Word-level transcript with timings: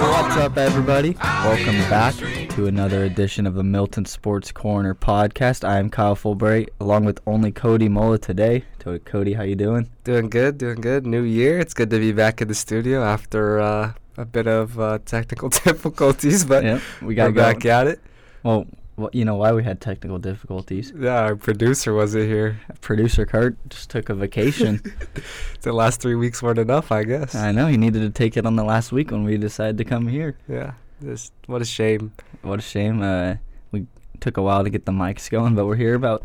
What's 0.00 0.36
up, 0.36 0.56
everybody? 0.58 1.16
Welcome 1.20 1.76
back 1.90 2.14
to 2.14 2.66
another 2.66 3.02
edition 3.04 3.44
of 3.46 3.54
the 3.54 3.64
Milton 3.64 4.04
Sports 4.04 4.52
Corner 4.52 4.94
podcast. 4.94 5.66
I 5.66 5.78
am 5.78 5.90
Kyle 5.90 6.14
Fulbright, 6.14 6.68
along 6.78 7.04
with 7.04 7.20
only 7.26 7.50
Cody 7.50 7.88
Mola 7.88 8.18
today. 8.18 8.62
To- 8.80 9.00
Cody, 9.00 9.32
how 9.32 9.42
you 9.42 9.56
doing? 9.56 9.90
Doing 10.04 10.28
good, 10.30 10.56
doing 10.58 10.80
good. 10.80 11.04
New 11.04 11.22
year. 11.22 11.58
It's 11.58 11.74
good 11.74 11.90
to 11.90 11.98
be 11.98 12.12
back 12.12 12.40
in 12.40 12.46
the 12.46 12.54
studio 12.54 13.02
after 13.02 13.58
uh, 13.58 13.94
a 14.16 14.24
bit 14.24 14.46
of 14.46 14.78
uh, 14.78 14.98
technical 15.04 15.48
difficulties, 15.64 16.44
but 16.44 16.62
Yep, 16.62 16.82
we 17.00 17.06
we're 17.08 17.14
got 17.14 17.34
back 17.34 17.64
at 17.66 17.88
it. 17.88 18.00
Well, 18.44 18.66
well, 18.98 19.10
you 19.12 19.24
know 19.24 19.36
why 19.36 19.52
we 19.52 19.62
had 19.62 19.80
technical 19.80 20.18
difficulties? 20.18 20.92
Yeah, 20.98 21.20
our 21.20 21.36
producer 21.36 21.94
wasn't 21.94 22.24
here. 22.26 22.60
Producer 22.80 23.24
Kurt 23.24 23.56
just 23.70 23.90
took 23.90 24.08
a 24.08 24.14
vacation. 24.14 24.82
the 25.62 25.72
last 25.72 26.00
three 26.00 26.16
weeks 26.16 26.42
weren't 26.42 26.58
enough, 26.58 26.90
I 26.90 27.04
guess. 27.04 27.34
I 27.34 27.52
know 27.52 27.68
he 27.68 27.76
needed 27.76 28.00
to 28.00 28.10
take 28.10 28.36
it 28.36 28.44
on 28.44 28.56
the 28.56 28.64
last 28.64 28.90
week 28.90 29.10
when 29.12 29.22
we 29.22 29.36
decided 29.36 29.78
to 29.78 29.84
come 29.84 30.08
here. 30.08 30.36
Yeah, 30.48 30.72
just 31.02 31.32
what 31.46 31.62
a 31.62 31.64
shame. 31.64 32.12
What 32.42 32.58
a 32.58 32.62
shame. 32.62 33.00
Uh, 33.00 33.36
we 33.70 33.86
took 34.20 34.36
a 34.36 34.42
while 34.42 34.64
to 34.64 34.70
get 34.70 34.84
the 34.84 34.92
mics 34.92 35.30
going, 35.30 35.54
but 35.54 35.64
we're 35.66 35.76
here 35.76 35.94
about 35.94 36.24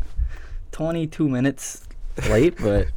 22 0.72 1.28
minutes 1.28 1.86
late. 2.28 2.56
but 2.60 2.88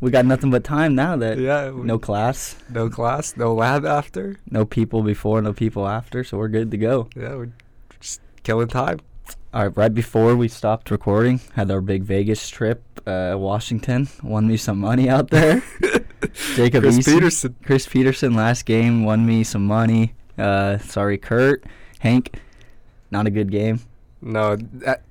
we 0.00 0.10
got 0.10 0.24
nothing 0.24 0.50
but 0.50 0.64
time 0.64 0.94
now. 0.94 1.14
That 1.16 1.38
Yeah, 1.38 1.70
no 1.74 1.98
class, 1.98 2.56
no 2.70 2.88
class, 2.88 3.36
no 3.36 3.52
lab 3.52 3.84
after. 3.84 4.36
no 4.50 4.64
people 4.64 5.02
before, 5.02 5.42
no 5.42 5.52
people 5.52 5.86
after, 5.86 6.24
so 6.24 6.38
we're 6.38 6.48
good 6.48 6.70
to 6.70 6.78
go. 6.78 7.08
Yeah, 7.14 7.34
we're 7.34 7.52
just 8.00 8.22
killing 8.42 8.68
time. 8.68 9.00
All 9.52 9.64
right, 9.64 9.76
right 9.76 9.94
before 9.94 10.36
we 10.36 10.48
stopped 10.48 10.90
recording, 10.90 11.40
had 11.54 11.70
our 11.70 11.80
big 11.80 12.02
Vegas 12.04 12.48
trip. 12.48 12.82
Uh, 13.06 13.34
Washington 13.36 14.08
won 14.22 14.46
me 14.46 14.56
some 14.56 14.78
money 14.78 15.08
out 15.08 15.30
there. 15.30 15.62
Jacob 16.54 16.82
Chris 16.82 16.98
Eason- 16.98 17.14
Peterson. 17.14 17.56
Chris 17.64 17.86
Petersen 17.88 18.34
last 18.34 18.64
game 18.64 19.04
won 19.04 19.26
me 19.26 19.42
some 19.42 19.66
money. 19.66 20.14
Uh, 20.38 20.78
sorry, 20.78 21.18
Kurt. 21.18 21.64
Hank, 21.98 22.38
not 23.10 23.26
a 23.26 23.30
good 23.30 23.50
game. 23.50 23.80
No, 24.22 24.56
that 24.56 25.02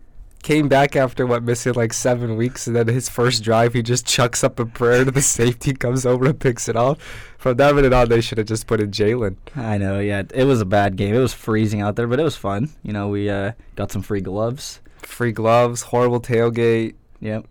came 0.44 0.68
back 0.68 0.96
after 0.96 1.26
what 1.26 1.44
missing 1.44 1.74
like 1.74 1.94
seven 1.94 2.36
weeks, 2.36 2.68
and 2.68 2.76
then 2.76 2.88
his 2.88 3.10
first 3.10 3.44
drive, 3.44 3.74
he 3.74 3.82
just 3.82 4.06
chucks 4.06 4.44
up 4.44 4.60
a 4.60 4.66
prayer 4.66 5.06
to 5.06 5.12
the 5.12 5.22
safety, 5.22 5.74
comes 5.74 6.06
over 6.06 6.26
and 6.28 6.40
picks 6.40 6.70
it 6.70 6.76
off. 6.76 7.00
From 7.38 7.58
that 7.58 7.76
minute 7.76 7.94
on, 7.94 8.10
they 8.10 8.22
should 8.22 8.38
have 8.38 8.48
just 8.48 8.68
put 8.68 8.82
in 8.82 8.92
Jalen. 8.92 9.38
I 9.56 9.78
know, 9.78 10.00
yeah. 10.00 10.24
It 10.34 10.46
was 10.46 10.62
a 10.62 10.66
bad 10.66 10.96
game. 10.96 11.16
It 11.16 11.20
was 11.20 11.34
freezing 11.34 11.82
out 11.82 11.96
there, 11.96 12.08
but 12.08 12.20
it 12.20 12.24
was 12.24 12.36
fun. 12.36 12.70
You 12.84 12.94
know, 12.94 13.08
we 13.08 13.30
uh, 13.30 13.54
got 13.76 13.92
some 13.92 14.02
free 14.02 14.22
gloves. 14.22 14.82
Free 14.98 15.32
gloves, 15.32 15.84
horrible 15.84 16.22
tailgate. 16.22 16.96
Yep. 17.22 17.46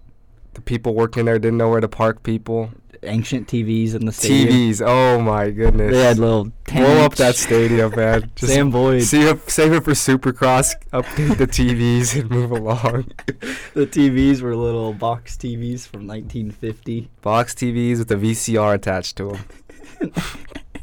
The 0.55 0.61
people 0.61 0.95
working 0.95 1.25
there 1.25 1.39
didn't 1.39 1.59
know 1.59 1.71
where 1.71 1.81
to 1.81 1.89
park 1.89 2.23
people. 2.23 2.71
Ancient 3.03 3.47
TVs 3.49 3.95
in 3.95 4.07
the 4.07 4.13
stadium. 4.13 4.49
TVs, 4.49 4.83
oh 4.85 5.21
my 5.21 5.51
goodness. 5.51 5.93
They 5.93 6.03
had 6.03 6.19
little 6.19 6.53
Blow 6.73 7.05
up 7.05 7.15
that 7.17 7.37
stadium, 7.37 7.95
man. 7.95 8.31
Just 8.37 8.53
Sam 8.53 8.71
Boyd. 8.71 9.03
See 9.03 9.23
it, 9.23 9.51
save 9.51 9.73
it 9.73 9.85
for 9.85 9.93
Supercross. 9.93 10.75
Update 10.93 11.39
the 11.39 11.47
TVs 11.47 12.21
and 12.21 12.31
move 12.31 12.51
along. 12.51 13.11
the 13.75 13.87
TVs 13.87 14.43
were 14.43 14.55
little 14.55 14.93
box 14.93 15.37
TVs 15.37 15.87
from 15.87 16.07
1950. 16.07 17.09
Box 17.23 17.55
TVs 17.55 17.99
with 17.99 18.11
a 18.11 18.17
VCR 18.17 18.75
attached 18.75 19.17
to 19.17 19.33
them. 20.01 20.13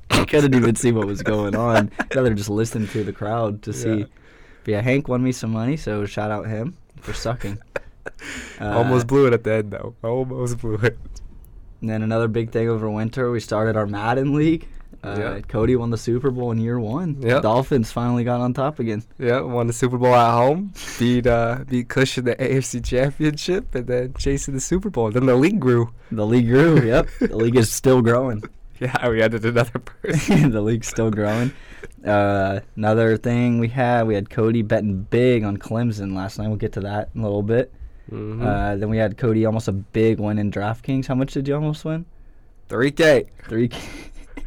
I 0.09 0.25
couldn't 0.25 0.55
even 0.55 0.75
see 0.75 0.91
what 0.91 1.05
was 1.05 1.21
going 1.21 1.55
on. 1.55 1.91
Rather 2.16 2.33
just 2.33 2.49
listen 2.49 2.88
to 2.88 3.03
the 3.03 3.13
crowd 3.13 3.61
to 3.63 3.73
see. 3.73 3.99
Yeah. 3.99 4.05
But 4.63 4.71
yeah, 4.71 4.81
Hank 4.81 5.08
won 5.08 5.23
me 5.23 5.31
some 5.31 5.52
money, 5.52 5.77
so 5.77 6.05
shout 6.05 6.31
out 6.31 6.47
him 6.47 6.75
for 6.99 7.13
sucking. 7.13 7.59
Uh, 8.59 8.77
Almost 8.77 9.08
blew 9.08 9.27
it 9.27 9.33
at 9.33 9.43
the 9.43 9.53
end 9.53 9.71
though. 9.71 9.95
Almost 10.03 10.59
blew 10.59 10.75
it. 10.75 10.97
And 11.86 11.89
then 11.91 12.02
another 12.02 12.28
big 12.28 12.50
thing 12.50 12.67
over 12.67 12.89
winter, 12.89 13.30
we 13.30 13.39
started 13.39 13.78
our 13.78 13.86
Madden 13.86 14.33
League. 14.33 14.67
Uh, 15.04 15.15
Yeah. 15.20 15.39
Cody 15.42 15.76
won 15.76 15.92
the 15.92 15.99
Super 15.99 16.32
Bowl 16.32 16.49
in 16.52 16.58
year 16.58 16.80
one. 16.80 17.21
Yep. 17.21 17.43
Dolphins 17.43 17.92
finally 17.92 18.23
got 18.23 18.42
on 18.42 18.55
top 18.55 18.80
again. 18.80 19.04
Yeah, 19.20 19.42
won 19.42 19.67
the 19.67 19.73
Super 19.73 19.99
Bowl 19.99 20.15
at 20.15 20.32
home. 20.33 20.73
Beat 20.98 21.27
uh 21.27 21.60
beat 21.70 21.87
Cush 21.87 22.17
in 22.17 22.26
the 22.26 22.36
AFC 22.39 22.83
Championship, 22.83 23.76
and 23.76 23.86
then 23.86 24.14
chasing 24.17 24.55
the 24.55 24.60
Super 24.60 24.89
Bowl. 24.89 25.11
Then 25.11 25.27
the 25.27 25.36
league 25.36 25.60
grew. 25.60 25.92
The 26.11 26.26
league 26.26 26.48
grew. 26.48 26.82
Yep. 26.82 27.08
the 27.20 27.36
league 27.37 27.55
is 27.55 27.71
still 27.71 28.02
growing. 28.02 28.42
Yeah, 28.80 29.08
we 29.10 29.21
added 29.21 29.45
another 29.45 29.77
person. 29.77 30.49
the 30.49 30.61
league's 30.61 30.87
still 30.87 31.11
growing. 31.11 31.52
Uh, 32.04 32.61
another 32.76 33.15
thing 33.17 33.60
we 33.60 33.67
had, 33.67 34.08
we 34.08 34.15
had 34.15 34.31
Cody 34.31 34.64
betting 34.64 35.04
big 35.04 35.43
on 35.43 35.58
Clemson 35.58 36.15
last 36.15 36.39
night. 36.39 36.48
We'll 36.48 36.58
get 36.58 36.73
to 36.73 36.80
that 36.81 37.10
in 37.14 37.21
a 37.21 37.23
little 37.23 37.43
bit. 37.43 37.71
Mhm. 38.11 38.42
Uh, 38.45 38.76
then 38.77 38.89
we 38.89 38.98
had 38.98 39.17
Cody 39.17 39.45
almost 39.45 39.67
a 39.67 39.71
big 39.71 40.20
win 40.20 40.38
in 40.38 40.52
DraftKings. 40.52 41.08
How 41.08 41.16
much 41.16 41.33
did 41.33 41.48
you 41.48 41.55
almost 41.55 41.83
win? 41.86 42.05
3K. 42.70 43.26
Three. 43.48 43.70
K. 43.70 43.77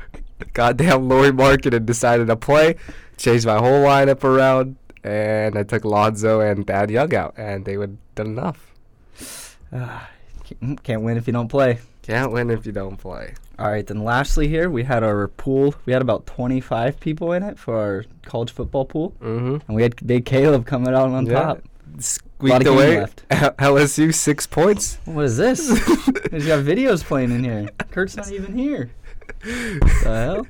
Goddamn 0.53 1.09
Lauri 1.09 1.31
Markkanen 1.31 1.85
decided 1.87 2.29
to 2.29 2.37
play, 2.37 2.77
changed 3.17 3.47
my 3.47 3.59
whole 3.59 3.85
lineup 3.85 4.23
around, 4.25 4.77
and 5.03 5.57
I 5.59 5.63
took 5.65 5.85
Lonzo 5.85 6.41
and 6.41 6.67
Thad 6.67 6.91
Young 6.91 7.15
out, 7.15 7.35
and 7.37 7.65
they 7.65 7.77
would 7.77 7.99
done 8.15 8.27
enough. 8.29 8.75
Ah, 9.71 10.09
can't- 10.83 11.03
win 11.03 11.19
if 11.19 11.27
you 11.27 11.33
don't 11.35 11.49
play. 11.49 11.79
Can't 12.01 12.33
win 12.33 12.49
if 12.51 12.65
you 12.65 12.73
don't 12.73 12.97
play. 12.97 13.35
All 13.59 13.69
right, 13.69 13.87
then 13.87 14.03
lastly 14.03 14.49
here 14.49 14.71
we 14.71 14.85
had 14.85 15.03
our 15.05 15.29
pool. 15.29 15.75
We 15.85 15.93
had 15.93 16.01
about 16.01 16.25
25 16.25 16.99
people 17.01 17.33
in 17.33 17.43
it 17.43 17.59
for 17.59 17.77
our 17.77 18.05
college 18.25 18.51
football 18.51 18.87
pool, 18.87 19.13
Mm-hmm. 19.21 19.57
and 19.69 19.77
we 19.77 19.83
had 19.83 19.95
Big 20.07 20.25
Caleb 20.25 20.65
coming 20.65 20.95
out 20.95 21.11
on 21.11 21.27
top. 21.27 21.61
Squeaked 21.99 22.67
away. 22.67 23.07
LSU 23.31 24.15
six 24.27 24.47
points. 24.47 24.99
What 25.05 25.25
is 25.25 25.37
this? 25.37 25.69
He's 26.31 26.47
got 26.47 26.65
videos 26.65 27.03
playing 27.05 27.33
in 27.33 27.43
here. 27.45 27.69
Kurt's 27.91 28.17
not 28.17 28.31
even 28.33 28.57
here. 28.57 28.91
The 29.43 29.89
hell? 30.05 30.47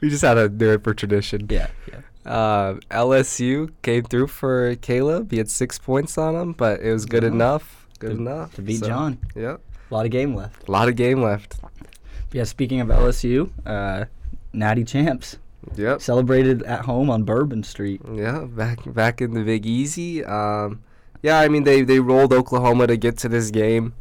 We 0.00 0.08
just 0.10 0.22
had 0.22 0.34
to 0.34 0.48
do 0.48 0.72
it 0.72 0.84
for 0.84 0.94
tradition. 0.94 1.46
Yeah, 1.50 1.68
yeah. 1.90 2.00
Uh, 2.30 2.74
LSU 2.90 3.72
came 3.82 4.04
through 4.04 4.28
for 4.28 4.76
Caleb. 4.76 5.32
He 5.32 5.38
had 5.38 5.50
six 5.50 5.78
points 5.78 6.16
on 6.16 6.36
him, 6.36 6.52
but 6.52 6.80
it 6.80 6.92
was 6.92 7.04
good 7.04 7.24
Yeah. 7.24 7.30
enough. 7.30 7.86
Good 7.98 8.10
To- 8.12 8.16
enough 8.16 8.54
to 8.54 8.62
beat 8.62 8.78
So, 8.80 8.86
John. 8.86 9.18
Yep. 9.34 9.60
A 9.90 9.94
lot 9.94 10.04
of 10.06 10.12
game 10.12 10.34
left. 10.34 10.68
A 10.68 10.70
lot 10.70 10.88
of 10.88 10.94
game 10.96 11.20
left. 11.20 11.56
Yeah, 12.32 12.44
speaking 12.44 12.80
of 12.80 12.88
LSU, 12.88 13.50
uh, 13.66 14.04
Natty 14.52 14.84
Champs 14.84 15.36
Yep. 15.76 16.00
celebrated 16.02 16.62
at 16.64 16.84
home 16.84 17.08
on 17.10 17.22
Bourbon 17.24 17.62
Street. 17.62 18.00
Yeah, 18.12 18.40
back 18.44 18.80
back 18.92 19.20
in 19.20 19.32
the 19.34 19.42
Big 19.42 19.64
Easy. 19.66 20.24
Um, 20.24 20.82
yeah, 21.22 21.38
I 21.38 21.48
mean 21.48 21.64
they 21.64 21.82
they 21.82 22.00
rolled 22.00 22.32
Oklahoma 22.32 22.86
to 22.88 22.96
get 22.96 23.16
to 23.18 23.28
this 23.28 23.50
game, 23.50 23.94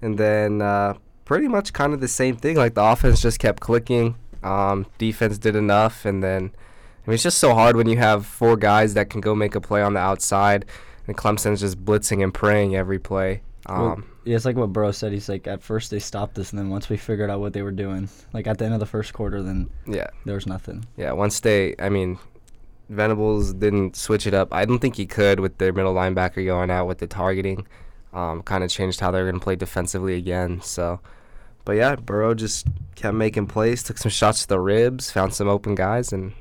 and 0.00 0.18
then 0.18 0.62
uh, 0.62 0.94
pretty 1.24 1.48
much 1.48 1.72
kind 1.72 1.92
of 1.92 2.00
the 2.00 2.08
same 2.08 2.36
thing. 2.36 2.56
Like 2.56 2.74
the 2.74 2.82
offense 2.84 3.20
just 3.20 3.38
kept 3.38 3.60
clicking. 3.60 4.16
Um, 4.42 4.86
defense 4.98 5.38
did 5.38 5.54
enough, 5.56 6.04
and 6.04 6.22
then 6.22 6.50
I 6.54 7.10
mean 7.10 7.14
it's 7.14 7.22
just 7.22 7.38
so 7.38 7.52
hard 7.54 7.76
when 7.76 7.88
you 7.88 7.98
have 7.98 8.24
four 8.26 8.56
guys 8.56 8.94
that 8.94 9.10
can 9.10 9.20
go 9.20 9.34
make 9.34 9.54
a 9.54 9.60
play 9.60 9.82
on 9.82 9.94
the 9.94 10.00
outside, 10.00 10.64
and 11.06 11.16
Clemson's 11.16 11.60
just 11.60 11.84
blitzing 11.84 12.22
and 12.22 12.32
praying 12.32 12.74
every 12.74 12.98
play. 12.98 13.42
Well, 13.68 13.92
Um, 13.92 14.06
Yeah, 14.26 14.36
it's 14.36 14.44
like 14.44 14.56
what 14.56 14.72
Burrow 14.72 14.90
said. 14.90 15.12
He's 15.12 15.28
like, 15.28 15.46
at 15.46 15.62
first 15.62 15.90
they 15.90 16.00
stopped 16.00 16.36
us, 16.38 16.50
and 16.50 16.58
then 16.58 16.68
once 16.68 16.88
we 16.88 16.96
figured 16.96 17.30
out 17.30 17.40
what 17.40 17.52
they 17.52 17.62
were 17.62 17.70
doing, 17.72 18.08
like 18.32 18.46
at 18.48 18.58
the 18.58 18.64
end 18.64 18.74
of 18.74 18.80
the 18.80 18.86
first 18.86 19.12
quarter, 19.12 19.40
then 19.40 19.70
yeah, 19.86 20.08
there 20.24 20.34
was 20.34 20.46
nothing. 20.46 20.84
yeah. 20.96 21.12
Once 21.12 21.40
they, 21.40 21.76
I 21.78 21.88
mean, 21.88 22.18
Venables 22.88 23.54
didn't 23.54 23.96
switch 23.96 24.26
it 24.26 24.34
up. 24.34 24.52
I 24.52 24.64
don't 24.64 24.80
think 24.80 24.96
he 24.96 25.06
could 25.06 25.40
with 25.40 25.58
their 25.58 25.72
middle 25.72 25.94
linebacker 25.94 26.44
going 26.44 26.70
out 26.70 26.86
with 26.86 26.98
the 26.98 27.06
targeting. 27.06 27.66
Um, 28.12 28.42
kind 28.42 28.64
of 28.64 28.70
changed 28.70 29.00
how 29.00 29.10
they 29.10 29.18
were 29.20 29.30
going 29.30 29.40
to 29.40 29.44
play 29.44 29.56
defensively 29.56 30.16
again. 30.16 30.60
So, 30.60 31.00
but 31.64 31.72
yeah, 31.72 31.96
Burrow 31.96 32.34
just 32.34 32.66
kept 32.94 33.14
making 33.14 33.46
plays, 33.46 33.82
took 33.82 33.98
some 33.98 34.10
shots 34.10 34.42
to 34.42 34.48
the 34.48 34.58
ribs, 34.58 35.10
found 35.10 35.34
some 35.34 35.48
open 35.48 35.74
guys, 35.74 36.12
and 36.12 36.32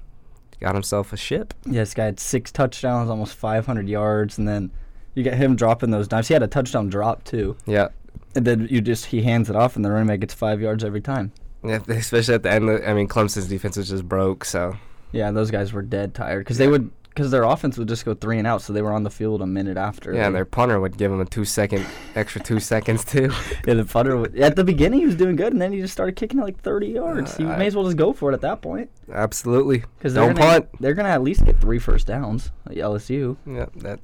got 0.60 0.74
himself 0.74 1.12
a 1.14 1.18
ship. 1.18 1.54
Yeah, 1.66 1.82
this 1.82 1.94
guy 1.94 2.06
had 2.06 2.20
six 2.20 2.52
touchdowns, 2.52 3.10
almost 3.10 3.36
500 3.36 3.90
yards, 3.90 4.38
and 4.38 4.48
then 4.48 4.72
you 5.16 5.24
get 5.24 5.34
him 5.36 5.56
dropping 5.56 5.90
those 5.92 6.08
dimes. 6.08 6.28
He 6.28 6.34
had 6.36 6.44
a 6.44 6.48
touchdown 6.48 6.90
drop 6.90 7.24
too, 7.24 7.58
Yeah, 7.66 7.88
and 8.36 8.46
then 8.46 8.68
you 8.70 8.82
just 8.82 9.06
he 9.08 9.24
hands 9.24 9.50
it 9.50 9.56
off, 9.56 9.76
and 9.76 9.84
the 9.84 9.90
running 9.92 10.08
back 10.08 10.20
gets 10.20 10.34
five 10.34 10.62
yards 10.62 10.84
every 10.84 11.02
time. 11.02 11.32
yeah. 11.64 11.80
Especially 11.88 12.36
at 12.36 12.44
the 12.44 12.52
end. 12.52 12.70
Of, 12.70 12.88
I 12.88 12.94
mean, 12.94 13.08
Clemson's 13.08 13.48
defense 13.48 13.78
was 13.78 13.90
just 13.90 14.08
broke. 14.08 14.46
So 14.46 14.78
Yeah, 15.12 15.32
those 15.32 15.50
guys 15.52 15.74
were 15.74 15.82
dead 15.82 16.14
tired 16.14 16.40
because 16.40 16.58
they 16.60 16.68
would 16.68 16.92
because 17.10 17.32
their 17.32 17.44
offense 17.44 17.78
would 17.78 17.88
just 17.88 18.04
go 18.04 18.14
three 18.14 18.38
and 18.40 18.46
out, 18.46 18.62
so 18.62 18.74
they 18.74 18.82
were 18.82 18.92
on 18.92 19.04
the 19.04 19.10
field 19.10 19.42
a 19.42 19.46
minute 19.48 19.78
after. 19.78 20.14
yeah, 20.14 20.26
and 20.28 20.36
their 20.36 20.44
punter 20.44 20.82
would 20.82 20.98
give 20.98 21.10
them 21.12 21.22
a 21.22 21.26
two 21.26 21.46
second 21.46 21.86
extra 22.14 22.42
two 22.42 22.60
seconds 22.60 23.06
too. 23.06 23.32
yeah, 23.66 23.74
the 23.76 23.86
punter 23.86 24.18
would, 24.18 24.36
at 24.38 24.58
the 24.58 24.66
beginning 24.66 25.00
he 25.00 25.06
was 25.06 25.16
doing 25.16 25.38
good, 25.38 25.54
and 25.54 25.62
then 25.62 25.72
he 25.72 25.80
just 25.80 25.94
started 25.94 26.18
kicking 26.18 26.40
it 26.40 26.44
like 26.44 26.60
30 26.62 26.88
yards. 26.88 27.40
you 27.40 27.48
Uh, 27.50 27.58
may 27.58 27.68
as 27.68 27.76
well 27.76 27.86
just 27.86 27.96
go 27.96 28.12
for 28.12 28.32
it 28.32 28.34
at 28.34 28.42
that 28.42 28.62
point 28.62 28.90
Absolutely. 29.14 29.84
because 29.98 30.14
they're 30.14 30.26
Don't 30.26 30.36
gonna, 30.36 30.52
punt. 30.62 30.66
They're 30.82 30.94
gonna 30.94 31.08
at 31.08 31.24
least 31.24 31.46
get 31.46 31.58
three 31.62 31.80
first 31.80 32.06
downs 32.06 32.52
at 32.66 32.74
LSU. 32.76 33.38
Yeah, 33.48 33.68
that 33.78 34.02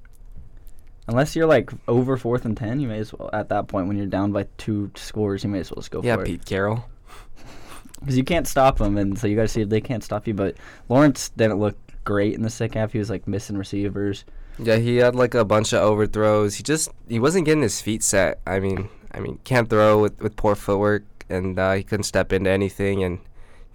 Unless 1.08 1.36
you're 1.36 1.48
like 1.48 1.72
over 1.88 2.16
fourth 2.18 2.46
and 2.46 2.56
ten, 2.56 2.80
you 2.80 2.88
may 2.88 3.00
as 3.00 3.14
well 3.14 3.30
at 3.34 3.50
that 3.50 3.68
point 3.68 3.88
when 3.88 3.98
you're 3.98 4.06
down 4.06 4.32
by 4.32 4.48
two 4.58 4.92
scores, 4.96 5.44
you 5.44 5.50
may 5.50 5.60
as 5.60 5.72
well 5.72 5.82
just 5.82 5.92
go 5.92 6.02
yeah, 6.04 6.16
for 6.16 6.24
it. 6.24 6.28
Yeah, 6.30 6.34
Pete 6.34 6.46
Carroll. 6.46 6.86
because 8.00 8.18
you 8.18 8.24
can't 8.24 8.48
stop 8.48 8.78
them, 8.78 8.98
and 8.98 9.18
so 9.18 9.28
you 9.28 9.36
got 9.36 9.44
to 9.44 9.48
see 9.48 9.62
if 9.62 9.70
they 9.70 9.82
can't 9.82 10.04
stop 10.04 10.28
you. 10.28 10.34
But 10.34 10.58
Lawrence 10.90 11.30
didn't 11.30 11.60
look 11.60 11.76
great 12.04 12.36
in 12.36 12.44
the 12.44 12.50
second 12.50 12.80
half. 12.80 12.94
He 12.94 13.00
was 13.00 13.10
like 13.10 13.28
missing 13.28 13.58
receivers. 13.58 14.26
Yeah, 14.60 14.78
he 14.78 14.98
had 14.98 15.16
like 15.16 15.34
a 15.34 15.46
bunch 15.46 15.74
of 15.74 15.82
overthrows. 15.82 16.56
He 16.56 16.64
just 16.64 16.90
he 17.08 17.20
wasn't 17.20 17.46
getting 17.46 17.64
his 17.64 17.82
feet 17.82 18.04
set. 18.04 18.40
I 18.46 18.60
mean, 18.60 18.90
I 19.12 19.20
mean, 19.20 19.40
can't 19.44 19.70
throw 19.70 20.00
with 20.02 20.22
with 20.22 20.36
poor 20.36 20.56
footwork, 20.56 21.04
and 21.30 21.58
uh, 21.58 21.74
he 21.74 21.84
couldn't 21.84 22.04
step 22.04 22.32
into 22.32 22.50
anything, 22.50 23.04
and 23.04 23.20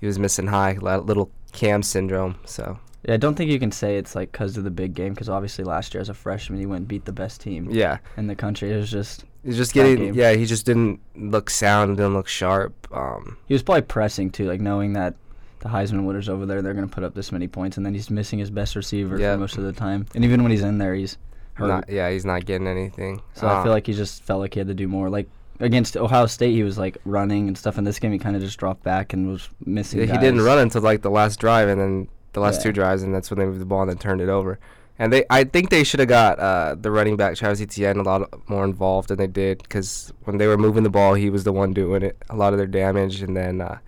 he 0.00 0.06
was 0.06 0.19
missing 0.19 0.46
high, 0.46 0.75
little 0.75 1.31
Cam 1.52 1.82
syndrome. 1.82 2.37
So 2.44 2.78
Yeah, 3.06 3.14
I 3.14 3.17
don't 3.19 3.35
think 3.37 3.50
you 3.50 3.58
can 3.61 3.70
say 3.73 3.97
it's 3.99 4.14
like 4.14 4.32
because 4.32 4.56
of 4.56 4.64
the 4.64 4.70
big 4.70 4.94
game, 4.94 5.14
because 5.14 5.29
obviously 5.29 5.64
last 5.64 5.94
year 5.94 6.00
as 6.00 6.08
a 6.08 6.14
freshman 6.14 6.58
he 6.58 6.67
went 6.67 6.81
and 6.81 6.88
beat 6.88 7.05
the 7.05 7.12
best 7.12 7.41
team 7.41 7.69
yeah, 7.70 7.99
in 8.17 8.26
the 8.26 8.35
country. 8.35 8.73
It 8.73 8.76
was 8.76 8.91
just 8.91 9.25
he's 9.44 9.56
just 9.56 9.73
getting 9.73 9.97
game. 9.97 10.14
yeah, 10.14 10.32
he 10.32 10.44
just 10.44 10.67
didn't 10.67 11.00
look 11.14 11.49
sound, 11.50 11.97
didn't 11.97 12.14
look 12.14 12.26
sharp. 12.29 12.75
Um, 12.93 13.37
he 13.47 13.55
was 13.55 13.62
probably 13.62 13.82
pressing 13.82 14.31
too, 14.31 14.47
like 14.49 14.61
knowing 14.61 14.93
that 14.94 15.14
the 15.61 15.69
Heisman 15.69 16.05
winners 16.05 16.29
over 16.29 16.47
there 16.47 16.62
they're 16.62 16.75
gonna 16.75 16.88
put 16.88 17.05
up 17.05 17.14
this 17.14 17.31
many 17.32 17.47
points, 17.49 17.76
and 17.76 17.87
then 17.87 17.94
he's 17.94 18.11
missing 18.11 18.38
his 18.41 18.50
best 18.50 18.75
receiver 18.76 19.19
Yeah. 19.20 19.35
for 19.35 19.41
most 19.41 19.56
of 19.56 19.62
the 19.64 19.73
time, 19.73 20.06
and 20.14 20.25
even 20.25 20.43
when 20.43 20.50
he's 20.50 20.62
in 20.62 20.79
there, 20.79 20.94
he's 20.94 21.17
hurt. 21.55 21.69
not 21.69 21.88
yeah, 21.88 22.11
he's 22.11 22.25
not 22.25 22.44
getting 22.44 22.67
anything. 22.67 23.23
so 23.35 23.47
I 23.47 23.50
feel 23.62 23.70
Um, 23.70 23.76
like 23.76 23.87
he 23.87 23.93
just 23.94 24.23
felt 24.25 24.41
like 24.41 24.55
he 24.55 24.61
had 24.61 24.67
to 24.69 24.75
do 24.75 24.88
more. 24.88 25.09
Like 25.09 25.29
against 25.61 25.97
Ohio 25.97 26.26
State, 26.26 26.52
he 26.55 26.62
was 26.64 26.76
like 26.76 26.99
running 27.05 27.47
and 27.47 27.56
stuff. 27.56 27.79
In 27.79 27.85
this 27.85 27.99
game, 28.00 28.11
he 28.12 28.19
kind 28.19 28.35
of 28.37 28.43
just 28.43 28.59
dropped 28.59 28.82
back 28.82 29.12
and 29.12 29.29
was 29.29 29.49
missing. 29.64 30.00
Yeah, 30.00 30.06
he 30.12 30.19
didn't 30.19 30.43
run 30.43 30.59
until 30.59 30.82
like 30.82 31.02
the 31.02 31.11
last 31.11 31.38
drive, 31.41 31.69
and 31.69 31.81
then 31.81 32.09
the 32.37 32.41
last 32.41 32.59
Yeah. 32.59 32.65
two 32.65 32.73
drives, 32.73 33.03
and 33.03 33.12
that's 33.15 33.31
when 33.31 33.38
they 33.41 33.47
moved 33.47 33.61
the 33.61 33.65
ball 33.65 33.81
and 33.81 33.91
then 33.91 33.97
turned 33.99 34.21
it 34.21 34.29
over. 34.29 34.59
And 34.99 35.12
they, 35.12 35.25
I 35.29 35.44
think 35.44 35.71
they 35.71 35.85
should 35.85 36.00
have 36.00 36.09
got 36.09 36.38
uh, 36.38 36.75
the 36.79 36.91
running 36.91 37.17
back 37.17 37.35
Travis 37.37 37.61
Etienne 37.61 37.99
a 37.99 38.03
lot 38.03 38.31
more 38.49 38.65
involved 38.65 39.09
than 39.09 39.19
they 39.19 39.27
did 39.27 39.62
because 39.62 40.12
when 40.25 40.38
they 40.38 40.47
were 40.47 40.56
moving 40.56 40.85
the 40.85 40.91
ball, 40.91 41.15
he 41.15 41.29
was 41.31 41.44
the 41.44 41.53
one 41.53 41.73
doing 41.75 42.03
it, 42.03 42.17
a 42.31 42.37
lot 42.37 42.53
of 42.53 42.59
their 42.59 42.67
damage. 42.67 43.21
And 43.23 43.37
then 43.37 43.61
uh, 43.61 43.79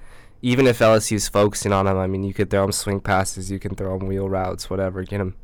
even 0.42 0.66
if 0.66 0.78
LSU's 0.80 1.28
focusing 1.28 1.72
on 1.72 1.86
him, 1.86 1.96
I 1.96 2.06
mean, 2.06 2.24
you 2.24 2.34
could 2.34 2.50
throw 2.50 2.64
him 2.64 2.72
swing 2.72 3.00
passes, 3.00 3.50
you 3.50 3.58
can 3.58 3.74
throw 3.74 3.96
him 3.98 4.06
wheel 4.06 4.28
routes, 4.28 4.68
whatever, 4.68 5.02
get 5.02 5.20
him, 5.20 5.34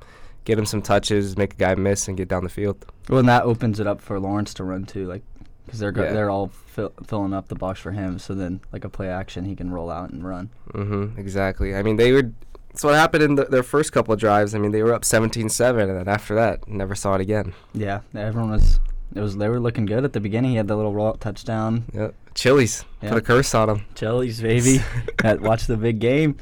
get 0.44 0.58
him 0.58 0.66
some 0.66 0.82
touches, 0.82 1.36
make 1.38 1.54
a 1.54 1.56
guy 1.56 1.74
miss, 1.76 2.08
and 2.08 2.16
get 2.16 2.28
down 2.28 2.44
the 2.44 2.50
field. 2.50 2.84
Well, 3.08 3.20
and 3.20 3.28
that 3.28 3.44
opens 3.44 3.80
it 3.80 3.86
up 3.86 4.00
for 4.02 4.18
Lawrence 4.20 4.52
to 4.54 4.64
run 4.64 4.84
too, 4.84 5.06
like 5.06 5.22
because 5.64 5.78
they're 5.80 5.92
go- 5.92 6.04
Yeah. 6.04 6.12
they're 6.12 6.30
all 6.30 6.48
fill- 6.48 6.92
filling 7.06 7.32
up 7.32 7.48
the 7.48 7.54
box 7.54 7.80
for 7.80 7.92
him. 7.92 8.18
So 8.18 8.34
then, 8.34 8.60
like 8.70 8.84
a 8.84 8.90
play 8.90 9.08
action, 9.08 9.46
he 9.46 9.56
can 9.56 9.70
roll 9.70 9.90
out 9.90 10.10
and 10.10 10.22
run. 10.22 10.50
Mm-hmm, 10.74 11.18
exactly. 11.18 11.74
I 11.74 11.82
mean, 11.82 11.96
they 11.96 12.12
would. 12.12 12.34
That's 12.74 12.82
what 12.82 12.94
happened 12.96 13.22
in 13.22 13.34
the, 13.36 13.44
their 13.44 13.62
first 13.62 13.92
couple 13.92 14.12
of 14.12 14.18
drives. 14.18 14.52
I 14.52 14.58
mean, 14.58 14.72
they 14.72 14.82
were 14.82 14.92
up 14.92 15.02
17-7, 15.02 15.80
and 15.80 15.90
then 15.96 16.08
after 16.08 16.34
that, 16.34 16.66
never 16.66 16.96
saw 16.96 17.14
it 17.14 17.20
again. 17.20 17.54
Yeah, 17.72 18.00
everyone 18.16 18.50
was. 18.50 18.80
It 19.14 19.20
was 19.20 19.36
they 19.36 19.48
were 19.48 19.60
looking 19.60 19.86
good 19.86 20.02
at 20.04 20.12
the 20.12 20.18
beginning. 20.18 20.50
He 20.50 20.56
had 20.56 20.66
the 20.66 20.74
little 20.74 20.92
roll 20.92 21.12
touchdown. 21.14 21.84
Yep. 21.94 22.14
Chili's 22.34 22.84
Yeah. 23.00 23.10
put 23.10 23.18
a 23.18 23.20
curse 23.20 23.54
on 23.54 23.70
him. 23.70 23.84
Chili's 23.94 24.40
baby. 24.40 24.80
Watch 25.24 25.68
the 25.68 25.76
big 25.76 26.00
game. 26.00 26.36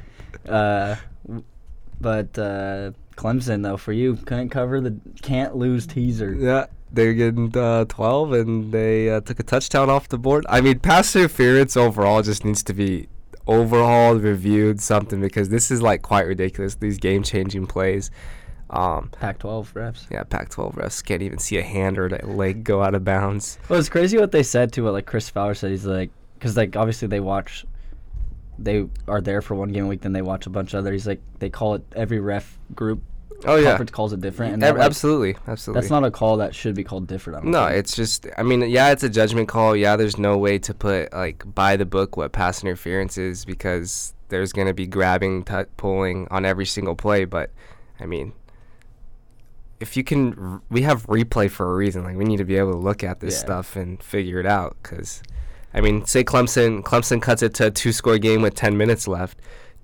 Uh, 0.48 0.96
but 2.00 2.38
uh, 2.38 2.92
Clemson 3.16 3.62
though, 3.62 3.76
for 3.76 3.92
you, 3.92 4.16
couldn't 4.16 4.48
cover 4.48 4.80
the 4.80 4.96
can't 5.20 5.54
lose 5.54 5.86
teaser. 5.86 6.32
Yeah, 6.34 6.66
they're 6.90 7.12
getting 7.12 7.54
uh, 7.56 7.84
12, 7.84 8.32
and 8.32 8.72
they 8.72 9.10
uh, 9.10 9.20
took 9.20 9.38
a 9.38 9.42
touchdown 9.42 9.90
off 9.90 10.08
the 10.08 10.16
board. 10.18 10.46
I 10.48 10.62
mean, 10.62 10.78
pass 10.78 11.14
interference 11.14 11.76
overall 11.76 12.22
just 12.22 12.42
needs 12.42 12.62
to 12.64 12.72
be 12.72 13.08
overhauled, 13.46 14.22
reviewed, 14.22 14.80
something 14.80 15.20
because 15.20 15.48
this 15.48 15.70
is 15.70 15.82
like 15.82 16.02
quite 16.02 16.26
ridiculous. 16.26 16.74
These 16.76 16.98
game-changing 16.98 17.66
plays. 17.66 18.10
Um, 18.70 19.10
Pac-12 19.20 19.72
refs. 19.74 20.10
yeah, 20.10 20.22
Pac-12 20.24 20.76
refs 20.76 21.04
can't 21.04 21.20
even 21.20 21.38
see 21.38 21.58
a 21.58 21.62
hand 21.62 21.98
or 21.98 22.06
a 22.06 22.26
leg 22.26 22.64
go 22.64 22.82
out 22.82 22.94
of 22.94 23.04
bounds. 23.04 23.58
Well, 23.68 23.78
it's 23.78 23.90
crazy 23.90 24.16
what 24.16 24.32
they 24.32 24.42
said 24.42 24.72
to 24.74 24.88
it. 24.88 24.92
Like 24.92 25.06
Chris 25.06 25.28
Fowler 25.28 25.54
said, 25.54 25.70
he's 25.70 25.84
like, 25.84 26.10
because 26.34 26.56
like 26.56 26.74
obviously 26.76 27.08
they 27.08 27.20
watch, 27.20 27.66
they 28.58 28.86
are 29.06 29.20
there 29.20 29.42
for 29.42 29.54
one 29.54 29.70
game 29.72 29.84
a 29.84 29.88
week, 29.88 30.00
then 30.00 30.12
they 30.12 30.22
watch 30.22 30.46
a 30.46 30.50
bunch 30.50 30.72
of 30.72 30.78
other. 30.78 30.92
He's 30.92 31.06
like, 31.06 31.20
they 31.38 31.50
call 31.50 31.74
it 31.74 31.84
every 31.94 32.18
ref 32.18 32.58
group 32.74 33.02
Oh 33.46 33.56
yeah, 33.56 33.70
conference 33.70 33.90
calls 33.90 34.12
it 34.12 34.20
different, 34.20 34.54
and 34.54 34.62
they're 34.62 34.72
like, 34.72 34.82
absolutely, 34.82 35.36
absolutely. 35.46 35.80
that's 35.80 35.90
not 35.90 36.04
a 36.04 36.10
call 36.10 36.36
that 36.38 36.54
should 36.54 36.74
be 36.74 36.84
called 36.84 37.06
different. 37.06 37.44
No, 37.44 37.66
think. 37.66 37.78
it's 37.78 37.96
just. 37.96 38.26
I 38.38 38.42
mean, 38.42 38.62
yeah, 38.62 38.90
it's 38.92 39.02
a 39.02 39.08
judgment 39.08 39.48
call. 39.48 39.74
Yeah, 39.76 39.96
there's 39.96 40.18
no 40.18 40.38
way 40.38 40.58
to 40.60 40.74
put 40.74 41.12
like 41.12 41.42
by 41.54 41.76
the 41.76 41.84
book 41.86 42.16
what 42.16 42.32
pass 42.32 42.62
interference 42.62 43.18
is 43.18 43.44
because 43.44 44.14
there's 44.28 44.52
gonna 44.52 44.74
be 44.74 44.86
grabbing, 44.86 45.44
t- 45.44 45.64
pulling 45.76 46.28
on 46.30 46.44
every 46.44 46.66
single 46.66 46.94
play. 46.94 47.24
But 47.24 47.50
I 48.00 48.06
mean, 48.06 48.32
if 49.80 49.96
you 49.96 50.04
can, 50.04 50.34
r- 50.38 50.62
we 50.70 50.82
have 50.82 51.06
replay 51.06 51.50
for 51.50 51.72
a 51.72 51.74
reason. 51.76 52.04
Like 52.04 52.16
we 52.16 52.24
need 52.24 52.38
to 52.38 52.44
be 52.44 52.56
able 52.56 52.72
to 52.72 52.78
look 52.78 53.02
at 53.02 53.20
this 53.20 53.34
Yeah. 53.34 53.40
stuff 53.40 53.76
and 53.76 54.02
figure 54.02 54.38
it 54.38 54.46
out. 54.46 54.76
Because, 54.82 55.22
I 55.74 55.80
mean, 55.80 56.04
say 56.06 56.22
Clemson, 56.24 56.82
Clemson 56.82 57.20
cuts 57.20 57.42
it 57.42 57.54
to 57.54 57.66
a 57.66 57.70
two-score 57.70 58.18
game 58.18 58.42
with 58.42 58.54
10 58.54 58.76
minutes 58.76 59.08
left. 59.08 59.38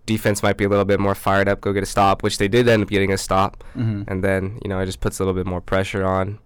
Defense 0.08 0.42
might 0.42 0.56
be 0.56 0.64
a 0.64 0.68
little 0.68 0.84
bit 0.84 0.98
more 0.98 1.14
fired 1.14 1.48
up, 1.48 1.60
go 1.60 1.72
get 1.72 1.82
a 1.82 1.86
stop, 1.86 2.22
which 2.24 2.38
they 2.38 2.48
did 2.48 2.66
end 2.68 2.82
up 2.82 2.88
getting 2.88 3.12
a 3.12 3.18
stop, 3.18 3.62
Mhm. 3.76 4.04
and 4.08 4.24
then 4.24 4.58
you 4.64 4.68
know 4.70 4.78
it 4.80 4.86
just 4.86 5.00
puts 5.00 5.20
a 5.20 5.22
little 5.22 5.34
bit 5.34 5.46
more 5.46 5.60
pressure 5.60 6.04
on. 6.04 6.38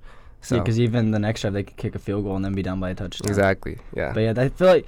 So 0.43 0.59
because 0.59 0.79
even 0.81 1.13
the 1.13 1.19
next 1.21 1.43
drive 1.43 1.53
they 1.55 1.63
could 1.63 1.77
kick 1.77 1.95
a 1.95 1.99
field 2.01 2.25
goal 2.25 2.35
and 2.37 2.45
then 2.45 2.53
be 2.53 2.63
down 2.63 2.81
by 2.81 2.91
a 2.91 2.95
touchdown. 2.95 3.29
Exactly. 3.31 3.79
Yeah. 3.95 4.13
But 4.13 4.21
yeah, 4.21 4.35
I 4.37 4.49
feel 4.49 4.67
like 4.67 4.87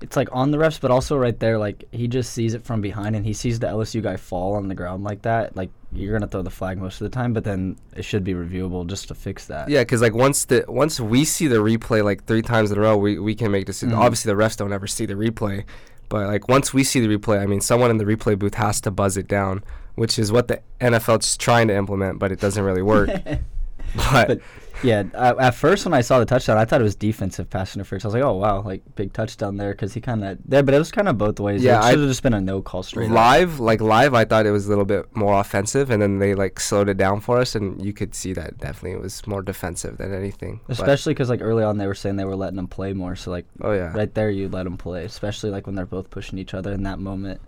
it's 0.00 0.16
like 0.16 0.28
on 0.32 0.50
the 0.52 0.58
refs, 0.58 0.80
but 0.80 0.90
also 0.90 1.16
right 1.16 1.38
there, 1.40 1.58
like 1.58 1.84
he 1.90 2.06
just 2.08 2.32
sees 2.32 2.54
it 2.54 2.62
from 2.62 2.80
behind 2.80 3.16
and 3.16 3.24
he 3.26 3.32
sees 3.32 3.58
the 3.58 3.66
LSU 3.66 4.00
guy 4.02 4.16
fall 4.16 4.54
on 4.54 4.68
the 4.68 4.74
ground 4.74 5.02
like 5.02 5.22
that. 5.22 5.56
Like 5.56 5.70
you're 5.92 6.12
gonna 6.12 6.28
throw 6.28 6.42
the 6.42 6.50
flag 6.60 6.78
most 6.78 7.00
of 7.00 7.04
the 7.10 7.14
time, 7.20 7.32
but 7.32 7.42
then 7.42 7.76
it 7.96 8.04
should 8.04 8.22
be 8.22 8.34
reviewable 8.34 8.86
just 8.86 9.08
to 9.08 9.14
fix 9.14 9.46
that. 9.46 9.68
yeah, 9.68 9.80
because 9.80 10.00
like 10.02 10.14
once 10.14 10.44
the 10.44 10.64
once 10.68 11.00
we 11.00 11.24
see 11.24 11.48
the 11.48 11.56
replay 11.56 12.04
like 12.04 12.24
three 12.26 12.42
times 12.42 12.70
in 12.70 12.78
a 12.78 12.80
row, 12.80 12.96
we, 12.96 13.18
we 13.18 13.34
can 13.34 13.50
make 13.50 13.64
decisions. 13.66 13.96
Mhm. 13.98 14.04
Obviously, 14.04 14.32
the 14.32 14.40
refs 14.40 14.56
don't 14.56 14.72
ever 14.72 14.86
see 14.86 15.06
the 15.06 15.14
replay, 15.14 15.64
but 16.08 16.26
like 16.26 16.48
once 16.48 16.72
we 16.72 16.84
see 16.84 17.00
the 17.00 17.08
replay, 17.08 17.40
I 17.40 17.46
mean, 17.46 17.60
someone 17.60 17.90
in 17.90 17.98
the 17.98 18.04
replay 18.04 18.38
booth 18.38 18.54
has 18.54 18.80
to 18.82 18.90
buzz 18.90 19.16
it 19.16 19.28
down, 19.28 19.64
which 19.94 20.18
is 20.18 20.32
what 20.32 20.48
the 20.48 20.60
NFL's 20.80 21.36
trying 21.36 21.68
to 21.68 21.74
implement, 21.74 22.18
but 22.18 22.32
it 22.32 22.40
doesn't 22.40 22.62
really 22.62 22.82
work. 22.82 23.08
but, 23.96 24.28
But 24.28 24.40
yeah, 24.82 25.04
I, 25.14 25.30
at 25.46 25.54
first 25.54 25.84
when 25.84 25.94
I 25.94 26.00
saw 26.00 26.18
the 26.18 26.26
touchdown, 26.26 26.58
I 26.58 26.64
thought 26.64 26.80
it 26.80 26.84
was 26.84 26.96
defensive 26.96 27.48
pass 27.48 27.74
interference. 27.74 28.04
I 28.04 28.08
was 28.08 28.14
like, 28.14 28.22
oh 28.22 28.34
wow, 28.34 28.62
like 28.62 28.82
big 28.94 29.12
touchdown 29.12 29.56
there 29.56 29.72
because 29.72 29.94
he 29.94 30.00
kind 30.00 30.24
of 30.24 30.38
there, 30.44 30.62
but 30.62 30.74
it 30.74 30.78
was 30.78 30.90
kind 30.90 31.08
of 31.08 31.18
both 31.18 31.38
ways. 31.40 31.62
Yeah, 31.62 31.78
it 31.78 31.90
should 31.90 32.00
have 32.00 32.08
just 32.08 32.22
been 32.22 32.34
a 32.34 32.40
no 32.40 32.62
call 32.62 32.82
straight. 32.82 33.10
live, 33.10 33.60
like 33.60 33.80
live, 33.80 34.14
I 34.14 34.24
thought 34.24 34.46
it 34.46 34.50
was 34.50 34.66
a 34.66 34.68
little 34.68 34.84
bit 34.84 35.14
more 35.14 35.38
offensive, 35.40 35.90
and 35.90 36.02
then 36.02 36.18
they 36.18 36.34
like 36.34 36.60
slowed 36.60 36.88
it 36.88 36.96
down 36.96 37.20
for 37.20 37.38
us, 37.38 37.54
and 37.54 37.84
you 37.84 37.92
could 37.92 38.14
see 38.14 38.32
that 38.34 38.58
definitely 38.58 38.92
it 38.92 39.00
was 39.00 39.26
more 39.26 39.42
defensive 39.42 39.98
than 39.98 40.12
anything. 40.14 40.60
Especially 40.68 41.14
because 41.14 41.30
like 41.30 41.42
early 41.42 41.64
on 41.64 41.78
they 41.78 41.86
were 41.86 41.94
saying 41.94 42.16
they 42.16 42.24
were 42.24 42.36
letting 42.36 42.58
him 42.58 42.68
play 42.68 42.92
more, 42.92 43.16
so 43.16 43.30
like 43.30 43.46
oh 43.62 43.72
yeah, 43.72 43.92
right 43.96 44.14
there 44.14 44.30
you 44.30 44.48
let 44.48 44.64
them 44.64 44.76
play, 44.76 45.04
especially 45.04 45.50
like 45.50 45.66
when 45.66 45.74
they're 45.74 45.86
both 45.86 46.10
pushing 46.10 46.38
each 46.38 46.54
other 46.54 46.72
in 46.72 46.82
that 46.82 46.98
moment, 46.98 47.40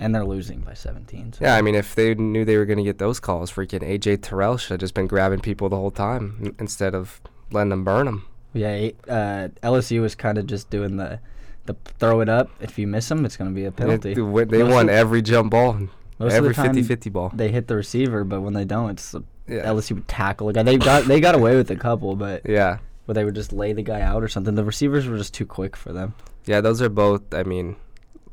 and 0.00 0.12
they're 0.14 0.24
losing 0.24 0.60
by 0.60 0.74
17. 0.74 1.34
So. 1.34 1.44
Yeah, 1.44 1.54
I 1.56 1.62
mean, 1.62 1.74
if 1.76 1.94
they 1.94 2.14
knew 2.14 2.44
they 2.44 2.56
were 2.56 2.64
going 2.66 2.78
to 2.78 2.82
get 2.84 2.98
those 2.98 3.20
calls, 3.20 3.52
freaking 3.52 3.80
AJ 3.88 4.22
Terrell 4.22 4.56
should 4.56 4.70
have 4.74 4.80
just 4.80 4.94
been 4.94 5.06
grabbing 5.06 5.40
people 5.40 5.68
the 5.68 5.76
whole 5.76 5.90
time 5.92 6.54
instead 6.58 6.94
of 6.94 7.20
letting 7.52 7.68
them 7.70 7.84
burn 7.84 8.06
them. 8.06 8.26
Yeah, 8.54 8.88
uh, 9.06 9.48
LSU 9.62 10.00
was 10.00 10.14
kind 10.16 10.36
of 10.38 10.46
just 10.46 10.70
doing 10.70 10.96
the, 10.96 11.20
the 11.66 11.76
throw 12.00 12.20
it 12.20 12.28
up. 12.28 12.50
If 12.60 12.78
you 12.78 12.86
miss 12.88 13.08
them, 13.08 13.24
it's 13.24 13.36
going 13.36 13.50
to 13.50 13.54
be 13.54 13.64
a 13.66 13.70
penalty. 13.70 14.14
They, 14.14 14.44
they, 14.44 14.62
Most 14.64 14.72
won 14.72 14.88
of- 14.88 14.94
every 14.94 15.22
jump 15.22 15.52
ball, 15.52 15.74
Most 16.18 16.32
every 16.32 16.50
of 16.50 16.56
the 16.56 16.62
time, 16.62 16.74
50-50 16.74 17.12
ball. 17.12 17.30
they 17.34 17.50
hit 17.50 17.68
the 17.68 17.76
receiver, 17.76 18.24
but 18.24 18.40
when 18.40 18.54
they 18.54 18.64
don't, 18.64 18.90
it's 18.90 19.14
uh, 19.14 19.20
Yeah. 19.46 19.66
LSU 19.66 19.92
would 19.92 20.08
tackle 20.08 20.48
a 20.48 20.52
guy. 20.52 20.62
They 20.64 20.78
got 20.78 21.04
they 21.04 21.20
got 21.20 21.34
away 21.34 21.54
with 21.56 21.70
a 21.70 21.76
couple, 21.76 22.16
but 22.16 22.42
yeah, 22.48 22.78
where 23.06 23.14
they 23.14 23.24
would 23.24 23.34
just 23.36 23.52
lay 23.52 23.72
the 23.72 23.82
guy 23.82 24.00
out 24.00 24.22
or 24.22 24.28
something. 24.28 24.54
The 24.56 24.64
receivers 24.64 25.06
were 25.06 25.16
just 25.18 25.34
too 25.34 25.46
quick 25.46 25.76
for 25.76 25.92
them. 25.92 26.14
yeah, 26.46 26.60
those 26.60 26.80
are 26.82 26.88
both. 26.88 27.22
I 27.34 27.42
mean, 27.44 27.76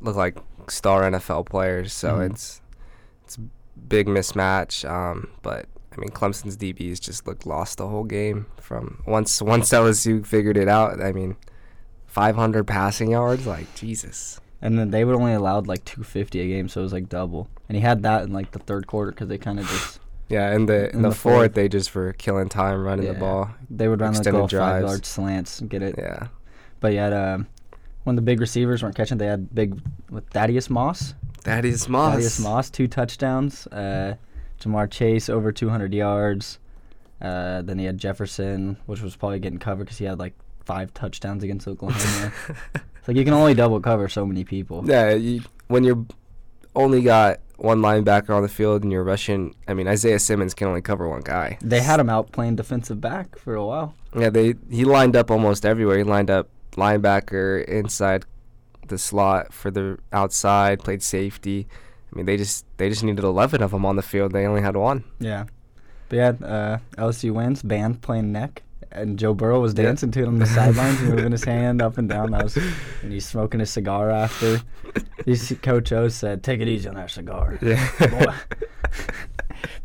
look 0.00 0.16
like 0.16 0.36
star 0.70 1.02
NFL 1.02 1.46
players, 1.46 1.92
so 1.92 2.16
Mhm. 2.18 2.30
it's 2.30 2.60
it's 3.24 3.36
a 3.36 3.40
big 3.88 4.06
mismatch. 4.06 4.88
Um, 4.88 5.28
but 5.42 5.66
I 5.96 6.00
mean, 6.00 6.10
Clemson's 6.10 6.56
DBs 6.56 7.00
just 7.00 7.26
looked 7.26 7.44
lost 7.46 7.78
the 7.78 7.88
whole 7.88 8.04
game. 8.04 8.46
From 8.60 9.02
once 9.06 9.40
once 9.42 9.70
LSU 9.72 10.24
figured 10.24 10.56
it 10.56 10.68
out, 10.68 11.00
I 11.00 11.12
mean, 11.12 11.36
500 12.06 12.66
passing 12.66 13.10
yards, 13.12 13.46
like 13.46 13.72
Jesus. 13.74 14.40
And 14.60 14.78
then 14.78 14.90
they 14.90 15.04
would 15.04 15.14
only 15.14 15.34
allowed 15.34 15.66
like 15.68 15.84
250 15.84 16.40
a 16.40 16.46
game, 16.48 16.68
so 16.68 16.80
it 16.80 16.84
was 16.84 16.92
like 16.92 17.08
double. 17.08 17.48
And 17.68 17.76
he 17.76 17.82
had 17.82 18.02
that 18.02 18.22
in 18.24 18.32
like 18.32 18.50
the 18.52 18.58
third 18.58 18.86
quarter 18.86 19.12
because 19.12 19.28
they 19.28 19.38
kind 19.38 19.58
of 19.60 19.66
just 19.68 20.00
Yeah, 20.28 20.52
in 20.54 20.66
the 20.66 20.90
in, 20.94 21.02
the, 21.02 21.08
the 21.10 21.14
fourth, 21.14 21.34
fourth. 21.36 21.54
they 21.54 21.68
just 21.68 21.94
were 21.94 22.12
killing 22.12 22.48
time 22.48 22.82
running 22.82 23.06
Yeah. 23.06 23.12
the 23.14 23.18
ball. 23.20 23.50
they 23.70 23.88
would 23.88 24.00
run 24.00 24.12
like 24.14 24.24
go 24.24 24.46
five 24.48 24.82
yard 24.82 25.06
slants 25.06 25.60
get 25.60 25.82
it. 25.82 25.94
Yeah, 25.96 26.26
But 26.80 26.92
yet, 26.92 27.12
um, 27.12 27.46
when 28.08 28.16
the 28.16 28.22
big 28.22 28.40
receivers 28.40 28.82
weren't 28.82 28.96
catching, 28.96 29.18
they 29.18 29.26
had 29.26 29.54
big 29.54 29.80
with 30.10 30.26
Thaddeus 30.30 30.70
Moss. 30.70 31.14
that 31.44 31.64
is 31.64 31.88
Moss. 31.88 32.14
Thaddeus 32.14 32.40
Moss, 32.40 32.70
two 32.70 32.88
touchdowns. 32.88 33.66
Uh, 33.68 34.14
Ja'Marr 34.60 34.90
Chase 34.90 35.28
over 35.28 35.52
200 35.52 35.92
yards. 35.94 36.58
Uh, 37.20 37.62
then 37.62 37.78
he 37.78 37.84
had 37.84 37.98
Jefferson, 37.98 38.78
which 38.86 39.02
was 39.02 39.14
probably 39.14 39.38
getting 39.38 39.58
covered 39.58 39.84
because 39.84 39.98
he 39.98 40.06
had 40.06 40.18
like 40.18 40.32
five 40.64 40.92
touchdowns 40.94 41.44
against 41.44 41.68
Oklahoma. 41.68 42.32
it's 42.74 43.08
like 43.08 43.16
you 43.16 43.24
can 43.24 43.34
only 43.34 43.54
double 43.54 43.78
cover 43.78 44.08
so 44.08 44.24
many 44.24 44.42
people. 44.42 44.82
yeah, 44.86 45.12
you, 45.12 45.42
when 45.68 45.84
you're 45.84 46.04
only 46.74 47.02
got 47.02 47.40
one 47.56 47.80
linebacker 47.80 48.30
on 48.30 48.42
the 48.42 48.48
field 48.48 48.84
and 48.84 48.90
you're 48.90 49.04
rushing, 49.04 49.54
I 49.66 49.74
mean 49.74 49.86
Isaiah 49.86 50.18
Simmons 50.18 50.54
can 50.54 50.66
only 50.66 50.80
cover 50.80 51.08
one 51.08 51.20
guy. 51.20 51.58
They 51.60 51.80
had 51.80 52.00
him 52.00 52.08
out 52.08 52.32
playing 52.32 52.56
defensive 52.56 53.00
back 53.00 53.38
for 53.38 53.54
a 53.54 53.64
while. 53.64 53.94
Yeah, 54.16 54.30
they 54.30 54.54
he 54.70 54.84
lined 54.84 55.14
up 55.14 55.30
almost 55.30 55.66
everywhere. 55.66 55.98
He 55.98 56.04
lined 56.04 56.30
up 56.30 56.48
linebacker 56.78 57.64
inside 57.64 58.24
the 58.86 58.98
slot 58.98 59.52
for 59.52 59.70
the 59.70 59.98
outside, 60.12 60.80
played 60.80 61.02
safety. 61.02 61.66
I 62.12 62.16
mean, 62.16 62.26
they 62.26 62.36
just 62.38 62.64
they 62.78 62.88
just 62.88 63.04
needed 63.04 63.24
11 63.24 63.62
of 63.62 63.70
them 63.72 63.84
on 63.84 63.96
the 63.96 64.02
field. 64.02 64.32
They 64.32 64.46
only 64.46 64.62
had 64.62 64.76
one. 64.76 65.04
Yeah. 65.18 65.44
But 66.08 66.16
yeah, 66.16 66.28
uh, 66.42 66.78
LSU 66.96 67.32
wins. 67.32 67.62
Band 67.62 68.00
playing 68.00 68.32
neck. 68.32 68.62
and 68.90 69.18
Joe 69.18 69.34
Burrow 69.34 69.60
was 69.60 69.74
Yeah. 69.74 69.84
dancing 69.84 70.10
to 70.12 70.22
it 70.22 70.26
on 70.26 70.38
the 70.38 70.46
sidelines, 70.46 70.98
moving 71.02 71.32
his 71.32 71.44
hand 71.44 71.82
up 71.82 71.98
and 71.98 72.08
down. 72.08 72.30
That 72.30 72.44
was, 72.44 72.56
and 72.56 73.12
he's 73.12 73.26
smoking 73.26 73.60
a 73.60 73.66
cigar 73.66 74.10
after. 74.10 74.62
See, 75.34 75.56
Coach 75.56 75.92
O 75.92 76.08
said, 76.08 76.42
"Take 76.42 76.60
it 76.62 76.68
easy 76.68 76.88
on 76.88 76.94
that 76.94 77.10
cigar." 77.10 77.58
Yeah. 77.60 77.86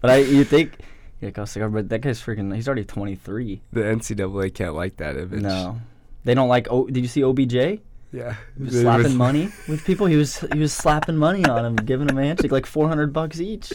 But 0.01 0.09
I, 0.11 0.15
you 0.17 0.43
think, 0.43 0.79
yeah, 1.21 1.43
cigar, 1.45 1.69
but 1.69 1.89
that 1.89 1.99
guy's 1.99 2.21
freaking. 2.21 2.53
He's 2.55 2.67
already 2.67 2.83
23. 2.85 3.61
the 3.71 3.81
NCAA 3.81 4.53
can't 4.53 4.75
like 4.75 4.97
that 4.97 5.15
image. 5.17 5.41
No, 5.41 5.79
they 6.23 6.33
don't 6.33 6.49
like. 6.49 6.67
Oh, 6.69 6.87
did 6.87 7.01
you 7.01 7.07
see 7.07 7.23
OBJ? 7.23 7.79
Yeah. 8.11 8.35
He 8.57 8.63
was 8.63 8.79
slapping 8.79 9.15
money 9.27 9.51
with 9.67 9.83
people. 9.85 10.05
He 10.07 10.15
was 10.15 10.39
he 10.53 10.59
was 10.59 10.71
slapping 10.73 11.17
money 11.17 11.43
on 11.45 11.65
him, 11.65 11.75
giving 11.75 12.07
him 12.09 12.17
a 12.17 12.23
handshake, 12.23 12.51
like 12.51 12.65
400 12.65 13.11
bucks 13.11 13.39
each. 13.41 13.73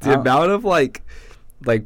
The 0.00 0.12
Uh, 0.16 0.20
amount 0.20 0.50
of 0.50 0.64
like, 0.64 1.02
like 1.64 1.84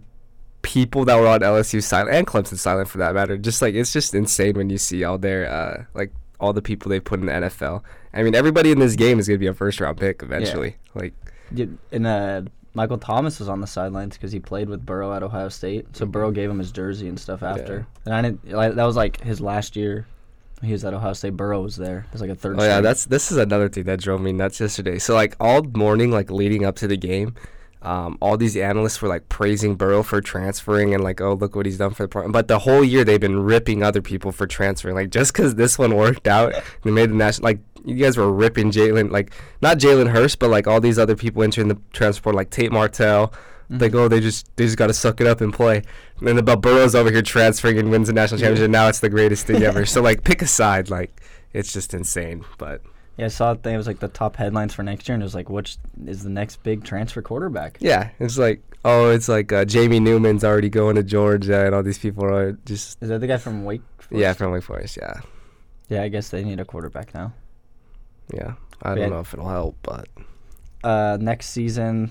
people 0.63 1.05
that 1.05 1.17
were 1.17 1.27
on 1.27 1.41
LSU 1.41 1.83
silent 1.83 2.15
and 2.15 2.27
Clemson 2.27 2.57
silent 2.57 2.89
for 2.89 2.99
that 2.99 3.15
matter. 3.15 3.37
Just 3.37 3.63
like 3.63 3.75
it's 3.75 3.93
just 3.93 4.15
insane 4.15 4.55
when 4.57 4.71
you 4.71 4.79
see 4.79 5.05
all 5.05 5.19
their 5.19 5.49
uh 5.51 5.85
like 5.95 6.13
all 6.41 6.53
the 6.53 6.63
people 6.63 6.91
they 6.91 7.01
put 7.01 7.21
in 7.21 7.27
the 7.27 7.33
NFL. 7.33 7.83
I 8.13 8.23
mean, 8.23 8.35
everybody 8.35 8.71
in 8.71 8.79
this 8.79 8.97
game 8.97 9.19
is 9.19 9.29
gonna 9.29 9.39
be 9.39 9.47
a 9.47 9.55
first 9.55 9.81
round 9.81 9.99
pick 9.99 10.23
eventually. 10.23 10.77
Like, 10.95 11.15
Yeah, 11.53 11.67
And 11.93 12.07
uh, 12.07 12.43
Michael 12.75 12.99
Thomas 12.99 13.39
was 13.39 13.49
on 13.49 13.61
the 13.61 13.67
sidelines 13.67 14.17
because 14.17 14.33
he 14.33 14.41
played 14.41 14.69
with 14.69 14.85
Burrow 14.85 15.15
at 15.15 15.23
Ohio 15.23 15.49
State. 15.49 15.97
So 15.97 16.07
Burrow 16.07 16.33
gave 16.33 16.51
him 16.51 16.59
his 16.59 16.73
jersey 16.73 17.09
and 17.09 17.19
stuff 17.19 17.43
after. 17.43 17.87
And 18.05 18.15
I 18.15 18.21
didn't. 18.23 18.51
Like, 18.51 18.75
that 18.75 18.85
was 18.85 18.97
like 18.97 19.21
his 19.23 19.41
last 19.41 19.77
year. 19.77 20.07
He 20.63 20.73
was 20.73 20.85
at 20.85 20.93
Ohio 20.95 21.13
State. 21.13 21.37
Burrow 21.37 21.63
was 21.63 21.77
there. 21.77 21.99
It 22.09 22.13
was 22.13 22.21
like 22.21 22.31
a 22.31 22.35
third. 22.35 22.59
oh 22.59 22.65
yeah, 22.65 22.81
that's 22.81 23.05
this 23.07 23.31
is 23.31 23.39
another 23.39 23.69
thing 23.69 23.85
that 23.85 24.01
drove 24.01 24.21
me 24.21 24.33
nuts 24.33 24.61
yesterday. 24.61 24.99
So 24.99 25.15
like 25.15 25.37
all 25.39 25.63
morning, 25.63 26.11
like 26.11 26.31
leading 26.31 26.65
up 26.65 26.77
to 26.77 26.89
the 26.89 26.97
game. 26.97 27.35
Um, 27.85 28.17
all 28.21 28.37
these 28.37 28.57
analysts 28.57 29.03
were 29.03 29.09
like 29.09 29.29
praising 29.29 29.75
Burrow 29.77 30.03
for 30.03 30.21
transferring 30.21 30.95
and 30.95 31.05
like, 31.05 31.21
oh 31.21 31.35
look 31.35 31.55
what 31.55 31.67
he's 31.67 31.79
done 31.79 31.93
for 31.93 32.05
the 32.05 32.09
program. 32.09 32.33
But 32.33 32.49
the 32.49 32.59
whole 32.61 32.83
year 32.83 33.05
they've 33.05 33.21
been 33.21 33.41
ripping 33.41 33.83
other 33.83 34.01
people 34.01 34.33
for 34.33 34.47
transferring. 34.47 34.95
Like 34.95 35.11
just 35.11 35.33
because 35.33 35.55
this 35.57 35.79
one 35.79 35.95
worked 35.95 36.27
out, 36.27 36.55
they 36.83 36.91
made 36.91 37.11
the 37.11 37.15
national. 37.15 37.45
Like 37.45 37.59
you 37.85 37.97
guys 37.97 38.17
were 38.17 38.33
ripping 38.33 38.71
Jalen, 38.71 39.11
like 39.11 39.33
not 39.61 39.79
Jalen 39.79 40.09
Hurts, 40.11 40.35
but 40.37 40.49
like 40.49 40.67
all 40.67 40.81
these 40.81 40.99
other 40.99 41.15
people 41.15 41.43
entering 41.43 41.69
the 41.69 41.79
transfer 41.93 42.33
like 42.33 42.51
Tate 42.51 42.73
Martell. 42.73 43.33
Like 43.71 43.93
Mhm. 43.93 43.95
oh 44.01 44.09
they 44.09 44.21
just 44.21 44.55
they 44.57 44.65
just 44.67 44.77
got 44.77 44.87
to 44.89 44.95
suck 44.95 45.21
it 45.21 45.27
up 45.27 45.41
and 45.41 45.53
play. 45.53 45.83
And 46.21 46.29
then 46.29 46.45
but 46.45 46.61
Burrow's 46.63 46.95
over 46.95 47.11
here 47.11 47.23
transferring 47.23 47.79
and 47.79 47.91
wins 47.91 48.07
the 48.09 48.13
national 48.13 48.41
Yeah. 48.41 48.47
championship. 48.49 48.71
Now 48.71 48.89
it's 48.89 49.01
the 49.01 49.09
greatest 49.11 49.47
thing 49.47 49.63
ever. 49.63 49.85
So 49.87 50.01
like 50.03 50.23
pick 50.25 50.43
a 50.43 50.47
side. 50.47 50.91
Like 50.91 51.21
it's 51.53 51.73
just 51.73 51.93
insane. 51.95 52.45
But 52.59 52.83
Yeah, 53.17 53.27
I 53.27 53.29
saw 53.29 53.53
it. 53.53 53.65
It 53.67 53.77
was 53.77 53.87
like 53.87 54.01
the 54.01 54.09
top 54.09 54.37
headlines 54.37 54.75
for 54.75 54.83
next 54.83 55.09
year, 55.09 55.15
and 55.15 55.23
it 55.23 55.25
was 55.25 55.35
like, 55.35 55.49
which 55.49 55.77
is 56.07 56.25
the 56.25 56.31
next 56.31 56.63
big 56.65 56.83
transfer 56.85 57.23
quarterback? 57.23 57.79
Yeah, 57.81 58.11
it's 58.19 58.37
like 58.39 58.61
oh, 58.85 59.11
it's 59.11 59.29
like 59.29 59.53
uh, 59.53 59.65
Jamie 59.65 60.01
Newman's 60.01 60.45
already 60.45 60.69
going 60.69 60.97
to 60.97 61.03
Georgia, 61.03 61.65
and 61.67 61.75
all 61.75 61.83
these 61.83 61.99
people 61.99 62.25
are 62.25 62.53
just 62.67 63.01
Is 63.03 63.09
that 63.11 63.21
the 63.21 63.27
guy 63.27 63.37
from 63.37 63.65
Wake? 63.65 63.83
Forest? 63.99 64.21
yeah 64.21 64.33
from 64.33 64.51
Wake 64.53 64.63
Forest. 64.65 64.99
Yeah, 65.01 65.21
Yeah, 65.89 66.03
I 66.03 66.09
guess 66.09 66.29
they 66.31 66.43
need 66.45 66.59
a 66.61 66.65
quarterback 66.65 67.15
now. 67.15 67.33
yeah. 68.33 68.55
I 68.83 68.91
Yeah. 68.91 68.95
don't 68.97 69.11
know 69.11 69.21
if 69.21 69.33
it'll 69.33 69.49
help, 69.49 69.77
but 69.83 70.09
Uh, 70.83 71.17
next 71.21 71.51
season, 71.51 72.11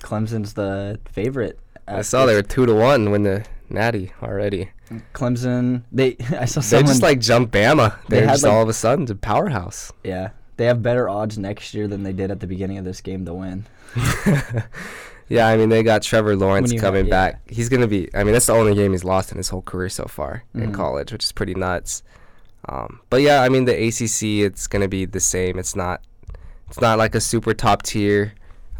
Clemson's 0.00 0.52
the 0.52 1.00
favorite. 1.10 1.58
I 1.88 2.02
saw 2.02 2.26
they 2.26 2.34
were 2.34 2.42
two 2.42 2.66
to 2.66 2.74
one 2.74 3.10
when 3.10 3.22
the 3.24 3.44
Natty 3.70 4.12
already. 4.22 4.70
Clemson. 5.14 5.82
They 5.90 6.16
I 6.38 6.44
saw 6.44 6.60
They 6.60 6.66
someone. 6.66 6.86
just 6.86 7.02
like 7.02 7.18
jumped 7.20 7.52
Bama. 7.52 7.96
They 8.08 8.18
They're 8.18 8.26
had, 8.26 8.32
just 8.34 8.44
like- 8.44 8.52
all 8.52 8.62
of 8.62 8.68
a 8.68 8.72
sudden 8.72 9.10
a 9.10 9.14
powerhouse. 9.16 9.92
yeah, 10.04 10.30
they 10.56 10.66
have 10.66 10.82
better 10.82 11.08
odds 11.08 11.38
next 11.38 11.74
year 11.74 11.88
than 11.88 12.02
they 12.02 12.12
did 12.12 12.30
at 12.30 12.40
the 12.40 12.46
beginning 12.46 12.78
of 12.78 12.84
this 12.84 13.00
game 13.00 13.24
to 13.24 13.34
win. 13.34 13.66
yeah, 15.28 15.46
I 15.48 15.56
mean 15.56 15.68
they 15.68 15.82
got 15.82 16.02
Trevor 16.02 16.36
Lawrence 16.36 16.72
you 16.72 16.78
have- 16.78 16.84
coming 16.84 17.06
yeah. 17.06 17.10
back. 17.10 17.48
He's 17.48 17.68
gonna 17.68 17.86
be. 17.86 18.08
I 18.14 18.24
mean 18.24 18.32
that's 18.32 18.46
the 18.46 18.52
only 18.54 18.74
game 18.74 18.92
he's 18.92 19.04
lost 19.04 19.30
in 19.32 19.38
his 19.38 19.48
whole 19.48 19.62
career 19.62 19.88
so 19.88 20.04
far 20.04 20.44
in 20.54 20.70
Mhm. 20.72 20.74
college, 20.74 21.12
which 21.12 21.24
is 21.24 21.32
pretty 21.32 21.54
nuts. 21.54 22.02
Um, 22.68 23.00
but 23.10 23.22
yeah, 23.22 23.42
I 23.42 23.48
mean 23.48 23.64
the 23.64 23.72
ACC, 23.74 24.42
it's 24.44 24.66
gonna 24.66 24.88
be 24.88 25.04
the 25.04 25.20
same. 25.20 25.58
It's 25.58 25.74
not. 25.74 26.02
It's 26.68 26.80
not 26.80 26.96
like 26.96 27.14
a 27.14 27.20
super 27.20 27.52
top 27.52 27.82
tier, 27.82 28.32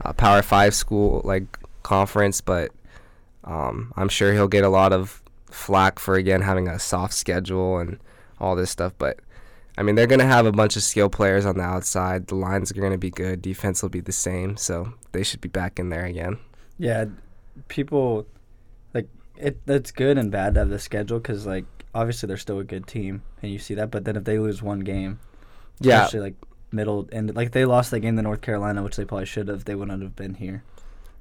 uh, 0.02 0.12
Power 0.14 0.40
Five 0.42 0.74
school 0.74 1.20
like 1.24 1.44
conference, 1.82 2.40
but 2.40 2.70
um, 3.44 3.92
I'm 3.96 4.08
sure 4.08 4.32
he'll 4.32 4.48
get 4.48 4.64
a 4.64 4.68
lot 4.70 4.92
of 4.92 5.22
flack 5.50 5.98
for 5.98 6.14
again 6.14 6.40
having 6.42 6.68
a 6.68 6.78
soft 6.78 7.12
schedule 7.12 7.78
and 7.78 7.98
all 8.40 8.56
this 8.56 8.70
stuff. 8.70 8.94
But 8.96 9.18
I 9.78 9.82
mean, 9.82 9.94
they're 9.94 10.06
gonna 10.06 10.26
have 10.26 10.44
a 10.46 10.52
bunch 10.52 10.76
of 10.76 10.82
skill 10.82 11.08
players 11.08 11.46
on 11.46 11.56
the 11.56 11.62
outside. 11.64 12.26
The 12.26 12.34
lines 12.34 12.70
are 12.70 12.74
gonna 12.80 12.98
be 12.98 13.10
good. 13.10 13.40
Defense 13.42 13.82
will 13.82 13.88
be 13.88 14.00
the 14.00 14.12
same, 14.12 14.56
so 14.56 14.92
they 15.12 15.22
should 15.22 15.40
be 15.40 15.48
back 15.48 15.78
in 15.78 15.88
there 15.88 16.04
again. 16.04 16.38
Yeah, 16.78 17.06
people 17.68 18.26
like 18.94 19.08
it. 19.36 19.58
It's 19.66 19.90
good 19.90 20.18
and 20.18 20.30
bad 20.30 20.54
to 20.54 20.60
have 20.60 20.68
the 20.68 20.78
schedule 20.78 21.18
because 21.18 21.46
like 21.46 21.64
obviously 21.94 22.26
they're 22.26 22.36
still 22.36 22.58
a 22.58 22.64
good 22.64 22.86
team 22.86 23.22
and 23.42 23.50
you 23.52 23.58
see 23.58 23.74
that. 23.74 23.90
But 23.90 24.04
then 24.04 24.16
if 24.16 24.24
they 24.24 24.38
lose 24.38 24.62
one 24.62 24.80
game, 24.80 25.20
Yeah, 25.80 26.04
especially 26.04 26.20
like 26.20 26.34
middle 26.70 27.08
and 27.12 27.34
like 27.34 27.52
they 27.52 27.64
lost 27.64 27.90
that 27.92 28.00
game 28.00 28.16
to 28.16 28.22
North 28.22 28.40
Carolina, 28.40 28.82
which 28.82 28.96
they 28.96 29.04
probably 29.04 29.26
should 29.26 29.48
have. 29.48 29.64
They 29.64 29.74
wouldn't 29.74 30.02
have 30.02 30.16
been 30.16 30.34
here. 30.34 30.64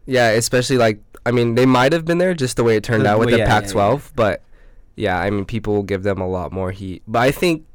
yeah. 0.05 0.29
Especially 0.29 0.77
like, 0.77 1.00
I 1.25 1.31
mean, 1.31 1.55
they 1.55 1.65
might 1.65 1.93
have 1.93 2.05
been 2.05 2.17
there 2.17 2.34
just 2.34 2.58
the 2.58 2.63
way 2.63 2.75
it 2.75 2.84
turned 2.84 3.05
The- 3.05 3.10
out 3.12 3.20
with 3.20 3.27
well, 3.27 3.36
the 3.38 3.43
yeah, 3.43 3.48
yeah, 3.48 3.62
Pac-12, 3.62 4.12
but 4.15 4.41
yeah, 4.96 5.20
I 5.20 5.29
mean, 5.29 5.46
people 5.46 5.74
will 5.74 5.84
give 5.84 6.03
them 6.03 6.20
a 6.20 6.27
lot 6.27 6.51
more 6.51 6.72
heat. 6.72 7.01
But 7.08 7.20
I 7.20 7.31
think 7.31 7.65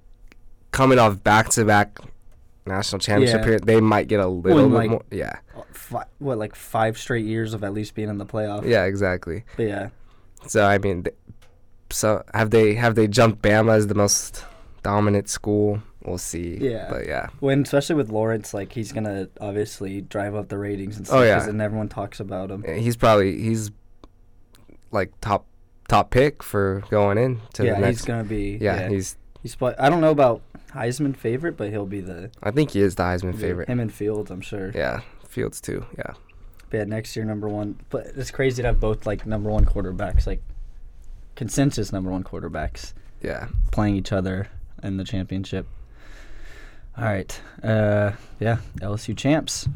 coming 0.77 0.99
off 0.99 1.23
back-to-back 1.25 1.99
national 2.67 2.99
championship 3.01 3.41
Yeah. 3.41 3.47
here, 3.47 3.59
they 3.59 3.81
might 3.81 4.09
get 4.09 4.21
a 4.21 4.27
little 4.27 4.61
and, 4.65 4.71
bit 4.71 4.77
like- 4.77 4.91
more. 4.91 5.03
Yeah, 5.11 5.37
uh, 5.57 5.63
Fi- 5.73 6.05
what 6.19 6.37
like 6.37 6.55
five 6.55 6.99
straight 6.99 7.25
years 7.25 7.55
of 7.55 7.65
at 7.65 7.73
least 7.73 7.95
being 7.95 8.09
in 8.11 8.19
the 8.19 8.27
playoff. 8.27 8.65
yeah, 8.67 8.85
exactly. 8.85 9.45
But 9.57 9.63
yeah, 9.69 9.89
So 10.47 10.65
I 10.65 10.77
mean, 10.79 11.07
so 11.91 12.23
have 12.35 12.51
they 12.51 12.75
have 12.75 12.95
they 12.95 13.09
jumped 13.09 13.41
Bama 13.43 13.73
as 13.75 13.87
the 13.87 13.95
most 13.95 14.45
dominant 14.83 15.29
school? 15.31 15.81
We'll 16.05 16.19
see. 16.19 16.59
Yeah. 16.61 16.87
but 16.91 17.07
yeah, 17.07 17.29
when 17.41 17.63
especially 17.63 17.97
with 17.97 18.11
Lawrence, 18.11 18.53
like 18.55 18.73
he's 18.73 18.93
gonna 18.93 19.29
obviously 19.41 20.03
drive 20.03 20.35
up 20.37 20.49
the 20.49 20.59
ratings 20.59 20.99
and 20.99 21.07
Oh, 21.07 21.11
stuff. 21.11 21.25
yeah. 21.25 21.37
'cause 21.39 21.47
then 21.47 21.61
everyone 21.61 21.89
talks 21.89 22.21
about 22.21 22.51
him. 22.51 22.63
he's 22.65 22.97
probably 22.97 23.41
he's 23.41 23.71
like 24.93 25.11
top 25.21 25.47
top 25.89 26.11
pick 26.11 26.43
for 26.43 26.83
going 26.91 27.19
in 27.19 27.41
to 27.55 27.65
yeah, 27.65 27.75
the 27.75 27.81
next. 27.81 27.99
he's 27.99 28.05
gonna 28.05 28.25
be. 28.25 28.59
yeah, 28.61 28.89
he's. 28.89 29.17
he's. 29.43 29.55
But 29.57 29.81
I 29.81 29.89
don't 29.91 30.01
know 30.01 30.11
about 30.13 30.43
Heisman 30.77 31.17
favorite, 31.17 31.57
but 31.57 31.71
he'll 31.71 31.87
be 31.87 32.01
the 32.01 32.31
I 32.43 32.51
think 32.51 32.71
he 32.71 32.81
is 32.81 32.95
the 32.95 33.03
Heisman 33.05 33.39
favorite. 33.39 33.69
Him 33.69 33.81
and 33.81 33.93
Fields, 33.93 34.31
I'm 34.31 34.41
sure. 34.41 34.71
Yeah, 34.75 35.01
Fields 35.27 35.61
too. 35.61 35.85
Yeah. 35.99 36.13
But 36.71 36.77
yeah, 36.79 36.85
next 36.85 37.15
year 37.17 37.25
number 37.25 37.49
one. 37.49 37.79
But 37.91 38.07
it's 38.17 38.31
crazy 38.31 38.63
to 38.63 38.69
have 38.69 38.81
both 38.81 39.07
like 39.07 39.25
number 39.27 39.51
one 39.51 39.65
quarterbacks, 39.65 40.27
like 40.27 40.43
consensus 41.35 41.93
number 41.93 42.11
one 42.11 42.25
quarterbacks 42.25 42.93
Yeah. 43.23 43.49
playing 43.73 43.97
each 43.97 44.13
other 44.13 44.49
in 44.83 44.97
the 44.97 45.05
championship. 45.05 45.67
All 46.99 47.05
right. 47.05 47.41
Uh, 47.63 48.13
yeah, 48.41 48.59
LSU 48.81 49.17
champs. 49.17 49.69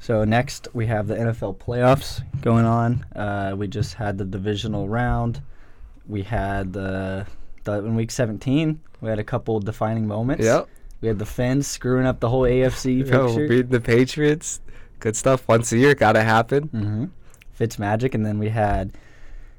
So 0.00 0.24
next 0.24 0.68
we 0.72 0.86
have 0.86 1.08
the 1.08 1.16
NFL 1.16 1.56
playoffs 1.58 2.22
going 2.40 2.64
on. 2.64 3.04
Uh, 3.14 3.54
we 3.56 3.66
just 3.66 3.94
had 3.94 4.16
the 4.18 4.24
divisional 4.24 4.88
round. 4.88 5.42
We 6.06 6.22
had 6.22 6.72
the, 6.72 7.26
the 7.70 7.84
in 7.84 7.94
week 7.94 8.10
17. 8.10 8.80
We 9.00 9.08
had 9.08 9.18
a 9.18 9.24
couple 9.24 9.60
defining 9.60 10.06
moments. 10.06 10.44
Yep. 10.44 10.68
We 11.00 11.08
had 11.08 11.18
the 11.18 11.26
Fins 11.26 11.66
screwing 11.66 12.06
up 12.06 12.20
the 12.20 12.28
whole 12.28 12.42
AFC 12.42 13.06
Yo, 13.10 13.26
picture. 13.28 13.48
beat 13.48 13.70
the 13.70 13.80
Patriots. 13.80 14.60
Good 14.98 15.16
stuff. 15.16 15.46
Once 15.46 15.70
a 15.72 15.78
year, 15.78 15.94
gotta 15.94 16.22
happen. 16.22 16.68
Mm-hmm. 16.68 17.04
Fitz 17.52 17.78
Magic, 17.78 18.14
and 18.14 18.26
then 18.26 18.38
we 18.38 18.48
had 18.48 18.92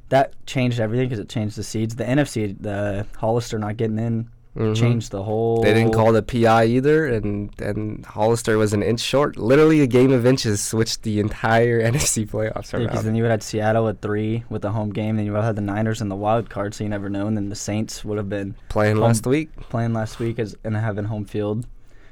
that 0.10 0.34
changed 0.46 0.80
everything 0.80 1.08
because 1.08 1.20
it 1.20 1.30
changed 1.30 1.56
the 1.56 1.64
seeds. 1.64 1.96
The 1.96 2.04
NFC, 2.04 2.56
the 2.60 3.06
Hollister 3.18 3.58
not 3.60 3.78
getting 3.78 4.00
in, 4.00 4.30
Mhm. 4.58 4.76
changed 4.76 5.12
the 5.12 5.22
whole. 5.24 5.62
They 5.62 5.74
didn't 5.74 5.94
call 5.94 6.12
the 6.12 6.24
PI 6.24 6.66
either, 6.66 7.06
and 7.06 7.50
and 7.62 8.04
Hollister 8.06 8.58
was 8.58 8.74
an 8.74 8.82
inch 8.82 9.00
short. 9.00 9.38
Literally 9.38 9.82
a 9.82 9.88
game 9.88 10.12
of 10.12 10.26
inches 10.26 10.60
switched 10.62 11.04
the 11.04 11.20
entire 11.20 11.80
NFC 11.92 12.26
playoffs 12.28 12.72
because 12.72 12.74
around. 12.74 13.06
then 13.06 13.16
you 13.16 13.24
would 13.24 13.30
have 13.32 13.42
had 13.42 13.44
Seattle 13.44 13.88
at 13.88 14.02
three 14.02 14.44
with 14.50 14.64
the 14.64 14.72
home 14.72 14.90
game. 14.92 15.16
Then 15.18 15.26
you 15.26 15.32
would 15.34 15.38
have 15.38 15.46
had 15.46 15.56
the 15.56 15.62
Niners 15.62 16.02
in 16.02 16.10
the 16.10 16.16
wild 16.16 16.50
card, 16.50 16.74
so 16.74 16.84
you 16.84 16.90
never 16.90 17.10
know. 17.10 17.28
And 17.28 17.38
then 17.38 17.50
the 17.50 17.56
Saints 17.56 18.04
would 18.04 18.18
have 18.18 18.28
been 18.30 18.56
Playing 18.70 18.96
home- 18.96 19.06
last 19.06 19.28
week. 19.28 19.50
playing 19.70 19.94
last 19.94 20.20
week 20.20 20.40
as 20.40 20.56
and 20.64 20.76
having 20.76 21.06
home 21.06 21.26
field. 21.26 21.66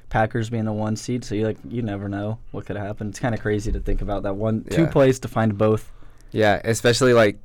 Packers 0.10 0.50
being 0.50 0.64
the 0.64 0.72
one 0.72 0.96
seed, 0.96 1.26
so 1.26 1.36
you 1.36 1.44
like 1.46 1.58
you 1.68 1.82
never 1.82 2.08
know 2.08 2.38
what 2.52 2.66
could 2.66 2.78
happen. 2.78 3.10
It's 3.10 3.20
kind 3.20 3.36
of 3.36 3.42
crazy 3.42 3.74
to 3.74 3.80
think 3.80 4.02
about 4.02 4.24
that 4.24 4.36
one 4.38 4.64
two 4.70 4.88
plays 4.88 5.20
to 5.20 5.28
find 5.28 5.58
both. 5.58 5.92
Yeah, 6.32 6.62
especially 6.64 7.14
like 7.14 7.40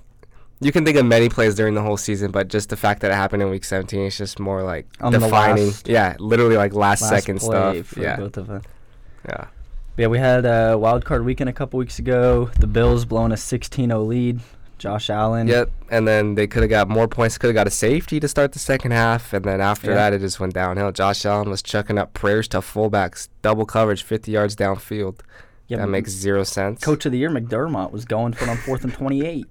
you 0.62 0.72
can 0.72 0.84
think 0.84 0.96
of 0.96 1.04
many 1.06 1.28
plays 1.28 1.54
during 1.54 1.74
the 1.74 1.82
whole 1.82 1.96
season, 1.96 2.30
but 2.30 2.48
just 2.48 2.68
the 2.70 2.76
fact 2.76 3.00
that 3.02 3.10
it 3.10 3.14
happened 3.14 3.42
in 3.42 3.50
week 3.50 3.64
17 3.64 4.00
is 4.00 4.16
just 4.16 4.38
more 4.40 4.62
like 4.62 4.86
On 5.00 5.12
defining. 5.12 5.66
last- 5.66 5.88
yeah, 5.88 6.16
literally 6.18 6.56
like 6.56 6.72
last, 6.74 7.02
Last 7.02 7.10
second 7.10 7.40
stuff. 7.42 7.86
for 7.86 8.00
Yeah, 8.00 8.16
both 8.16 8.36
of 8.36 8.46
them. 8.46 8.62
yeah. 9.28 9.46
Yeah, 9.98 10.06
we 10.06 10.18
had 10.18 10.46
a 10.46 10.78
wild 10.78 11.04
card 11.04 11.24
weekend 11.24 11.50
a 11.50 11.52
couple 11.52 11.78
weeks 11.78 11.98
ago. 11.98 12.50
The 12.58 12.66
Bills 12.66 13.04
blowing 13.04 13.30
a 13.32 13.36
16-0 13.36 14.06
lead. 14.06 14.40
Josh 14.78 15.10
Allen. 15.10 15.46
Yep, 15.46 15.70
and 15.92 16.08
then 16.08 16.34
they 16.34 16.48
could 16.48 16.62
have 16.64 16.70
got 16.70 16.88
more 16.88 17.06
points. 17.06 17.38
Could 17.38 17.48
have 17.48 17.54
got 17.54 17.68
a 17.68 17.70
safety 17.70 18.18
to 18.18 18.26
start 18.26 18.50
the 18.52 18.58
second 18.58 18.90
half, 18.90 19.32
and 19.32 19.44
then 19.44 19.60
after 19.60 19.90
Yeah. 19.90 19.96
that, 19.96 20.12
it 20.14 20.18
just 20.20 20.40
went 20.40 20.54
downhill. 20.54 20.90
Josh 20.90 21.24
Allen 21.24 21.50
was 21.50 21.62
chucking 21.62 21.98
up 21.98 22.14
prayers 22.14 22.48
to 22.48 22.58
fullbacks, 22.58 23.28
double 23.42 23.64
coverage, 23.64 24.02
50 24.02 24.32
yards 24.32 24.56
downfield. 24.56 25.20
That 25.70 25.88
makes 25.88 26.10
zero 26.10 26.42
sense. 26.42 26.80
Coach 26.82 27.06
of 27.06 27.12
the 27.12 27.18
Year 27.18 27.30
McDermott 27.30 27.92
was 27.92 28.04
going 28.04 28.32
for 28.32 28.44
it 28.44 28.50
on 28.50 28.56
fourth 28.58 28.82
and 28.84 28.92
28. 28.92 29.46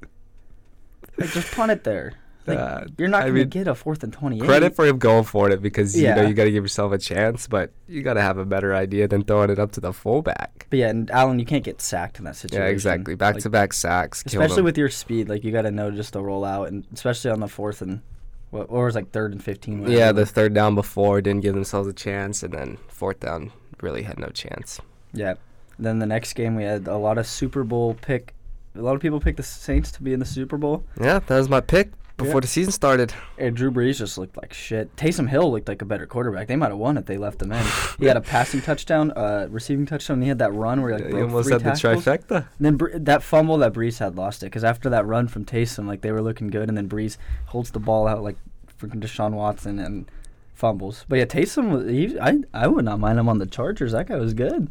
Like, 1.21 1.31
just 1.31 1.51
punt 1.53 1.71
it 1.71 1.83
there. 1.83 2.13
Like, 2.47 2.57
Uh, 2.57 2.85
you're 2.97 3.07
not 3.07 3.19
I 3.19 3.25
going 3.25 3.33
to 3.35 3.39
mean, 3.41 3.49
get 3.49 3.67
a 3.67 3.75
fourth 3.75 4.03
and 4.03 4.11
28. 4.11 4.43
Credit 4.43 4.75
for 4.75 4.83
him 4.87 4.97
going 4.97 5.25
for 5.25 5.51
it 5.51 5.61
because 5.61 5.95
you 5.95 6.07
know 6.07 6.23
you 6.23 6.33
got 6.33 6.45
to 6.45 6.51
give 6.51 6.63
yourself 6.63 6.91
a 6.91 6.97
chance, 6.97 7.45
but 7.45 7.71
you 7.87 8.01
got 8.01 8.15
to 8.15 8.21
have 8.23 8.39
a 8.39 8.45
better 8.45 8.73
idea 8.73 9.07
than 9.07 9.23
throwing 9.23 9.51
it 9.51 9.59
up 9.59 9.71
to 9.73 9.79
the 9.79 9.93
fullback. 9.93 10.65
But 10.71 10.79
yeah, 10.79 10.89
and 10.89 11.11
Allen, 11.11 11.37
you 11.37 11.45
can't 11.45 11.63
get 11.63 11.83
sacked 11.83 12.17
in 12.17 12.25
that 12.25 12.35
situation. 12.35 12.63
Yeah, 12.65 12.71
exactly. 12.71 13.13
Back 13.13 13.35
Like, 13.35 13.43
to 13.43 13.49
back 13.51 13.73
sacks. 13.73 14.23
Especially 14.25 14.63
with 14.63 14.75
your 14.75 14.89
speed, 14.89 15.29
like 15.29 15.43
you 15.43 15.51
got 15.51 15.61
to 15.61 15.71
know 15.71 15.91
just 15.91 16.13
to 16.13 16.19
roll 16.19 16.43
out, 16.43 16.67
and 16.69 16.83
especially 16.91 17.29
on 17.29 17.41
the 17.41 17.47
fourth 17.47 17.79
and 17.83 18.01
what, 18.49 18.71
what 18.71 18.85
was 18.85 18.95
like 18.95 19.11
third 19.11 19.33
and 19.33 19.43
fifteen. 19.43 19.81
whatever 19.81 19.99
yeah, 19.99 20.11
the 20.11 20.25
third 20.25 20.55
down 20.55 20.73
before 20.73 21.21
didn't 21.21 21.41
give 21.41 21.53
themselves 21.53 21.87
a 21.87 21.93
chance, 21.93 22.41
and 22.41 22.55
then 22.55 22.77
fourth 22.87 23.19
down 23.19 23.51
really 23.81 24.01
had 24.01 24.17
no 24.17 24.29
chance. 24.29 24.81
yeah. 25.13 25.35
Then 25.77 25.99
the 25.99 26.07
next 26.07 26.33
game 26.33 26.55
we 26.55 26.63
had 26.63 26.87
a 26.87 26.97
lot 26.97 27.19
of 27.19 27.27
Super 27.27 27.63
Bowl 27.63 27.93
pick. 28.01 28.33
A 28.75 28.81
lot 28.81 28.95
of 28.95 29.01
people 29.01 29.19
picked 29.19 29.37
the 29.37 29.43
Saints 29.43 29.91
to 29.93 30.03
be 30.03 30.13
in 30.13 30.19
the 30.19 30.25
Super 30.25 30.57
Bowl. 30.57 30.83
Yeah, 30.99 31.19
that 31.19 31.37
was 31.37 31.49
my 31.49 31.59
pick 31.61 31.91
before 32.17 32.35
Yeah. 32.35 32.39
the 32.41 32.47
season 32.47 32.71
started. 32.71 33.13
And 33.37 33.55
Drew 33.55 33.69
Brees 33.71 33.97
just 33.97 34.17
looked 34.17 34.37
like 34.37 34.53
shit. 34.53 34.95
Taysom 34.95 35.27
Hill 35.27 35.51
looked 35.51 35.67
like 35.67 35.81
a 35.81 35.85
better 35.85 36.05
quarterback. 36.05 36.47
They 36.47 36.55
might 36.55 36.69
have 36.69 36.77
won 36.77 36.95
if 36.97 37.05
they 37.05 37.17
left 37.17 37.41
him 37.41 37.51
in. 37.51 37.65
He 37.99 38.05
had 38.05 38.15
a 38.15 38.21
passing 38.35 38.61
touchdown, 38.61 39.11
uh, 39.11 39.47
receiving 39.49 39.85
touchdown. 39.85 40.15
And 40.15 40.23
he 40.23 40.29
had 40.29 40.39
that 40.39 40.53
run 40.53 40.81
where 40.81 40.91
he 40.95 41.03
like 41.03 41.03
you 41.05 41.09
broke 41.17 41.29
almost 41.31 41.49
had 41.51 41.63
the 41.63 41.69
trifecta. 41.71 42.35
And 42.37 42.45
then 42.59 42.77
Bre- 42.77 42.97
that 42.97 43.23
fumble 43.23 43.57
that 43.57 43.73
Brees 43.73 43.99
had 43.99 44.15
lost 44.15 44.41
it 44.43 44.45
because 44.47 44.63
after 44.63 44.89
that 44.89 45.05
run 45.05 45.27
from 45.27 45.43
Taysom, 45.45 45.85
like 45.87 46.01
they 46.01 46.11
were 46.11 46.21
looking 46.21 46.47
good, 46.47 46.69
and 46.69 46.77
then 46.77 46.87
Brees 46.87 47.17
holds 47.47 47.71
the 47.71 47.79
ball 47.79 48.07
out 48.07 48.23
like 48.23 48.37
freaking 48.79 49.01
Deshaun 49.01 49.31
Watson 49.33 49.79
and 49.79 50.09
fumbles. 50.53 51.05
But 51.09 51.17
yeah, 51.19 51.25
Taysom 51.25 51.89
he, 51.89 52.17
I 52.19 52.39
I 52.53 52.67
would 52.67 52.85
not 52.85 52.99
mind 52.99 53.19
him 53.19 53.27
on 53.27 53.39
the 53.39 53.45
Chargers. 53.47 53.91
That 53.91 54.07
guy 54.07 54.15
was 54.17 54.33
good. 54.33 54.69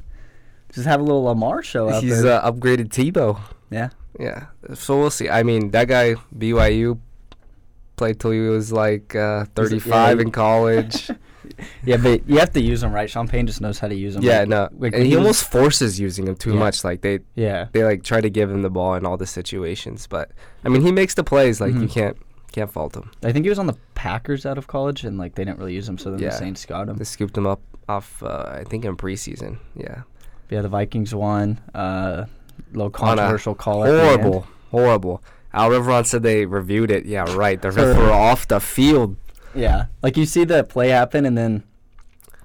Just 0.73 0.87
have 0.87 1.01
a 1.01 1.03
little 1.03 1.25
Lamar 1.25 1.63
show 1.63 1.91
out 1.91 2.03
He's 2.03 2.23
there. 2.23 2.41
uh, 2.41 2.51
upgraded 2.51 2.89
Tebow. 2.89 3.41
Yeah, 3.71 3.91
Yeah, 4.19 4.47
so 4.75 4.99
we'll 4.99 5.11
see. 5.11 5.29
I 5.29 5.43
mean, 5.43 5.71
that 5.71 5.89
guy 5.89 6.15
BYU 6.37 6.99
played 7.97 8.19
till 8.21 8.31
he 8.33 8.41
was 8.41 8.73
like 8.73 9.15
uh, 9.15 9.41
He's- 9.41 9.49
35 9.55 10.17
yeah, 10.19 10.23
in 10.23 10.31
college. 10.33 11.11
yeah, 11.85 11.97
but 11.99 12.27
you 12.29 12.39
have 12.39 12.53
to 12.53 12.61
use 12.61 12.83
him 12.83 12.93
right. 12.93 13.09
Sean 13.11 13.29
Payne 13.29 13.47
just 13.47 13.61
knows 13.61 13.79
how 13.79 13.89
to 13.89 13.95
use 13.95 14.17
him. 14.17 14.23
yeah, 14.23 14.41
like, 14.41 14.49
no, 14.49 14.69
like 14.79 14.95
and 14.95 15.05
he 15.05 15.11
was- 15.17 15.19
almost 15.19 15.45
forces 15.51 16.01
using 16.01 16.27
him 16.27 16.35
too 16.37 16.53
Yeah. 16.55 16.59
much. 16.59 16.83
Like 16.85 17.03
they 17.03 17.21
yeah. 17.35 17.67
they 17.73 17.85
like 17.85 18.03
try 18.03 18.21
to 18.21 18.31
give 18.31 18.51
him 18.51 18.63
the 18.63 18.71
ball 18.71 18.95
in 18.95 19.05
all 19.07 19.17
the 19.17 19.27
situations, 19.27 20.07
but 20.07 20.31
I 20.65 20.69
mean, 20.69 20.83
he 20.83 20.93
makes 20.93 21.15
the 21.15 21.25
plays. 21.25 21.61
Like 21.61 21.75
you 21.75 21.81
Mhm. 21.83 21.91
can't 21.91 22.17
can't 22.53 22.71
fault 22.73 22.97
him. 22.97 23.11
I 23.23 23.31
think 23.33 23.45
he 23.45 23.49
was 23.49 23.59
on 23.61 23.67
the 23.69 23.77
Packers 23.95 24.45
out 24.47 24.59
of 24.59 24.67
college, 24.67 25.05
and 25.05 25.19
like 25.19 25.35
they 25.35 25.45
didn't 25.45 25.59
really 25.59 25.75
use 25.75 25.89
him, 25.89 25.99
so 25.99 26.11
then 26.11 26.21
Yeah. 26.21 26.31
the 26.31 26.37
Saints 26.37 26.65
got 26.67 26.89
him. 26.89 26.97
They 26.97 27.05
scooped 27.05 27.37
him 27.37 27.47
up 27.47 27.61
off. 27.89 28.23
Uh, 28.23 28.47
I 28.61 28.65
think 28.65 28.85
in 28.85 28.97
preseason. 28.97 29.59
Yeah, 29.77 30.03
Yeah, 30.49 30.63
the 30.63 30.69
Vikings 30.69 31.15
won. 31.15 31.61
Uh, 31.75 32.25
little 32.73 32.91
controversial 32.91 33.55
call. 33.55 33.85
at 33.85 33.91
the 33.91 34.03
end. 34.03 34.21
horrible, 34.23 34.47
horrible. 34.71 35.23
Al 35.53 35.71
Riveron 35.71 36.07
said 36.07 36.23
they 36.23 36.47
reviewed 36.47 36.91
it. 36.91 37.07
Yeah, 37.07 37.25
right. 37.35 37.61
The 37.61 37.73
So- 37.73 37.95
were 37.97 38.13
off 38.13 38.47
the 38.49 38.61
field. 38.61 39.17
Yeah, 39.55 39.87
like 40.03 40.17
you 40.17 40.27
see 40.27 40.45
the 40.45 40.63
play 40.63 40.89
happen, 40.91 41.27
and 41.27 41.37
then 41.37 41.65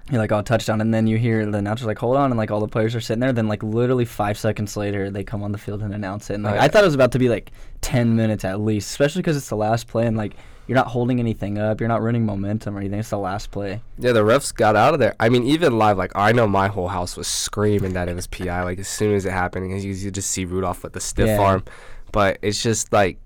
you're 0.09 0.19
like, 0.19 0.31
"Oh, 0.31 0.41
touchdown!" 0.41 0.81
And 0.81 0.91
then 0.91 1.05
you 1.05 1.17
hear 1.19 1.45
the 1.45 1.59
announcer's 1.59 1.85
like, 1.85 1.99
"Hold 1.99 2.17
on!" 2.17 2.31
And 2.31 2.37
like 2.37 2.49
all 2.49 2.59
the 2.59 2.67
players 2.67 2.95
are 2.95 3.01
sitting 3.01 3.19
there. 3.19 3.31
Then 3.31 3.47
like 3.47 3.61
literally 3.61 4.05
five 4.05 4.37
seconds 4.39 4.75
later, 4.75 5.11
they 5.11 5.23
come 5.23 5.43
on 5.43 5.51
the 5.51 5.57
field 5.59 5.83
and 5.83 5.93
announce 5.93 6.31
it. 6.31 6.35
And 6.35 6.43
like 6.43 6.55
Oh, 6.55 6.59
I 6.59 6.67
thought 6.67 6.81
it 6.83 6.87
was 6.87 6.95
about 6.95 7.11
to 7.11 7.19
be 7.19 7.29
like 7.29 7.51
ten 7.81 8.15
minutes 8.15 8.43
at 8.43 8.59
least, 8.59 8.89
especially 8.89 9.21
because 9.21 9.37
it's 9.37 9.49
the 9.49 9.55
last 9.55 9.87
play, 9.87 10.07
and 10.07 10.17
like 10.17 10.35
you're 10.67 10.75
not 10.75 10.87
holding 10.87 11.19
anything 11.19 11.57
up, 11.57 11.79
you're 11.79 11.89
not 11.89 12.01
running 12.01 12.25
momentum 12.25 12.75
or 12.75 12.79
anything. 12.79 12.99
It's 12.99 13.09
the 13.11 13.17
last 13.19 13.51
play. 13.51 13.81
Yeah, 13.99 14.11
the 14.13 14.21
refs 14.23 14.53
got 14.53 14.75
out 14.75 14.93
of 14.93 14.99
there. 14.99 15.15
I 15.19 15.29
mean, 15.29 15.43
even 15.43 15.77
live, 15.77 15.97
like 15.97 16.11
I 16.15 16.31
know 16.31 16.47
my 16.47 16.67
whole 16.67 16.87
house 16.87 17.15
was 17.17 17.27
screaming 17.27 17.93
that 17.93 18.09
it 18.09 18.15
was 18.15 18.27
PI. 18.27 18.63
Like 18.63 18.79
as 18.79 18.87
soon 18.87 19.13
as 19.15 19.25
it 19.25 19.31
happened, 19.31 19.67
because 19.69 19.85
you, 19.85 19.93
you 19.93 20.11
just 20.11 20.31
see 20.31 20.45
Rudolph 20.45 20.83
with 20.83 20.93
the 20.93 20.99
stiff 21.01 21.27
Yeah. 21.27 21.39
arm. 21.39 21.63
But 22.11 22.37
it's 22.41 22.61
just 22.63 22.91
like 22.93 23.19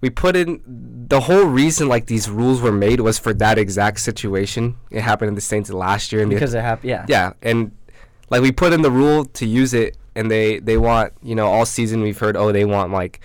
we 0.00 0.10
put 0.10 0.36
in 0.36 0.60
the 1.08 1.20
whole 1.20 1.44
reason 1.46 1.88
like 1.88 2.06
these 2.06 2.28
rules 2.28 2.60
were 2.60 2.72
made 2.72 3.00
was 3.00 3.18
for 3.18 3.32
that 3.34 3.58
exact 3.58 4.00
situation. 4.00 4.76
It 4.90 5.00
happened 5.00 5.28
in 5.30 5.34
the 5.36 5.40
Saints 5.40 5.70
last 5.70 6.12
year, 6.12 6.20
and 6.22 6.30
Because 6.30 6.52
it 6.54 6.60
happened. 6.60 6.90
Yeah. 6.90 7.06
yeah, 7.08 7.32
and 7.42 7.72
like 8.28 8.42
we 8.42 8.52
put 8.52 8.72
in 8.72 8.82
the 8.82 8.90
rule 8.90 9.24
to 9.24 9.46
use 9.46 9.72
it, 9.72 9.96
and 10.14 10.30
they 10.30 10.58
they 10.58 10.76
want 10.76 11.12
you 11.22 11.34
know 11.34 11.46
all 11.46 11.64
season 11.64 12.02
we've 12.02 12.18
heard 12.18 12.36
oh 12.36 12.52
they 12.52 12.64
want 12.64 12.92
like 12.92 13.20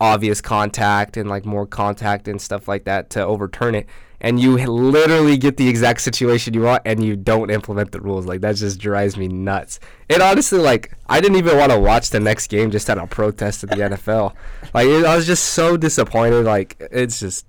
obvious 0.00 0.40
contact 0.40 1.16
and 1.16 1.28
like 1.28 1.44
more 1.44 1.66
contact 1.66 2.28
and 2.28 2.40
stuff 2.40 2.68
like 2.68 2.84
that 2.84 3.10
to 3.10 3.24
overturn 3.24 3.74
it, 3.74 3.86
and 4.20 4.40
you 4.40 4.56
literally 4.56 5.36
get 5.36 5.56
the 5.56 5.68
exact 5.68 6.00
situation 6.00 6.54
you 6.54 6.62
want 6.62 6.82
and 6.86 7.04
you 7.04 7.16
don't 7.16 7.50
implement 7.50 7.92
the 7.92 8.00
rules. 8.00 8.26
Like 8.26 8.40
that 8.40 8.56
just 8.56 8.80
drives 8.80 9.16
me 9.16 9.28
nuts. 9.28 9.80
It 10.08 10.20
honestly 10.20 10.58
like 10.58 10.92
I 11.08 11.20
didn't 11.20 11.36
even 11.36 11.58
want 11.58 11.72
to 11.72 11.78
watch 11.78 12.10
the 12.10 12.20
next 12.20 12.48
game 12.48 12.70
just 12.70 12.88
out 12.88 12.98
of 12.98 13.10
protest 13.10 13.64
at 13.64 13.70
the 13.70 13.76
NFL. 13.96 14.34
Like 14.72 14.86
it, 14.86 15.04
I 15.04 15.16
was 15.16 15.26
just 15.26 15.44
so 15.44 15.76
disappointed. 15.76 16.44
Like 16.44 16.76
it's 16.78 17.20
just. 17.20 17.46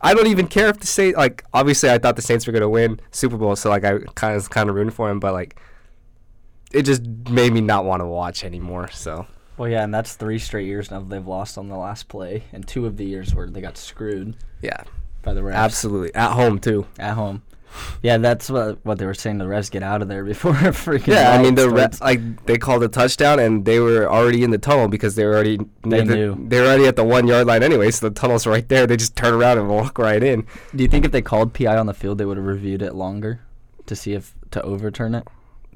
I 0.00 0.14
don't 0.14 0.28
even 0.28 0.46
care 0.46 0.68
if 0.68 0.78
the 0.78 0.86
Saints 0.86 1.16
like 1.16 1.42
obviously 1.52 1.90
I 1.90 1.98
thought 1.98 2.14
the 2.14 2.22
Saints 2.22 2.46
were 2.46 2.52
gonna 2.52 2.68
win 2.68 3.00
Super 3.10 3.36
Bowl, 3.36 3.56
so 3.56 3.68
like 3.68 3.84
I 3.84 3.98
kind 4.14 4.36
of 4.36 4.48
kind 4.48 4.68
of 4.70 4.76
rooting 4.76 4.92
for 4.92 5.10
him, 5.10 5.18
but 5.18 5.32
like 5.32 5.58
it 6.72 6.82
just 6.82 7.04
made 7.30 7.52
me 7.52 7.60
not 7.60 7.84
want 7.84 8.00
to 8.00 8.06
watch 8.06 8.44
anymore. 8.44 8.88
So 8.92 9.26
Well, 9.58 9.68
yeah, 9.68 9.82
and 9.84 9.92
that's 9.92 10.14
three 10.14 10.38
straight 10.38 10.66
years 10.66 10.90
now 10.90 11.00
they've 11.00 11.26
lost 11.26 11.58
on 11.58 11.68
the 11.68 11.76
last 11.76 12.08
play, 12.08 12.44
and 12.52 12.66
two 12.66 12.86
of 12.86 12.96
the 12.96 13.04
years 13.04 13.34
where 13.34 13.48
they 13.48 13.60
got 13.60 13.76
screwed 13.76 14.36
yeah, 14.62 14.82
by 15.22 15.34
the 15.34 15.40
refs 15.40 15.54
absolutely 15.54 16.14
at 16.14 16.32
home 16.32 16.58
too. 16.60 16.86
at 16.98 17.14
home. 17.14 17.42
Yeah, 18.02 18.16
that's 18.16 18.48
what 18.48 18.78
what 18.84 18.98
they 18.98 19.04
were 19.04 19.12
saying. 19.14 19.38
The 19.38 19.44
refs 19.44 19.70
get 19.70 19.82
out 19.82 20.00
of 20.00 20.08
there 20.08 20.24
before 20.34 20.54
freaking. 20.54 21.08
Yeah, 21.08 21.32
I 21.32 21.42
mean 21.42 21.54
the 21.54 21.68
riot 21.68 21.74
re- 21.74 21.80
starts. 21.96 22.00
like 22.00 22.46
they 22.46 22.56
called 22.56 22.82
a 22.82 22.88
touchdown 22.88 23.38
and 23.40 23.64
they 23.64 23.78
were 23.78 24.08
already 24.10 24.42
in 24.42 24.50
the 24.52 24.58
tunnel 24.58 24.88
because 24.88 25.16
they 25.16 25.24
were 25.26 25.34
already 25.34 25.58
They 25.84 26.00
at 26.00 26.06
the- 26.06 26.14
knew. 26.16 26.46
they 26.48 26.60
were 26.60 26.66
already 26.68 26.86
at 26.86 26.96
the 26.96 27.04
one 27.04 27.26
yard 27.26 27.46
line 27.46 27.62
anyway, 27.62 27.90
so 27.90 28.08
the 28.08 28.14
tunnel's 28.14 28.46
right 28.46 28.66
there. 28.68 28.86
They 28.86 28.96
just 28.96 29.16
turn 29.16 29.34
around 29.34 29.58
and 29.58 29.68
walk 29.68 29.98
right 29.98 30.22
in. 30.22 30.46
Do 30.74 30.82
you 30.82 30.88
think 30.88 31.04
if 31.04 31.12
they 31.12 31.20
called 31.22 31.52
PI 31.52 31.76
on 31.76 31.86
the 31.86 31.94
field, 31.94 32.16
they 32.18 32.24
would 32.24 32.36
have 32.38 32.46
reviewed 32.46 32.80
it 32.80 32.94
longer 32.94 33.40
to 33.86 33.94
see 33.96 34.14
if 34.14 34.34
to 34.52 34.62
overturn 34.62 35.14
it? 35.14 35.26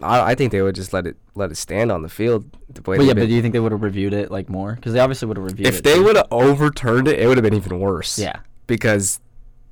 I, 0.00 0.32
I 0.32 0.34
think 0.34 0.52
they 0.52 0.62
would 0.62 0.74
just 0.74 0.92
let 0.92 1.06
it 1.06 1.16
let 1.34 1.50
it 1.50 1.56
stand 1.56 1.92
on 1.92 2.02
the 2.02 2.08
field. 2.08 2.44
The 2.70 2.82
way 2.82 2.96
But 2.96 3.06
yeah, 3.06 3.14
but 3.14 3.26
do 3.26 3.34
you 3.34 3.42
think 3.42 3.52
they 3.52 3.60
would 3.60 3.72
have 3.72 3.82
reviewed 3.82 4.14
it 4.14 4.30
like 4.30 4.48
more? 4.48 4.74
Because 4.74 4.92
they 4.92 5.00
obviously 5.00 5.28
would 5.28 5.36
have 5.36 5.44
reviewed 5.44 5.66
it. 5.66 5.74
if 5.74 5.82
they 5.82 6.00
would 6.00 6.16
have 6.16 6.28
overturned 6.30 7.08
it, 7.08 7.18
it 7.18 7.26
would 7.26 7.36
have 7.36 7.44
been 7.44 7.54
even 7.54 7.78
worse. 7.78 8.18
yeah, 8.18 8.40
because 8.66 9.20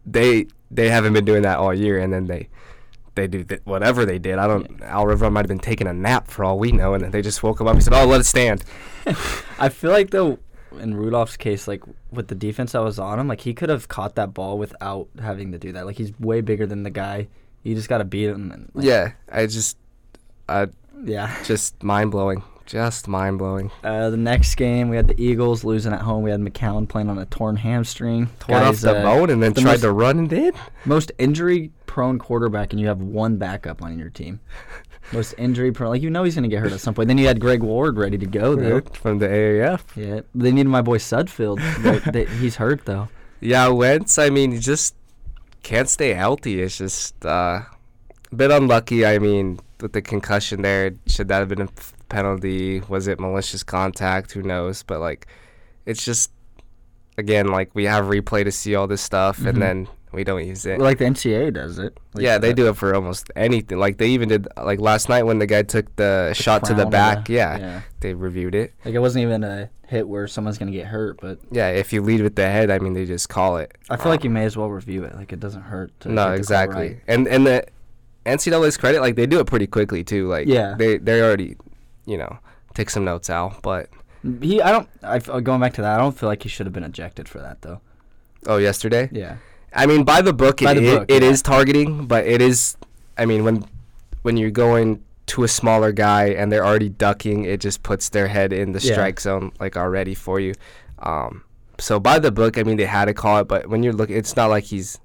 they 0.05 0.47
they 0.71 0.89
haven't 0.89 1.13
been 1.13 1.25
doing 1.25 1.43
that 1.43 1.59
all 1.59 1.75
year, 1.75 1.99
and 1.99 2.13
then 2.13 2.27
they 2.27 2.49
they 3.15 3.27
do 3.27 3.45
th- 3.45 3.63
whatever 3.65 4.05
they 4.05 4.19
did. 4.19 4.39
I 4.39 4.47
don't. 4.47 4.83
Al 4.83 5.07
River 5.07 5.31
might 5.31 5.41
have 5.41 5.49
been 5.49 5.59
taking 5.59 5.87
a 5.87 5.93
nap 5.93 6.29
for 6.29 6.45
all 6.45 6.59
we 6.59 6.73
know, 6.73 6.95
and 6.95 7.03
then 7.03 7.11
they 7.11 7.23
just 7.23 7.43
woke 7.43 7.61
him 7.61 7.67
up 7.67 7.75
and 7.75 7.83
said, 7.83 7.95
"Oh, 7.95 8.07
let 8.07 8.21
it 8.21 8.25
stand." 8.25 8.65
I 9.59 9.69
feel 9.69 9.91
like 9.91 10.11
though 10.11 10.39
in 10.79 10.95
Rudolph's 10.95 11.37
case, 11.37 11.67
like 11.67 11.83
with 12.11 12.29
the 12.29 12.35
defense 12.35 12.73
that 12.73 12.83
was 12.83 12.99
on 12.99 13.19
him, 13.19 13.29
like 13.29 13.41
he 13.41 13.55
could 13.55 13.69
have 13.69 13.89
caught 13.89 14.15
that 14.15 14.35
ball 14.35 14.59
without 14.59 15.09
having 15.21 15.53
to 15.53 15.59
do 15.59 15.73
that. 15.73 15.87
Like 15.87 15.97
he's 15.97 16.13
way 16.19 16.41
bigger 16.41 16.67
than 16.67 16.83
the 16.83 16.91
guy. 16.91 17.29
You 17.63 17.75
just 17.75 17.89
got 17.89 17.99
to 17.99 18.05
beat 18.05 18.29
him. 18.29 18.51
And, 18.53 18.71
like, 18.73 18.87
yeah, 18.87 19.13
I 19.31 19.47
just, 19.47 19.77
uh, 20.51 20.67
yeah. 21.05 21.35
just 21.45 21.83
mind 21.83 22.11
blowing, 22.11 22.43
just 22.67 23.09
mind 23.09 23.39
blowing. 23.39 23.71
Uh, 23.83 24.11
the 24.11 24.17
next 24.17 24.55
game, 24.57 24.89
we 24.89 24.97
had 24.97 25.09
the 25.09 25.21
Eagles 25.21 25.65
losing 25.65 25.93
at 25.93 26.01
home. 26.03 26.23
We 26.23 26.31
had 26.31 26.41
McCown 26.41 26.89
playing 26.89 27.09
on 27.09 27.19
a 27.19 27.27
torn 27.27 27.57
hamstring. 27.57 28.29
Torn 28.41 28.63
off 28.63 28.81
the 28.81 28.97
uh, 28.99 29.03
bone 29.03 29.31
and 29.31 29.43
then 29.43 29.53
the 29.53 29.61
tried 29.63 29.73
most- 29.73 29.81
to 29.83 29.93
run 29.93 30.19
and 30.19 30.29
did. 30.29 30.55
most 30.85 31.13
injury 31.19 31.71
prone 31.87 32.19
quarterback 32.19 32.73
and 32.73 32.81
you 32.81 32.87
have 32.87 33.01
one 33.01 33.37
backup 33.37 33.83
on 33.83 33.99
your 33.99 34.11
team. 34.11 34.41
Most 35.13 35.35
injury 35.39 35.73
prone 35.73 35.91
like 35.91 36.03
you 36.03 36.11
know 36.11 36.23
he's 36.23 36.37
gonna 36.37 36.47
get 36.47 36.61
hurt 36.61 36.71
at 36.71 36.79
some 36.79 36.95
point. 36.95 37.09
Then 37.09 37.19
you 37.19 37.27
had 37.27 37.41
Greg 37.41 37.65
Ward 37.65 37.97
ready 37.99 38.17
to 38.17 38.27
go 38.27 38.55
though. 38.55 38.81
from 38.93 39.19
the 39.19 39.27
AAF. 39.27 39.81
Yeah. 39.97 40.21
They 40.37 40.53
needed 40.53 40.69
my 40.69 40.83
boy 40.83 40.99
Sudfeld. 40.99 41.59
but 41.83 42.13
they, 42.13 42.27
he's 42.27 42.55
hurt 42.55 42.85
though. 42.85 43.09
Yeah, 43.41 43.67
Wentz. 43.69 44.19
I 44.19 44.31
mean, 44.31 44.53
he 44.53 44.59
just 44.61 44.95
can't 45.65 45.89
stay 45.89 46.15
healthy. 46.15 46.63
It's 46.63 46.79
just 46.79 47.27
uh, 47.27 47.63
a 48.31 48.35
bit 48.37 48.53
unlucky. 48.53 49.05
I 49.05 49.19
mean, 49.19 49.59
with 49.83 49.93
the 49.93 50.03
concussion 50.03 50.63
there, 50.63 50.93
should 51.07 51.29
that 51.29 51.39
have 51.41 51.49
been 51.49 51.63
a 51.63 51.69
penalty? 52.09 52.81
Was 52.89 53.07
it 53.09 53.19
malicious 53.21 53.63
contact? 53.63 54.33
Who 54.33 54.43
knows? 54.43 54.83
But 54.83 55.01
like, 55.01 55.27
it's 55.87 56.05
just 56.05 56.31
again 57.19 57.49
like 57.49 57.71
we 57.75 57.85
have 57.85 58.07
replay 58.07 58.45
to 58.45 58.53
see 58.53 58.75
all 58.75 58.87
this 58.87 59.01
stuff, 59.03 59.39
Mhm. 59.41 59.49
and 59.49 59.63
then 59.63 59.89
we 60.13 60.25
don't 60.25 60.45
use 60.45 60.67
it. 60.67 60.81
Like 60.81 60.99
the 60.99 61.05
NCAA 61.05 61.53
does 61.53 61.79
it. 61.79 61.97
Like 62.15 62.25
yeah, 62.25 62.39
they 62.39 62.49
the- 62.49 62.55
do 62.55 62.69
it 62.69 62.77
for 62.77 62.95
almost 62.95 63.31
anything. 63.37 63.79
Like 63.79 63.99
they 63.99 64.09
even 64.09 64.29
did 64.29 64.49
like 64.63 64.81
last 64.81 65.09
night 65.09 65.23
when 65.25 65.39
the 65.39 65.47
guy 65.47 65.63
took 65.63 65.87
the, 65.97 66.27
the 66.31 66.35
shot 66.35 66.65
to 66.65 66.75
the 66.75 66.87
back. 66.87 67.27
the- 67.27 67.35
yeah, 67.35 67.59
yeah. 67.59 67.81
they 68.01 68.15
reviewed 68.15 68.55
it. 68.55 68.73
Like 68.85 68.95
it 68.95 68.99
wasn't 69.01 69.23
even 69.23 69.45
a 69.45 69.71
hit 69.87 70.09
where 70.09 70.27
someone's 70.29 70.57
gonna 70.59 70.71
get 70.71 70.87
hurt, 70.87 71.19
but 71.21 71.39
Yeah, 71.51 71.69
if 71.71 71.93
you 71.93 72.01
lead 72.03 72.23
with 72.23 72.37
the 72.37 72.47
head, 72.49 72.71
I 72.71 72.79
mean, 72.79 72.93
they 72.95 73.07
just 73.07 73.29
call 73.29 73.57
it. 73.57 73.77
I 73.89 73.97
feel 73.97 74.11
like 74.11 74.21
Um, 74.21 74.25
you 74.25 74.31
may 74.31 74.45
as 74.45 74.57
well 74.57 74.69
review 74.71 75.05
it. 75.05 75.15
Like 75.17 75.33
it 75.33 75.41
doesn't 75.41 75.63
hurt. 75.63 75.91
To 76.01 76.09
No, 76.09 76.33
exactly. 76.33 76.77
right. 76.81 77.01
And 77.09 77.27
and 77.29 77.47
the 77.47 77.65
NCAA's 78.27 78.77
credit, 78.77 79.01
like 79.01 79.17
they 79.17 79.27
do 79.27 79.41
it 79.41 79.47
pretty 79.47 79.67
quickly 79.67 80.05
too. 80.05 80.29
Like 80.29 80.47
Yeah. 80.47 80.75
they 80.79 80.99
they 80.99 81.23
already, 81.23 81.57
you 82.07 82.19
know, 82.19 82.39
take 82.75 82.91
some 82.91 83.05
notes 83.05 83.31
out. 83.31 83.63
But 83.63 83.89
He, 84.43 84.61
I 84.61 84.71
don't. 84.73 84.89
I 85.03 85.17
f- 85.17 85.27
going 85.43 85.61
back 85.61 85.75
to 85.75 85.83
that. 85.83 85.95
I 85.95 85.99
don't 85.99 86.17
feel 86.17 86.29
like 86.29 86.43
he 86.43 86.49
should 86.49 86.67
have 86.67 86.73
been 86.73 86.85
ejected 86.85 87.29
for 87.29 87.39
that 87.41 87.63
though. 87.63 87.81
oh, 88.47 88.57
yesterday. 88.59 89.09
Yeah. 89.13 89.37
I 89.73 89.87
mean, 89.87 90.05
by 90.05 90.21
the 90.21 90.33
book, 90.33 90.61
By 90.61 90.73
it, 90.73 90.75
the 90.75 90.81
book, 90.99 91.05
it 91.09 91.23
yeah. 91.23 91.29
is 91.29 91.43
targeting, 91.43 92.07
but 92.07 92.27
it 92.27 92.43
is. 92.43 92.77
I 93.17 93.25
mean, 93.27 93.45
when 93.45 93.65
when 94.23 94.37
you're 94.37 94.51
going 94.51 95.03
to 95.27 95.45
a 95.45 95.49
smaller 95.49 95.93
guy 95.93 96.31
and 96.31 96.51
they're 96.51 96.65
already 96.67 96.89
ducking, 96.89 97.45
it 97.45 97.61
just 97.61 97.83
puts 97.83 98.09
their 98.09 98.27
head 98.29 98.53
in 98.53 98.73
the 98.73 98.81
Yeah. 98.81 98.93
strike 98.95 99.21
zone 99.21 99.53
like 99.61 99.77
already 99.77 100.15
for 100.15 100.41
you. 100.41 100.55
Um, 100.99 101.45
So 101.79 101.99
by 102.01 102.19
the 102.19 102.31
book, 102.33 102.59
I 102.59 102.63
mean 102.65 102.77
they 102.77 102.85
had 102.85 103.07
to 103.07 103.15
call 103.15 103.39
it, 103.39 103.49
but 103.49 103.69
when 103.69 103.83
you're 103.83 103.95
looking, 103.95 104.17
it's 104.17 104.37
not 104.37 104.51
like 104.51 104.65
he's. 104.65 104.99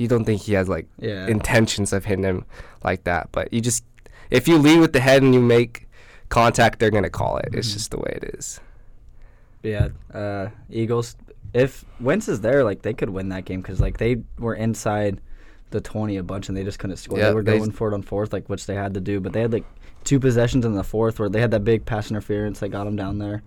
You 0.00 0.08
don't 0.08 0.24
think 0.24 0.40
he 0.40 0.54
has 0.54 0.66
like 0.66 0.86
Yeah. 0.98 1.26
intentions 1.26 1.92
of 1.92 2.06
hitting 2.06 2.24
him 2.24 2.46
like 2.82 3.04
that, 3.04 3.28
but 3.32 3.52
you 3.52 3.60
just 3.60 3.84
if 4.30 4.48
you 4.48 4.56
lead 4.56 4.80
with 4.80 4.94
the 4.94 5.00
head 5.00 5.22
and 5.22 5.34
you 5.34 5.40
make 5.40 5.88
contact, 6.30 6.78
they're 6.78 6.90
gonna 6.90 7.10
call 7.10 7.36
it. 7.36 7.50
It's 7.52 7.68
Mhm. 7.68 7.72
just 7.74 7.90
the 7.90 7.98
way 7.98 8.18
it 8.22 8.34
is. 8.38 8.60
Yeah, 9.62 9.88
uh, 10.14 10.48
Eagles. 10.70 11.16
If 11.52 11.84
Wentz 12.00 12.28
is 12.28 12.40
there, 12.40 12.64
like 12.64 12.80
they 12.80 12.94
could 12.94 13.10
win 13.10 13.28
that 13.28 13.44
game 13.44 13.60
because 13.60 13.78
like 13.78 13.98
they 13.98 14.22
were 14.38 14.54
inside 14.54 15.20
the 15.70 15.82
twenty 15.82 16.16
a 16.16 16.22
bunch 16.22 16.48
and 16.48 16.56
they 16.56 16.64
just 16.64 16.78
couldn't 16.78 16.96
score. 16.96 17.18
Yeah, 17.18 17.28
they 17.28 17.34
were 17.34 17.42
they- 17.42 17.58
going 17.58 17.70
for 17.72 17.90
it 17.90 17.94
on 17.94 18.00
fourth, 18.02 18.32
like 18.32 18.48
which 18.48 18.66
they 18.66 18.74
had 18.76 18.94
to 18.94 19.00
do, 19.00 19.20
but 19.20 19.34
they 19.34 19.42
had 19.42 19.52
like 19.52 19.66
two 20.04 20.18
possessions 20.18 20.64
in 20.64 20.74
the 20.76 20.82
fourth 20.84 21.18
where 21.20 21.28
they 21.28 21.42
had 21.42 21.50
that 21.50 21.62
big 21.64 21.84
pass 21.84 22.10
interference 22.10 22.60
that 22.60 22.70
got 22.70 22.84
them 22.84 22.96
down 22.96 23.18
there, 23.18 23.42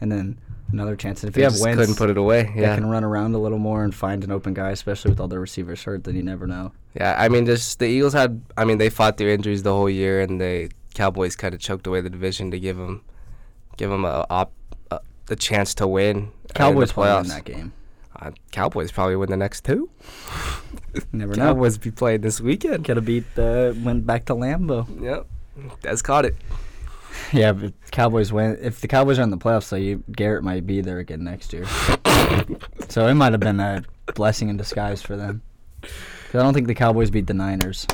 and 0.00 0.12
then 0.12 0.38
another 0.72 0.96
chance. 0.96 1.22
And 1.22 1.28
if 1.30 1.34
They 1.34 1.42
you 1.42 1.48
have 1.50 1.58
Wentz, 1.60 1.78
couldn't 1.80 1.96
put 1.96 2.10
it 2.10 2.16
away. 2.18 2.52
Yeah, 2.56 2.74
can 2.74 2.86
run 2.88 3.04
around 3.04 3.34
a 3.34 3.38
little 3.38 3.58
more 3.58 3.84
and 3.84 3.94
find 3.94 4.22
an 4.24 4.30
open 4.30 4.54
guy, 4.54 4.70
especially 4.70 5.10
with 5.10 5.20
all 5.20 5.28
the 5.28 5.38
receivers 5.38 5.82
hurt, 5.82 6.04
then 6.04 6.14
you 6.16 6.22
never 6.22 6.46
know. 6.46 6.72
yeah. 6.94 7.14
I 7.18 7.28
mean, 7.28 7.46
just 7.46 7.78
the 7.78 7.86
Eagles 7.86 8.12
had. 8.12 8.42
I 8.56 8.64
mean, 8.64 8.78
they 8.78 8.90
fought 8.90 9.16
through 9.18 9.30
injuries 9.32 9.62
the 9.62 9.72
whole 9.74 9.90
year, 9.90 10.20
and 10.20 10.40
the 10.40 10.70
Cowboys 10.94 11.36
kind 11.36 11.54
of 11.54 11.60
choked 11.60 11.86
away 11.86 12.00
the 12.00 12.10
division 12.10 12.50
to 12.50 12.58
give 12.60 12.76
them, 12.76 13.02
give 13.76 13.90
them 13.90 14.04
a, 14.04 14.26
op, 14.30 14.52
a 14.90 15.00
the 15.26 15.36
chance 15.36 15.74
to 15.76 15.86
win. 15.86 16.32
Cowboys 16.54 16.96
win 16.96 17.06
playoffs. 17.08 17.28
that 17.28 17.44
game. 17.44 17.72
Uh, 18.18 18.30
Cowboys 18.50 18.90
probably 18.90 19.14
win 19.16 19.28
the 19.28 19.36
next 19.36 19.62
two. 19.64 19.90
Never 21.12 21.34
know. 21.36 21.52
Cowboys 21.52 21.76
be 21.76 21.90
playing 21.90 22.22
this 22.22 22.40
weekend. 22.40 22.84
Could 22.86 22.96
have 22.96 23.04
beat 23.04 23.24
the 23.34 23.78
went 23.84 24.06
back 24.06 24.24
to 24.26 24.34
Lambeau. 24.34 24.86
Yep, 25.02 25.26
that's 25.82 26.00
caught 26.00 26.24
it. 26.24 26.34
Yeah, 27.32 27.52
but 27.52 27.72
the 27.84 27.90
Cowboys 27.90 28.32
win. 28.32 28.56
If 28.60 28.80
the 28.80 28.88
Cowboys 28.88 29.18
are 29.18 29.22
in 29.22 29.30
the 29.30 29.36
playoffs, 29.36 29.64
so 29.64 29.76
you 29.76 30.04
Garrett 30.12 30.44
might 30.44 30.64
be 30.66 30.80
there 30.80 30.98
again 30.98 31.24
next 31.24 31.52
year. 31.52 31.66
so 32.88 33.06
it 33.08 33.14
might 33.14 33.32
have 33.32 33.40
been 33.40 33.58
a 33.60 33.82
blessing 34.14 34.48
in 34.48 34.56
disguise 34.56 35.02
for 35.02 35.16
them. 35.16 35.42
'Cause 35.82 36.34
I 36.34 36.38
don't 36.38 36.54
think 36.54 36.66
the 36.68 36.74
Cowboys 36.74 37.10
beat 37.10 37.26
the 37.26 37.34
Niners. 37.34 37.86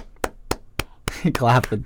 Clapping. 1.34 1.84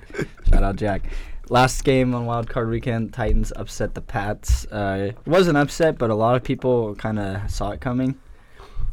Shout 0.49 0.63
out 0.63 0.77
Jack. 0.77 1.03
Last 1.49 1.85
game 1.85 2.15
on 2.15 2.27
Wild 2.27 2.49
Card 2.49 2.69
Weekend, 2.69 3.13
Titans 3.13 3.53
upset 3.55 3.95
the 3.95 4.01
Pats. 4.01 4.65
Uh, 4.67 5.13
it 5.25 5.29
was 5.29 5.47
an 5.47 5.55
upset, 5.57 5.97
but 5.99 6.11
a 6.11 6.15
lot 6.15 6.35
of 6.35 6.43
people 6.43 6.95
kind 6.97 7.19
of 7.19 7.49
saw 7.51 7.71
it 7.71 7.81
coming. 7.81 8.17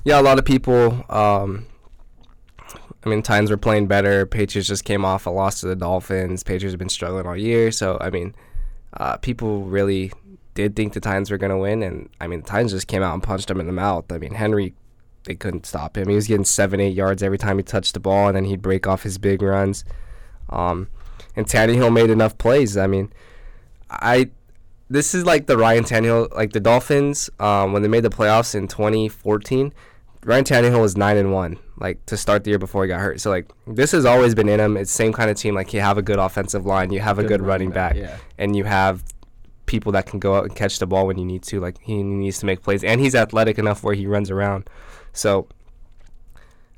Yeah, 0.03 0.19
a 0.19 0.23
lot 0.23 0.37
of 0.37 0.45
people. 0.45 1.03
Um, 1.09 1.65
I 3.05 3.09
mean, 3.09 3.21
Titans 3.21 3.49
were 3.49 3.57
playing 3.57 3.87
better. 3.87 4.25
Patriots 4.25 4.67
just 4.67 4.85
came 4.85 5.03
off 5.03 5.25
a 5.25 5.29
loss 5.29 5.59
to 5.59 5.67
the 5.67 5.75
Dolphins. 5.75 6.43
Patriots 6.43 6.73
have 6.73 6.79
been 6.79 6.89
struggling 6.89 7.25
all 7.25 7.35
year, 7.37 7.71
so 7.71 7.97
I 7.99 8.09
mean, 8.09 8.33
uh, 8.93 9.17
people 9.17 9.63
really 9.63 10.11
did 10.53 10.75
think 10.75 10.93
the 10.93 10.99
Titans 10.99 11.31
were 11.31 11.37
gonna 11.37 11.57
win, 11.57 11.83
and 11.83 12.09
I 12.21 12.27
mean, 12.27 12.41
the 12.41 12.47
Titans 12.47 12.71
just 12.71 12.87
came 12.87 13.03
out 13.03 13.13
and 13.13 13.23
punched 13.23 13.47
them 13.47 13.59
in 13.59 13.67
the 13.67 13.73
mouth. 13.73 14.11
I 14.11 14.17
mean, 14.17 14.35
Henry, 14.35 14.73
they 15.25 15.35
couldn't 15.35 15.65
stop 15.65 15.97
him. 15.97 16.09
He 16.09 16.15
was 16.15 16.27
getting 16.27 16.45
seven, 16.45 16.79
eight 16.79 16.95
yards 16.95 17.23
every 17.23 17.37
time 17.37 17.57
he 17.57 17.63
touched 17.63 17.93
the 17.93 17.99
ball, 17.99 18.27
and 18.27 18.37
then 18.37 18.45
he'd 18.45 18.61
break 18.61 18.87
off 18.87 19.03
his 19.03 19.17
big 19.17 19.41
runs. 19.41 19.83
Um, 20.49 20.89
and 21.35 21.45
Tannehill 21.45 21.91
made 21.91 22.09
enough 22.09 22.37
plays. 22.37 22.77
I 22.77 22.87
mean, 22.87 23.11
I 23.89 24.29
this 24.89 25.15
is 25.15 25.25
like 25.25 25.47
the 25.47 25.57
Ryan 25.57 25.83
Tannehill, 25.83 26.35
like 26.35 26.53
the 26.53 26.59
Dolphins, 26.59 27.29
um, 27.39 27.73
when 27.73 27.81
they 27.81 27.87
made 27.87 28.03
the 28.03 28.09
playoffs 28.09 28.53
in 28.53 28.67
2014. 28.67 29.73
Ryan 30.23 30.43
Tannehill 30.43 30.81
was 30.81 30.95
nine 30.95 31.17
and 31.17 31.33
one, 31.33 31.57
like 31.83 32.03
to 32.07 32.17
start 32.17 32.43
the 32.45 32.49
year 32.49 32.57
before 32.57 32.83
he 32.83 32.87
got 32.87 32.99
hurt. 33.01 33.19
So 33.21 33.29
like 33.29 33.45
this 33.67 33.91
has 33.91 34.05
always 34.05 34.33
been 34.33 34.49
in 34.49 34.59
him. 34.59 34.77
It's 34.77 34.91
same 34.91 35.13
kind 35.13 35.29
of 35.29 35.37
team. 35.37 35.53
Like 35.53 35.73
you 35.73 35.81
have 35.81 35.97
a 35.97 36.01
good 36.01 36.17
offensive 36.17 36.65
line, 36.65 36.91
you 36.91 37.01
have 37.01 37.19
a 37.19 37.23
good, 37.23 37.41
running 37.41 37.69
back, 37.71 37.95
Yeah. 37.95 38.17
and 38.39 38.55
you 38.55 38.63
have 38.63 39.03
people 39.65 39.91
that 39.91 40.05
can 40.05 40.19
go 40.19 40.35
out 40.35 40.45
and 40.45 40.55
catch 40.55 40.79
the 40.79 40.87
ball 40.87 41.05
when 41.07 41.17
you 41.19 41.25
need 41.25 41.43
to. 41.43 41.59
Like 41.59 41.77
he 41.81 42.01
needs 42.01 42.39
to 42.39 42.45
make 42.45 42.63
plays, 42.63 42.83
and 42.83 42.99
he's 43.01 43.13
athletic 43.13 43.59
enough 43.59 43.83
where 43.83 43.93
he 43.93 44.07
runs 44.07 44.31
around. 44.31 44.69
So, 45.11 45.47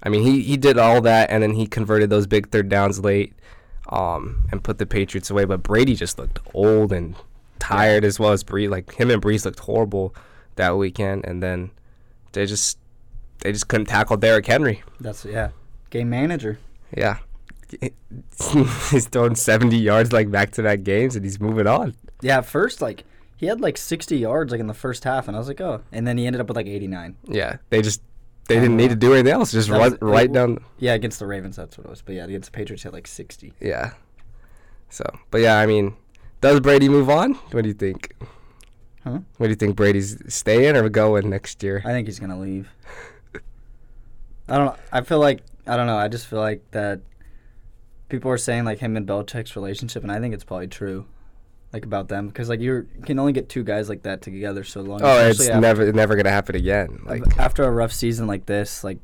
I 0.04 0.10
mean, 0.10 0.24
he 0.24 0.42
he 0.42 0.58
did 0.58 0.78
all 0.78 1.02
that, 1.02 1.30
and 1.30 1.42
then 1.44 1.54
he 1.54 1.68
converted 1.68 2.10
those 2.10 2.28
big 2.28 2.50
third 2.50 2.68
downs 2.70 3.00
late, 3.00 3.34
um, 3.90 4.48
and 4.52 4.64
put 4.64 4.78
the 4.80 4.86
Patriots 4.86 5.30
away. 5.30 5.46
But 5.46 5.64
Brady 5.64 5.96
just 5.96 6.18
looked 6.20 6.40
old 6.54 6.92
and 6.92 7.16
tired 7.60 8.04
as 8.04 8.20
well 8.20 8.32
as 8.32 8.44
Bree. 8.44 8.68
Like 8.68 8.94
him 8.96 9.10
and 9.12 9.22
Brees 9.22 9.46
looked 9.46 9.60
horrible 9.60 10.14
that 10.56 10.78
weekend, 10.78 11.26
and 11.26 11.42
then 11.44 11.70
they 12.34 12.46
just 12.46 12.78
they 13.46 13.52
just 13.52 13.68
couldn't 13.68 13.86
tackle 13.86 14.18
Derrick 14.18 14.48
Henry. 14.48 14.82
That's 15.00 15.24
yeah. 15.24 15.52
Game 15.92 16.10
manager. 16.10 16.58
Yeah. 16.98 17.20
he's 18.90 19.08
throwing 19.08 19.36
70 19.36 19.78
yards 19.78 20.12
like 20.12 20.32
back 20.32 20.52
to 20.54 20.64
back 20.64 20.82
games 20.82 21.16
and 21.16 21.24
he's 21.24 21.40
moving 21.40 21.68
on. 21.68 21.94
Yeah, 22.22 22.40
at 22.40 22.48
first 22.48 22.82
like 22.82 23.04
he 23.38 23.46
had 23.46 23.62
like 23.62 23.78
60 23.78 24.18
yards 24.18 24.52
like 24.52 24.60
in 24.60 24.66
the 24.66 24.74
first 24.74 25.04
half, 25.04 25.28
and 25.28 25.36
I 25.36 25.40
was 25.40 25.48
like, 25.48 25.62
oh, 25.62 25.82
and 25.92 26.08
then 26.08 26.18
he 26.18 26.26
ended 26.26 26.42
up 26.42 26.48
with 26.48 26.58
like 26.58 26.66
89. 26.66 27.18
Yeah. 27.26 27.58
They 27.70 27.84
just 27.84 28.02
they 28.48 28.56
didn't 28.56 28.78
need 28.78 28.90
to 28.90 28.96
do 28.96 29.14
anything 29.14 29.34
else. 29.34 29.52
Just 29.52 29.70
That's- 29.70 29.92
run 29.92 30.00
right 30.02 30.32
down. 30.32 30.58
Yeah, 30.80 30.94
against 30.94 31.20
the 31.20 31.28
Ravens, 31.28 31.56
that's 31.56 31.78
what 31.78 31.86
it 31.86 31.90
was. 31.92 32.02
But 32.02 32.16
yeah, 32.16 32.26
against 32.26 32.52
the 32.52 32.58
Patriots, 32.58 32.82
he 32.82 32.88
had 32.88 32.94
like 32.94 33.06
60. 33.06 33.54
Yeah. 33.60 33.94
So, 34.90 35.06
but 35.30 35.42
yeah, 35.42 35.60
I 35.60 35.68
mean, 35.68 35.96
does 36.42 36.62
Brady 36.62 36.90
move 36.90 37.12
on? 37.12 37.36
What 37.52 37.62
do 37.62 37.68
you 37.68 37.76
think? 37.76 38.16
Huh? 39.04 39.20
What 39.38 39.48
do 39.48 39.50
you 39.52 39.56
think 39.56 39.76
Brady's 39.76 40.18
staying 40.34 40.76
or 40.76 40.90
going 40.90 41.30
next 41.30 41.62
year? 41.62 41.84
I 41.86 41.90
think 41.90 42.08
he's 42.08 42.20
gonna 42.20 42.40
leave. 42.40 42.72
I 44.48 44.58
don't. 44.58 44.76
I 44.92 45.02
feel 45.02 45.20
like 45.20 45.42
I 45.68 45.76
don't 45.78 45.88
know. 45.88 45.98
I 45.98 46.08
just 46.08 46.28
feel 46.28 46.40
like 46.40 46.62
that 46.72 47.02
people 48.10 48.30
are 48.32 48.38
saying 48.38 48.66
like 48.66 48.80
him 48.80 48.96
and 48.98 49.08
Belichick's 49.08 49.56
relationship, 49.56 50.04
and 50.04 50.12
I 50.12 50.20
think 50.20 50.34
it's 50.34 50.44
probably 50.44 50.68
true, 50.68 51.06
like 51.74 51.86
about 51.86 52.08
them, 52.08 52.28
because 52.28 52.50
like 52.50 52.60
you're 52.60 52.86
you 52.98 53.04
can 53.04 53.18
only 53.20 53.34
get 53.34 53.50
two 53.50 53.64
guys 53.64 53.90
like 53.90 54.04
that 54.04 54.22
together 54.22 54.64
so 54.64 54.82
long. 54.82 55.02
Oh, 55.04 55.28
it's 55.28 55.42
after- 55.48 55.60
never 55.60 55.92
never 55.92 56.16
gonna 56.16 56.30
happen 56.30 56.56
again. 56.56 57.00
Like 57.06 57.24
after 57.40 57.64
a 57.64 57.72
rough 57.72 57.92
season 57.92 58.28
like 58.28 58.46
this, 58.46 58.84
like 58.84 59.00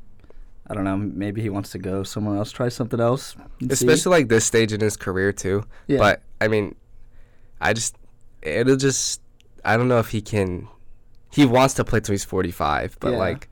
I 0.68 0.74
don't 0.74 0.84
know, 0.84 0.96
maybe 0.98 1.42
he 1.42 1.50
wants 1.50 1.72
to 1.72 1.80
go 1.80 2.04
somewhere 2.04 2.38
else, 2.38 2.52
try 2.52 2.70
something 2.70 3.00
else, 3.00 3.36
and 3.60 3.70
see. 3.72 3.74
especially 3.86 4.12
like 4.20 4.30
this 4.30 4.46
stage 4.46 4.72
in 4.72 4.80
his 4.80 4.96
career 4.96 5.32
too. 5.34 5.64
Yeah. 5.88 5.98
But 5.98 6.22
I 6.40 6.48
mean, 6.48 6.76
I 7.60 7.74
just 7.74 7.96
it'll 8.44 8.78
just 8.78 9.22
I 9.66 9.76
don't 9.78 9.88
know 9.88 10.00
if 10.00 10.10
he 10.10 10.22
can. 10.22 10.68
He 11.34 11.46
wants 11.46 11.74
to 11.76 11.84
play 11.84 12.00
till 12.02 12.14
he's 12.14 12.26
forty 12.26 12.52
five, 12.52 12.98
but 13.00 13.14
Yeah. 13.14 13.18
like, 13.18 13.50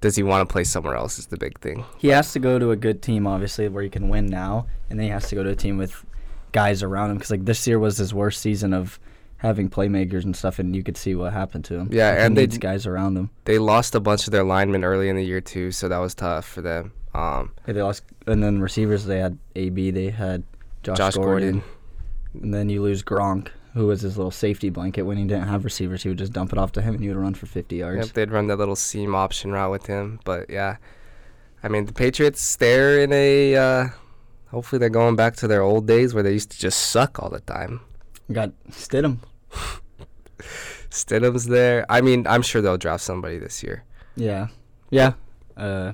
does 0.00 0.16
he 0.16 0.22
want 0.22 0.48
to 0.48 0.52
play 0.52 0.64
somewhere 0.64 0.94
else? 0.94 1.18
Is 1.18 1.26
the 1.26 1.36
big 1.36 1.58
thing. 1.60 1.84
he 1.98 2.08
has 2.08 2.32
to 2.32 2.38
go 2.38 2.58
to 2.58 2.70
a 2.70 2.76
good 2.76 3.02
team, 3.02 3.26
obviously, 3.26 3.68
where 3.68 3.82
he 3.82 3.88
can 3.90 4.08
win 4.08 4.26
now, 4.26 4.66
and 4.90 4.98
then 4.98 5.04
he 5.04 5.10
has 5.10 5.28
to 5.28 5.34
go 5.34 5.42
to 5.42 5.50
a 5.50 5.56
team 5.56 5.76
with 5.78 6.04
guys 6.52 6.82
around 6.82 7.10
him, 7.10 7.16
because 7.18 7.30
like 7.30 7.44
this 7.44 7.66
year 7.66 7.78
was 7.78 7.98
his 7.98 8.14
worst 8.14 8.40
season 8.40 8.72
of 8.72 8.98
having 9.38 9.68
playmakers 9.70 10.24
and 10.24 10.34
stuff, 10.34 10.58
and 10.58 10.74
you 10.74 10.82
could 10.82 10.96
see 10.96 11.14
what 11.14 11.32
happened 11.32 11.64
to 11.64 11.74
him. 11.74 11.88
Yeah, 11.92 12.10
Like, 12.10 12.18
and 12.20 12.36
they 12.36 12.46
d- 12.46 12.58
guys 12.58 12.86
around 12.86 13.16
him. 13.16 13.30
They 13.44 13.58
lost 13.58 13.94
a 13.94 14.00
bunch 14.00 14.26
of 14.26 14.32
their 14.32 14.42
linemen 14.44 14.82
early 14.84 15.08
in 15.08 15.16
the 15.16 15.24
year 15.24 15.40
too, 15.40 15.70
so 15.72 15.88
that 15.88 15.98
was 15.98 16.14
tough 16.14 16.44
for 16.46 16.60
them. 16.60 16.92
Um, 17.14 17.52
Yeah, 17.66 17.74
they 17.74 17.82
lost, 17.82 18.02
and 18.26 18.42
then 18.42 18.60
receivers 18.60 19.04
they 19.04 19.18
had 19.18 19.38
AB, 19.56 19.90
they 19.92 20.10
had 20.10 20.42
Josh, 20.82 20.96
Josh 20.98 21.14
Gordon, 21.14 21.60
Gordon. 21.60 21.62
and 22.42 22.54
then 22.54 22.68
you 22.68 22.82
lose 22.82 23.02
Gronk, 23.02 23.48
who 23.78 23.86
was 23.86 24.02
his 24.02 24.16
little 24.16 24.30
safety 24.30 24.68
blanket 24.70 25.02
when 25.02 25.16
he 25.16 25.24
didn't 25.24 25.48
have 25.48 25.64
receivers. 25.64 26.02
He 26.02 26.08
would 26.10 26.18
just 26.18 26.32
dump 26.32 26.52
it 26.52 26.58
off 26.58 26.72
to 26.72 26.82
him, 26.82 26.94
and 26.94 27.02
he 27.02 27.08
would 27.08 27.16
run 27.16 27.34
for 27.34 27.46
50 27.46 27.76
yards. 27.76 28.06
Yep, 28.08 28.14
they'd 28.14 28.30
run 28.30 28.46
that 28.48 28.56
little 28.56 28.76
seam 28.76 29.14
option 29.14 29.52
route 29.52 29.70
with 29.70 29.86
him, 29.86 30.20
but 30.24 30.50
yeah, 30.50 30.76
I 31.62 31.68
mean 31.68 31.86
the 31.86 31.92
Patriots 31.92 32.56
they're 32.56 33.00
in 33.00 33.12
a. 33.12 33.56
Uh, 33.56 33.88
hopefully 34.50 34.78
they're 34.78 34.88
going 34.90 35.16
back 35.16 35.36
to 35.36 35.48
their 35.48 35.62
old 35.62 35.86
days 35.86 36.12
where 36.14 36.22
they 36.22 36.32
used 36.32 36.50
to 36.50 36.58
just 36.58 36.78
suck 36.90 37.22
all 37.22 37.30
the 37.30 37.40
time. 37.40 37.80
Got 38.32 38.52
Stidham. 38.70 39.18
Stidham's 40.90 41.46
there. 41.46 41.84
I 41.88 42.00
mean, 42.00 42.26
I'm 42.26 42.42
sure 42.42 42.62
they'll 42.62 42.78
draft 42.78 43.02
somebody 43.04 43.38
this 43.38 43.62
year. 43.62 43.84
Yeah, 44.16 44.48
yeah. 44.90 45.12
Uh, 45.56 45.92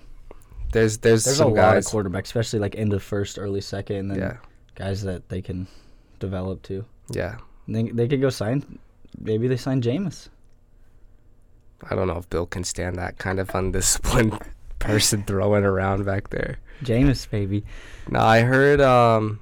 There's 0.72 0.98
there's, 0.98 1.24
there's 1.24 1.26
a 1.26 1.38
some 1.44 1.54
lot 1.54 1.76
of 1.76 1.84
guys. 1.84 1.88
quarterbacks, 1.90 2.24
especially 2.24 2.58
like 2.60 2.76
end 2.76 2.92
of 2.92 3.02
first, 3.02 3.38
early 3.38 3.60
second, 3.60 3.96
and 3.96 4.10
then 4.10 4.18
yeah, 4.18 4.36
guys 4.74 5.02
that 5.02 5.28
they 5.28 5.42
can 5.42 5.66
develop 6.20 6.62
too. 6.62 6.84
yeah. 7.10 7.36
They 7.68 7.84
they 7.84 8.08
could 8.08 8.20
go 8.20 8.30
sign. 8.30 8.78
Maybe 9.18 9.48
they 9.48 9.56
sign 9.56 9.80
Jameis. 9.82 10.28
I 11.90 11.94
don't 11.94 12.06
know 12.08 12.16
if 12.18 12.28
Bill 12.30 12.46
can 12.46 12.64
stand 12.64 12.96
that 12.96 13.18
kind 13.18 13.38
of 13.38 13.50
undisciplined 13.54 14.38
person 14.78 15.22
throwing 15.24 15.64
around 15.64 16.04
back 16.04 16.30
there. 16.30 16.58
Jameis, 16.82 17.28
baby. 17.28 17.64
No, 18.08 18.20
I 18.20 18.40
heard 18.40 18.80
um, 18.80 19.40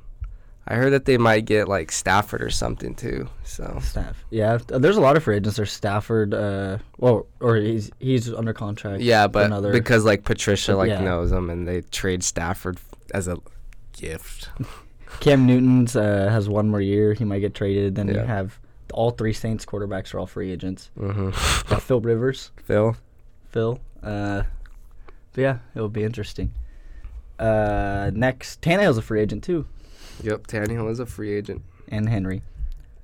I 0.67 0.75
heard 0.75 0.91
that 0.93 1.05
they 1.05 1.19
might 1.19 1.45
get 1.45 1.69
like 1.69 1.91
Stafford 1.93 2.43
or 2.43 2.51
something 2.51 2.95
too. 2.95 3.29
So 3.45 3.79
Staff. 3.83 4.25
Yeah, 4.31 4.59
there's 4.67 4.97
a 4.97 5.01
lot 5.01 5.17
of 5.17 5.23
free 5.25 5.37
agents. 5.37 5.57
There's 5.57 5.73
Stafford. 5.73 6.35
Uh, 6.35 6.79
well, 6.99 7.27
or 7.41 7.57
he's 7.57 7.91
he's 7.99 8.33
under 8.33 8.53
contract. 8.53 9.03
yeah, 9.03 9.27
but 9.27 9.47
another. 9.47 9.73
because 9.73 10.05
like 10.05 10.25
Patricia 10.25 10.77
like 10.77 10.89
Yeah. 10.89 11.01
knows 11.01 11.33
him 11.33 11.51
and 11.51 11.67
they 11.67 11.81
trade 11.83 12.23
Stafford 12.23 12.79
as 13.15 13.29
a 13.29 13.39
gift. 13.93 14.49
Cam 15.21 15.47
Newton's 15.47 15.95
uh, 15.97 16.29
has 16.31 16.49
one 16.49 16.69
more 16.69 16.81
year. 16.81 17.15
He 17.15 17.25
might 17.25 17.41
get 17.41 17.55
traded. 17.55 17.95
Then 17.95 18.09
you 18.09 18.19
have 18.19 18.59
all 18.93 19.11
three 19.11 19.33
Saints 19.33 19.65
quarterbacks 19.65 20.13
are 20.15 20.19
all 20.19 20.27
free 20.27 20.51
agents. 20.53 20.91
hmm 20.99 21.29
Uh, 21.29 21.79
Phil 21.79 22.01
Rivers, 22.01 22.51
Phil. 22.65 22.97
Phil. 23.51 23.79
Uh, 24.03 24.43
but 25.33 25.41
yeah, 25.41 25.59
it'll 25.75 25.89
be 25.89 26.05
interesting. 26.05 26.53
Uh, 27.39 28.11
next, 28.15 28.61
Tannehill's 28.61 28.99
a 28.99 29.03
free 29.03 29.21
agent 29.21 29.43
too, 29.45 29.67
Yep, 30.23 30.47
Tannehill 30.47 30.91
is 30.91 31.01
a 31.01 31.07
free 31.07 31.33
agent. 31.33 31.63
and 31.89 32.09
Henry. 32.09 32.43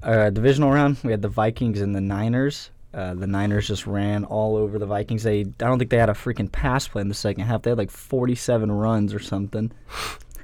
Uh, 0.03 0.31
divisional 0.31 0.71
round, 0.71 0.97
we 1.03 1.11
had 1.11 1.23
the 1.23 1.29
Vikings 1.29 1.81
and 1.81 1.95
the 1.95 2.01
Niners. 2.01 2.71
uh, 2.95 3.15
the 3.15 3.27
Niners 3.27 3.67
just 3.67 3.87
ran 3.87 4.25
all 4.25 4.57
over 4.57 4.79
the 4.79 4.87
Vikings. 4.87 5.23
They 5.25 5.41
I 5.41 5.45
don't 5.45 5.79
think 5.79 5.91
they 5.91 5.99
had 5.99 6.09
a 6.11 6.15
freaking 6.15 6.51
pass 6.53 6.87
play 6.87 7.03
in 7.03 7.09
the 7.09 7.15
second 7.15 7.45
half. 7.45 7.63
They 7.63 7.71
had 7.71 7.79
like 7.79 7.91
47 7.91 8.71
runs 8.71 9.13
or 9.15 9.19
something. 9.19 9.73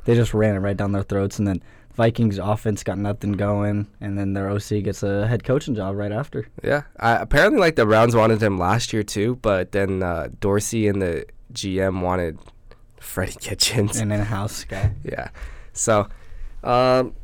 They 0.04 0.14
just 0.14 0.34
ran 0.34 0.54
it 0.54 0.58
right 0.58 0.76
down 0.76 0.92
their 0.92 1.02
throats, 1.02 1.38
and 1.38 1.46
then 1.48 1.62
Vikings 1.94 2.38
offense 2.38 2.82
got 2.82 2.98
nothing 2.98 3.32
going, 3.32 3.86
and 4.00 4.18
then 4.18 4.32
their 4.34 4.50
OC 4.50 4.82
gets 4.82 5.02
a 5.02 5.26
head 5.26 5.44
coaching 5.44 5.74
job 5.74 5.96
right 5.96 6.12
after. 6.12 6.46
Yeah, 6.62 6.82
I, 6.98 7.12
apparently 7.16 7.58
like 7.60 7.76
the 7.76 7.86
Browns 7.86 8.14
wanted 8.16 8.42
him 8.42 8.58
last 8.58 8.92
year 8.92 9.02
too, 9.02 9.36
but 9.42 9.72
then 9.72 10.02
uh, 10.02 10.28
Dorsey 10.40 10.88
and 10.88 11.00
the 11.00 11.26
GM 11.52 12.00
wanted 12.02 12.38
Freddie 13.00 13.36
Kitchens. 13.40 13.98
And 13.98 14.10
then 14.10 14.20
a 14.20 14.24
house 14.24 14.64
guy. 14.64 14.92
Yeah. 15.04 15.28
So, 15.72 16.08
um, 16.62 17.14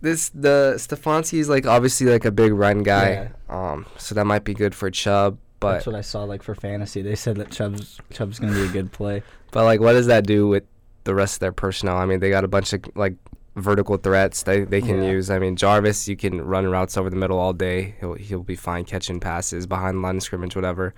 this 0.00 0.28
the 0.30 0.74
Stefanski 0.76 1.38
is 1.38 1.48
like 1.48 1.66
obviously 1.66 2.06
like 2.06 2.24
a 2.24 2.30
big 2.30 2.52
run 2.52 2.82
guy. 2.82 3.10
yeah. 3.10 3.28
Um, 3.48 3.86
so 3.96 4.14
that 4.14 4.24
might 4.24 4.44
be 4.44 4.54
good 4.54 4.74
for 4.74 4.90
Chubb, 4.90 5.38
but 5.60 5.72
That's 5.74 5.86
what 5.86 5.96
I 5.96 6.00
saw 6.02 6.24
like 6.24 6.42
for 6.42 6.54
fantasy. 6.54 7.02
They 7.02 7.14
said 7.16 7.36
that 7.36 7.50
Chubb's 7.50 7.98
Chubb's 8.12 8.38
gonna 8.38 8.52
be 8.54 8.62
a 8.64 8.68
good 8.68 8.92
play. 8.92 9.22
but 9.52 9.64
like 9.64 9.80
what 9.80 9.92
does 9.94 10.06
that 10.06 10.26
do 10.26 10.46
with 10.48 10.64
the 11.06 11.14
rest 11.14 11.36
of 11.36 11.40
their 11.40 11.52
personnel? 11.52 11.96
I 11.96 12.04
mean, 12.04 12.20
they 12.20 12.28
got 12.30 12.44
a 12.44 12.48
bunch 12.48 12.72
of 12.74 12.82
like 12.94 13.14
vertical 13.56 13.96
threats 13.96 14.42
they 14.42 14.64
they 14.64 14.82
can 14.82 15.02
Yeah. 15.02 15.12
use. 15.12 15.30
I 15.30 15.38
mean, 15.38 15.56
Jarvis, 15.56 16.06
you 16.08 16.16
can 16.16 16.42
run 16.42 16.66
routes 16.66 16.96
over 16.98 17.08
the 17.08 17.16
middle 17.16 17.38
all 17.38 17.54
day. 17.54 17.94
He'll 18.00 18.14
he'll 18.14 18.42
be 18.42 18.56
fine 18.56 18.84
catching 18.84 19.18
passes 19.20 19.66
behind 19.66 20.02
line 20.02 20.16
of 20.18 20.22
scrimmage, 20.22 20.54
whatever. 20.54 20.92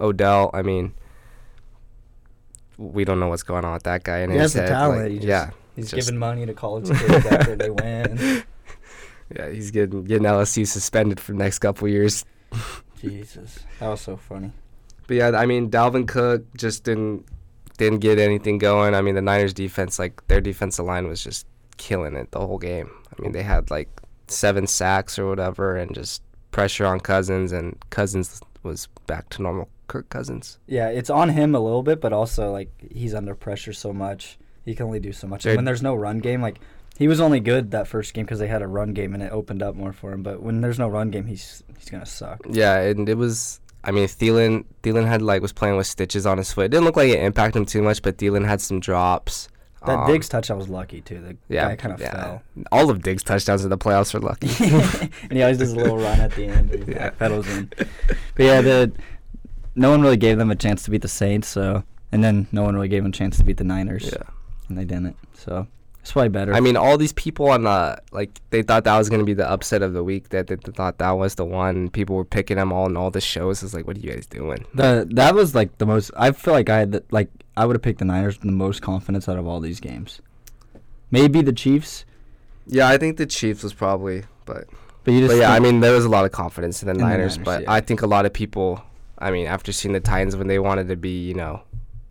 Odell, 0.00 0.50
I 0.54 0.62
mean. 0.62 0.94
We 2.76 3.04
don't 3.04 3.20
know 3.20 3.28
what's 3.28 3.44
going 3.44 3.64
on 3.64 3.72
with 3.74 3.84
that 3.84 4.02
guy. 4.02 4.18
And 4.18 4.32
He 4.32 4.38
has 4.38 4.52
the 4.52 4.66
talent, 4.66 5.08
he 5.10 5.16
just- 5.18 5.28
yeah, 5.28 5.50
He's 5.76 5.90
Just- 5.92 6.06
giving 6.08 6.18
money 6.18 6.44
to 6.46 6.54
college 6.54 6.86
kids 6.88 7.26
after 7.26 7.56
they 7.56 7.70
win. 7.70 8.42
Yeah, 9.34 9.48
he's 9.48 9.70
getting 9.70 10.04
getting 10.04 10.26
LSU 10.26 10.66
suspended 10.66 11.18
for 11.18 11.32
the 11.32 11.38
next 11.38 11.58
couple 11.60 11.88
years. 11.88 12.24
Jesus, 13.00 13.60
that 13.80 13.88
was 13.88 14.02
so 14.02 14.16
funny. 14.18 14.52
But 15.06 15.16
yeah, 15.16 15.28
I 15.34 15.46
mean 15.46 15.70
Dalvin 15.70 16.06
Cook 16.06 16.44
just 16.56 16.84
didn't 16.84 17.24
didn't 17.76 18.00
get 18.00 18.18
anything 18.18 18.58
going. 18.58 18.94
I 18.94 19.00
mean 19.00 19.14
the 19.14 19.22
Niners 19.22 19.54
defense, 19.54 19.98
like 19.98 20.26
their 20.28 20.40
defensive 20.40 20.84
line 20.84 21.08
was 21.08 21.22
just 21.22 21.46
killing 21.76 22.14
it 22.14 22.30
the 22.30 22.40
whole 22.40 22.58
game. 22.58 22.90
I 23.16 23.22
mean 23.22 23.32
they 23.32 23.42
had 23.42 23.70
like 23.70 23.88
seven 24.28 24.66
sacks 24.66 25.18
or 25.18 25.28
whatever, 25.28 25.76
and 25.76 25.94
just 25.94 26.22
pressure 26.50 26.86
on 26.86 27.00
Cousins, 27.00 27.52
and 27.52 27.76
Cousins 27.90 28.40
was 28.62 28.88
back 29.06 29.28
to 29.30 29.42
normal 29.42 29.68
Kirk 29.88 30.08
Cousins. 30.08 30.58
Yeah, 30.66 30.88
it's 30.88 31.10
on 31.10 31.30
him 31.30 31.54
a 31.54 31.60
little 31.60 31.82
bit, 31.82 32.00
but 32.00 32.12
also 32.12 32.52
like 32.52 32.70
he's 32.92 33.14
under 33.14 33.34
pressure 33.34 33.72
so 33.72 33.92
much. 33.92 34.38
He 34.64 34.74
can 34.74 34.86
only 34.86 35.00
do 35.00 35.12
so 35.12 35.26
much. 35.26 35.44
And 35.44 35.56
when 35.56 35.64
there's 35.64 35.82
no 35.82 35.94
run 35.94 36.18
game, 36.20 36.40
like 36.40 36.58
he 36.96 37.08
was 37.08 37.20
only 37.20 37.40
good 37.40 37.72
that 37.72 37.88
first 37.88 38.14
game 38.14 38.24
because 38.24 38.38
they 38.38 38.48
had 38.48 38.62
a 38.62 38.68
run 38.68 38.92
game 38.92 39.14
and 39.14 39.22
it 39.22 39.32
opened 39.32 39.62
up 39.62 39.74
more 39.74 39.92
for 39.92 40.12
him. 40.12 40.22
But 40.22 40.42
when 40.42 40.60
there's 40.60 40.78
no 40.78 40.88
run 40.88 41.10
game, 41.10 41.26
he's 41.26 41.62
he's 41.76 41.90
gonna 41.90 42.06
suck. 42.06 42.40
Yeah, 42.48 42.80
and 42.80 43.08
it 43.08 43.16
was. 43.16 43.60
I 43.86 43.90
mean, 43.90 44.06
Thielen 44.08 44.64
Thielen 44.82 45.06
had 45.06 45.22
like 45.22 45.42
was 45.42 45.52
playing 45.52 45.76
with 45.76 45.86
stitches 45.86 46.26
on 46.26 46.38
his 46.38 46.52
foot. 46.52 46.66
It 46.66 46.68
didn't 46.70 46.84
look 46.84 46.96
like 46.96 47.10
it 47.10 47.20
impacted 47.22 47.60
him 47.60 47.66
too 47.66 47.82
much, 47.82 48.02
but 48.02 48.16
Thielen 48.18 48.46
had 48.46 48.60
some 48.60 48.80
drops. 48.80 49.48
That 49.86 49.98
Um, 49.98 50.06
Diggs 50.10 50.28
touchdown 50.30 50.56
was 50.56 50.68
lucky 50.70 51.02
too. 51.02 51.20
The 51.20 51.36
yeah, 51.54 51.68
guy 51.68 51.76
kind 51.76 51.94
of 51.94 52.00
yeah. 52.00 52.10
fell, 52.12 52.42
All 52.72 52.88
of 52.88 53.02
Diggs' 53.02 53.22
touchdowns 53.22 53.64
in 53.64 53.70
the 53.70 53.76
playoffs 53.76 54.14
are 54.14 54.20
lucky. 54.20 54.48
and 55.24 55.32
he 55.32 55.42
always 55.42 55.58
does 55.58 55.72
a 55.72 55.76
little 55.76 55.98
run 55.98 56.18
at 56.20 56.32
the 56.32 56.46
end. 56.46 56.70
Where 56.70 56.78
he 56.84 56.92
Yeah. 56.92 57.10
pedals 57.10 57.46
in. 57.48 57.70
But 57.76 58.44
yeah, 58.44 58.62
the 58.62 58.92
no 59.74 59.90
one 59.90 60.00
really 60.00 60.16
gave 60.16 60.38
them 60.38 60.50
a 60.50 60.56
chance 60.56 60.84
to 60.84 60.90
beat 60.90 61.02
the 61.02 61.08
Saints. 61.08 61.48
So 61.48 61.84
and 62.12 62.24
then 62.24 62.46
no 62.52 62.62
one 62.62 62.74
really 62.74 62.88
gave 62.88 63.02
them 63.02 63.10
a 63.10 63.14
chance 63.14 63.36
to 63.38 63.44
beat 63.44 63.58
the 63.58 63.64
Niners, 63.64 64.04
yeah. 64.10 64.22
and 64.68 64.78
they 64.78 64.84
didn't. 64.84 65.16
So 65.34 65.66
it's 66.04 66.12
probably 66.12 66.28
better. 66.28 66.52
I 66.52 66.60
mean, 66.60 66.76
all 66.76 66.98
these 66.98 67.14
people 67.14 67.48
on 67.48 67.62
the 67.62 67.98
like 68.12 68.38
they 68.50 68.60
thought 68.60 68.84
that 68.84 68.98
was 68.98 69.08
gonna 69.08 69.24
be 69.24 69.32
the 69.32 69.50
upset 69.50 69.80
of 69.80 69.94
the 69.94 70.04
week. 70.04 70.28
That 70.28 70.48
they, 70.48 70.56
thought 70.56 70.98
that 70.98 71.12
was 71.12 71.36
the 71.36 71.46
one. 71.46 71.88
People 71.88 72.14
were 72.14 72.26
picking 72.26 72.58
them 72.58 72.74
all 72.74 72.84
in 72.84 72.94
all 72.94 73.10
the 73.10 73.22
shows. 73.22 73.62
It's 73.62 73.72
like, 73.72 73.86
what 73.86 73.96
are 73.96 74.00
you 74.00 74.10
guys 74.10 74.26
doing? 74.26 74.66
The 74.74 75.08
that 75.12 75.34
was 75.34 75.54
like 75.54 75.78
the 75.78 75.86
most. 75.86 76.10
I 76.14 76.32
feel 76.32 76.52
like 76.52 76.68
I 76.68 76.80
had 76.80 76.92
the, 76.92 77.04
like 77.10 77.30
I 77.56 77.64
would 77.64 77.74
have 77.74 77.80
picked 77.80 78.00
the 78.00 78.04
Niners 78.04 78.36
with 78.36 78.44
the 78.44 78.52
most 78.52 78.82
confidence 78.82 79.30
out 79.30 79.38
of 79.38 79.46
all 79.46 79.60
these 79.60 79.80
games. 79.80 80.20
Maybe 81.10 81.40
the 81.40 81.54
Chiefs, 81.54 82.04
Yeah, 82.66 82.86
I 82.86 82.98
think 82.98 83.16
the 83.16 83.24
Chiefs 83.24 83.62
was 83.62 83.72
probably, 83.72 84.24
but 84.44 84.68
but 85.04 85.14
you 85.14 85.20
just 85.20 85.32
but 85.32 85.38
yeah, 85.38 85.54
I 85.54 85.58
mean, 85.58 85.80
there 85.80 85.94
was 85.94 86.04
a 86.04 86.10
lot 86.10 86.26
of 86.26 86.32
confidence 86.32 86.82
in 86.82 86.88
the 86.88 86.92
In 86.92 86.98
the 86.98 87.04
Niners. 87.04 87.38
Niners, 87.38 87.44
but 87.46 87.62
yeah. 87.62 87.72
I 87.72 87.80
think 87.80 88.02
a 88.02 88.06
lot 88.06 88.26
of 88.26 88.34
people, 88.34 88.82
I 89.18 89.30
mean, 89.30 89.46
after 89.46 89.72
seeing 89.72 89.94
the 89.94 90.00
Titans 90.00 90.36
when 90.36 90.48
they 90.48 90.58
wanted 90.58 90.88
to 90.88 90.96
be, 90.96 91.24
you 91.24 91.32
know, 91.32 91.62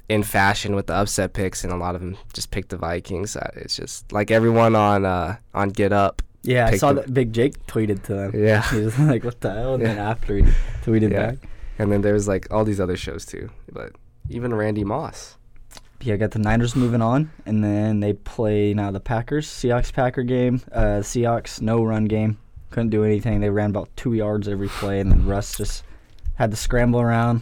in 0.09 0.23
fashion 0.23 0.75
with 0.75 0.87
the 0.87 0.93
upset 0.93 1.33
picks, 1.33 1.63
and 1.63 1.71
a 1.73 1.77
lot 1.77 1.95
of 1.95 2.01
them 2.01 2.17
just 2.33 2.51
picked 2.51 2.69
the 2.69 2.77
Vikings. 2.77 3.35
Uh, 3.35 3.49
It's 3.55 3.75
just 3.75 4.11
like 4.11 4.31
everyone 4.31 4.75
on 4.75 5.05
uh 5.05 5.37
on 5.53 5.69
Get 5.69 5.93
Up. 5.93 6.21
yeah, 6.43 6.67
I 6.67 6.77
saw 6.77 6.93
that 6.93 7.13
Big 7.13 7.31
Jake 7.33 7.65
tweeted 7.67 8.03
to 8.03 8.13
them. 8.13 8.31
Yeah. 8.35 8.61
he 8.71 8.81
was 8.81 8.97
like, 8.99 9.23
"What 9.23 9.39
the 9.41 9.51
hell?" 9.53 9.75
And 9.75 9.85
then 9.85 9.97
after 9.97 10.37
he 10.37 10.43
tweeted 10.83 11.11
Yeah. 11.11 11.31
back, 11.31 11.37
And 11.79 11.91
then 11.91 12.01
there 12.01 12.13
was 12.13 12.27
like 12.27 12.47
all 12.51 12.65
these 12.65 12.79
other 12.81 12.97
shows 12.97 13.25
too, 13.25 13.49
but 13.71 13.91
even 14.29 14.53
Randy 14.53 14.83
Moss. 14.83 15.37
yeah, 16.01 16.17
got 16.17 16.31
the 16.31 16.39
Niners 16.39 16.75
moving 16.75 17.01
on, 17.01 17.31
and 17.45 17.63
then 17.63 17.99
they 18.01 18.11
play 18.13 18.73
now 18.73 18.91
the 18.91 18.99
Packers 18.99 19.47
Seahawks 19.47 19.91
Packer 19.93 20.23
game. 20.23 20.61
Uh, 20.71 20.99
Seahawks 21.01 21.61
no 21.61 21.81
run 21.83 22.05
game, 22.05 22.37
couldn't 22.71 22.89
do 22.89 23.03
anything. 23.05 23.39
They 23.39 23.49
ran 23.49 23.69
about 23.69 23.89
two 23.95 24.13
yards 24.13 24.47
every 24.49 24.67
play, 24.67 24.99
and 24.99 25.09
then 25.11 25.25
Russ 25.25 25.55
just 25.57 25.83
had 26.35 26.51
to 26.51 26.57
scramble 26.57 26.99
around, 26.99 27.41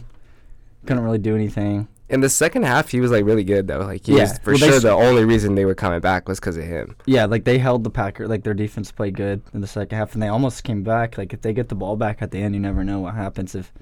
couldn't 0.86 1.02
really 1.02 1.18
do 1.18 1.34
anything. 1.34 1.88
In 2.12 2.20
the 2.20 2.28
second 2.28 2.64
half, 2.64 2.90
he 2.90 3.00
was 3.00 3.10
like 3.10 3.24
really 3.24 3.42
good 3.42 3.66
though. 3.66 3.80
Like 3.80 4.06
he 4.06 4.12
Yeah, 4.16 4.22
was 4.24 4.38
for 4.38 4.50
well, 4.52 4.58
sure 4.58 4.80
the 4.80 4.90
only 4.92 5.24
reason 5.24 5.54
they 5.54 5.64
were 5.64 5.74
coming 5.74 6.00
back 6.00 6.28
was 6.28 6.38
because 6.38 6.56
of 6.58 6.64
him. 6.64 6.94
Yeah, 7.06 7.24
like 7.24 7.44
they 7.44 7.58
held 7.58 7.82
the 7.84 7.90
Packer, 7.90 8.28
like 8.28 8.44
their 8.44 8.54
defense 8.54 8.92
played 8.92 9.16
good 9.16 9.40
in 9.54 9.60
the 9.62 9.66
second 9.66 9.96
half, 9.96 10.12
and 10.14 10.22
they 10.22 10.28
almost 10.28 10.62
came 10.62 10.82
back. 10.82 11.16
Like 11.18 11.32
if 11.32 11.40
they 11.42 11.52
get 11.52 11.68
the 11.70 11.74
ball 11.74 11.96
back 11.96 12.20
at 12.22 12.30
the 12.30 12.38
end, 12.38 12.54
you 12.54 12.60
never 12.60 12.84
know 12.84 13.00
what 13.00 13.14
happens. 13.14 13.54
If 13.54 13.72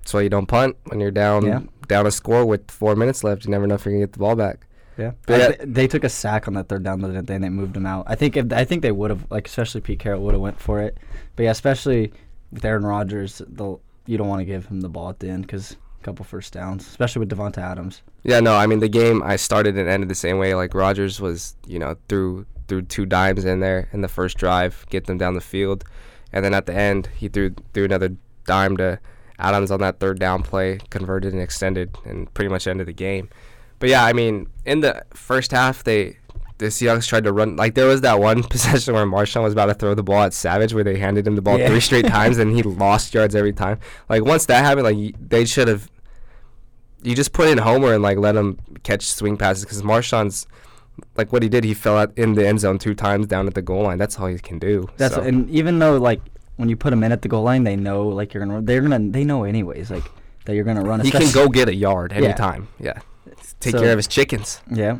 That's 0.00 0.14
why 0.14 0.20
you 0.22 0.28
don't 0.30 0.46
punt 0.46 0.76
when 0.86 1.00
you're 1.00 1.10
down 1.10 1.44
Yeah. 1.44 1.60
down 1.88 2.06
a 2.06 2.10
score 2.10 2.44
with 2.46 2.70
four 2.70 2.94
minutes 2.96 3.24
left. 3.24 3.44
You 3.44 3.50
never 3.50 3.66
know 3.66 3.74
if 3.74 3.84
you're 3.84 3.92
gonna 3.92 4.06
get 4.06 4.12
the 4.12 4.20
ball 4.20 4.36
back. 4.36 4.66
yeah, 4.96 5.12
But 5.26 5.40
yeah- 5.40 5.48
thi- 5.52 5.64
they 5.66 5.86
took 5.88 6.04
a 6.04 6.08
sack 6.08 6.46
on 6.46 6.54
that 6.54 6.68
third 6.68 6.84
down, 6.84 7.00
didn't 7.00 7.26
they? 7.26 7.34
And 7.34 7.42
they 7.44 7.48
moved 7.48 7.76
him 7.76 7.86
out. 7.86 8.04
I 8.06 8.14
think 8.14 8.36
if 8.36 8.52
I 8.52 8.64
think 8.64 8.82
they 8.82 8.92
would 8.92 9.10
have, 9.10 9.26
like 9.30 9.48
especially 9.48 9.80
Pete 9.80 9.98
Carroll 9.98 10.22
would 10.22 10.34
have 10.34 10.40
went 10.40 10.60
for 10.60 10.80
it. 10.80 10.96
But 11.34 11.42
yeah, 11.44 11.50
especially 11.50 12.12
with 12.52 12.64
Aaron 12.64 12.84
Rodgers, 12.84 13.42
the 13.48 13.78
you 14.06 14.16
don't 14.16 14.28
want 14.28 14.40
to 14.40 14.44
give 14.46 14.66
him 14.66 14.80
the 14.80 14.88
ball 14.88 15.08
at 15.08 15.18
the 15.20 15.28
end 15.28 15.42
because 15.42 15.76
couple 16.02 16.24
first 16.24 16.52
downs, 16.52 16.86
especially 16.86 17.20
with 17.20 17.30
Davante 17.30 17.58
Adams. 17.58 18.02
Yeah, 18.22 18.40
no, 18.40 18.54
I 18.54 18.66
mean 18.66 18.80
the 18.80 18.88
game 18.88 19.22
I 19.22 19.36
started 19.36 19.76
and 19.76 19.88
ended 19.88 20.08
the 20.08 20.14
same 20.14 20.38
way. 20.38 20.54
Like 20.54 20.74
Rodgers 20.74 21.20
was, 21.20 21.56
you 21.66 21.78
know, 21.78 21.96
threw 22.08 22.46
threw 22.68 22.82
two 22.82 23.06
dimes 23.06 23.44
in 23.44 23.60
there 23.60 23.88
in 23.92 24.00
the 24.00 24.08
first 24.08 24.38
drive, 24.38 24.86
get 24.90 25.06
them 25.06 25.18
down 25.18 25.34
the 25.34 25.40
field, 25.40 25.84
and 26.32 26.44
then 26.44 26.54
at 26.54 26.66
the 26.66 26.74
end 26.74 27.08
he 27.16 27.28
threw 27.28 27.54
threw 27.72 27.84
another 27.84 28.16
dime 28.44 28.76
to 28.76 28.98
Adams 29.38 29.70
on 29.70 29.80
that 29.80 30.00
third 30.00 30.18
down 30.18 30.42
play, 30.42 30.78
converted 30.90 31.32
and 31.32 31.42
extended, 31.42 31.96
and 32.04 32.32
pretty 32.34 32.48
much 32.48 32.66
ended 32.66 32.86
the 32.86 32.92
game. 32.92 33.28
But 33.78 33.88
yeah, 33.88 34.04
I 34.04 34.12
mean 34.12 34.48
in 34.64 34.80
the 34.80 35.04
first 35.14 35.52
half 35.52 35.84
they 35.84 36.18
the 36.60 36.66
Seahawks 36.66 37.06
tried 37.08 37.24
to 37.24 37.32
run 37.32 37.56
like 37.56 37.74
there 37.74 37.86
was 37.86 38.02
that 38.02 38.20
one 38.20 38.42
possession 38.54 38.94
where 38.94 39.04
Marshawn 39.06 39.42
was 39.42 39.52
about 39.52 39.66
to 39.66 39.74
throw 39.74 39.94
the 39.94 40.02
ball 40.02 40.22
at 40.22 40.32
Savage 40.34 40.72
where 40.74 40.84
they 40.84 40.98
handed 40.98 41.26
him 41.26 41.34
the 41.34 41.42
ball 41.42 41.58
Yeah. 41.58 41.68
three 41.68 41.80
straight 41.80 42.06
times 42.18 42.38
and 42.38 42.54
he 42.54 42.62
lost 42.62 43.12
yards 43.14 43.34
every 43.34 43.52
time. 43.52 43.78
Like 44.08 44.24
once 44.24 44.46
that 44.46 44.64
happened, 44.64 44.84
like 44.84 45.16
they 45.28 45.44
should 45.46 45.68
have 45.68 45.90
you 47.02 47.14
just 47.14 47.32
put 47.32 47.48
in 47.48 47.58
Homer 47.58 47.94
and 47.94 48.02
like 48.02 48.18
let 48.18 48.36
him 48.36 48.58
catch 48.82 49.04
swing 49.06 49.36
passes 49.36 49.64
because 49.64 49.82
Marshawn's 49.82 50.46
like 51.16 51.32
what 51.32 51.42
he 51.42 51.48
did. 51.48 51.64
He 51.64 51.72
fell 51.74 51.96
out 51.96 52.12
in 52.16 52.34
the 52.34 52.46
end 52.46 52.60
zone 52.60 52.78
two 52.78 52.94
times 52.94 53.26
down 53.26 53.46
at 53.46 53.54
the 53.54 53.62
goal 53.62 53.84
line. 53.84 53.98
That's 53.98 54.18
all 54.20 54.26
he 54.26 54.38
can 54.38 54.58
do. 54.58 54.86
That's 54.98 55.14
so. 55.14 55.22
and 55.22 55.48
even 55.50 55.78
though 55.78 55.96
like 55.96 56.20
when 56.56 56.68
you 56.68 56.76
put 56.76 56.92
him 56.92 57.02
in 57.02 57.10
at 57.10 57.22
the 57.22 57.28
goal 57.28 57.44
line, 57.44 57.64
they 57.64 57.74
know 57.76 58.06
like 58.08 58.34
you're 58.34 58.44
gonna 58.44 58.60
they're 58.60 58.82
gonna 58.82 58.98
they 59.10 59.24
know 59.24 59.44
anyways 59.44 59.90
like 59.90 60.04
that 60.44 60.54
you're 60.54 60.64
gonna 60.64 60.82
run. 60.82 61.00
A 61.00 61.04
He 61.04 61.10
can 61.10 61.32
go 61.32 61.48
get 61.48 61.70
a 61.70 61.74
yard 61.74 62.12
Yeah. 62.12 62.18
anytime. 62.18 62.68
Yeah, 62.78 62.98
take 63.60 63.72
So- 63.72 63.80
care 63.80 63.92
of 63.92 63.98
his 63.98 64.06
chickens. 64.08 64.60
Yeah, 64.70 64.98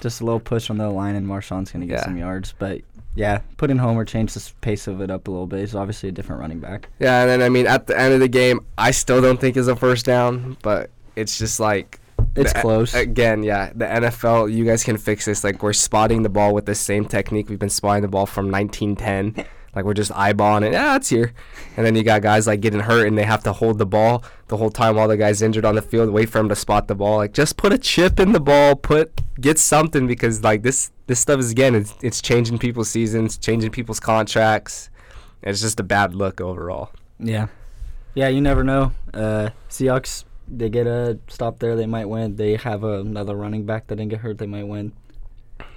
just 0.00 0.20
a 0.20 0.24
little 0.24 0.40
push 0.40 0.66
from 0.66 0.78
the 0.78 0.88
line, 0.90 1.14
and 1.14 1.26
Marshawn's 1.26 1.70
gonna 1.70 1.86
get 1.86 1.98
Yeah. 1.98 2.04
some 2.04 2.16
yards. 2.18 2.54
But 2.58 2.80
yeah, 3.14 3.40
put 3.56 3.70
in 3.70 3.78
Homer, 3.78 4.04
change 4.04 4.34
the 4.34 4.50
pace 4.60 4.86
of 4.86 5.00
it 5.00 5.10
up 5.10 5.28
a 5.28 5.30
little 5.30 5.46
bit. 5.46 5.60
He's 5.60 5.74
obviously 5.74 6.08
a 6.08 6.12
different 6.12 6.40
running 6.40 6.58
back. 6.60 6.88
Yeah, 6.98 7.20
and 7.22 7.30
then 7.30 7.42
I 7.42 7.48
mean 7.48 7.66
at 7.66 7.86
the 7.86 7.98
end 7.98 8.14
of 8.14 8.20
the 8.20 8.28
game, 8.28 8.60
I 8.76 8.90
still 8.90 9.20
don't 9.20 9.40
think 9.40 9.56
is 9.56 9.68
a 9.68 9.76
first 9.76 10.04
down, 10.06 10.56
but 10.62 10.90
it's 11.16 11.38
just 11.38 11.60
like. 11.60 12.00
It's 12.34 12.52
the- 12.52 12.60
close. 12.60 12.94
Again, 12.94 13.42
yeah, 13.42 13.70
the 13.74 13.84
NFL, 13.90 14.48
you 14.52 14.64
guys 14.64 14.84
can 14.84 14.96
fix 14.96 15.24
this. 15.24 15.42
Like 15.44 15.62
we're 15.62 15.72
spotting 15.72 16.22
the 16.22 16.28
ball 16.28 16.52
with 16.54 16.66
the 16.66 16.74
same 16.74 17.04
technique 17.04 17.48
we've 17.48 17.58
been 17.58 17.68
spotting 17.70 18.02
the 18.02 18.08
ball 18.08 18.26
from 18.26 18.50
1910. 18.50 19.44
Like 19.78 19.84
we're 19.84 19.94
just 19.94 20.10
eyeballing 20.10 20.66
it. 20.66 20.72
Yeah, 20.72 20.96
it's 20.96 21.08
here. 21.08 21.32
And 21.76 21.86
then 21.86 21.94
you 21.94 22.02
got 22.02 22.20
guys 22.20 22.48
like 22.48 22.60
getting 22.60 22.80
hurt 22.80 23.06
and 23.06 23.16
they 23.16 23.22
have 23.22 23.44
to 23.44 23.52
hold 23.52 23.78
the 23.78 23.86
ball 23.86 24.24
the 24.48 24.56
whole 24.56 24.70
time 24.70 24.96
while 24.96 25.06
the 25.06 25.16
guy's 25.16 25.40
injured 25.40 25.64
on 25.64 25.76
the 25.76 25.82
field. 25.82 26.10
Wait 26.10 26.28
for 26.28 26.40
him 26.40 26.48
to 26.48 26.56
spot 26.56 26.88
the 26.88 26.96
ball. 26.96 27.18
Like 27.18 27.32
just 27.32 27.56
put 27.56 27.72
a 27.72 27.78
chip 27.78 28.18
in 28.18 28.32
the 28.32 28.40
ball. 28.40 28.74
Put 28.74 29.20
get 29.40 29.56
something 29.56 30.08
because 30.08 30.42
like 30.42 30.62
this 30.62 30.90
this 31.06 31.20
stuff 31.20 31.38
is 31.38 31.52
again 31.52 31.76
it's, 31.76 31.94
it's 32.02 32.20
changing 32.20 32.58
people's 32.58 32.90
seasons, 32.90 33.38
changing 33.38 33.70
people's 33.70 34.00
contracts. 34.00 34.90
It's 35.42 35.60
just 35.60 35.78
a 35.78 35.84
bad 35.84 36.16
look 36.16 36.40
overall. 36.40 36.90
Yeah, 37.20 37.46
yeah, 38.14 38.26
you 38.26 38.40
never 38.40 38.64
know. 38.64 38.90
Uh, 39.14 39.50
Seahawks, 39.70 40.24
they 40.48 40.68
get 40.68 40.88
a 40.88 41.20
stop 41.28 41.60
there, 41.60 41.76
they 41.76 41.86
might 41.86 42.06
win. 42.06 42.34
They 42.34 42.56
have 42.56 42.82
another 42.82 43.36
running 43.36 43.64
back 43.64 43.86
that 43.86 43.96
didn't 43.96 44.10
get 44.10 44.20
hurt, 44.20 44.38
they 44.38 44.46
might 44.46 44.66
win. 44.66 44.92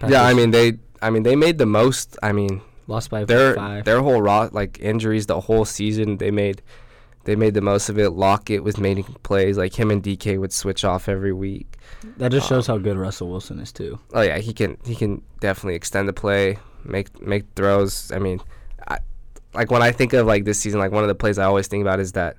Yeah, 0.07 0.23
I 0.23 0.33
mean 0.33 0.51
they 0.51 0.79
I 1.01 1.09
mean 1.09 1.23
they 1.23 1.35
made 1.35 1.57
the 1.57 1.65
most. 1.65 2.17
I 2.23 2.31
mean 2.31 2.61
lost 2.87 3.09
by 3.09 3.23
their 3.25 3.55
five. 3.55 3.85
their 3.85 4.01
whole 4.01 4.21
raw 4.21 4.49
like 4.51 4.79
injuries 4.79 5.25
the 5.27 5.39
whole 5.41 5.65
season 5.65 6.17
they 6.17 6.31
made 6.31 6.61
they 7.23 7.35
made 7.35 7.53
the 7.53 7.61
most 7.61 7.87
of 7.89 7.99
it. 7.99 8.09
Lockett 8.11 8.63
was 8.63 8.77
making 8.79 9.03
plays 9.21 9.55
like 9.57 9.77
him 9.77 9.91
and 9.91 10.01
DK 10.01 10.39
would 10.39 10.51
switch 10.51 10.83
off 10.83 11.07
every 11.07 11.31
week. 11.33 11.77
That 12.17 12.31
just 12.31 12.49
shows 12.49 12.65
how 12.65 12.79
good 12.79 12.97
Russell 12.97 13.29
Wilson 13.29 13.59
is 13.59 13.71
too. 13.71 13.99
Oh 14.13 14.21
yeah, 14.21 14.39
he 14.39 14.53
can 14.53 14.77
he 14.85 14.95
can 14.95 15.21
definitely 15.39 15.75
extend 15.75 16.09
the 16.09 16.13
play, 16.13 16.57
make 16.83 17.21
make 17.21 17.45
throws. 17.55 18.11
I 18.11 18.17
mean, 18.17 18.39
I, 18.87 18.97
like 19.53 19.69
when 19.69 19.83
I 19.83 19.91
think 19.91 20.13
of 20.13 20.25
like 20.25 20.45
this 20.45 20.57
season, 20.59 20.79
like 20.79 20.91
one 20.91 21.03
of 21.03 21.09
the 21.09 21.15
plays 21.15 21.37
I 21.37 21.43
always 21.45 21.67
think 21.67 21.83
about 21.83 21.99
is 21.99 22.13
that 22.13 22.37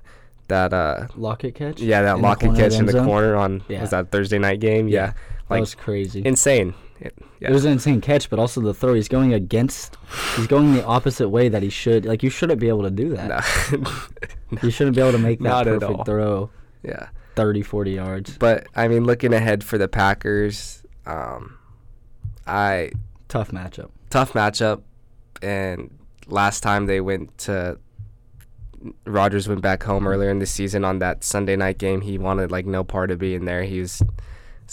that 0.49 0.73
uh 0.73 1.07
Lockett 1.15 1.55
catch. 1.55 1.79
yeah 1.79 2.01
that 2.01 2.15
In 2.15 2.21
the 2.21 2.27
Lockett 2.27 2.55
catch 2.55 2.73
in 2.73 2.85
the 2.85 2.91
zone? 2.91 3.05
corner 3.05 3.35
on 3.37 3.63
Yeah. 3.69 3.79
was 3.79 3.91
that 3.91 4.11
Thursday 4.11 4.37
night 4.39 4.59
game? 4.59 4.89
Yeah. 4.89 5.05
Yeah, 5.05 5.13
that 5.47 5.59
was 5.61 5.75
crazy. 5.75 6.21
insane. 6.25 6.73
It, 6.99 7.13
yeah. 7.39 7.49
It 7.49 7.53
was 7.53 7.65
an 7.65 7.73
insane 7.73 7.99
catch, 8.01 8.29
but 8.29 8.39
also 8.39 8.61
the 8.61 8.73
throw. 8.73 8.93
He's 8.93 9.07
going 9.07 9.33
against. 9.33 9.97
He's 10.35 10.47
going 10.47 10.73
the 10.73 10.85
opposite 10.85 11.29
way 11.29 11.49
that 11.49 11.61
he 11.63 11.69
should. 11.69 12.05
Like 12.05 12.23
you 12.23 12.29
shouldn't 12.29 12.59
be 12.59 12.69
able 12.69 12.83
to 12.83 12.91
do 12.91 13.09
that. 13.15 13.43
No. 13.71 13.85
You 14.61 14.69
shouldn't 14.69 14.95
be 14.95 15.01
able 15.01 15.13
to 15.13 15.17
make 15.17 15.39
that 15.39 15.49
Not 15.49 15.65
perfect 15.65 16.05
throw 16.05 16.51
yeah. 16.83 17.07
30, 17.35 17.63
40 17.63 17.91
yards. 17.91 18.37
But 18.37 18.67
I 18.75 18.87
mean, 18.87 19.03
looking 19.03 19.33
ahead 19.33 19.63
for 19.63 19.77
the 19.79 19.87
Packers, 19.87 20.83
um, 21.07 21.57
I 22.45 22.91
Tough 23.29 23.49
matchup. 23.49 23.89
tough 24.11 24.33
matchup, 24.33 24.83
and 25.41 25.89
last 26.27 26.61
time 26.61 26.85
they 26.85 27.01
went 27.01 27.35
to 27.39 27.79
Rodgers 29.05 29.47
went 29.47 29.61
back 29.61 29.81
home 29.83 30.07
earlier 30.07 30.29
in 30.29 30.39
the 30.39 30.45
season 30.45 30.83
on 30.85 30.99
that 30.99 31.23
Sunday 31.23 31.55
night 31.55 31.77
game. 31.79 32.01
He 32.01 32.17
wanted 32.17 32.51
like 32.51 32.65
no 32.65 32.83
part 32.83 33.09
of 33.11 33.17
being 33.17 33.45
there. 33.45 33.63
He 33.63 33.79
was 33.79 34.03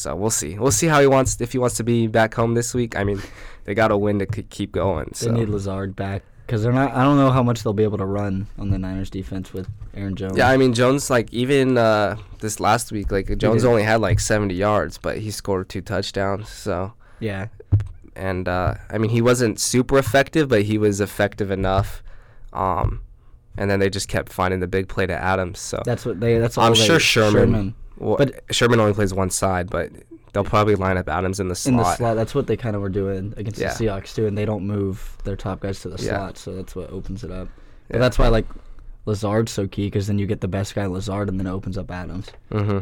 so 0.00 0.16
we'll 0.16 0.30
see. 0.30 0.58
We'll 0.58 0.72
see 0.72 0.86
how 0.86 1.00
he 1.00 1.06
wants 1.06 1.40
if 1.40 1.52
he 1.52 1.58
wants 1.58 1.76
to 1.76 1.84
be 1.84 2.06
back 2.06 2.34
home 2.34 2.54
this 2.54 2.72
week. 2.74 2.96
I 2.96 3.04
mean, 3.04 3.20
they 3.64 3.74
got 3.74 3.88
to 3.88 3.98
win 3.98 4.18
to 4.20 4.26
keep 4.26 4.72
going. 4.72 5.12
They 5.20 5.30
need 5.30 5.50
Lazard 5.50 5.94
back 5.94 6.22
because 6.46 6.62
they're 6.62 6.72
not. 6.72 6.92
I 6.92 7.04
don't 7.04 7.18
know 7.18 7.30
how 7.30 7.42
much 7.42 7.62
they'll 7.62 7.74
be 7.74 7.82
able 7.82 7.98
to 7.98 8.06
run 8.06 8.46
on 8.58 8.70
the 8.70 8.78
Niners 8.78 9.10
defense 9.10 9.52
with 9.52 9.68
Aaron 9.94 10.16
Jones. 10.16 10.38
yeah, 10.38 10.48
I 10.48 10.56
mean 10.56 10.72
Jones 10.72 11.10
like 11.10 11.32
even 11.32 11.76
uh, 11.76 12.16
this 12.40 12.60
last 12.60 12.90
week 12.92 13.12
like 13.12 13.36
Jones 13.36 13.64
only 13.64 13.82
had 13.82 14.00
like 14.00 14.20
70 14.20 14.54
yards, 14.54 14.96
but 14.96 15.18
he 15.18 15.30
scored 15.30 15.68
two 15.68 15.82
touchdowns. 15.82 16.48
So 16.48 16.94
yeah. 17.20 17.48
and 18.16 18.48
uh, 18.48 18.74
I 18.88 18.96
mean 18.96 19.10
he 19.10 19.20
wasn't 19.20 19.60
super 19.60 19.98
effective, 19.98 20.48
but 20.48 20.62
he 20.62 20.78
was 20.78 21.00
effective 21.00 21.50
enough. 21.50 22.02
Um, 22.54 23.02
and 23.56 23.70
then 23.70 23.78
they 23.78 23.90
just 23.90 24.08
kept 24.08 24.32
finding 24.32 24.60
the 24.60 24.66
big 24.66 24.88
play 24.88 25.06
to 25.06 25.14
Adams. 25.14 25.60
So 25.60 25.82
That's 25.84 26.06
what 26.06 26.20
they. 26.20 26.38
That's 26.38 26.56
all. 26.56 26.64
I'm 26.64 26.72
they, 26.72 26.86
sure 26.86 26.98
Sherman. 26.98 27.74
Well, 28.00 28.16
but- 28.16 28.42
Sherman 28.50 28.80
only 28.80 28.94
plays 28.94 29.14
one 29.14 29.30
side, 29.30 29.70
but 29.70 29.90
they'll 30.32 30.42
probably 30.44 30.74
line 30.74 30.96
up 30.96 31.08
Adams 31.08 31.38
in 31.40 31.48
the 31.48 31.54
slot. 31.54 31.70
in 31.72 31.76
the 31.76 31.94
slot. 31.96 32.16
That's 32.16 32.34
what 32.34 32.46
they 32.46 32.56
kind 32.56 32.74
of 32.74 32.82
were 32.82 32.88
doing 32.88 33.34
against 33.36 33.60
Yeah. 33.60 33.74
the 33.74 33.84
Seahawks 33.84 34.14
too, 34.14 34.26
and 34.26 34.36
they 34.38 34.44
don't 34.44 34.66
move 34.66 35.16
their 35.24 35.36
top 35.36 35.60
guys 35.60 35.80
to 35.80 35.88
the 35.88 36.02
Yeah. 36.02 36.16
slot, 36.16 36.38
so 36.38 36.54
that's 36.56 36.74
what 36.74 36.90
opens 36.90 37.22
it 37.24 37.30
up. 37.30 37.48
But 37.88 37.96
Yeah. 37.96 38.00
that's 38.00 38.18
why 38.18 38.28
like 38.28 38.46
Lazard's 39.06 39.50
so 39.52 39.66
key 39.66 39.86
because 39.86 40.06
then 40.06 40.18
you 40.18 40.26
get 40.26 40.40
the 40.40 40.48
best 40.48 40.74
guy 40.74 40.86
Lazard, 40.86 41.28
and 41.28 41.38
then 41.38 41.46
it 41.46 41.50
opens 41.50 41.76
up 41.78 41.90
Adams. 41.90 42.26
hmm 42.52 42.78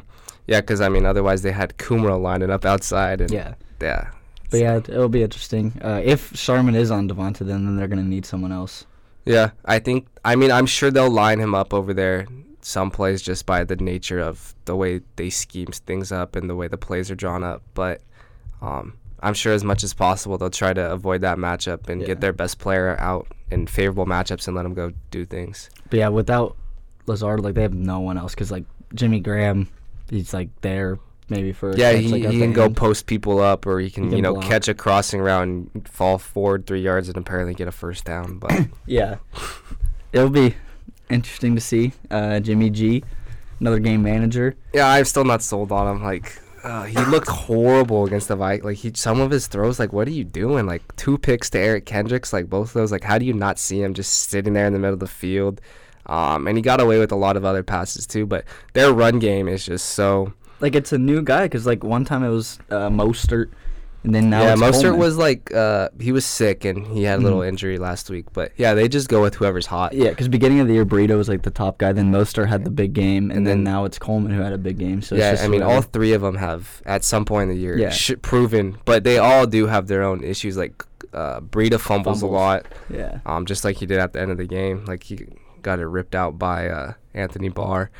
Yeah, 0.47 0.61
because 0.61 0.81
I 0.81 0.89
mean, 0.89 1.05
otherwise 1.07 1.43
they 1.43 1.53
had 1.53 1.77
Kumerow 1.79 2.21
lining 2.21 2.51
up 2.51 2.65
outside, 2.65 3.21
and 3.21 3.31
Yeah, 3.31 3.55
yeah, 3.81 4.09
but 4.51 4.61
yeah, 4.61 4.77
it- 4.77 4.89
it'll 4.89 5.09
be 5.09 5.23
interesting. 5.23 5.73
Uh, 5.83 6.01
if 6.05 6.33
Sherman 6.37 6.75
is 6.75 6.91
on 6.91 7.09
Davante, 7.09 7.39
then 7.47 7.65
then 7.65 7.77
they're 7.77 7.89
gonna 7.89 8.03
need 8.03 8.25
someone 8.27 8.53
else. 8.53 8.85
yeah. 9.25 9.51
I 9.65 9.79
think. 9.79 10.07
I 10.25 10.37
mean, 10.37 10.51
I'm 10.51 10.67
sure 10.67 10.91
they'll 10.91 11.11
line 11.11 11.39
him 11.41 11.55
up 11.55 11.73
over 11.75 11.93
there 11.95 12.27
some 12.69 12.91
plays 12.91 13.23
just 13.23 13.47
by 13.47 13.65
the 13.65 13.77
nature 13.77 14.19
of 14.21 14.55
the 14.67 14.77
way 14.77 15.01
they 15.17 15.31
scheme 15.31 15.69
things 15.69 16.13
up 16.13 16.37
and 16.37 16.51
the 16.51 16.55
way 16.55 16.69
the 16.69 16.77
plays 16.77 17.11
are 17.11 17.15
drawn 17.15 17.43
up. 17.43 17.63
But 17.73 18.03
um, 18.61 18.99
I'm 19.21 19.33
sure 19.33 19.55
as 19.55 19.65
much 19.65 19.83
as 19.83 19.95
possible 19.95 20.37
they'll 20.37 20.51
try 20.51 20.75
to 20.75 20.91
avoid 20.93 21.23
that 21.23 21.39
matchup 21.39 21.89
and 21.89 22.03
Yeah. 22.03 22.09
get 22.09 22.21
their 22.21 22.35
best 22.35 22.59
player 22.59 22.95
out 23.01 23.27
in 23.51 23.67
favorable 23.67 24.05
matchups 24.05 24.47
and 24.49 24.55
let 24.55 24.67
him 24.67 24.75
go 24.75 24.93
do 25.11 25.25
things. 25.25 25.71
But 25.89 25.99
yeah, 25.99 26.09
without 26.09 26.57
Lazard, 27.07 27.41
like 27.41 27.55
they 27.55 27.63
have 27.63 27.73
no 27.73 28.01
one 28.01 28.19
else 28.19 28.35
because 28.35 28.51
like 28.51 28.65
Jimmy 28.95 29.21
Graham, 29.21 29.69
he's 30.11 30.35
like 30.35 30.51
there 30.61 30.99
maybe 31.31 31.53
for 31.53 31.71
a 31.71 31.77
Yeah, 31.79 31.93
he, 31.93 32.09
like, 32.09 32.21
he 32.21 32.27
the 32.27 32.39
can 32.39 32.53
go 32.53 32.69
post 32.69 33.07
people 33.07 33.41
up, 33.41 33.67
or 33.67 33.81
he 33.81 33.89
can, 33.91 34.09
can 34.09 34.17
you 34.17 34.23
know 34.23 34.35
block. 34.35 34.45
catch 34.45 34.69
a 34.69 34.75
crossing 34.75 35.21
route 35.23 35.45
and 35.49 35.89
fall 35.89 36.19
forward 36.19 36.67
three 36.67 36.83
yards 36.83 37.09
and 37.09 37.17
apparently 37.17 37.55
get 37.55 37.67
a 37.67 37.73
first 37.73 38.05
down. 38.05 38.37
But 38.39 38.53
Yeah, 38.87 39.17
it'll 40.13 40.29
be 40.29 40.55
interesting 41.11 41.55
to 41.55 41.61
see 41.61 41.93
uh, 42.11 42.41
Jimmy 42.41 42.71
G, 42.71 43.05
another 43.61 43.79
game 43.79 44.03
manager. 44.03 44.57
yeah, 44.73 44.89
I'm 44.89 45.05
still 45.05 45.25
not 45.25 45.43
sold 45.43 45.73
on 45.73 45.97
him. 45.97 46.03
Like 46.03 46.41
uh, 46.65 46.85
he 46.85 46.99
looked 47.07 47.29
horrible 47.29 48.05
against 48.05 48.29
the 48.29 48.37
Vikings. 48.37 48.65
Like 48.65 48.77
he, 48.77 48.93
some 48.95 49.21
of 49.21 49.31
his 49.31 49.47
throws, 49.47 49.79
like 49.79 49.93
what 49.93 50.09
are 50.09 50.13
you 50.13 50.25
doing? 50.25 50.67
Like 50.67 50.83
two 50.97 51.19
picks 51.19 51.49
to 51.51 51.59
Eric 51.59 51.87
Kendricks, 51.87 52.33
like 52.33 52.49
both 52.51 52.69
of 52.69 52.75
those. 52.75 52.93
Like 52.93 53.05
how 53.05 53.19
do 53.19 53.25
you 53.25 53.33
not 53.33 53.59
see 53.59 53.81
him 53.83 53.95
just 53.95 54.13
sitting 54.29 54.53
there 54.53 54.67
in 54.67 54.73
the 54.73 54.79
middle 54.79 54.95
of 54.95 55.01
the 55.01 55.07
field? 55.07 55.61
Um, 56.07 56.47
and 56.47 56.57
he 56.57 56.63
got 56.63 56.81
away 56.81 56.99
with 56.99 57.13
a 57.13 57.17
lot 57.17 57.37
of 57.37 57.45
other 57.45 57.63
passes 57.63 58.07
too. 58.07 58.27
But 58.27 58.45
their 58.73 58.93
run 58.93 59.19
game 59.19 59.49
is 59.49 59.67
just 59.67 59.91
so. 59.91 60.33
Like 60.61 60.75
it's 60.75 60.93
a 60.93 60.99
new 60.99 61.23
guy 61.23 61.45
because 61.45 61.67
like 61.67 61.85
one 61.85 62.05
time 62.05 62.25
it 62.25 62.31
was 62.31 62.59
uh, 62.71 62.89
Mostert, 62.89 63.51
and 64.05 64.15
then 64.15 64.31
now 64.31 64.43
yeah, 64.43 64.55
Mostert 64.55 64.83
Coleman. 64.83 64.99
was 65.01 65.17
like 65.17 65.53
uh, 65.55 65.89
he 66.01 66.13
was 66.13 66.25
sick 66.25 66.65
and 66.65 66.87
he 66.87 67.03
had 67.03 67.19
a 67.19 67.23
little 67.23 67.41
Mhm. 67.41 67.49
injury 67.49 67.79
last 67.79 68.09
week. 68.11 68.27
But 68.33 68.53
yeah, 68.57 68.75
they 68.75 68.89
just 68.89 69.09
go 69.09 69.21
with 69.21 69.35
whoever's 69.35 69.67
hot. 69.67 69.93
Yeah, 69.93 70.11
because 70.11 70.29
beginning 70.29 70.61
of 70.61 70.69
the 70.69 70.75
year 70.75 70.87
Burrito 70.87 71.17
was 71.17 71.29
like 71.29 71.43
the 71.43 71.51
top 71.51 71.79
guy. 71.79 71.93
Then 71.93 72.11
Mostert 72.13 72.49
had 72.49 72.65
the 72.65 72.71
big 72.71 72.93
game, 72.93 73.25
and, 73.31 73.39
And 73.39 73.47
then, 73.47 73.59
then- 73.59 73.65
now 73.65 73.85
it's 73.85 73.99
Coleman 73.99 74.33
who 74.33 74.41
had 74.43 74.53
a 74.53 74.59
big 74.59 74.79
game. 74.79 75.03
So 75.03 75.17
it's 75.17 75.41
yeah, 75.41 75.45
I 75.45 75.49
mean, 75.49 75.63
all 75.63 75.83
three 75.83 76.13
of 76.13 76.23
them 76.23 76.37
have 76.37 76.81
at 76.87 77.03
some 77.05 77.25
point 77.25 77.51
in 77.51 77.57
the 77.57 77.61
year 77.61 77.77
Yeah. 77.79 77.91
sh- 77.91 78.13
proven, 78.23 78.79
but 78.85 79.05
they 79.05 79.19
all 79.19 79.47
do 79.47 79.67
have 79.67 79.89
their 79.89 80.03
own 80.03 80.23
issues. 80.23 80.57
Like 80.57 80.85
uh, 81.13 81.41
Breida 81.41 81.81
fumbles, 81.81 82.21
Fumbles. 82.21 82.23
a 82.23 82.27
lot, 82.27 82.67
yeah, 82.91 83.19
um, 83.27 83.47
just 83.47 83.65
like 83.65 83.77
he 83.79 83.87
did 83.87 83.99
at 83.99 84.13
the 84.13 84.21
end 84.21 84.31
of 84.31 84.37
the 84.39 84.47
game. 84.47 84.85
Like 84.87 85.03
he 85.05 85.27
got 85.63 85.81
it 85.81 85.87
ripped 85.87 86.15
out 86.15 86.39
by 86.39 86.69
uh, 86.69 86.93
Anthony 87.15 87.49
Barr, 87.49 87.91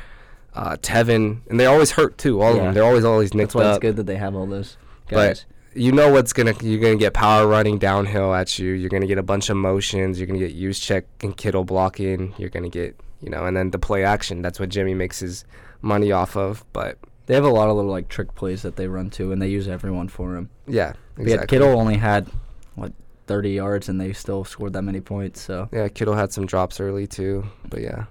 uh, 0.53 0.77
Tevin, 0.77 1.39
and 1.49 1.59
they're 1.59 1.69
always 1.69 1.91
hurt 1.91 2.17
too. 2.19 2.39
All 2.41 2.51
of 2.51 2.57
them, 2.57 2.73
they're 2.73 2.83
always 2.85 3.03
always 3.03 3.33
nicked 3.33 3.53
that's 3.53 3.55
why 3.55 3.63
up. 3.63 3.75
it's 3.77 3.81
good 3.81 3.95
that 3.97 4.05
they 4.05 4.15
have 4.17 4.35
all 4.35 4.45
those 4.45 4.77
But 5.09 5.15
guys. 5.27 5.45
You 5.73 5.91
know 5.91 6.11
what's 6.11 6.33
gonna 6.33 6.53
you're 6.61 6.79
gonna 6.79 6.95
get 6.95 7.13
power 7.13 7.47
running 7.47 7.77
downhill 7.77 8.33
at 8.33 8.57
you. 8.57 8.71
You're 8.71 8.89
gonna 8.89 9.07
get 9.07 9.17
a 9.17 9.23
bunch 9.23 9.49
of 9.49 9.57
motions. 9.57 10.19
You're 10.19 10.27
gonna 10.27 10.39
get 10.39 10.55
Juszczyk 10.55 11.03
and 11.21 11.35
Kittle 11.35 11.63
blocking. 11.63 12.33
You're 12.37 12.49
gonna 12.49 12.69
get 12.69 12.99
you 13.21 13.29
know, 13.29 13.45
and 13.45 13.55
then 13.55 13.71
the 13.71 13.79
play 13.79 14.03
action. 14.03 14.41
That's 14.41 14.59
what 14.59 14.69
Jimmy 14.69 14.93
makes 14.93 15.19
his 15.19 15.45
money 15.81 16.11
off 16.11 16.35
of. 16.35 16.63
But 16.73 16.97
they 17.25 17.35
have 17.35 17.43
a 17.43 17.49
lot 17.49 17.69
of 17.69 17.75
little 17.75 17.91
like 17.91 18.07
trick 18.07 18.33
plays 18.35 18.61
that 18.63 18.75
they 18.75 18.87
run 18.87 19.09
to, 19.11 19.31
and 19.31 19.41
they 19.41 19.49
use 19.49 19.67
everyone 19.67 20.07
for 20.07 20.35
him. 20.35 20.49
yeah, 20.67 20.93
But 21.15 21.27
yeah, 21.27 21.33
exactly. 21.33 21.57
Kittle 21.57 21.79
only 21.79 21.97
had 21.97 22.27
what 22.75 22.93
30 23.27 23.51
yards, 23.51 23.89
and 23.89 23.99
they 23.99 24.13
still 24.13 24.43
scored 24.43 24.73
that 24.73 24.81
many 24.81 25.01
points. 25.01 25.41
So 25.41 25.69
Yeah, 25.71 25.87
Kittle 25.89 26.15
had 26.15 26.31
some 26.33 26.45
drops 26.45 26.79
early 26.79 27.07
too, 27.07 27.45
but 27.69 27.81
yeah. 27.81 28.05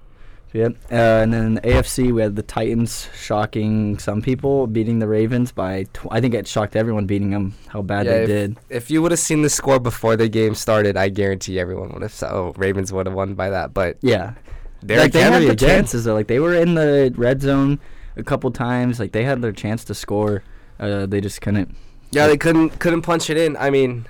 Yep. 0.54 0.72
Uh, 0.90 0.94
and 0.94 1.32
then 1.32 1.54
the 1.54 1.61
AFC, 1.61 2.12
we 2.12 2.22
had 2.22 2.34
the 2.37 2.42
Titans 2.42 3.08
shocking 3.14 3.98
some 3.98 4.22
people, 4.22 4.66
beating 4.66 4.98
the 4.98 5.06
Ravens 5.06 5.52
by. 5.52 5.84
Tw- 5.92 6.06
I 6.11 6.20
think 6.20 6.32
it 6.34 6.48
shocked 6.48 6.74
everyone 6.74 7.04
beating 7.06 7.30
them. 7.30 7.54
How 7.68 7.82
bad 7.82 8.06
Yeah, 8.06 8.12
they 8.12 8.22
if- 8.22 8.28
did. 8.28 8.56
If 8.70 8.90
you 8.90 9.02
would 9.02 9.11
have 9.12 9.20
seen 9.20 9.42
the 9.42 9.50
score 9.50 9.78
before 9.78 10.16
the 10.16 10.28
game 10.28 10.54
started, 10.54 10.96
I 10.96 11.11
guarantee 11.11 11.58
everyone 11.61 11.90
would 11.92 12.02
have. 12.02 12.12
said, 12.12 12.30
Oh, 12.32 12.54
Ravens 12.56 12.92
would 12.92 13.06
have 13.06 13.14
won 13.14 13.34
by 13.34 13.50
that. 13.50 13.74
But 13.74 13.98
Yeah. 14.00 14.32
Like 14.87 15.12
they 15.12 15.22
had 15.22 15.42
the 15.42 15.50
again. 15.50 15.56
chances 15.56 16.04
though. 16.04 16.14
Like 16.14 16.28
they 16.28 16.38
were 16.38 16.54
in 16.54 16.74
the 16.74 17.12
red 17.16 17.42
zone 17.42 17.80
a 18.16 18.22
couple 18.22 18.50
times. 18.52 19.00
Like 19.00 19.12
they 19.12 19.24
had 19.24 19.42
their 19.42 19.52
chance 19.52 19.84
to 19.87 19.94
score. 19.94 20.44
Uh, 20.80 21.04
they 21.04 21.20
just 21.20 21.40
couldn't. 21.40 21.74
Yeah, 22.12 22.26
they 22.28 22.37
couldn't 22.37 22.78
couldn't 22.78 23.02
punch 23.02 23.28
it 23.28 23.37
in. 23.37 23.56
I 23.56 23.70
mean, 23.70 24.06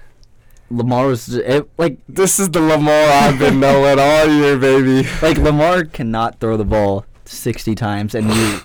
Lamar 0.71 1.07
was 1.07 1.29
it, 1.35 1.69
like 1.79 1.99
this 2.09 2.39
is 2.39 2.51
the 2.51 2.61
Lamar 2.61 2.93
I've 2.93 3.39
been 3.39 3.59
knowing 3.61 3.99
all 3.99 4.27
year, 4.29 4.57
baby. 4.59 5.09
like 5.23 5.39
Lamar 5.39 5.85
cannot 5.85 6.41
throw 6.41 6.57
the 6.57 6.65
ball 6.65 7.07
60 7.25 7.75
times, 7.75 8.15
and 8.15 8.31
you 8.31 8.61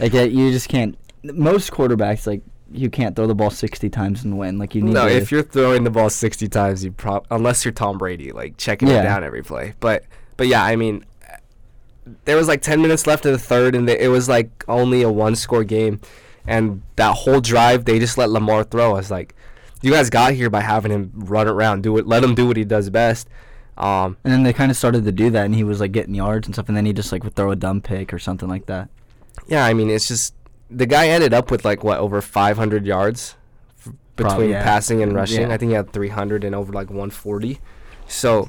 like 0.00 0.12
you 0.14 0.50
just 0.50 0.68
can't. 0.68 0.96
Most 1.22 1.70
quarterbacks 1.72 2.26
like 2.26 2.42
you 2.72 2.90
can't 2.90 3.14
throw 3.14 3.26
the 3.26 3.34
ball 3.34 3.50
60 3.50 3.88
times 3.90 4.24
and 4.24 4.38
win. 4.38 4.58
Like 4.58 4.74
you 4.74 4.82
need 4.82 4.94
No, 4.94 5.08
to. 5.08 5.14
if 5.14 5.30
you're 5.30 5.42
throwing 5.42 5.84
the 5.84 5.90
ball 5.90 6.10
60 6.10 6.48
times, 6.48 6.84
you 6.84 6.92
prob 6.92 7.26
unless 7.30 7.64
you're 7.64 7.72
Tom 7.72 7.98
Brady, 7.98 8.32
like 8.32 8.56
checking 8.56 8.88
Yeah. 8.88 9.00
it 9.00 9.02
down 9.04 9.22
every 9.22 9.42
play. 9.42 9.74
But 9.80 10.04
but 10.36 10.46
yeah, 10.48 10.64
I 10.64 10.76
mean, 10.76 11.04
there 12.24 12.36
was 12.36 12.48
like 12.48 12.62
10 12.62 12.80
minutes 12.80 13.06
left 13.06 13.26
in 13.26 13.32
the 13.32 13.38
third, 13.38 13.74
and 13.74 13.88
it 13.88 14.10
was 14.10 14.28
like 14.28 14.64
only 14.66 15.02
a 15.02 15.10
one 15.10 15.36
score 15.36 15.62
game, 15.64 16.00
and 16.46 16.80
that 16.96 17.14
whole 17.14 17.40
drive 17.40 17.84
they 17.84 17.98
just 17.98 18.16
let 18.16 18.30
Lamar 18.30 18.64
throw. 18.64 18.90
I 18.92 18.94
was 18.94 19.10
like, 19.10 19.34
you 19.86 19.92
guys 19.92 20.10
got 20.10 20.32
here 20.34 20.50
by 20.50 20.60
having 20.60 20.90
him 20.92 21.12
run 21.14 21.46
around, 21.48 21.82
do 21.82 21.96
it, 21.98 22.06
let 22.06 22.22
him 22.24 22.34
do 22.34 22.46
what 22.46 22.56
he 22.56 22.64
does 22.64 22.90
best. 22.90 23.28
Um, 23.78 24.16
And 24.24 24.32
then 24.32 24.42
they 24.42 24.52
kind 24.52 24.70
of 24.70 24.76
started 24.76 25.04
to 25.04 25.12
do 25.12 25.30
that, 25.30 25.44
and 25.44 25.54
he 25.54 25.62
was 25.64 25.80
like 25.80 25.92
getting 25.92 26.14
yards 26.14 26.46
and 26.48 26.54
stuff, 26.54 26.68
and 26.68 26.76
then 26.76 26.86
he 26.86 26.92
just 26.92 27.12
like 27.12 27.22
would 27.24 27.34
throw 27.36 27.50
a 27.50 27.56
dumb 27.56 27.80
pick 27.80 28.12
or 28.12 28.18
something 28.18 28.48
like 28.48 28.66
that. 28.66 28.88
yeah, 29.48 29.64
I 29.64 29.74
mean, 29.74 29.90
it's 29.90 30.08
just 30.08 30.34
the 30.70 30.86
guy 30.86 31.08
ended 31.08 31.32
up 31.32 31.50
with 31.50 31.64
like 31.64 31.84
what 31.84 31.98
over 31.98 32.20
500 32.20 32.84
yards 32.86 33.36
f- 33.78 33.92
between 34.16 34.50
yeah. 34.50 34.64
passing 34.64 35.02
and 35.02 35.14
rushing. 35.14 35.42
Yeah. 35.42 35.54
I 35.54 35.56
think 35.58 35.70
he 35.70 35.74
had 35.76 35.92
300 35.92 36.42
and 36.42 36.54
over 36.54 36.72
like 36.72 36.88
140. 36.90 37.60
So 38.08 38.48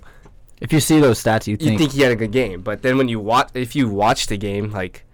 If 0.60 0.74
you 0.74 0.80
see 0.80 1.00
those 1.00 1.22
stats, 1.24 1.46
you 1.46 1.52
you 1.60 1.68
think, 1.68 1.78
think 1.80 1.92
he 1.92 2.02
had 2.02 2.12
a 2.12 2.16
good 2.16 2.32
game, 2.32 2.62
but 2.62 2.82
then 2.82 2.98
when 2.98 3.08
you 3.10 3.20
watch, 3.20 3.50
if 3.54 3.76
you 3.76 3.88
watch 3.90 4.26
the 4.28 4.38
game, 4.38 4.72
like 4.72 5.06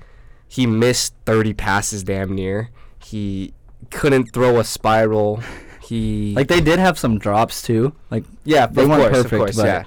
he 0.48 0.66
missed 0.68 1.16
30 1.26 1.54
passes 1.54 2.04
damn 2.04 2.34
near. 2.36 2.70
He 3.04 3.54
couldn't 3.90 4.32
throw 4.32 4.60
a 4.60 4.64
spiral. 4.64 5.42
He 5.84 6.34
like 6.36 6.48
they 6.48 6.62
did 6.62 6.80
have 6.80 6.98
some 6.98 7.20
drops 7.20 7.62
too. 7.62 7.94
Like 8.10 8.24
yeah, 8.46 8.66
they 8.68 8.86
weren't 8.86 9.02
course, 9.04 9.12
perfect, 9.18 9.34
of 9.34 9.40
course, 9.40 9.56
but- 9.58 9.66
yeah. 9.66 9.84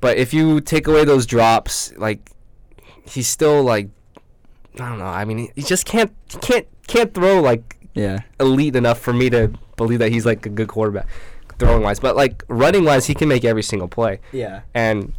But 0.00 0.16
if 0.16 0.32
you 0.32 0.60
take 0.62 0.86
away 0.86 1.04
those 1.04 1.26
drops, 1.26 1.92
like 1.98 2.30
he's 3.04 3.28
still 3.28 3.62
like 3.62 3.88
I 4.78 4.88
don't 4.88 4.98
know. 4.98 5.04
I 5.04 5.24
mean, 5.26 5.38
he, 5.38 5.52
he 5.56 5.62
just 5.62 5.84
can't 5.84 6.12
he 6.30 6.38
can't 6.38 6.66
can't 6.86 7.12
throw 7.12 7.40
like 7.40 7.76
Yeah. 7.94 8.20
elite 8.38 8.76
enough 8.76 8.98
for 8.98 9.12
me 9.12 9.28
to 9.30 9.52
believe 9.76 9.98
that 9.98 10.10
he's 10.10 10.24
like 10.24 10.46
a 10.46 10.48
good 10.48 10.68
quarterback 10.68 11.06
throwing 11.58 11.82
wise. 11.82 12.00
But 12.00 12.16
like 12.16 12.42
running 12.48 12.84
wise, 12.84 13.06
he 13.06 13.14
can 13.14 13.28
make 13.28 13.44
every 13.44 13.62
single 13.62 13.88
play. 13.88 14.20
Yeah. 14.32 14.62
And 14.72 15.12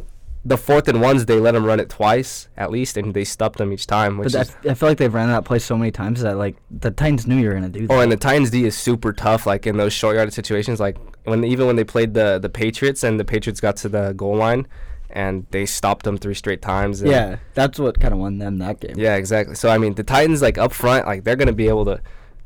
the 0.44 0.56
fourth 0.56 0.88
and 0.88 1.00
ones, 1.00 1.26
they 1.26 1.38
let 1.38 1.54
him 1.54 1.64
run 1.64 1.78
it 1.78 1.88
twice 1.88 2.48
at 2.56 2.70
least, 2.70 2.96
and 2.96 3.14
they 3.14 3.22
stopped 3.24 3.60
him 3.60 3.72
each 3.72 3.86
time. 3.86 4.18
Which 4.18 4.32
But 4.32 4.48
is 4.48 4.56
I, 4.66 4.70
I 4.70 4.74
feel 4.74 4.88
like 4.88 4.98
they've 4.98 5.12
ran 5.14 5.28
that 5.28 5.44
play 5.44 5.58
so 5.60 5.76
many 5.76 5.92
times 5.92 6.22
that 6.22 6.36
like 6.36 6.56
the 6.70 6.90
Titans 6.90 7.26
knew 7.26 7.36
you 7.36 7.48
were 7.48 7.54
gonna 7.54 7.68
do 7.68 7.86
that. 7.86 7.92
oh, 7.94 8.00
and 8.00 8.10
the 8.10 8.16
Titans 8.16 8.50
D 8.50 8.64
is 8.64 8.76
super 8.76 9.12
tough. 9.12 9.46
Like 9.46 9.66
in 9.66 9.76
those 9.76 9.92
short 9.92 10.16
yardage 10.16 10.34
situations, 10.34 10.80
like 10.80 10.96
when 11.24 11.44
even 11.44 11.66
when 11.66 11.76
they 11.76 11.84
played 11.84 12.14
the 12.14 12.38
the 12.40 12.48
Patriots 12.48 13.04
and 13.04 13.20
the 13.20 13.24
Patriots 13.24 13.60
got 13.60 13.76
to 13.76 13.88
the 13.88 14.12
goal 14.14 14.36
line, 14.36 14.66
and 15.10 15.46
they 15.50 15.64
stopped 15.64 16.04
them 16.04 16.16
three 16.18 16.34
straight 16.34 16.60
times. 16.62 17.02
And 17.02 17.10
yeah, 17.10 17.36
that's 17.54 17.78
what 17.78 18.00
kind 18.00 18.12
of 18.12 18.18
won 18.18 18.38
them 18.38 18.58
that 18.58 18.80
game. 18.80 18.94
Yeah, 18.96 19.14
exactly. 19.14 19.54
So 19.54 19.68
I 19.68 19.78
mean, 19.78 19.94
the 19.94 20.02
Titans 20.02 20.42
like 20.42 20.58
up 20.58 20.72
front, 20.72 21.06
like 21.06 21.22
they're 21.22 21.36
gonna 21.36 21.52
be 21.52 21.68
able 21.68 21.84
to, 21.84 22.00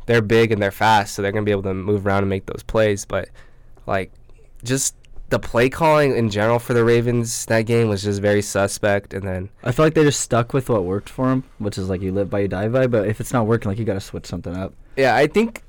they're 0.05 0.21
big 0.21 0.53
and 0.53 0.61
they're 0.61 0.71
fast, 0.71 1.15
so 1.15 1.23
they're 1.23 1.33
gonna 1.33 1.45
be 1.47 1.51
able 1.51 1.63
to 1.63 1.73
move 1.75 2.07
around 2.07 2.25
and 2.25 2.29
make 2.29 2.45
those 2.45 2.63
plays. 2.63 3.07
But 3.07 3.31
like, 3.87 4.13
just 4.65 4.95
the 5.29 5.39
play 5.39 5.69
calling 5.69 6.17
in 6.17 6.31
general 6.31 6.59
for 6.61 6.73
the 6.73 6.85
Ravens 6.85 7.47
that 7.47 7.63
game 7.63 7.89
was 7.89 8.03
just 8.05 8.21
very 8.23 8.43
suspect. 8.43 9.13
And 9.13 9.27
then 9.27 9.49
I 9.65 9.73
feel 9.73 9.85
like 9.87 9.95
they 9.95 10.05
just 10.05 10.21
stuck 10.21 10.53
with 10.53 10.69
what 10.69 10.85
worked 10.85 11.09
for 11.09 11.27
them, 11.27 11.43
which 11.59 11.79
is 11.79 11.89
like 11.89 12.01
you 12.01 12.13
live 12.13 12.31
by, 12.31 12.41
you 12.41 12.49
die 12.49 12.69
by. 12.69 12.87
But 12.87 13.09
if 13.09 13.21
it's 13.21 13.33
not 13.33 13.47
working, 13.47 13.71
like 13.71 13.79
you 13.79 13.85
got 13.85 13.95
to 13.95 14.01
switch 14.01 14.27
something 14.27 14.57
up. 14.57 14.73
yeah, 14.97 15.17
I 15.17 15.27
think, 15.27 15.63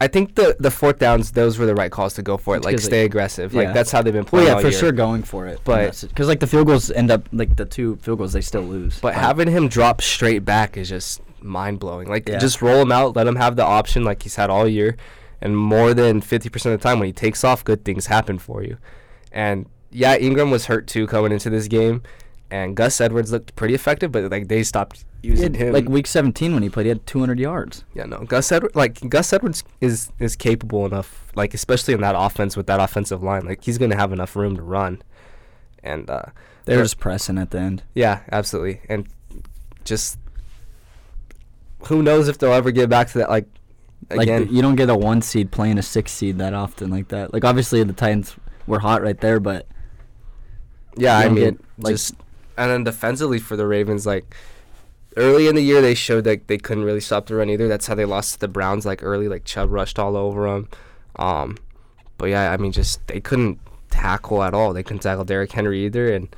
I 0.00 0.06
think 0.08 0.34
the 0.34 0.56
the 0.58 0.70
fourth 0.70 0.98
downs 0.98 1.32
those 1.32 1.58
were 1.58 1.66
the 1.66 1.74
right 1.74 1.92
calls 1.92 2.14
to 2.14 2.22
go 2.22 2.38
for 2.38 2.56
it. 2.56 2.64
Like 2.64 2.78
stay 2.78 3.02
like- 3.02 3.10
aggressive. 3.10 3.52
yeah. 3.52 3.64
Like 3.64 3.74
that's 3.74 3.90
how 3.92 4.00
they've 4.00 4.14
been 4.14 4.22
Well, 4.22 4.30
playing 4.30 4.46
yeah, 4.48 4.54
all 4.54 4.60
for 4.62 4.68
year. 4.68 4.78
sure 4.78 4.92
going 4.92 5.24
for 5.24 5.46
it. 5.46 5.60
But- 5.64 6.00
because 6.08 6.26
like 6.28 6.40
the 6.40 6.46
field 6.46 6.66
goals 6.68 6.90
end 6.90 7.10
up 7.10 7.28
like 7.32 7.56
the 7.56 7.66
two 7.66 7.96
field 7.96 8.16
goals 8.16 8.32
they 8.32 8.40
still 8.40 8.62
lose. 8.62 8.98
But 8.98 9.12
having 9.14 9.48
him 9.48 9.68
drop 9.68 10.00
straight 10.00 10.42
back 10.46 10.78
is 10.78 10.88
just 10.88 11.20
mind 11.42 11.80
blowing. 11.80 12.08
Like 12.08 12.26
Yeah. 12.30 12.38
just 12.38 12.62
roll 12.62 12.80
him 12.80 12.92
out, 12.92 13.14
let 13.14 13.26
him 13.26 13.36
have 13.36 13.56
the 13.56 13.64
option 13.64 14.02
like 14.04 14.22
he's 14.22 14.36
had 14.36 14.48
all 14.48 14.66
year, 14.66 14.96
and 15.40 15.56
more 15.56 15.94
than 15.94 16.20
fifty 16.20 16.48
percent 16.48 16.74
of 16.74 16.80
the 16.80 16.88
time 16.88 16.98
when 16.98 17.06
he 17.06 17.12
takes 17.12 17.44
off, 17.44 17.64
good 17.64 17.84
things 17.84 18.06
happen 18.06 18.38
for 18.38 18.62
you. 18.62 18.78
And 19.32 19.66
yeah, 19.90 20.16
Ingram 20.16 20.50
was 20.50 20.66
hurt 20.66 20.86
too 20.86 21.06
coming 21.06 21.32
into 21.32 21.50
this 21.50 21.66
game, 21.68 22.02
and 22.50 22.76
Gus 22.76 23.00
Edwards 23.00 23.32
looked 23.32 23.54
pretty 23.56 23.74
effective, 23.74 24.12
but 24.12 24.30
like 24.30 24.48
they 24.48 24.62
stopped 24.62 25.04
using 25.22 25.52
him. 25.54 25.72
like 25.72 25.88
week 25.88 26.06
17 26.06 26.54
when 26.54 26.62
he 26.62 26.70
played, 26.70 26.84
he 26.86 26.88
had 26.88 27.06
200 27.06 27.38
yards. 27.38 27.84
yeah, 27.94 28.04
no, 28.04 28.20
Gus 28.20 28.50
Edwards 28.52 28.74
like 28.74 29.08
Gus 29.08 29.32
Edwards 29.32 29.64
is 29.80 30.12
is 30.18 30.36
capable 30.36 30.86
enough, 30.86 31.32
like 31.34 31.54
especially 31.54 31.94
in 31.94 32.00
that 32.00 32.14
offense 32.16 32.56
with 32.56 32.66
that 32.66 32.80
offensive 32.80 33.22
line, 33.22 33.44
like 33.46 33.64
he's 33.64 33.78
gonna 33.78 33.96
have 33.96 34.12
enough 34.12 34.34
room 34.36 34.56
to 34.56 34.62
run, 34.62 35.02
and 35.82 36.08
uh, 36.08 36.22
They 36.64 36.76
were 36.76 36.82
just 36.82 36.98
pressing 36.98 37.38
at 37.38 37.50
the 37.50 37.58
end. 37.58 37.82
Yeah, 37.94 38.20
absolutely. 38.30 38.80
And 38.88 39.06
just 39.84 40.18
who 41.86 42.02
knows 42.02 42.28
if 42.28 42.38
they'll 42.38 42.52
ever 42.52 42.70
get 42.70 42.88
back 42.90 43.08
to 43.08 43.18
that 43.18 43.30
like 43.30 43.46
Like 44.08 44.22
again. 44.22 44.48
you 44.50 44.62
don't 44.62 44.76
get 44.76 44.88
a 44.88 44.96
one 44.96 45.22
seed 45.22 45.50
playing 45.50 45.78
a 45.78 45.82
six 45.82 46.12
seed 46.12 46.38
that 46.38 46.54
often 46.54 46.90
like 46.90 47.08
that. 47.08 47.32
Like 47.32 47.44
obviously 47.44 47.82
the 47.84 47.92
Titans 47.92 48.34
were 48.66 48.80
hot 48.80 49.02
right 49.02 49.20
there, 49.20 49.38
but 49.38 49.66
yeah, 50.96 51.18
I 51.18 51.28
mean 51.28 51.44
get, 51.44 51.60
like- 51.78 51.94
just 51.94 52.14
and 52.56 52.70
then 52.70 52.84
defensively 52.84 53.38
for 53.38 53.56
the 53.56 53.66
Ravens 53.66 54.06
like 54.06 54.34
early 55.16 55.48
in 55.48 55.54
the 55.54 55.62
year 55.62 55.80
they 55.80 55.94
showed 55.94 56.24
that 56.24 56.46
they 56.48 56.58
couldn't 56.58 56.84
really 56.84 57.00
stop 57.00 57.26
the 57.26 57.34
run 57.36 57.50
either. 57.50 57.68
That's 57.68 57.86
how 57.86 57.94
they 57.94 58.04
lost 58.04 58.34
to 58.34 58.38
the 58.40 58.48
Browns 58.48 58.86
like 58.86 59.02
early 59.02 59.28
like 59.28 59.44
Chubb 59.44 59.70
rushed 59.70 59.98
all 59.98 60.16
over 60.16 60.50
them. 60.50 60.68
Um 61.16 61.56
but 62.18 62.26
yeah, 62.26 62.50
I 62.50 62.56
mean 62.56 62.72
just 62.72 63.06
they 63.06 63.20
couldn't 63.20 63.60
tackle 63.90 64.42
at 64.42 64.54
all. 64.54 64.72
They 64.72 64.82
couldn't 64.82 65.02
tackle 65.02 65.24
Derrick 65.24 65.52
Henry 65.52 65.84
either 65.86 66.12
and 66.12 66.34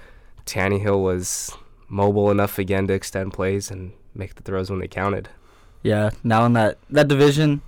Tannehill 0.46 1.02
was 1.02 1.56
mobile 1.88 2.30
enough 2.30 2.58
again 2.58 2.86
to 2.88 2.94
extend 2.94 3.32
plays 3.32 3.70
and 3.70 3.92
make 4.14 4.34
the 4.34 4.42
throws 4.42 4.70
when 4.70 4.80
they 4.80 4.88
counted. 4.88 5.28
Yeah, 5.82 6.10
now 6.24 6.44
in 6.46 6.52
that 6.54 6.78
that 6.90 7.08
division 7.08 7.62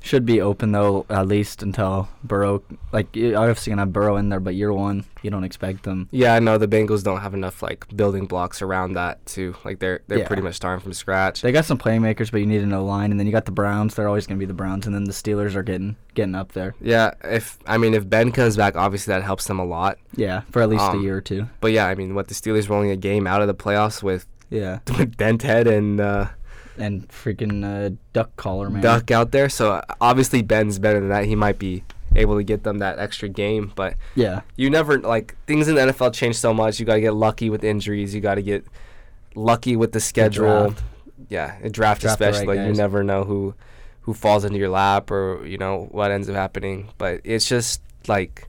should 0.00 0.24
be 0.24 0.40
open 0.40 0.70
though 0.70 1.04
at 1.10 1.26
least 1.26 1.64
until 1.64 2.08
Burrow. 2.22 2.62
Like 2.92 3.16
you're 3.16 3.36
obviously 3.36 3.72
gonna 3.72 3.82
have 3.82 3.92
Burrow 3.92 4.16
in 4.16 4.28
there, 4.28 4.38
but 4.38 4.54
year 4.54 4.72
one 4.72 5.04
you 5.22 5.30
don't 5.30 5.42
expect 5.42 5.82
them. 5.82 6.08
Yeah, 6.12 6.34
I 6.34 6.38
know 6.38 6.58
the 6.58 6.68
Bengals 6.68 7.02
don't 7.02 7.22
have 7.22 7.34
enough 7.34 7.60
like 7.60 7.84
building 7.96 8.26
blocks 8.26 8.62
around 8.62 8.92
that 8.92 9.24
too. 9.26 9.56
Like 9.64 9.80
they're 9.80 10.02
they're 10.06 10.18
Yeah. 10.18 10.26
pretty 10.28 10.42
much 10.42 10.54
starting 10.54 10.80
from 10.80 10.92
scratch. 10.92 11.40
They 11.42 11.50
got 11.50 11.64
some 11.64 11.76
playmakers, 11.78 12.30
but 12.30 12.38
you 12.38 12.46
need 12.46 12.62
an 12.62 12.68
know 12.68 12.84
line, 12.84 13.10
and 13.10 13.18
then 13.18 13.26
you 13.26 13.32
got 13.32 13.46
the 13.46 13.50
Browns. 13.52 13.96
They're 13.96 14.06
always 14.06 14.28
gonna 14.28 14.38
be 14.38 14.44
the 14.46 14.54
Browns, 14.54 14.86
and 14.86 14.94
then 14.94 15.04
the 15.04 15.12
Steelers 15.12 15.56
are 15.56 15.64
getting 15.64 15.96
getting 16.14 16.36
up 16.36 16.52
there. 16.52 16.76
yeah, 16.80 17.10
if 17.24 17.58
I 17.66 17.76
mean 17.76 17.92
if 17.92 18.08
Ben 18.08 18.30
comes 18.30 18.56
back, 18.56 18.76
obviously 18.76 19.12
that 19.12 19.24
helps 19.24 19.46
them 19.48 19.58
a 19.58 19.64
lot. 19.64 19.98
Yeah, 20.14 20.42
for 20.52 20.62
at 20.62 20.68
least 20.68 20.84
Um, 20.84 21.00
a 21.00 21.02
year 21.02 21.16
or 21.16 21.20
two. 21.20 21.48
But 21.60 21.72
yeah, 21.72 21.86
I 21.86 21.96
mean 21.96 22.14
what 22.14 22.28
the 22.28 22.34
Steelers 22.34 22.68
were 22.68 22.76
only 22.76 22.92
a 22.92 22.96
game 22.96 23.26
out 23.26 23.40
of 23.40 23.48
the 23.48 23.54
playoffs 23.56 24.04
with 24.04 24.28
Yeah, 24.50 24.78
with 24.98 25.16
Dented 25.16 25.66
and 25.66 26.00
uh, 26.00 26.26
and 26.78 27.08
freaking 27.08 27.64
uh, 27.64 27.96
duck 28.12 28.34
collar 28.36 28.70
man. 28.70 28.82
Duck 28.82 29.10
out 29.10 29.30
there. 29.32 29.48
So 29.48 29.82
obviously 30.00 30.42
Ben's 30.42 30.78
better 30.78 31.00
than 31.00 31.08
that. 31.10 31.24
He 31.24 31.34
might 31.34 31.58
be 31.58 31.84
able 32.14 32.36
to 32.36 32.42
get 32.44 32.62
them 32.62 32.78
that 32.78 32.98
extra 32.98 33.28
game, 33.28 33.72
but 33.74 33.94
Yeah, 34.14 34.40
you 34.56 34.70
never 34.70 34.98
like 34.98 35.36
things 35.46 35.68
in 35.68 35.74
the 35.74 35.80
NFL 35.82 36.14
change 36.14 36.36
so 36.36 36.54
much. 36.54 36.78
You 36.80 36.86
got 36.86 36.94
to 36.94 37.00
get 37.00 37.14
lucky 37.14 37.50
with 37.50 37.64
injuries. 37.64 38.14
You 38.14 38.20
got 38.20 38.36
to 38.36 38.42
get 38.42 38.64
lucky 39.34 39.76
with 39.76 39.92
the 39.92 40.00
schedule. 40.00 40.68
draft. 40.70 40.84
Yeah, 41.28 41.56
a 41.62 41.70
draft, 41.70 42.02
Draft 42.02 42.18
the 42.18 42.24
right 42.26 42.34
especially. 42.34 42.56
like, 42.58 42.66
you 42.66 42.72
never 42.74 43.02
know 43.02 43.24
who 43.24 43.54
who 44.02 44.14
falls 44.14 44.44
into 44.44 44.58
your 44.58 44.68
lap 44.68 45.10
or 45.10 45.44
you 45.44 45.58
know 45.58 45.88
what 45.90 46.10
ends 46.10 46.28
up 46.28 46.36
happening. 46.36 46.88
But 46.98 47.20
it's 47.24 47.48
just 47.48 47.80
like 48.06 48.48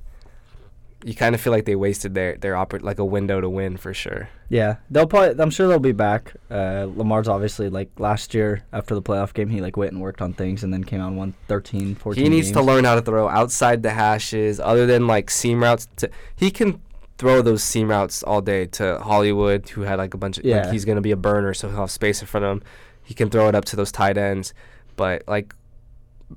you 1.07 1.15
kind 1.15 1.33
of 1.33 1.39
feel 1.39 1.53
like 1.53 1.63
they 1.63 1.75
wasted 1.75 2.13
their 2.13 2.35
their 2.37 2.53
oppor- 2.53 2.81
like 2.81 2.99
a 2.99 3.05
window 3.05 3.39
to 3.39 3.49
win 3.49 3.77
for 3.77 3.93
sure. 3.93 4.27
yeah. 4.49 4.75
They'll 4.91 5.07
probably. 5.07 5.41
I'm 5.41 5.49
sure 5.49 5.67
they'll 5.67 5.79
be 5.79 5.93
back. 5.93 6.33
Uh, 6.51 6.87
Lamar's 6.93 7.29
obviously 7.29 7.69
like 7.69 7.89
last 7.97 8.33
year 8.33 8.63
after 8.73 8.93
the 8.93 9.01
playoff 9.01 9.33
game, 9.33 9.49
he 9.49 9.61
like 9.61 9.77
went 9.77 9.93
and 9.93 10.01
worked 10.01 10.21
on 10.21 10.33
things, 10.33 10.63
and 10.63 10.73
then 10.73 10.83
came 10.83 10.99
out 10.99 11.07
and 11.07 11.17
won 11.17 11.33
13, 11.47 11.95
14 11.95 12.21
he 12.21 12.29
needs 12.29 12.51
to 12.51 12.61
learn 12.61 12.83
how 12.83 12.95
to 12.95 13.01
throw 13.01 13.29
outside 13.29 13.83
the 13.83 13.91
hashes, 13.91 14.59
other 14.59 14.85
than 14.85 15.07
like 15.07 15.29
seam 15.29 15.63
routes. 15.63 15.87
To 15.97 16.09
he 16.35 16.51
can 16.51 16.81
throw 17.17 17.41
those 17.41 17.63
seam 17.63 17.89
routes 17.89 18.21
all 18.23 18.41
day 18.41 18.65
to 18.65 18.99
Hollywood, 18.99 19.69
who 19.69 19.81
had 19.83 19.99
like 19.99 20.13
a 20.13 20.17
bunch 20.17 20.37
of. 20.37 20.43
Yeah. 20.43 20.63
Like, 20.63 20.73
he's 20.73 20.83
gonna 20.83 21.01
be 21.01 21.11
a 21.11 21.17
burner, 21.17 21.53
so 21.53 21.69
he'll 21.69 21.77
have 21.79 21.91
space 21.91 22.19
in 22.21 22.27
front 22.27 22.45
of 22.45 22.51
him. 22.51 22.63
He 23.01 23.13
can 23.13 23.29
throw 23.29 23.47
it 23.47 23.55
up 23.55 23.63
to 23.65 23.77
those 23.77 23.93
tight 23.93 24.17
ends, 24.17 24.53
but 24.97 25.23
like 25.27 25.53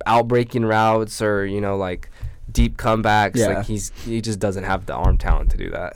outbreaking 0.06 0.64
routes 0.64 1.20
or 1.20 1.44
you 1.44 1.60
know 1.60 1.76
like 1.76 2.08
deep 2.52 2.76
comebacks, 2.76 3.36
Yeah. 3.36 3.46
like 3.48 3.66
he's 3.66 3.90
he 4.04 4.20
just 4.20 4.38
doesn't 4.38 4.64
have 4.64 4.86
the 4.86 4.94
arm 4.94 5.18
talent 5.18 5.50
to 5.52 5.56
do 5.56 5.70
that. 5.70 5.94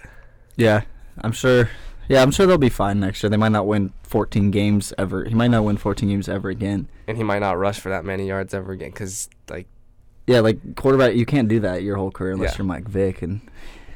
Yeah, 0.56 0.82
I'm 1.18 1.32
sure. 1.32 1.68
Yeah, 2.08 2.22
I'm 2.22 2.30
sure 2.30 2.46
they'll 2.46 2.58
be 2.58 2.68
fine 2.68 3.00
next 3.00 3.22
year. 3.22 3.30
They 3.30 3.38
might 3.38 3.52
not 3.52 3.66
win 3.66 3.92
14 4.02 4.50
games 4.50 4.92
ever. 4.98 5.24
He 5.24 5.34
might 5.34 5.48
not 5.50 5.64
win 5.64 5.78
14 5.78 6.06
games 6.08 6.28
ever 6.28 6.50
again. 6.50 6.86
And 7.08 7.16
he 7.16 7.22
might 7.22 7.38
not 7.38 7.58
rush 7.58 7.80
for 7.80 7.88
that 7.88 8.04
many 8.04 8.26
yards 8.28 8.52
ever 8.52 8.72
again, 8.72 8.90
because 8.90 9.28
like 9.48 9.66
Yeah, 10.26 10.40
like 10.40 10.76
quarterback, 10.76 11.14
you 11.14 11.24
can't 11.26 11.48
do 11.48 11.60
that 11.60 11.82
your 11.82 11.96
whole 11.96 12.10
career 12.10 12.32
unless 12.32 12.52
Yeah. 12.52 12.58
you're 12.58 12.66
Mike 12.66 12.88
Vick 12.88 13.22
and 13.22 13.40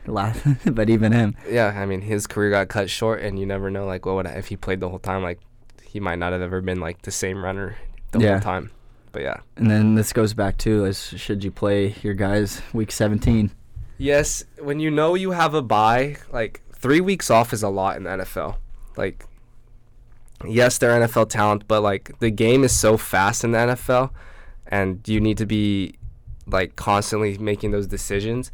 laugh. 0.07 0.43
but 0.65 0.89
even 0.89 1.13
him, 1.13 1.37
yeah, 1.51 1.67
I 1.77 1.85
mean 1.85 2.01
his 2.01 2.27
career 2.27 2.51
got 2.51 2.69
cut 2.69 2.89
short, 2.89 3.21
and 3.21 3.39
you 3.39 3.45
never 3.45 3.71
know 3.71 3.85
like 3.87 4.07
what 4.07 4.15
would 4.15 4.27
if 4.27 4.47
he 4.47 4.57
played 4.57 4.81
the 4.81 4.89
whole 4.89 4.99
time, 4.99 5.23
like 5.23 5.41
he 5.83 6.01
might 6.01 6.19
not 6.19 6.33
have 6.33 6.41
ever 6.41 6.63
been 6.63 6.81
like 6.81 7.03
the 7.03 7.11
same 7.11 7.45
runner 7.45 7.77
the 8.13 8.21
Yeah. 8.21 8.33
whole 8.33 8.41
time. 8.41 8.71
But 9.19 9.25
yeah. 9.25 9.41
and 9.57 9.69
then 9.69 9.97
this 9.97 10.12
goes 10.12 10.33
back 10.33 10.59
to 10.59 10.85
is 10.85 11.03
should 11.16 11.43
you 11.43 11.51
play 11.51 11.97
your 12.03 12.14
guys 12.14 12.62
week 12.73 12.93
17? 12.93 13.51
Yes, 13.97 14.45
when 14.61 14.79
you 14.79 14.93
know 14.93 15.16
you 15.16 15.33
have 15.33 15.55
a 15.55 15.61
bye, 15.61 16.19
like 16.31 16.61
three 16.73 17.01
weeks 17.01 17.29
off 17.29 17.53
is 17.53 17.64
a 17.64 17.69
lot 17.69 17.97
in 17.97 18.05
the 18.05 18.11
NFL. 18.11 18.59
Like, 18.97 19.25
yes, 20.47 20.79
they're 20.79 20.93
NFL 21.01 21.31
talent, 21.31 21.66
but 21.66 21.81
like 21.81 22.16
the 22.21 22.31
game 22.31 22.62
is 22.62 22.71
so 22.71 22.97
fast 22.97 23.43
in 23.43 23.51
the 23.51 23.59
NFL, 23.59 24.11
and 24.69 25.01
you 25.09 25.19
need 25.19 25.39
to 25.39 25.47
be 25.47 25.97
like 26.47 26.77
constantly 26.77 27.37
making 27.39 27.73
those 27.73 27.89
decisions. 27.89 28.53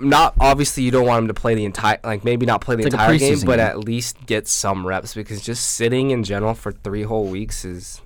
Not 0.00 0.32
obviously 0.40 0.84
you 0.84 0.90
don't 0.90 1.06
want 1.06 1.24
him 1.24 1.28
to 1.28 1.34
play 1.34 1.54
the 1.54 1.66
entire 1.66 1.98
like 2.02 2.24
maybe 2.24 2.46
not 2.46 2.62
play 2.62 2.76
the 2.76 2.84
It's 2.84 2.94
like 2.94 3.10
entire 3.10 3.18
game, 3.18 3.40
but 3.44 3.56
game. 3.56 3.66
at 3.66 3.80
least 3.80 4.24
get 4.24 4.48
some 4.48 4.86
reps 4.86 5.12
because 5.12 5.42
just 5.42 5.68
sitting 5.68 6.12
in 6.12 6.24
general 6.24 6.54
for 6.54 6.72
three 6.72 7.02
whole 7.02 7.26
weeks 7.26 7.66
is 7.66 8.00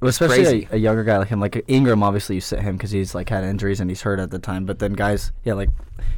Well, 0.00 0.08
especially 0.08 0.68
a, 0.70 0.74
a 0.76 0.78
younger 0.78 1.04
guy 1.04 1.16
like 1.18 1.28
him, 1.28 1.40
like 1.40 1.64
Ingram. 1.68 2.02
Obviously, 2.02 2.34
you 2.36 2.40
sit 2.40 2.60
him 2.60 2.76
because 2.76 2.90
he's 2.90 3.14
like 3.14 3.28
had 3.28 3.44
injuries 3.44 3.80
and 3.80 3.90
he's 3.90 4.02
hurt 4.02 4.18
at 4.20 4.30
the 4.30 4.38
time. 4.38 4.66
But 4.66 4.78
then 4.78 4.92
guys, 4.92 5.32
yeah, 5.44 5.54
like 5.54 5.70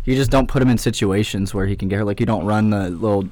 you 0.04 0.14
just 0.16 0.30
don't 0.30 0.48
put 0.48 0.60
him 0.62 0.68
in 0.68 0.78
situations 0.78 1.54
where 1.54 1.66
he 1.66 1.76
can 1.76 1.88
get 1.88 1.96
hurt. 1.96 2.04
Like 2.06 2.20
you 2.20 2.26
don't 2.26 2.44
run 2.44 2.70
the 2.70 2.90
little 2.90 3.28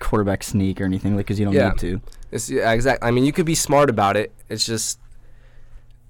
quarterback 0.00 0.42
sneak 0.42 0.80
or 0.80 0.84
anything, 0.84 1.16
like 1.16 1.26
because 1.26 1.38
you 1.38 1.44
don't 1.44 1.54
Yeah. 1.54 1.68
need 1.70 1.78
to. 1.80 2.00
It's 2.32 2.48
yeah, 2.48 2.72
exactly. 2.72 3.06
I 3.06 3.10
mean, 3.10 3.24
you 3.24 3.32
could 3.32 3.46
be 3.46 3.54
smart 3.54 3.90
about 3.90 4.16
it. 4.16 4.32
It's 4.48 4.64
just 4.64 4.98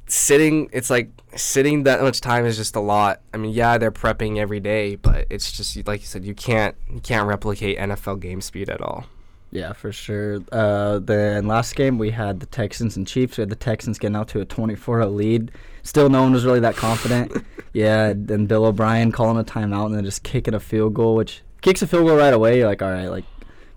sitting. 0.07 0.69
It's 0.73 0.91
like 0.91 1.11
sitting 1.37 1.85
that 1.85 2.01
much 2.03 2.21
time 2.21 2.45
is 2.47 2.57
just 2.57 2.77
a 2.77 2.81
lot. 2.81 3.21
I 3.33 3.37
mean, 3.37 3.53
yeah, 3.53 3.79
they're 3.79 3.91
prepping 3.93 4.39
every 4.39 4.61
day, 4.61 4.97
but 4.97 5.27
it's 5.31 5.51
just 5.53 5.77
like 5.87 6.01
you 6.01 6.07
said, 6.07 6.25
you 6.25 6.35
can't 6.35 6.77
you 6.93 7.01
can't 7.01 7.27
replicate 7.27 7.79
NFL 7.79 8.21
game 8.21 8.41
speed 8.41 8.69
at 8.69 8.81
all. 8.81 9.07
Yeah, 9.53 9.73
for 9.73 9.91
sure. 9.91 10.41
Uh, 10.53 11.01
then 11.01 11.47
last 11.47 11.75
game 11.75 11.99
we 11.99 12.11
had 12.11 12.41
the 12.41 12.47
Texans 12.47 12.97
and 12.97 13.07
Chiefs. 13.07 13.37
We 13.37 13.43
had 13.43 13.51
the 13.51 13.57
Texans 13.57 13.99
getting 13.99 14.17
out 14.17 14.29
to 14.29 14.41
a 14.41 14.47
24-0 14.47 15.15
lead. 15.15 15.51
Still, 15.83 16.09
no 16.09 16.23
one 16.23 16.33
was 16.33 16.45
really 16.45 16.61
that 16.61 16.77
confident. 16.77 17.33
yeah, 17.73 18.13
then 18.15 18.47
Bill 18.47 18.67
O'Brien 18.67 19.11
calling 19.11 19.39
a 19.39 19.45
timeout 19.45 19.87
and 19.87 19.97
then 19.97 20.05
just 20.05 20.23
kicking 20.23 20.55
a 20.55 20.61
field 20.61 20.95
goal, 20.95 21.17
which 21.17 21.43
kicks 21.63 21.83
a 21.83 21.87
field 21.87 22.07
goal 22.07 22.17
right 22.17 22.33
away. 22.33 22.59
You're 22.59 22.69
like, 22.69 22.83
all 22.83 22.93
right, 22.93 23.09
like 23.09 23.25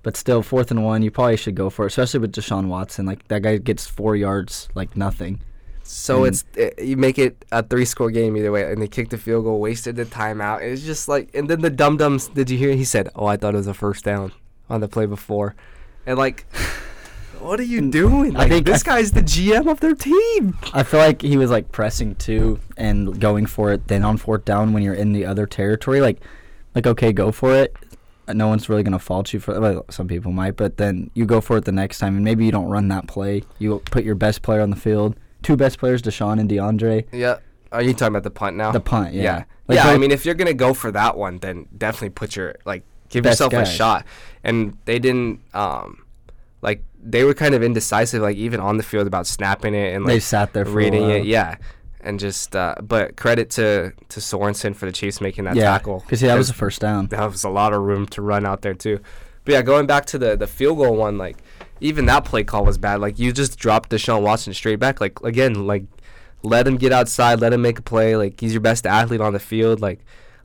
But 0.03 0.15
still, 0.15 0.43
fourth 0.43 0.69
and 0.69 0.83
one, 0.83 1.01
you 1.01 1.09
probably 1.09 1.37
should 1.37 1.55
go 1.55 1.71
for 1.71 1.85
it, 1.85 1.87
especially 1.87 2.19
with 2.19 2.33
Deshaun 2.33 2.67
Watson. 2.67 3.07
Like 3.07 3.27
that 3.29 3.41
guy 3.41 3.57
gets 3.57 3.87
four 3.87 4.15
yards, 4.15 4.69
like 4.75 4.95
nothing. 4.95 5.41
So 5.85 6.23
it's 6.23 6.45
it, 6.55 6.81
you 6.81 6.95
make 6.95 7.19
it 7.19 7.43
a 7.51 7.61
three 7.61 7.83
score 7.83 8.09
game 8.11 8.37
either 8.37 8.51
way, 8.51 8.71
and 8.71 8.81
they 8.81 8.87
kicked 8.87 9.11
the 9.11 9.17
field 9.17 9.43
goal, 9.43 9.59
wasted 9.59 9.95
the 9.95 10.05
timeout. 10.05 10.61
It's 10.61 10.83
just 10.83 11.09
like, 11.09 11.29
and 11.33 11.49
then 11.49 11.61
the 11.61 11.69
dum 11.69 11.97
dums. 11.97 12.29
Did 12.29 12.49
you 12.49 12.57
hear? 12.57 12.73
He 12.73 12.85
said, 12.85 13.09
"Oh, 13.15 13.25
I 13.25 13.35
thought 13.35 13.53
it 13.53 13.57
was 13.57 13.67
a 13.67 13.73
first 13.73 14.05
down 14.05 14.31
on 14.69 14.81
the 14.81 14.87
play 14.87 15.05
before," 15.05 15.55
and 16.05 16.17
like, 16.17 16.45
what 17.39 17.59
are 17.59 17.63
you 17.63 17.81
mm, 17.81 17.91
doing? 17.91 18.35
I 18.35 18.47
think- 18.47 18.65
this 18.65 18.83
I- 18.83 18.85
guy's 18.85 19.11
the 19.11 19.21
GM 19.21 19.69
of 19.69 19.79
their 19.79 19.95
team. 19.95 20.57
I 20.73 20.83
feel 20.83 20.99
like 20.99 21.21
he 21.21 21.37
was 21.37 21.51
like 21.51 21.71
pressing 21.71 22.15
two 22.15 22.59
and 22.77 23.19
going 23.19 23.45
for 23.45 23.71
it. 23.71 23.87
Then 23.87 24.03
on 24.03 24.17
fourth 24.17 24.45
down, 24.45 24.73
when 24.73 24.83
you're 24.83 24.93
in 24.93 25.13
the 25.13 25.25
other 25.25 25.45
territory, 25.45 26.01
like, 26.01 26.19
like 26.75 26.87
okay, 26.87 27.11
go 27.11 27.31
for 27.31 27.53
it. 27.55 27.75
No 28.33 28.47
one's 28.47 28.69
really 28.69 28.83
gonna 28.83 28.99
fault 28.99 29.33
you 29.33 29.39
for. 29.41 29.59
Well, 29.59 29.85
some 29.89 30.07
people 30.07 30.31
might, 30.31 30.55
but 30.55 30.77
then 30.77 31.11
you 31.13 31.25
go 31.25 31.41
for 31.41 31.57
it 31.57 31.65
the 31.65 31.73
next 31.73 31.99
time, 31.99 32.15
and 32.15 32.23
maybe 32.23 32.45
you 32.45 32.51
don't 32.53 32.69
run 32.69 32.87
that 32.87 33.05
play. 33.07 33.43
You 33.59 33.79
put 33.91 34.05
your 34.05 34.15
best 34.15 34.41
player 34.41 34.61
on 34.61 34.69
the 34.69 34.77
field. 34.77 35.17
Two 35.41 35.57
best 35.57 35.77
players, 35.77 36.01
Deshaun 36.01 36.39
and 36.39 36.49
DeAndre. 36.49 37.05
Yeah. 37.11 37.39
Are 37.73 37.81
you 37.81 37.91
talking 37.93 38.13
about 38.13 38.23
the 38.23 38.29
punt 38.31 38.55
now? 38.55 38.71
The 38.71 38.79
punt, 38.79 39.13
yeah. 39.13 39.23
Yeah. 39.23 39.43
Like, 39.67 39.75
yeah. 39.77 39.87
I 39.89 39.97
mean, 39.97 40.11
if 40.11 40.25
you're 40.25 40.35
gonna 40.35 40.53
go 40.53 40.73
for 40.73 40.89
that 40.91 41.17
one, 41.17 41.39
then 41.39 41.67
definitely 41.77 42.11
put 42.11 42.37
your 42.37 42.55
like 42.65 42.83
give 43.13 43.23
Best 43.23 43.39
yourself 43.39 43.51
guy. 43.51 43.61
a 43.61 43.65
shot. 43.65 44.05
And 44.43 44.77
they 44.85 44.99
didn't. 44.99 45.39
Um, 45.53 46.03
like 46.61 46.83
they 47.01 47.23
were 47.23 47.33
kind 47.33 47.53
of 47.53 47.61
indecisive, 47.63 48.21
like 48.21 48.37
even 48.37 48.59
on 48.59 48.77
the 48.77 48.83
field 48.83 49.07
about 49.07 49.27
snapping 49.27 49.75
it 49.75 49.93
and 49.93 50.03
like 50.03 50.13
They 50.15 50.19
sat 50.19 50.53
there 50.53 50.65
reading 50.65 51.09
it. 51.09 51.25
Yeah. 51.25 51.57
And 52.01 52.19
just, 52.19 52.53
uh, 52.55 52.75
but 52.81 53.15
credit 53.15 53.49
to 53.51 53.93
to 54.09 54.19
Sorensen 54.19 54.75
for 54.75 54.85
the 54.85 54.91
Chiefs 54.91 55.21
making 55.21 55.45
that 55.45 55.55
yeah, 55.55 55.65
tackle 55.71 55.99
because 55.99 56.19
that 56.21 56.35
was 56.37 56.49
a 56.49 56.53
first 56.53 56.81
down. 56.81 57.07
that 57.07 57.31
was 57.31 57.45
a 57.45 57.49
lot 57.49 57.71
of 57.71 57.81
room 57.81 58.05
to 58.07 58.21
run 58.21 58.45
out 58.45 58.61
there 58.61 58.73
too. 58.73 58.99
But 59.45 59.53
yeah, 59.53 59.61
going 59.61 59.87
back 59.87 60.05
to 60.07 60.17
the 60.17 60.35
the 60.35 60.47
field 60.47 60.79
goal 60.79 60.95
one, 60.97 61.17
like 61.17 61.37
even 61.79 62.05
that 62.07 62.25
play 62.25 62.43
call 62.43 62.65
was 62.65 62.77
bad. 62.77 62.99
Like 62.99 63.19
you 63.19 63.31
just 63.31 63.57
dropped 63.57 63.89
Deshaun 63.89 64.21
Watson 64.21 64.53
straight 64.53 64.79
back. 64.79 64.99
Like 64.99 65.21
again, 65.21 65.65
like 65.65 65.85
let 66.41 66.67
him 66.67 66.75
get 66.75 66.91
outside, 66.91 67.39
let 67.39 67.53
him 67.53 67.61
make 67.61 67.79
a 67.79 67.81
play. 67.81 68.17
Like 68.17 68.39
he's 68.39 68.51
your 68.53 68.61
best 68.61 68.85
athlete 68.85 69.21
on 69.21 69.31
the 69.31 69.39
field. 69.39 69.79
Like 69.79 69.99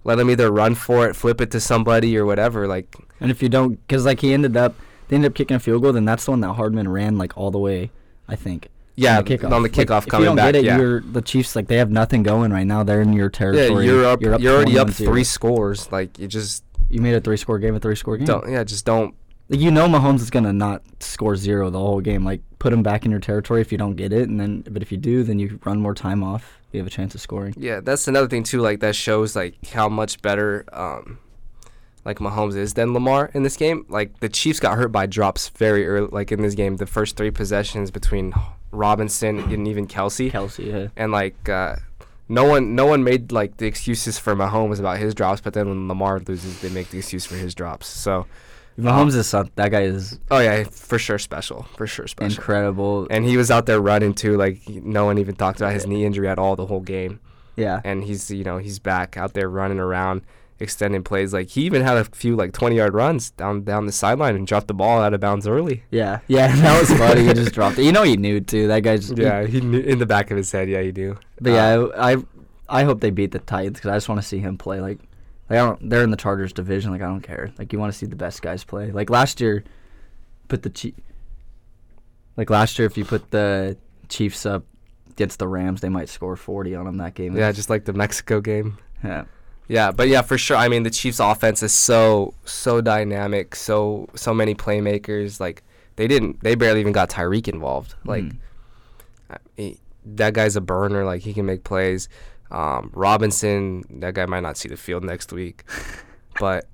let 0.05 0.19
him 0.19 0.31
either 0.31 0.51
run 0.51 0.75
for 0.75 1.07
it, 1.09 1.15
flip 1.17 1.41
it 1.41 1.51
to 1.53 1.61
somebody, 1.61 2.17
or 2.17 2.25
whatever. 2.27 2.67
Like 2.67 2.95
And 3.21 3.31
if 3.31 3.43
you 3.43 3.49
don't, 3.49 3.73
because 3.87 4.05
like 4.05 4.21
he 4.21 4.33
ended 4.33 4.57
up, 4.57 4.75
they 5.09 5.17
ended 5.17 5.33
up 5.33 5.35
kicking 5.37 5.57
a 5.57 5.61
field 5.61 5.83
goal. 5.83 5.93
Then 5.93 6.05
that's 6.05 6.25
the 6.25 6.31
one 6.33 6.41
that 6.41 6.53
Hardman 6.55 6.89
ran 6.89 7.19
like 7.19 7.37
all 7.37 7.51
the 7.51 7.59
way. 7.59 7.91
I 8.29 8.37
think. 8.37 8.69
yeah, 8.95 9.19
on 9.19 9.25
the 9.25 9.39
kickoff. 9.39 9.45
on 9.45 9.51
the 9.51 9.69
Like, 9.69 9.73
kickoff 9.73 10.07
if 10.07 10.13
you 10.13 10.25
don't 10.25 10.37
back. 10.37 10.53
get 10.53 10.57
it, 10.57 10.65
yeah. 10.65 10.77
you're 10.79 11.01
the 11.01 11.23
Chiefs. 11.23 11.57
Like 11.57 11.67
they 11.67 11.77
have 11.77 11.91
nothing 11.91 12.23
going 12.23 12.53
right 12.53 12.67
now. 12.67 12.83
They're 12.83 13.01
in 13.01 13.13
your 13.13 13.31
territory. 13.31 13.63
yeah, 13.63 13.69
territory. 13.69 13.87
you're 13.87 14.05
up. 14.07 14.21
You're, 14.43 14.55
already 14.57 14.79
up 14.79 14.89
21-0. 14.89 15.05
three 15.07 15.25
scores. 15.25 15.91
Like 15.93 16.19
you 16.19 16.29
just 16.29 16.63
You 16.91 17.01
made 17.01 17.15
a 17.15 17.21
three-score 17.21 17.59
game, 17.59 17.75
a 17.75 17.81
three-score 17.81 18.17
game. 18.19 18.27
don't. 18.27 18.51
Yeah, 18.51 18.65
just 18.65 18.85
don't. 18.85 19.15
Like, 19.49 19.61
you 19.61 19.71
know 19.71 19.87
Mahomes 19.89 20.21
is 20.21 20.29
gonna 20.31 20.53
not 20.53 20.83
score 21.01 21.35
zero 21.37 21.71
the 21.71 21.79
whole 21.79 22.01
game. 22.03 22.23
Like 22.25 22.43
put 22.59 22.71
him 22.73 22.83
back 22.83 23.05
in 23.07 23.11
your 23.11 23.21
territory 23.21 23.63
if 23.63 23.73
you 23.73 23.79
don't 23.79 23.95
get 23.97 24.13
it, 24.13 24.29
and 24.29 24.39
then 24.39 24.63
but 24.71 24.83
if 24.83 24.93
you 24.93 24.99
do, 24.99 25.23
then 25.23 25.39
you 25.39 25.59
run 25.65 25.81
more 25.81 25.95
time 25.95 26.23
off. 26.23 26.58
You 26.73 26.81
have 26.81 26.87
a 26.87 26.91
chance 26.91 27.15
of 27.15 27.21
scoring. 27.21 27.55
Yeah, 27.57 27.81
that's 27.81 28.09
another 28.09 28.29
thing 28.29 28.43
too. 28.43 28.61
Like 28.61 28.81
that 28.81 28.95
shows 28.95 29.35
like 29.35 29.55
how 29.69 29.89
much 29.89 30.21
better 30.21 30.65
um, 30.73 31.19
like 32.05 32.19
Mahomes 32.19 32.57
is 32.57 32.75
than 32.75 32.93
Lamar 32.93 33.31
in 33.35 33.43
this 33.43 33.57
game. 33.57 33.87
Like 33.89 34.21
the 34.21 34.29
Chiefs 34.29 34.61
got 34.61 34.77
hurt 34.77 34.89
by 34.89 35.07
drops 35.07 35.49
very 35.51 35.87
early. 35.87 36.09
Like 36.11 36.31
in 36.33 36.43
this 36.43 36.55
game, 36.55 36.77
the 36.77 36.87
first 36.87 37.17
three 37.17 37.31
possessions 37.31 37.91
between 37.91 38.33
Robinson 38.71 39.39
and 39.39 39.67
even 39.67 39.87
Kelce, 39.87 40.31
Kelce, 40.31 40.67
yeah. 40.67 40.89
and 40.97 41.11
like 41.11 41.49
uh, 41.49 41.77
no 42.29 42.45
one, 42.45 42.75
no 42.75 42.87
one 42.87 43.03
made 43.03 43.33
like 43.33 43.57
the 43.57 43.67
excuses 43.67 44.19
for 44.19 44.37
Mahomes 44.37 44.79
about 44.79 44.99
his 44.99 45.15
drops. 45.15 45.41
But 45.41 45.55
then 45.55 45.69
when 45.69 45.89
Lamar 45.89 46.21
loses, 46.21 46.61
they 46.61 46.69
make 46.69 46.91
the 46.91 46.99
excuse 46.99 47.25
for 47.25 47.37
his 47.37 47.55
drops. 47.55 47.87
So, 47.87 48.27
Mahomes 48.79 49.17
is 49.17 49.27
some, 49.27 49.51
that 49.57 49.71
guy 49.71 49.83
is 49.83 50.19
oh 50.31 50.39
yeah, 50.39 50.63
for 50.65 50.99
sure 50.99 51.19
special, 51.19 51.65
for 51.77 51.87
sure 51.87 52.07
special. 52.07 52.39
incredible. 52.39 53.07
And 53.11 53.25
he 53.25 53.37
was 53.37 53.51
out 53.51 53.67
there 53.67 53.81
running 53.81 54.15
too. 54.15 54.37
Like 54.37 54.61
no 54.69 55.05
one 55.05 55.19
even 55.19 55.35
talked 55.35 55.61
about 55.61 55.73
his 55.73 55.87
knee 55.87 56.05
injury 56.05 56.29
at 56.29 56.39
all 56.39 56.55
the 56.57 56.67
whole 56.67 56.81
game. 56.81 57.21
yeah, 57.57 57.81
and 57.85 58.05
he's 58.05 58.31
you 58.31 58.45
know 58.45 58.59
he's 58.59 58.79
back 58.79 59.17
out 59.17 59.35
there 59.35 59.49
running 59.51 59.79
around 59.81 60.23
extending 60.61 61.05
plays 61.05 61.33
like 61.33 61.49
he 61.51 61.63
even 61.63 61.83
had 61.83 61.97
a 61.97 62.05
few 62.05 62.35
like 62.35 62.53
20 62.53 62.75
yard 62.75 62.93
runs 62.93 63.31
down 63.31 63.63
down 63.63 63.87
the 63.87 63.93
sideline 63.93 64.35
and 64.35 64.45
dropped 64.45 64.67
the 64.67 64.75
ball 64.75 65.01
out 65.01 65.15
of 65.15 65.21
bounds 65.21 65.47
early 65.47 65.85
yeah, 65.93 66.19
yeah. 66.27 66.53
That 66.63 66.81
was 66.81 66.91
funny. 66.99 67.23
he 67.25 67.33
just 67.33 67.53
dropped 67.53 67.79
it. 67.79 67.85
You 67.85 67.93
know 67.93 68.03
he 68.03 68.17
knew 68.17 68.41
too. 68.41 68.67
That 68.67 68.81
guy's 68.83 69.11
yeah 69.13 69.47
he 69.47 69.61
knew 69.61 69.79
in 69.79 69.99
the 70.01 70.07
back 70.07 70.33
of 70.33 70.37
his 70.37 70.51
head 70.51 70.69
yeah 70.69 70.83
he 70.83 70.91
do 70.91 71.17
But 71.41 71.51
yeah, 71.51 71.75
uh, 71.75 71.89
I 71.97 72.13
I, 72.13 72.17
I 72.69 72.85
hope 72.85 73.01
they 73.01 73.11
beat 73.11 73.31
the 73.31 73.39
Titans 73.39 73.79
because 73.79 73.91
I 73.91 73.97
just 73.97 74.09
want 74.09 74.21
to 74.21 74.27
see 74.27 74.41
him 74.41 74.59
play. 74.59 74.81
Like, 74.81 74.99
like 75.51 75.59
I 75.59 75.65
don't. 75.67 75.89
They're 75.91 76.03
in 76.03 76.11
the 76.11 76.17
Chargers 76.17 76.53
division. 76.53 76.91
Like 76.91 77.03
I 77.03 77.07
don't 77.07 77.21
care. 77.23 77.51
Like 77.59 77.73
you 77.73 77.79
want 77.79 77.93
to 77.93 77.99
see 77.99 78.07
the 78.07 78.17
best 78.17 78.43
guys 78.43 78.65
play. 78.65 78.91
Like 78.93 79.11
last 79.11 79.41
year, 79.41 79.65
put 80.49 80.63
the 80.63 80.71
Chief. 80.71 80.95
Like 82.37 82.51
last 82.51 82.79
year, 82.79 82.87
if 82.87 82.97
you 82.97 83.05
put 83.05 83.31
the 83.31 83.77
Chiefs 84.09 84.47
up 84.47 84.65
against 85.11 85.39
the 85.41 85.49
Rams, 85.49 85.81
they 85.81 85.89
might 85.89 86.09
score 86.09 86.37
forty 86.37 86.75
on 86.75 86.85
them 86.85 86.99
that 86.99 87.15
game. 87.15 87.37
yeah 87.37 87.51
just 87.53 87.69
like 87.69 87.85
the 87.85 87.93
mexico 87.93 88.41
game 88.41 88.79
yeah. 89.03 89.25
yeah 89.67 89.91
but 89.91 90.07
yeah 90.09 90.23
for 90.23 90.39
sure 90.39 90.57
i 90.57 90.69
mean 90.69 90.83
the 90.85 90.91
chiefs 90.91 91.19
offense 91.21 91.63
is 91.63 91.73
so 91.73 92.35
so 92.45 92.81
dynamic 92.81 93.55
so 93.57 94.09
so 94.15 94.33
many 94.35 94.55
playmakers 94.55 95.39
like 95.41 95.63
they 95.97 96.07
didn't 96.09 96.41
they 96.43 96.55
barely 96.55 96.79
even 96.81 96.93
got 96.93 97.11
tyreek 97.11 97.49
involved 97.49 97.95
like 98.05 98.25
Mhm. 98.25 98.37
I- 99.31 99.37
he, 99.57 99.81
that 100.05 100.33
guy's 100.35 100.57
a 100.57 100.61
burner. 100.61 101.05
Like 101.05 101.21
he 101.23 101.35
can 101.35 101.45
make 101.47 101.65
plays. 101.65 102.09
Um, 102.51 102.91
Robinson, 102.95 103.85
that 104.01 104.15
guy 104.15 104.27
might 104.27 104.41
not 104.41 104.57
see 104.57 104.69
the 104.69 104.77
field 104.77 105.05
next 105.05 105.33
week, 105.33 105.65
but 106.41 106.67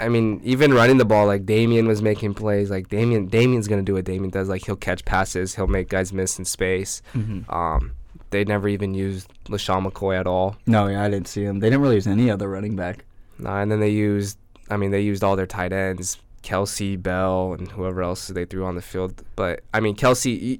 I 0.00 0.08
mean, 0.08 0.40
even 0.44 0.74
running 0.74 0.98
the 0.98 1.04
ball, 1.04 1.26
like 1.26 1.46
Damien 1.46 1.86
was 1.86 2.02
making 2.02 2.34
plays. 2.34 2.70
Like 2.70 2.88
Damien, 2.88 3.26
Damien's 3.26 3.68
gonna 3.68 3.82
do 3.82 3.94
what 3.94 4.04
Damien 4.04 4.30
does. 4.30 4.48
Like 4.48 4.64
he'll 4.66 4.76
catch 4.76 5.04
passes, 5.04 5.54
he'll 5.54 5.66
make 5.66 5.88
guys 5.88 6.12
miss 6.12 6.38
in 6.38 6.44
space. 6.44 7.00
Mhm. 7.14 7.50
Um, 7.52 7.92
they 8.30 8.44
never 8.44 8.66
even 8.68 8.94
used 8.94 9.30
LeSean 9.44 9.86
McCoy 9.88 10.18
at 10.18 10.26
all. 10.26 10.56
No, 10.66 10.88
yeah, 10.88 11.04
I 11.04 11.08
didn't 11.08 11.28
see 11.28 11.44
him. 11.44 11.60
They 11.60 11.68
didn't 11.68 11.82
really 11.82 11.94
use 11.94 12.06
any 12.08 12.30
other 12.30 12.48
running 12.48 12.74
back. 12.74 13.04
Nah, 13.38 13.60
and 13.60 13.70
then 13.70 13.78
they 13.80 13.90
used, 13.90 14.38
I 14.70 14.76
mean, 14.76 14.90
they 14.90 15.00
used 15.02 15.22
all 15.22 15.36
their 15.36 15.46
tight 15.46 15.72
ends, 15.72 16.18
Kelce, 16.42 17.00
Bell, 17.00 17.54
and 17.56 17.70
whoever 17.70 18.02
else 18.02 18.26
they 18.28 18.44
threw 18.44 18.64
on 18.64 18.74
the 18.74 18.82
field. 18.82 19.22
But 19.36 19.60
I 19.72 19.78
mean, 19.80 19.94
Kelce, 19.94 20.58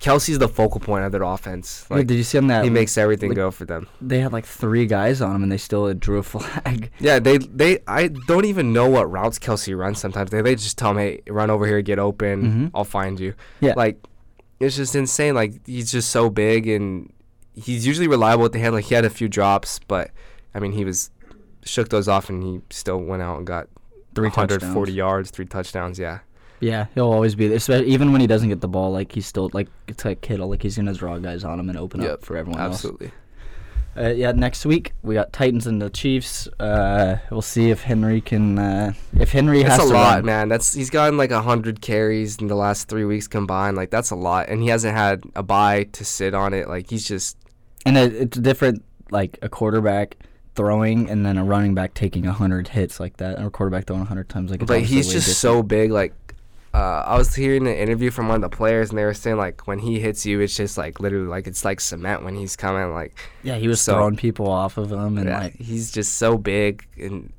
Kelce's 0.00 0.38
the 0.38 0.48
focal 0.48 0.80
point 0.80 1.04
of 1.04 1.12
their 1.12 1.22
offense. 1.22 1.86
Like 1.90 2.06
did 2.06 2.14
you 2.16 2.22
see 2.24 2.38
on 2.38 2.46
that? 2.48 2.64
he 2.64 2.70
makes 2.70 2.96
everything 2.98 3.30
like- 3.30 3.36
go 3.36 3.50
for 3.50 3.64
them. 3.64 3.88
They 4.00 4.20
had 4.20 4.32
like 4.32 4.44
three 4.46 4.86
guys 4.86 5.20
on 5.22 5.34
him, 5.36 5.42
and 5.42 5.50
they 5.52 5.56
still 5.58 5.92
drew 5.94 6.18
a 6.18 6.22
flag. 6.22 6.90
Yeah, 7.00 7.18
they 7.18 7.38
they 7.38 7.80
I 7.86 8.08
don't 8.08 8.44
even 8.44 8.72
know 8.72 8.88
what 8.88 9.10
routes 9.10 9.38
Kelce 9.38 9.76
runs. 9.76 9.98
Sometimes 9.98 10.30
they 10.30 10.42
they 10.42 10.54
just 10.54 10.78
tell 10.78 10.90
him, 10.92 10.98
"Hey, 10.98 11.22
run 11.28 11.50
over 11.50 11.66
here, 11.66 11.80
get 11.82 11.98
open. 11.98 12.42
Mhm. 12.42 12.70
I'll 12.74 12.84
find 12.84 13.18
you." 13.20 13.34
Yeah. 13.60 13.74
like 13.76 13.98
it's 14.60 14.76
just 14.76 14.94
insane. 14.94 15.34
Like 15.34 15.66
he's 15.66 15.90
just 15.92 16.10
so 16.10 16.30
big 16.30 16.66
and 16.68 17.12
he's 17.54 17.86
usually 17.86 18.08
reliable 18.08 18.44
at 18.44 18.52
the 18.52 18.58
hand. 18.58 18.74
Like 18.74 18.84
he 18.86 18.94
had 18.94 19.04
a 19.04 19.10
few 19.10 19.28
drops, 19.28 19.80
but 19.88 20.10
I 20.54 20.60
mean 20.60 20.72
he 20.72 20.84
was 20.84 21.10
shook 21.64 21.88
those 21.88 22.06
off 22.08 22.28
and 22.30 22.42
he 22.42 22.60
still 22.70 22.98
went 22.98 23.22
out 23.22 23.38
and 23.38 23.46
got 23.46 23.68
Three 24.14 24.28
140 24.28 24.72
touchdowns. 24.72 24.94
yards, 24.96 25.30
three 25.30 25.44
touchdowns. 25.46 25.98
Yeah, 25.98 26.20
Yeah, 26.66 26.86
he'll 26.94 27.12
always 27.12 27.34
be 27.34 27.46
there. 27.48 27.82
Even 27.84 28.10
when 28.12 28.20
he 28.20 28.26
doesn't 28.26 28.48
get 28.48 28.60
the 28.60 28.68
ball, 28.68 28.90
like 28.92 29.12
he's 29.12 29.26
still 29.26 29.50
like 29.52 29.68
it's 29.86 30.04
like 30.04 30.20
Kittle, 30.20 30.48
like 30.48 30.62
he's 30.62 30.76
gonna 30.76 30.94
draw 30.94 31.18
guys 31.18 31.44
on 31.44 31.60
him 31.60 31.68
and 31.68 31.78
open 31.78 32.00
Yep, 32.02 32.10
up 32.10 32.24
for 32.24 32.36
everyone 32.36 32.60
absolutely. 32.60 33.06
else. 33.06 33.14
Uh, 33.98 34.08
yeah, 34.10 34.30
next 34.32 34.66
week 34.66 34.92
we 35.02 35.14
got 35.14 35.32
Titans 35.32 35.66
and 35.66 35.80
the 35.80 35.88
Chiefs. 35.88 36.48
Uh, 36.60 37.16
we'll 37.30 37.40
see 37.40 37.70
if 37.70 37.82
Henry 37.82 38.20
can. 38.20 38.58
Uh, 38.58 38.92
if 39.18 39.32
Henry 39.32 39.62
has 39.62 39.78
a 39.78 39.82
to 39.86 39.94
lot, 39.94 40.16
run. 40.16 40.24
man. 40.26 40.48
That's 40.48 40.74
he's 40.74 40.90
gotten 40.90 41.16
like 41.16 41.30
hundred 41.30 41.80
carries 41.80 42.36
in 42.38 42.48
the 42.48 42.56
last 42.56 42.88
three 42.88 43.04
weeks 43.04 43.26
combined. 43.28 43.76
Like 43.76 43.90
that's 43.90 44.10
a 44.10 44.16
lot, 44.16 44.48
and 44.48 44.60
he 44.60 44.68
hasn't 44.68 44.94
had 44.94 45.22
a 45.34 45.42
bye 45.42 45.84
to 45.92 46.04
sit 46.04 46.34
on 46.34 46.52
it. 46.52 46.68
Like 46.68 46.90
he's 46.90 47.06
just 47.06 47.38
and 47.86 47.96
it, 47.96 48.12
it's 48.14 48.38
different. 48.38 48.82
Like 49.10 49.38
a 49.40 49.48
quarterback 49.48 50.16
throwing 50.56 51.08
and 51.08 51.24
then 51.24 51.38
a 51.38 51.44
running 51.44 51.74
back 51.74 51.94
taking 51.94 52.24
hundred 52.24 52.68
hits 52.68 52.98
like 52.98 53.16
that, 53.18 53.38
or 53.38 53.46
a 53.46 53.50
quarterback 53.50 53.86
throwing 53.86 54.04
hundred 54.04 54.28
times. 54.28 54.50
Like, 54.50 54.66
but 54.66 54.82
he's 54.82 55.10
just 55.10 55.38
so 55.38 55.62
big. 55.62 55.90
Like, 55.90 56.12
uh, 56.76 57.02
I 57.06 57.16
was 57.16 57.34
hearing 57.34 57.66
an 57.66 57.74
interview 57.74 58.10
from 58.10 58.28
one 58.28 58.42
of 58.42 58.50
the 58.50 58.54
players, 58.56 58.90
and 58.90 58.98
they 58.98 59.04
were 59.04 59.14
saying 59.14 59.38
like 59.38 59.66
when 59.66 59.78
he 59.78 59.98
hits 60.00 60.26
you, 60.26 60.40
it's 60.40 60.54
just 60.56 60.76
like 60.76 61.00
literally 61.00 61.26
like 61.26 61.46
it's 61.46 61.64
like 61.64 61.80
cement 61.80 62.22
when 62.24 62.34
he's 62.36 62.54
coming. 62.56 62.92
Like, 62.92 63.16
Yeah, 63.42 63.56
he 63.56 63.66
was 63.68 63.80
so- 63.80 63.94
throwing 63.94 64.16
people 64.16 64.48
off 64.48 64.76
of 64.76 64.92
him 64.92 65.16
and 65.18 65.28
yeah, 65.28 65.38
like 65.44 65.56
he's 65.56 65.90
just 65.90 66.16
so 66.16 66.36
big, 66.36 66.86
and 66.98 67.32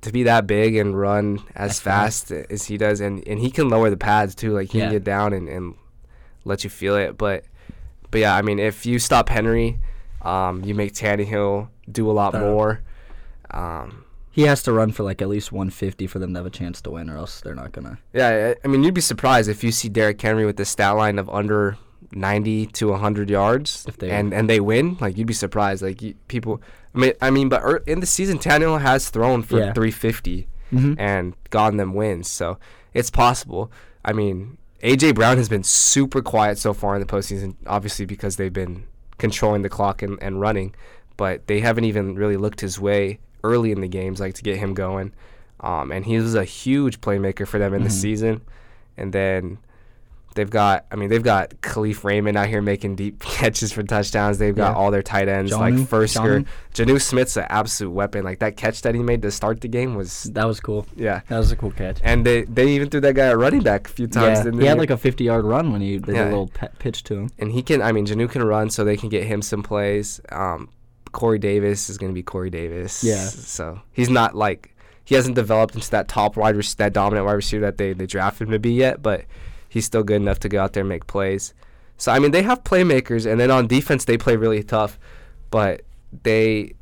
to 0.00 0.10
be 0.12 0.22
that 0.24 0.46
big 0.46 0.76
and 0.76 0.98
run 0.98 1.38
as 1.54 1.72
As 1.72 1.80
fast. 1.80 2.28
fast 2.28 2.50
as 2.50 2.64
he 2.64 2.76
does, 2.78 3.00
and 3.00 3.22
and 3.28 3.38
he 3.38 3.50
can 3.50 3.68
lower 3.68 3.90
the 3.90 3.96
pads 3.96 4.34
too. 4.34 4.52
Like 4.52 4.70
he 4.72 4.78
Yeah. 4.78 4.84
can 4.86 4.92
get 4.94 5.04
down 5.04 5.32
and 5.34 5.48
and 5.48 5.74
let 6.44 6.64
you 6.64 6.70
feel 6.70 6.96
it. 6.96 7.16
But 7.18 7.44
but 8.10 8.20
yeah, 8.22 8.34
I 8.34 8.42
mean, 8.42 8.58
if 8.58 8.84
you 8.86 8.98
stop 8.98 9.28
Henry, 9.28 9.78
um, 10.22 10.64
you 10.64 10.74
make 10.74 10.94
Tannehill 10.94 11.68
do 11.92 12.10
a 12.10 12.12
lot 12.12 12.34
Uh, 12.34 12.40
more. 12.40 12.80
Um, 13.52 14.04
he 14.30 14.42
has 14.42 14.62
to 14.64 14.72
run 14.72 14.92
for 14.92 15.02
like 15.02 15.20
at 15.20 15.28
least 15.28 15.52
150 15.52 16.06
for 16.06 16.18
them 16.18 16.32
to 16.34 16.38
have 16.40 16.46
a 16.46 16.50
chance 16.50 16.80
to 16.82 16.90
win, 16.90 17.10
or 17.10 17.16
else 17.16 17.40
they're 17.40 17.54
not 17.54 17.72
gonna. 17.72 17.98
Yeah, 18.12 18.54
I 18.64 18.68
mean, 18.68 18.82
you'd 18.84 18.94
be 18.94 19.00
surprised 19.00 19.48
if 19.48 19.62
you 19.64 19.72
see 19.72 19.88
Derrick 19.88 20.20
Henry 20.20 20.46
with 20.46 20.56
the 20.56 20.64
stat 20.64 20.96
line 20.96 21.18
of 21.18 21.28
under 21.30 21.76
90 22.12 22.66
to 22.66 22.88
100 22.88 23.30
yards, 23.30 23.84
If 23.88 23.98
they- 23.98 24.10
and 24.10 24.32
and 24.34 24.48
they 24.50 24.60
win. 24.60 24.96
Like 25.00 25.16
you'd 25.16 25.26
be 25.26 25.32
surprised. 25.34 25.82
Like 25.82 26.02
you, 26.02 26.14
people, 26.28 26.60
I 26.94 26.98
mean, 26.98 27.12
I 27.20 27.30
mean, 27.30 27.48
but 27.48 27.62
er, 27.62 27.82
in 27.86 28.00
the 28.00 28.06
season, 28.06 28.38
Tannehill 28.38 28.80
has 28.80 29.10
thrown 29.10 29.42
for 29.42 29.58
Yeah. 29.58 29.72
350, 29.72 30.48
Mhm. 30.72 30.96
and 30.98 31.34
gotten 31.50 31.76
them 31.76 31.94
wins. 31.94 32.28
So 32.30 32.58
it's 32.94 33.10
possible. 33.10 33.70
I 34.04 34.12
mean, 34.12 34.56
AJ 34.82 35.12
Brown 35.14 35.36
has 35.36 35.48
been 35.48 35.62
super 35.62 36.22
quiet 36.22 36.56
so 36.58 36.72
far 36.72 36.94
in 36.94 37.00
the 37.00 37.06
postseason, 37.06 37.54
obviously 37.66 38.06
because 38.06 38.36
they've 38.36 38.52
been 38.52 38.84
controlling 39.18 39.62
the 39.62 39.68
clock 39.68 40.02
and, 40.02 40.16
and 40.22 40.40
running, 40.40 40.74
but 41.18 41.46
they 41.46 41.60
haven't 41.60 41.84
even 41.84 42.14
really 42.14 42.36
looked 42.38 42.60
his 42.62 42.80
way 42.80 43.18
early 43.44 43.72
in 43.72 43.80
the 43.80 43.88
games, 43.88 44.20
like 44.20 44.34
to 44.34 44.42
get 44.42 44.58
him 44.58 44.74
going. 44.74 45.12
Um, 45.60 45.92
and 45.92 46.04
he 46.04 46.16
was 46.18 46.34
a 46.34 46.44
huge 46.44 47.00
playmaker 47.00 47.46
for 47.46 47.58
them 47.58 47.74
in 47.74 47.82
the 47.82 47.88
Mhm. 47.90 47.92
season. 48.00 48.40
And 48.96 49.12
then 49.12 49.58
they've 50.34 50.48
got, 50.48 50.86
I 50.92 50.96
mean, 50.96 51.08
they've 51.10 51.22
got 51.22 51.50
Kalif 51.60 52.02
Raymond 52.04 52.36
out 52.38 52.46
here 52.46 52.62
making 52.62 52.94
deep 52.96 53.18
catches 53.20 53.72
for 53.72 53.82
touchdowns. 53.82 54.38
They've 54.38 54.54
got 54.54 54.70
Yeah. 54.70 54.76
all 54.76 54.90
their 54.90 55.02
tight 55.02 55.28
ends, 55.28 55.52
like 55.52 55.74
Jonnu- 55.74 55.86
Firkser. 55.86 56.44
Jonnu. 56.72 56.86
Janu 56.94 57.00
Smith's 57.00 57.36
an 57.36 57.44
absolute 57.50 57.90
weapon. 57.90 58.24
Like 58.24 58.38
that 58.38 58.56
catch 58.56 58.80
that 58.82 58.94
he 58.94 59.02
made 59.02 59.20
to 59.22 59.30
start 59.30 59.60
the 59.60 59.68
game 59.68 59.96
was, 59.96 60.24
That 60.32 60.46
was 60.46 60.60
cool. 60.60 60.86
yeah. 60.96 61.20
That 61.28 61.38
was 61.38 61.50
a 61.52 61.56
cool 61.56 61.72
catch. 61.72 61.98
And 62.02 62.24
they, 62.24 62.44
they 62.44 62.68
even 62.68 62.88
threw 62.88 63.00
that 63.02 63.14
guy 63.14 63.26
a 63.26 63.36
running 63.36 63.60
back 63.62 63.88
a 63.88 63.90
few 63.90 64.06
times. 64.06 64.44
yeah, 64.46 64.52
he 64.60 64.66
had 64.66 64.78
like 64.78 64.90
a 64.90 64.96
50 64.96 65.24
yard 65.24 65.44
run 65.44 65.72
when 65.72 65.80
he 65.82 65.98
did 65.98 66.14
Yeah. 66.14 66.24
a 66.24 66.30
little 66.30 66.50
pitch 66.78 67.02
to 67.04 67.16
him. 67.16 67.30
and 67.38 67.50
he 67.52 67.62
can. 67.62 67.82
I 67.82 67.92
mean, 67.92 68.06
Jonnu 68.06 68.30
can 68.30 68.44
run, 68.44 68.70
so 68.70 68.84
they 68.84 68.96
can 68.96 69.08
get 69.10 69.24
him 69.24 69.42
some 69.42 69.62
plays. 69.62 70.20
Um, 70.30 70.68
Corey 71.12 71.38
Davis 71.38 71.88
is 71.90 71.98
going 71.98 72.10
to 72.10 72.14
be 72.14 72.22
Corey 72.22 72.50
Davis. 72.50 73.02
Yeah. 73.04 73.26
So 73.26 73.80
he's 73.92 74.10
not 74.10 74.34
like 74.34 74.74
he 75.04 75.14
hasn't 75.14 75.34
developed 75.34 75.74
into 75.74 75.90
that 75.90 76.08
top 76.08 76.36
wide, 76.36 76.56
rec- 76.56 76.76
that 76.76 76.92
dominant 76.92 77.26
wide 77.26 77.32
receiver 77.32 77.62
that 77.62 77.78
they 77.78 77.92
they 77.92 78.06
drafted 78.06 78.48
him 78.48 78.52
to 78.52 78.58
be 78.58 78.72
yet, 78.72 79.02
but 79.02 79.24
he's 79.68 79.84
still 79.84 80.02
good 80.02 80.16
enough 80.16 80.38
to 80.40 80.48
go 80.48 80.62
out 80.62 80.72
there 80.72 80.82
and 80.82 80.88
make 80.88 81.06
plays. 81.06 81.54
So 81.96 82.12
I 82.12 82.18
mean, 82.18 82.30
they 82.30 82.42
have 82.42 82.64
playmakers, 82.64 83.30
and 83.30 83.40
then 83.40 83.50
on 83.50 83.66
defense 83.66 84.04
they 84.04 84.16
play 84.16 84.36
really 84.36 84.62
tough, 84.62 84.98
but 85.50 85.82
they. 86.22 86.74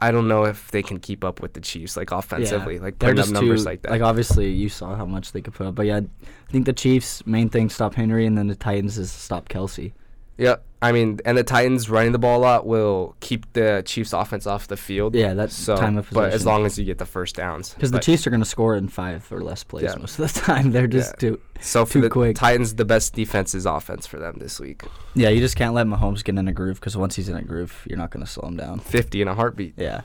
I 0.00 0.12
don't 0.12 0.28
know 0.28 0.44
if 0.44 0.70
they 0.70 0.84
can 0.84 1.00
keep 1.00 1.24
up 1.24 1.42
with 1.42 1.54
the 1.54 1.60
Chiefs 1.60 1.96
like 1.96 2.12
offensively, 2.12 2.78
like 2.78 3.00
They're 3.00 3.14
putting 3.14 3.34
up 3.34 3.42
numbers 3.42 3.62
too, 3.62 3.68
like 3.68 3.82
that. 3.82 3.90
Like 3.90 4.02
obviously 4.02 4.48
you 4.48 4.68
saw 4.68 4.94
how 4.94 5.04
much 5.04 5.32
they 5.32 5.40
could 5.40 5.54
put 5.54 5.66
up, 5.66 5.74
but 5.74 5.86
yeah, 5.86 5.96
I 5.98 6.52
think 6.52 6.66
the 6.66 6.72
Chiefs' 6.72 7.26
main 7.26 7.48
thing 7.48 7.68
stop 7.68 7.94
Henry, 7.94 8.24
and 8.24 8.38
then 8.38 8.46
the 8.46 8.54
Titans 8.54 8.96
is 8.96 9.10
stop 9.10 9.48
Kelce. 9.48 9.92
Yeah, 10.38 10.56
I 10.80 10.92
mean, 10.92 11.18
and 11.24 11.36
the 11.36 11.42
Titans 11.42 11.90
running 11.90 12.12
the 12.12 12.18
ball 12.20 12.38
a 12.38 12.42
lot 12.42 12.64
will 12.66 13.16
keep 13.18 13.52
the 13.54 13.82
Chiefs' 13.84 14.12
offense 14.12 14.46
off 14.46 14.68
the 14.68 14.76
field. 14.76 15.16
Yeah, 15.16 15.34
that's 15.34 15.52
so, 15.54 15.76
time 15.76 15.98
of 15.98 16.06
possession. 16.06 16.30
but 16.30 16.32
as 16.32 16.46
long 16.46 16.64
as 16.64 16.78
you 16.78 16.84
get 16.84 16.98
the 16.98 17.06
first 17.06 17.34
downs. 17.34 17.74
Because 17.74 17.90
the 17.90 17.98
Chiefs 17.98 18.24
are 18.26 18.30
going 18.30 18.40
to 18.42 18.46
score 18.48 18.76
in 18.76 18.86
five 18.88 19.26
or 19.32 19.40
less 19.42 19.64
plays 19.64 19.84
Yeah. 19.84 19.96
most 19.98 20.16
of 20.20 20.32
the 20.32 20.40
time. 20.46 20.70
They're 20.70 20.86
just 20.86 21.14
Yeah. 21.20 21.30
too. 21.30 21.40
so 21.60 21.84
for 21.84 21.94
too 21.94 22.00
the 22.02 22.08
quick. 22.10 22.36
Titans, 22.36 22.76
the 22.76 22.84
best 22.84 23.14
defense 23.14 23.52
is 23.52 23.66
offense 23.66 24.06
for 24.06 24.20
them 24.20 24.36
this 24.38 24.60
week. 24.60 24.84
Yeah, 25.14 25.30
you 25.30 25.40
just 25.40 25.56
can't 25.56 25.74
let 25.74 25.88
Mahomes 25.88 26.22
get 26.22 26.38
in 26.38 26.46
a 26.46 26.52
groove 26.52 26.78
because 26.78 26.96
once 26.96 27.16
he's 27.16 27.28
in 27.28 27.36
a 27.36 27.42
groove, 27.42 27.84
you're 27.90 27.98
not 27.98 28.10
going 28.12 28.24
to 28.24 28.30
slow 28.30 28.46
him 28.48 28.56
down. 28.56 28.78
Fifty 28.78 29.20
in 29.20 29.26
a 29.26 29.34
heartbeat. 29.34 29.74
Yeah, 29.76 30.02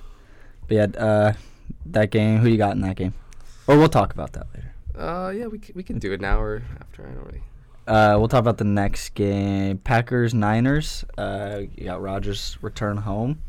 but 0.68 0.76
yeah, 0.76 0.88
uh, 0.98 1.34
that 1.86 2.10
game. 2.10 2.40
Who 2.40 2.50
you 2.50 2.58
got 2.58 2.74
in 2.76 2.82
that 2.82 2.96
game? 2.96 3.14
Or 3.68 3.78
we'll 3.78 3.88
talk 3.90 4.12
about 4.14 4.34
that 4.34 4.48
later. 4.56 4.74
Uh, 4.98 5.30
yeah, 5.30 5.46
we 5.46 5.60
can, 5.60 5.76
we 5.76 5.84
can 5.84 6.00
do 6.00 6.12
it 6.12 6.20
now 6.22 6.42
or 6.42 6.64
after. 6.82 7.04
I 7.04 7.12
don't 7.12 7.26
really. 7.26 7.44
Uh, 7.88 8.16
we'll 8.18 8.28
talk 8.28 8.40
about 8.40 8.58
the 8.58 8.64
next 8.64 9.10
game. 9.14 9.78
Packers 9.78 10.34
Niners. 10.34 11.04
Uh, 11.18 11.62
you 11.76 11.86
got 11.86 12.02
Rodgers 12.02 12.58
return 12.62 12.98
home. 12.98 13.42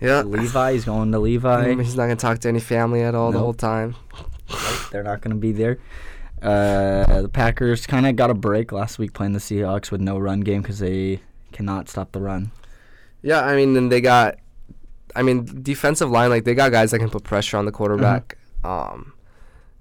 Yeah, 0.00 0.22
Levi, 0.22 0.72
he's 0.74 0.84
going 0.84 1.10
to 1.12 1.18
Levi. 1.18 1.72
Um, 1.72 1.78
he's 1.80 1.96
not 1.96 2.04
gonna 2.04 2.16
talk 2.16 2.38
to 2.40 2.48
any 2.48 2.60
family 2.60 3.02
at 3.02 3.14
all 3.14 3.32
the 3.32 3.38
whole 3.38 3.54
time. 3.54 3.96
They're 4.92 5.02
not 5.02 5.20
going 5.20 5.34
to 5.34 5.40
be 5.40 5.52
there. 5.52 5.78
Uh, 6.40 7.22
the 7.22 7.28
Packers 7.28 7.86
kind 7.86 8.06
of 8.06 8.14
got 8.16 8.30
a 8.30 8.34
break 8.34 8.70
last 8.72 8.98
week 8.98 9.12
playing 9.12 9.32
the 9.32 9.38
Seahawks 9.40 9.90
with 9.90 10.00
no 10.00 10.18
run 10.18 10.40
game 10.40 10.62
because 10.62 10.78
they 10.78 11.20
cannot 11.52 11.88
stop 11.88 12.12
the 12.12 12.20
run. 12.20 12.52
Yeah, 13.22 13.40
I 13.44 13.56
mean, 13.56 13.74
then 13.74 13.88
they 13.88 14.00
got, 14.00 14.36
I 15.16 15.22
mean, 15.22 15.62
defensive 15.62 16.10
line 16.10 16.30
like 16.30 16.44
they 16.44 16.54
got 16.54 16.70
guys 16.70 16.92
that 16.92 17.00
can 17.00 17.10
put 17.10 17.24
pressure 17.24 17.56
on 17.56 17.64
the 17.64 17.72
quarterback. 17.72 18.38
Um, 18.62 19.12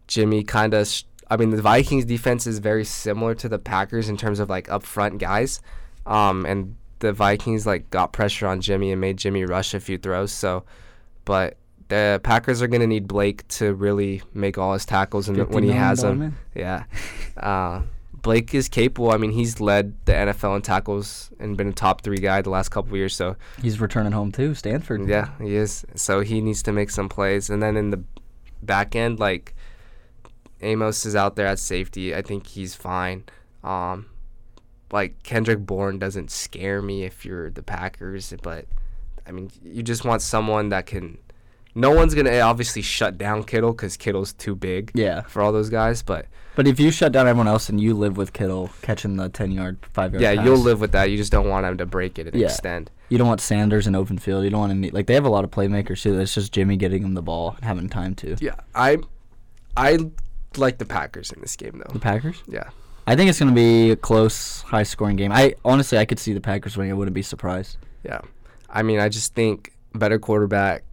Jimmy 0.08 0.44
kind 0.44 0.74
of, 0.74 0.88
sh- 0.88 1.04
I 1.30 1.38
mean, 1.38 1.50
the 1.52 1.62
Vikings 1.62 2.06
defense 2.06 2.48
is 2.48 2.60
very 2.60 2.86
similar 2.86 3.36
to 3.36 3.50
the 3.50 3.60
Packers 3.60 4.08
in 4.10 4.18
terms 4.18 4.40
of 4.40 4.50
like 4.50 4.68
upfront 4.68 5.18
guys, 5.20 5.62
um, 6.06 6.46
and 6.46 6.76
the 7.00 7.12
Vikings 7.14 7.66
like 7.68 7.90
got 7.90 8.14
pressure 8.14 8.48
on 8.48 8.62
Jimmy 8.62 8.92
and 8.92 9.02
made 9.02 9.18
Jimmy 9.18 9.44
rush 9.46 9.74
a 9.74 9.80
few 9.80 9.98
throws. 9.98 10.32
So, 10.32 10.64
but 11.26 11.58
the 11.90 12.20
Packers 12.24 12.62
are 12.62 12.68
gonna 12.68 12.88
need 12.88 13.08
Blake 13.08 13.48
to 13.50 13.74
really 13.74 14.22
make 14.34 14.58
all 14.58 14.74
his 14.74 14.86
tackles 14.86 15.30
and 15.30 15.38
when 15.50 15.64
he 15.64 15.72
has 15.72 16.02
them. 16.02 16.20
man. 16.20 16.38
Yeah. 16.56 16.84
Uh, 17.36 17.82
Blake 18.22 18.54
is 18.54 18.68
capable. 18.68 19.12
I 19.12 19.18
mean, 19.18 19.32
he's 19.32 19.62
led 19.62 19.94
the 20.06 20.12
NFL 20.12 20.56
in 20.58 20.62
tackles 20.62 21.30
and 21.40 21.56
been 21.56 21.70
a 21.70 21.74
top 21.74 22.02
three 22.02 22.18
guy 22.18 22.42
the 22.42 22.50
last 22.50 22.70
couple 22.70 22.92
of 22.92 22.98
years. 22.98 23.16
So 23.16 23.38
He's 23.62 23.80
returning 23.80 24.12
home 24.12 24.32
too, 24.32 24.54
Stanford. 24.54 25.08
yeah, 25.08 25.30
he 25.40 25.56
is. 25.56 25.86
So 25.96 26.22
he 26.22 26.42
needs 26.42 26.62
to 26.64 26.74
make 26.74 26.90
some 26.90 27.08
plays. 27.10 27.50
And 27.50 27.62
then 27.64 27.78
in 27.78 27.92
the 27.92 28.04
back 28.64 28.96
end, 28.96 29.20
like 29.20 29.54
Amos 30.62 31.06
is 31.06 31.16
out 31.16 31.36
there 31.36 31.48
at 31.48 31.60
safety. 31.60 32.16
I 32.16 32.22
think 32.22 32.48
he's 32.48 32.76
fine. 32.76 33.24
Um, 33.64 34.08
like 34.92 35.22
Kendrick 35.24 35.60
Bourne 35.60 36.00
doesn't 36.00 36.32
scare 36.32 36.82
me 36.82 37.04
if 37.04 37.26
you're 37.26 37.50
the 37.50 37.64
Packers, 37.64 38.34
but 38.42 38.66
I 39.28 39.32
mean, 39.32 39.52
you 39.64 39.84
just 39.84 40.06
want 40.06 40.22
someone 40.22 40.70
that 40.70 40.86
can. 40.86 41.18
No 41.76 41.92
one's 41.92 42.16
gonna 42.16 42.40
obviously 42.40 42.82
shut 42.82 43.18
down 43.20 43.44
Kittle 43.44 43.72
because 43.72 43.98
Kittle's 43.98 44.34
too 44.34 44.56
big 44.56 44.92
Yeah, 44.96 45.22
for 45.24 45.44
all 45.44 45.52
those 45.52 45.70
guys. 45.70 46.02
But 46.02 46.26
but 46.56 46.68
if 46.68 46.80
you 46.80 46.90
shut 46.90 47.12
down 47.12 47.28
everyone 47.28 47.48
else 47.48 47.70
and 47.70 47.80
you 47.80 47.94
live 47.94 48.18
with 48.18 48.34
Kittle 48.34 48.72
catching 48.82 49.16
the 49.18 49.30
ten 49.30 49.52
yard, 49.52 49.78
five 49.94 50.12
yard, 50.14 50.24
yeah, 50.24 50.34
pass, 50.36 50.44
you'll 50.46 50.58
live 50.58 50.82
with 50.82 50.94
that. 50.94 51.12
You 51.12 51.18
just 51.18 51.32
don't 51.32 51.48
want 51.50 51.68
him 51.68 51.78
to 51.78 51.86
break 51.86 52.18
it 52.18 52.28
and 52.28 52.36
Yeah. 52.36 52.48
extend. 52.48 52.90
You 53.10 53.20
don't 53.20 53.28
want 53.28 53.42
Sanders 53.42 53.86
in 53.86 53.94
open 53.96 54.18
field. 54.18 54.44
You 54.44 54.50
don't 54.50 54.62
want 54.62 54.72
any 54.72 54.90
like 54.90 55.06
they 55.06 55.14
have 55.14 55.26
a 55.26 55.30
lot 55.30 55.44
of 55.44 55.52
playmakers 55.52 56.02
too. 56.02 56.20
It's 56.20 56.34
just 56.34 56.52
Jimmy 56.52 56.78
getting 56.78 57.04
him 57.04 57.14
the 57.14 57.22
ball 57.22 57.54
and 57.58 57.66
having 57.66 57.90
time 57.90 58.16
to. 58.16 58.38
Yeah, 58.40 58.56
I, 58.74 58.98
I 59.76 60.00
like 60.58 60.78
the 60.78 60.86
Packers 60.86 61.32
in 61.32 61.42
this 61.42 61.56
game 61.56 61.82
though. 61.86 61.94
The 61.94 62.00
Packers. 62.00 62.44
Yeah. 62.48 62.70
I 63.06 63.16
think 63.16 63.30
it's 63.30 63.40
gonna 63.40 63.52
be 63.54 63.92
a 63.92 63.96
close, 63.96 64.62
high 64.64 64.84
scoring 64.84 65.16
game. 65.16 65.32
I 65.32 65.56
honestly 65.64 65.98
I 65.98 66.06
could 66.06 66.20
see 66.20 66.34
the 66.34 66.42
Packers 66.42 66.76
winning. 66.76 66.92
I 66.92 66.96
wouldn't 66.96 67.16
be 67.16 67.22
surprised. 67.22 67.78
Yeah, 68.04 68.20
I 68.70 68.84
mean, 68.84 69.00
I 69.00 69.08
just 69.10 69.34
think 69.34 69.72
better 69.96 70.20
quarterback, 70.20 70.84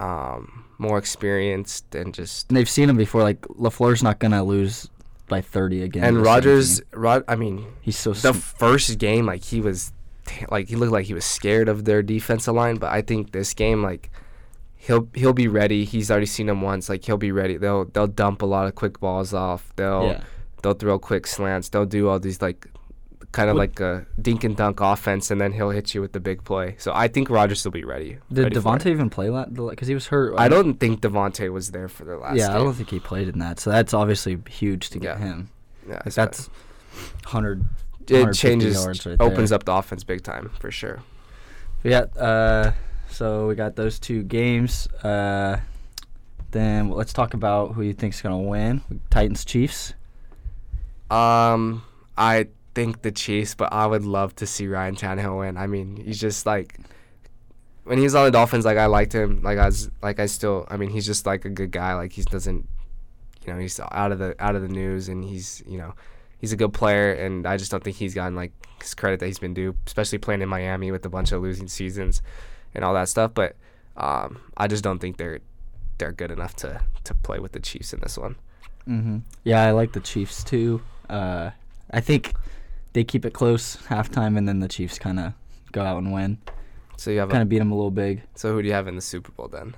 um, 0.00 0.64
more 0.78 0.96
experienced, 0.98 1.94
and 1.94 2.14
just 2.14 2.48
And 2.50 2.56
they've 2.56 2.68
seen 2.68 2.88
him 2.88 2.96
before. 2.96 3.22
Like 3.22 3.42
Lafleur's 3.42 4.02
not 4.02 4.18
gonna 4.18 4.42
lose 4.44 4.88
by 5.28 5.42
thirty 5.42 5.82
again. 5.82 6.04
and 6.04 6.22
Rodgers. 6.22 6.80
Rod, 6.92 7.22
I 7.28 7.36
mean, 7.36 7.66
He's 7.82 7.98
so 7.98 8.12
the 8.14 8.32
sm- 8.32 8.38
first 8.38 8.98
game, 8.98 9.26
like 9.26 9.44
he 9.44 9.60
was, 9.60 9.92
like 10.50 10.68
he 10.68 10.76
looked 10.76 10.92
like 10.92 11.04
he 11.04 11.12
was 11.14 11.26
scared 11.26 11.68
of 11.68 11.84
their 11.84 12.02
defensive 12.02 12.54
line. 12.54 12.76
But 12.76 12.92
I 12.92 13.02
think 13.02 13.32
this 13.32 13.52
game, 13.52 13.82
like 13.82 14.10
he'll 14.78 15.08
he'll 15.14 15.32
be 15.34 15.48
ready. 15.48 15.84
He's 15.84 16.10
already 16.10 16.26
seen 16.26 16.46
them 16.46 16.62
once. 16.62 16.88
Like 16.88 17.04
he'll 17.04 17.18
be 17.18 17.32
ready. 17.32 17.56
They'll 17.56 17.84
they'll 17.84 18.06
dump 18.06 18.42
a 18.42 18.46
lot 18.46 18.66
of 18.66 18.74
quick 18.74 18.98
balls 19.00 19.34
off. 19.34 19.72
They'll 19.76 20.06
yeah. 20.06 20.24
they'll 20.62 20.74
throw 20.74 20.98
quick 20.98 21.26
slants. 21.26 21.68
They'll 21.68 21.86
do 21.86 22.08
all 22.08 22.18
these 22.18 22.40
like 22.40 22.66
kind 23.32 23.50
of 23.50 23.56
like 23.56 23.78
a 23.80 24.06
dink 24.20 24.42
and 24.44 24.56
dunk 24.56 24.80
offense, 24.80 25.30
and 25.30 25.40
then 25.40 25.52
he'll 25.52 25.70
hit 25.70 25.94
you 25.94 26.00
with 26.00 26.12
the 26.12 26.20
big 26.20 26.44
play. 26.44 26.76
So 26.78 26.92
I 26.94 27.08
think 27.08 27.28
Rodgers 27.28 27.62
will 27.64 27.72
be 27.72 27.84
ready. 27.84 28.18
Did 28.32 28.44
ready 28.44 28.56
Davante 28.56 28.86
even 28.86 29.10
play 29.10 29.28
that? 29.28 29.52
Because 29.52 29.88
he 29.88 29.94
was 29.94 30.06
hurt. 30.06 30.34
I 30.38 30.48
don't 30.48 30.74
think 30.80 31.00
Davante 31.00 31.52
was 31.52 31.70
there 31.72 31.88
for 31.88 32.04
the 32.04 32.16
last. 32.16 32.36
Yeah, 32.38 32.54
I 32.54 32.58
don't 32.58 32.72
think 32.74 32.88
he 32.90 33.00
played 33.00 33.28
in 33.28 33.38
that. 33.40 33.60
So 33.60 33.70
that's 33.70 33.92
obviously 33.92 34.38
huge 34.48 34.90
to 34.90 34.98
get 34.98 35.18
Yeah. 35.18 35.24
him. 35.26 35.50
Yeah, 35.86 36.02
Like 36.04 36.14
that's 36.14 36.48
hundred. 37.24 37.64
it 38.08 38.32
changes, 38.32 38.86
right 38.86 39.20
opens 39.20 39.50
there. 39.50 39.56
up 39.56 39.64
the 39.64 39.72
offense 39.72 40.04
big 40.04 40.22
time 40.22 40.50
for 40.58 40.70
sure. 40.70 41.00
Yeah. 41.82 42.06
Uh, 42.16 42.72
so 43.08 43.48
we 43.48 43.54
got 43.54 43.76
those 43.76 43.98
two 43.98 44.22
games. 44.22 44.86
Uh, 45.02 45.60
then 46.50 46.90
let's 46.90 47.12
talk 47.12 47.34
about 47.34 47.74
who 47.74 47.82
you 47.82 47.92
think's 47.92 48.20
gonna 48.22 48.38
win. 48.38 48.82
Titans 49.10 49.44
Chiefs. 49.44 49.94
Um, 51.10 51.82
I 52.16 52.48
think 52.74 53.02
the 53.02 53.12
Chiefs, 53.12 53.54
but 53.54 53.72
I 53.72 53.86
would 53.86 54.04
love 54.04 54.36
to 54.36 54.46
see 54.46 54.66
Ryan 54.66 54.96
Tannehill 54.96 55.38
win. 55.40 55.56
I 55.56 55.66
mean, 55.66 55.96
he's 55.96 56.20
just 56.20 56.46
like 56.46 56.78
when 57.84 57.98
he 57.98 58.04
was 58.04 58.14
on 58.14 58.24
the 58.24 58.30
Dolphins, 58.30 58.64
like 58.64 58.78
I 58.78 58.86
liked 58.86 59.14
him. 59.14 59.42
Like 59.42 59.58
I 59.58 59.66
was, 59.66 59.90
like 60.02 60.20
I 60.20 60.26
still, 60.26 60.66
I 60.70 60.76
mean, 60.76 60.90
he's 60.90 61.06
just 61.06 61.26
like 61.26 61.44
a 61.44 61.50
good 61.50 61.70
guy. 61.70 61.94
Like 61.94 62.12
he 62.12 62.22
doesn't, 62.22 62.68
you 63.44 63.52
know, 63.52 63.58
he's 63.58 63.80
out 63.80 64.12
of 64.12 64.18
the 64.18 64.34
out 64.38 64.54
of 64.54 64.62
the 64.62 64.68
news, 64.68 65.08
and 65.08 65.24
he's, 65.24 65.62
you 65.66 65.78
know, 65.78 65.94
he's 66.38 66.52
a 66.52 66.56
good 66.56 66.72
player. 66.72 67.12
And 67.12 67.46
I 67.46 67.56
just 67.56 67.70
don't 67.70 67.82
think 67.82 67.96
he's 67.96 68.14
gotten 68.14 68.36
like 68.36 68.52
his 68.82 68.94
credit 68.94 69.20
that 69.20 69.26
he's 69.26 69.38
been 69.38 69.54
due, 69.54 69.74
especially 69.86 70.18
playing 70.18 70.42
in 70.42 70.48
Miami 70.48 70.90
with 70.90 71.04
a 71.06 71.08
bunch 71.08 71.32
of 71.32 71.42
losing 71.42 71.68
seasons 71.68 72.22
and 72.74 72.84
all 72.84 72.94
that 72.94 73.08
stuff. 73.08 73.32
But 73.34 73.56
um, 73.96 74.40
I 74.56 74.66
just 74.66 74.82
don't 74.84 74.98
think 74.98 75.16
they're 75.16 75.40
they're 75.98 76.12
good 76.12 76.30
enough 76.30 76.54
to 76.56 76.80
to 77.04 77.14
play 77.14 77.38
with 77.38 77.52
the 77.52 77.60
Chiefs 77.60 77.92
in 77.92 78.00
this 78.00 78.16
one. 78.18 78.36
Mm-hmm. 78.88 79.18
Yeah, 79.44 79.62
I 79.62 79.72
like 79.72 79.92
the 79.92 80.00
Chiefs 80.00 80.42
too. 80.44 80.80
Uh, 81.10 81.50
I 81.90 82.00
think 82.00 82.34
they 82.92 83.04
keep 83.04 83.24
it 83.24 83.32
close 83.32 83.76
halftime, 83.88 84.36
and 84.38 84.48
then 84.48 84.60
the 84.60 84.68
Chiefs 84.68 84.98
kind 84.98 85.18
of 85.20 85.32
go 85.72 85.82
out 85.82 85.98
and 85.98 86.12
win. 86.12 86.38
So 86.96 87.10
you 87.10 87.20
have 87.20 87.28
Kind 87.28 87.42
of 87.42 87.48
beat 87.48 87.58
them 87.58 87.70
a 87.70 87.74
little 87.76 87.90
big. 87.92 88.22
so 88.34 88.52
who 88.52 88.60
do 88.62 88.66
you 88.68 88.74
have 88.74 88.88
in 88.88 88.96
the 88.96 89.00
Super 89.02 89.30
Bowl 89.32 89.48
then? 89.48 89.74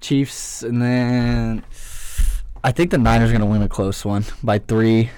Chiefs, 0.00 0.62
and 0.62 0.80
then 0.82 1.62
I 2.64 2.72
think 2.72 2.90
the 2.90 2.98
Niners 2.98 3.30
are 3.30 3.32
gonna 3.32 3.46
win 3.46 3.62
a 3.62 3.68
close 3.68 4.04
one 4.04 4.24
by 4.42 4.58
three. 4.58 5.10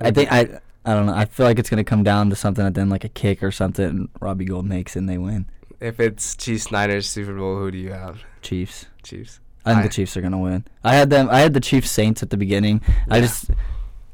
I 0.00 0.10
think 0.10 0.32
I 0.32 0.60
I 0.84 0.94
don't 0.94 1.06
know. 1.06 1.14
I 1.14 1.24
feel 1.26 1.46
like 1.46 1.58
it's 1.58 1.70
gonna 1.70 1.84
come 1.84 2.02
down 2.02 2.30
to 2.30 2.36
something 2.36 2.64
at 2.66 2.74
the 2.74 2.80
end, 2.80 2.90
like 2.90 3.04
a 3.04 3.08
kick 3.08 3.42
or 3.42 3.50
something. 3.50 4.08
Robbie 4.20 4.44
Gould 4.44 4.66
makes 4.66 4.96
and 4.96 5.08
they 5.08 5.18
win. 5.18 5.46
If 5.82 5.98
it's 6.00 6.36
Chiefs 6.36 6.70
Niners 6.70 7.08
Super 7.08 7.34
Bowl, 7.34 7.58
who 7.58 7.70
do 7.70 7.78
you 7.78 7.92
have? 7.92 8.22
Chiefs. 8.40 8.86
Chiefs. 9.02 9.40
I 9.64 9.70
think 9.70 9.78
I- 9.80 9.82
the 9.88 9.92
Chiefs 9.92 10.16
are 10.16 10.20
gonna 10.20 10.38
win. 10.38 10.64
I 10.84 10.94
had 10.94 11.10
them. 11.10 11.28
I 11.30 11.40
had 11.40 11.54
the 11.54 11.60
Chiefs 11.60 11.90
Saints 11.90 12.22
at 12.22 12.30
the 12.30 12.36
beginning. 12.36 12.80
I 13.10 13.20
just, 13.20 13.50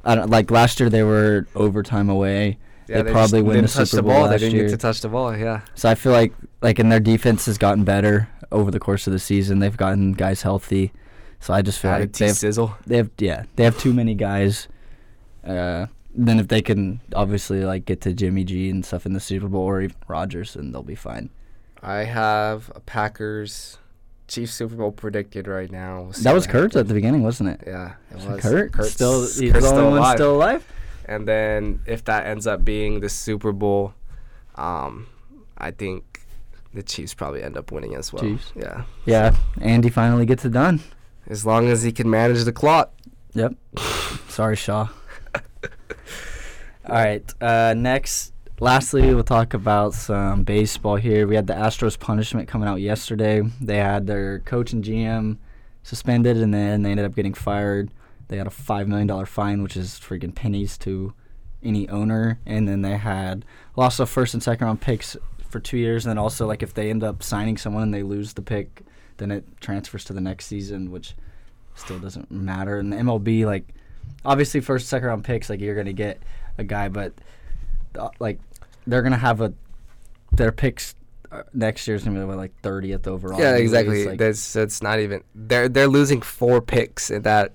I 0.05 0.15
don't 0.15 0.31
like 0.31 0.51
last 0.51 0.81
year 0.81 0.89
they 0.91 1.03
were 1.03 1.47
overtime 1.55 2.09
away. 2.09 2.59
Yeah, 2.89 3.03
they, 3.03 3.03
just 3.03 3.13
probably 3.13 3.43
win 3.43 3.63
the 3.63 3.69
Super 3.69 3.97
the 3.97 4.03
Bowl 4.03 4.13
ball. 4.13 4.23
last 4.23 4.31
They 4.33 4.39
didn't 4.39 4.55
year. 4.55 4.65
get 4.65 4.71
to 4.71 4.77
touch 4.79 5.01
the 5.03 5.09
ball. 5.11 5.37
Yeah. 5.37 5.61
So 5.75 5.91
I 5.91 5.95
feel 5.95 6.13
like 6.13 6.33
like 6.63 6.79
and 6.79 6.91
their 6.91 7.01
defense 7.01 7.45
has 7.47 7.59
gotten 7.59 7.85
better 7.85 8.29
over 8.51 8.71
the 8.71 8.81
course 8.81 9.07
of 9.07 9.13
the 9.13 9.19
season. 9.19 9.59
They've 9.59 9.77
gotten 9.77 10.13
guys 10.13 10.43
healthy. 10.43 10.93
So 11.41 11.53
I 11.55 11.61
just 11.63 11.79
feel 11.81 11.91
Added 11.93 12.09
like 12.09 12.13
they 12.19 12.27
have, 12.29 12.37
sizzle. 12.37 12.77
they 12.87 12.97
have 12.97 13.11
yeah 13.19 13.45
they 13.57 13.65
have 13.65 13.79
too 13.79 13.93
many 13.93 14.15
guys. 14.15 14.69
Uh, 15.47 15.87
then 16.15 16.41
if 16.41 16.49
they 16.49 16.63
can 16.63 17.01
obviously 17.15 17.65
like 17.65 17.85
get 17.85 18.01
to 18.03 18.13
Jimmy 18.15 18.45
G 18.45 18.71
and 18.71 18.85
stuff 18.85 19.07
in 19.07 19.13
the 19.13 19.21
Super 19.21 19.49
Bowl 19.49 19.63
or 19.63 19.81
even 19.83 19.97
Rodgers, 20.09 20.55
then 20.55 20.73
they'll 20.73 20.83
be 20.83 20.95
fine. 20.95 21.29
I 21.83 21.99
have 22.05 22.71
a 22.75 22.81
Packers 22.81 23.79
Chiefs 24.27 24.55
Super 24.55 24.75
Bowl 24.77 24.93
predicted 24.93 25.47
right 25.49 25.71
now. 25.71 26.03
We'll 26.03 26.13
That 26.23 26.35
was 26.35 26.47
what 26.47 26.53
Kurt's 26.53 26.77
at 26.77 26.89
the 26.89 26.95
beginning, 26.95 27.23
wasn't 27.23 27.51
it? 27.51 27.63
Yeah, 27.67 27.95
it 28.11 28.17
was. 28.27 28.41
Kurt 28.43 28.73
Kurt's- 28.73 28.93
still 28.93 29.23
he's 29.23 29.53
Kurt's 29.53 29.65
the 29.71 29.75
only 29.75 29.85
one 29.91 29.99
alive. 29.99 30.17
still 30.17 30.35
alive. 30.37 30.67
And 31.07 31.27
then 31.27 31.81
if 31.87 32.05
that 32.05 32.27
ends 32.27 32.47
up 32.47 32.65
being 32.65 33.01
the 33.01 33.09
Super 33.09 33.53
Bowl, 33.53 33.95
um, 34.57 35.07
I 35.57 35.71
think 35.71 36.21
the 36.75 36.83
Chiefs 36.83 37.15
probably 37.15 37.43
end 37.43 37.57
up 37.57 37.73
winning 37.73 37.95
as 37.95 38.13
well. 38.13 38.23
Chiefs? 38.23 38.53
Yeah, 38.55 38.83
Yeah, 39.07 39.35
Andy 39.63 39.89
finally 39.89 40.27
gets 40.27 40.45
it 40.45 40.53
done. 40.53 40.81
as 41.27 41.47
long 41.47 41.69
as 41.69 41.83
he 41.83 41.93
can 41.93 42.11
manage 42.11 42.45
the 42.45 42.53
clock. 42.53 42.93
Yep. 43.35 43.55
Sorry, 44.29 44.57
Shaw. 44.57 44.89
All 45.35 46.95
right. 46.95 47.25
Uh, 47.41 47.75
next, 47.77 48.33
lastly, 48.61 49.15
we'll 49.15 49.25
talk 49.25 49.55
about 49.55 49.95
some 49.95 50.45
baseball 50.45 50.97
here. 50.97 51.27
We 51.27 51.35
had 51.35 51.47
the 51.47 51.55
Astros 51.55 51.99
punishment 51.99 52.49
coming 52.49 52.69
out 52.69 52.81
yesterday. 52.81 53.43
They 53.61 53.77
had 53.77 54.07
their 54.07 54.41
coach 54.41 54.73
and 54.73 54.85
GM 54.85 55.39
suspended, 55.83 56.37
and 56.37 56.53
then 56.53 56.83
they 56.83 56.91
ended 56.91 57.07
up 57.07 57.15
getting 57.15 57.35
fired. 57.35 57.91
They 58.29 58.37
had 58.37 58.47
a 58.47 58.51
five 58.51 58.89
million 58.89 59.07
dollar 59.07 59.27
fine, 59.27 59.63
which 59.63 59.77
is 59.77 60.01
freaking 60.01 60.35
pennies 60.35 60.77
to 60.79 61.15
any 61.63 61.89
owner, 61.89 62.39
and 62.47 62.69
then 62.69 62.83
they 62.83 62.97
had 62.97 63.45
lost 63.77 64.01
of 64.01 64.09
first 64.09 64.35
and 64.35 64.43
second 64.43 64.67
round 64.67 64.81
picks 64.81 65.17
for 65.49 65.61
two 65.61 65.79
years. 65.79 66.05
And 66.05 66.11
then 66.11 66.19
also, 66.19 66.47
like, 66.47 66.63
if 66.63 66.75
they 66.75 66.91
end 66.91 67.03
up 67.03 67.23
signing 67.23 67.57
someone 67.57 67.83
and 67.83 67.95
they 67.95 68.03
lose 68.03 68.35
the 68.35 68.43
pick, 68.43 68.83
then 69.17 69.31
it 69.31 69.45
transfers 69.61 70.05
to 70.05 70.13
the 70.13 70.21
next 70.21 70.47
season, 70.47 70.91
which 70.91 71.15
still 71.75 71.99
doesn't 71.99 72.31
matter. 72.31 72.79
And 72.79 72.93
the 72.93 72.97
MLB, 72.97 73.45
like, 73.45 73.67
obviously, 74.25 74.61
first, 74.61 74.89
second 74.89 75.09
round 75.09 75.25
picks, 75.25 75.49
like, 75.51 75.61
you're 75.61 75.75
going 75.75 75.87
to 75.87 75.93
get 75.93 76.23
a 76.59 76.65
guy, 76.65 76.89
but, 76.89 77.15
uh, 77.99 78.11
like, 78.19 78.39
they're 78.89 79.03
going 79.03 79.13
to 79.13 79.19
have 79.19 79.41
a, 79.41 79.53
their 80.33 80.51
picks 80.53 80.95
uh, 81.31 81.43
next 81.53 81.87
year's 81.87 82.05
going 82.05 82.17
to 82.17 82.27
be 82.27 82.33
like 82.35 82.53
30th 82.63 83.07
overall. 83.07 83.39
yeah, 83.39 83.55
exactly. 83.57 84.07
like- 84.07 84.19
that's 84.19 84.53
that's 84.53 84.83
not 84.83 84.99
even. 84.99 85.23
They're 85.35 85.69
they're 85.69 85.87
losing 85.89 86.23
four 86.23 86.61
picks 86.63 87.11
in 87.11 87.23
that. 87.23 87.53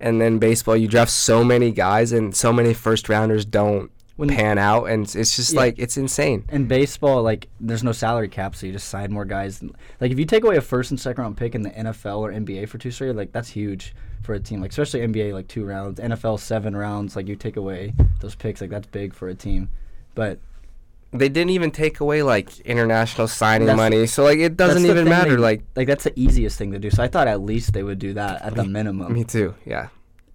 And 0.00 0.20
then 0.20 0.38
baseball, 0.40 0.76
you 0.76 0.88
draft 0.88 1.12
so 1.12 1.44
many 1.44 1.70
guys, 1.70 2.10
and 2.12 2.34
so 2.34 2.52
many 2.52 2.74
first 2.74 3.08
rounders 3.08 3.44
don't 3.44 3.88
When- 4.16 4.28
pan 4.30 4.58
out, 4.58 4.86
and 4.86 5.04
it's- 5.04 5.36
just 5.36 5.52
Yeah. 5.52 5.60
like 5.60 5.78
it's 5.78 5.96
insane. 5.96 6.44
in 6.48 6.66
baseball, 6.66 7.22
like 7.22 7.46
there's 7.60 7.84
no 7.84 7.92
salary 7.92 8.28
cap, 8.28 8.56
so 8.56 8.66
you 8.66 8.72
just 8.72 8.88
sign 8.88 9.12
more 9.12 9.24
guys. 9.24 9.62
Like 10.00 10.10
if 10.10 10.18
you 10.18 10.24
take 10.24 10.42
away 10.42 10.56
a 10.56 10.60
first 10.60 10.90
and 10.90 10.98
second 10.98 11.22
round 11.22 11.36
pick 11.36 11.54
in 11.54 11.62
the 11.62 11.70
NFL 11.70 12.18
or 12.18 12.32
NBA 12.32 12.66
for 12.68 12.78
two 12.78 12.90
straight, 12.90 13.14
like 13.14 13.30
that's 13.30 13.50
huge 13.50 13.94
for 14.22 14.34
a 14.34 14.40
team. 14.40 14.60
Like 14.60 14.70
especially 14.70 15.00
NBA, 15.06 15.32
like 15.32 15.46
two 15.46 15.64
rounds, 15.64 16.00
NFL 16.00 16.40
seven 16.40 16.74
rounds. 16.76 17.14
Like 17.14 17.28
you 17.28 17.36
take 17.36 17.56
away 17.56 17.94
those 18.20 18.34
picks, 18.34 18.60
like 18.60 18.70
that's 18.70 18.88
big 18.88 19.14
for 19.14 19.28
a 19.28 19.36
team. 19.36 19.68
But 20.14 20.38
They 21.12 21.28
didn't 21.28 21.50
even 21.50 21.70
take 21.70 22.00
away 22.00 22.22
like 22.22 22.58
international 22.60 23.28
signing 23.28 23.66
That's- 23.66 23.76
money, 23.76 24.06
so 24.06 24.24
like 24.24 24.38
it 24.38 24.56
doesn't 24.56 24.82
that's 24.82 24.84
the 24.84 24.90
even 24.90 25.04
thing 25.04 25.10
matter. 25.10 25.30
they- 25.36 25.42
like 25.42 25.62
like 25.76 25.86
that's 25.86 26.04
the 26.04 26.18
easiest 26.18 26.56
thing 26.58 26.72
to 26.72 26.78
do. 26.78 26.90
So 26.90 27.02
I 27.02 27.08
thought 27.08 27.28
at 27.28 27.42
least 27.42 27.72
they 27.74 27.82
would 27.82 27.98
do 27.98 28.14
that 28.14 28.42
at 28.42 28.54
the 28.54 28.64
minimum. 28.64 29.12
me 29.12 29.24
too. 29.24 29.54
Yeah. 29.66 29.88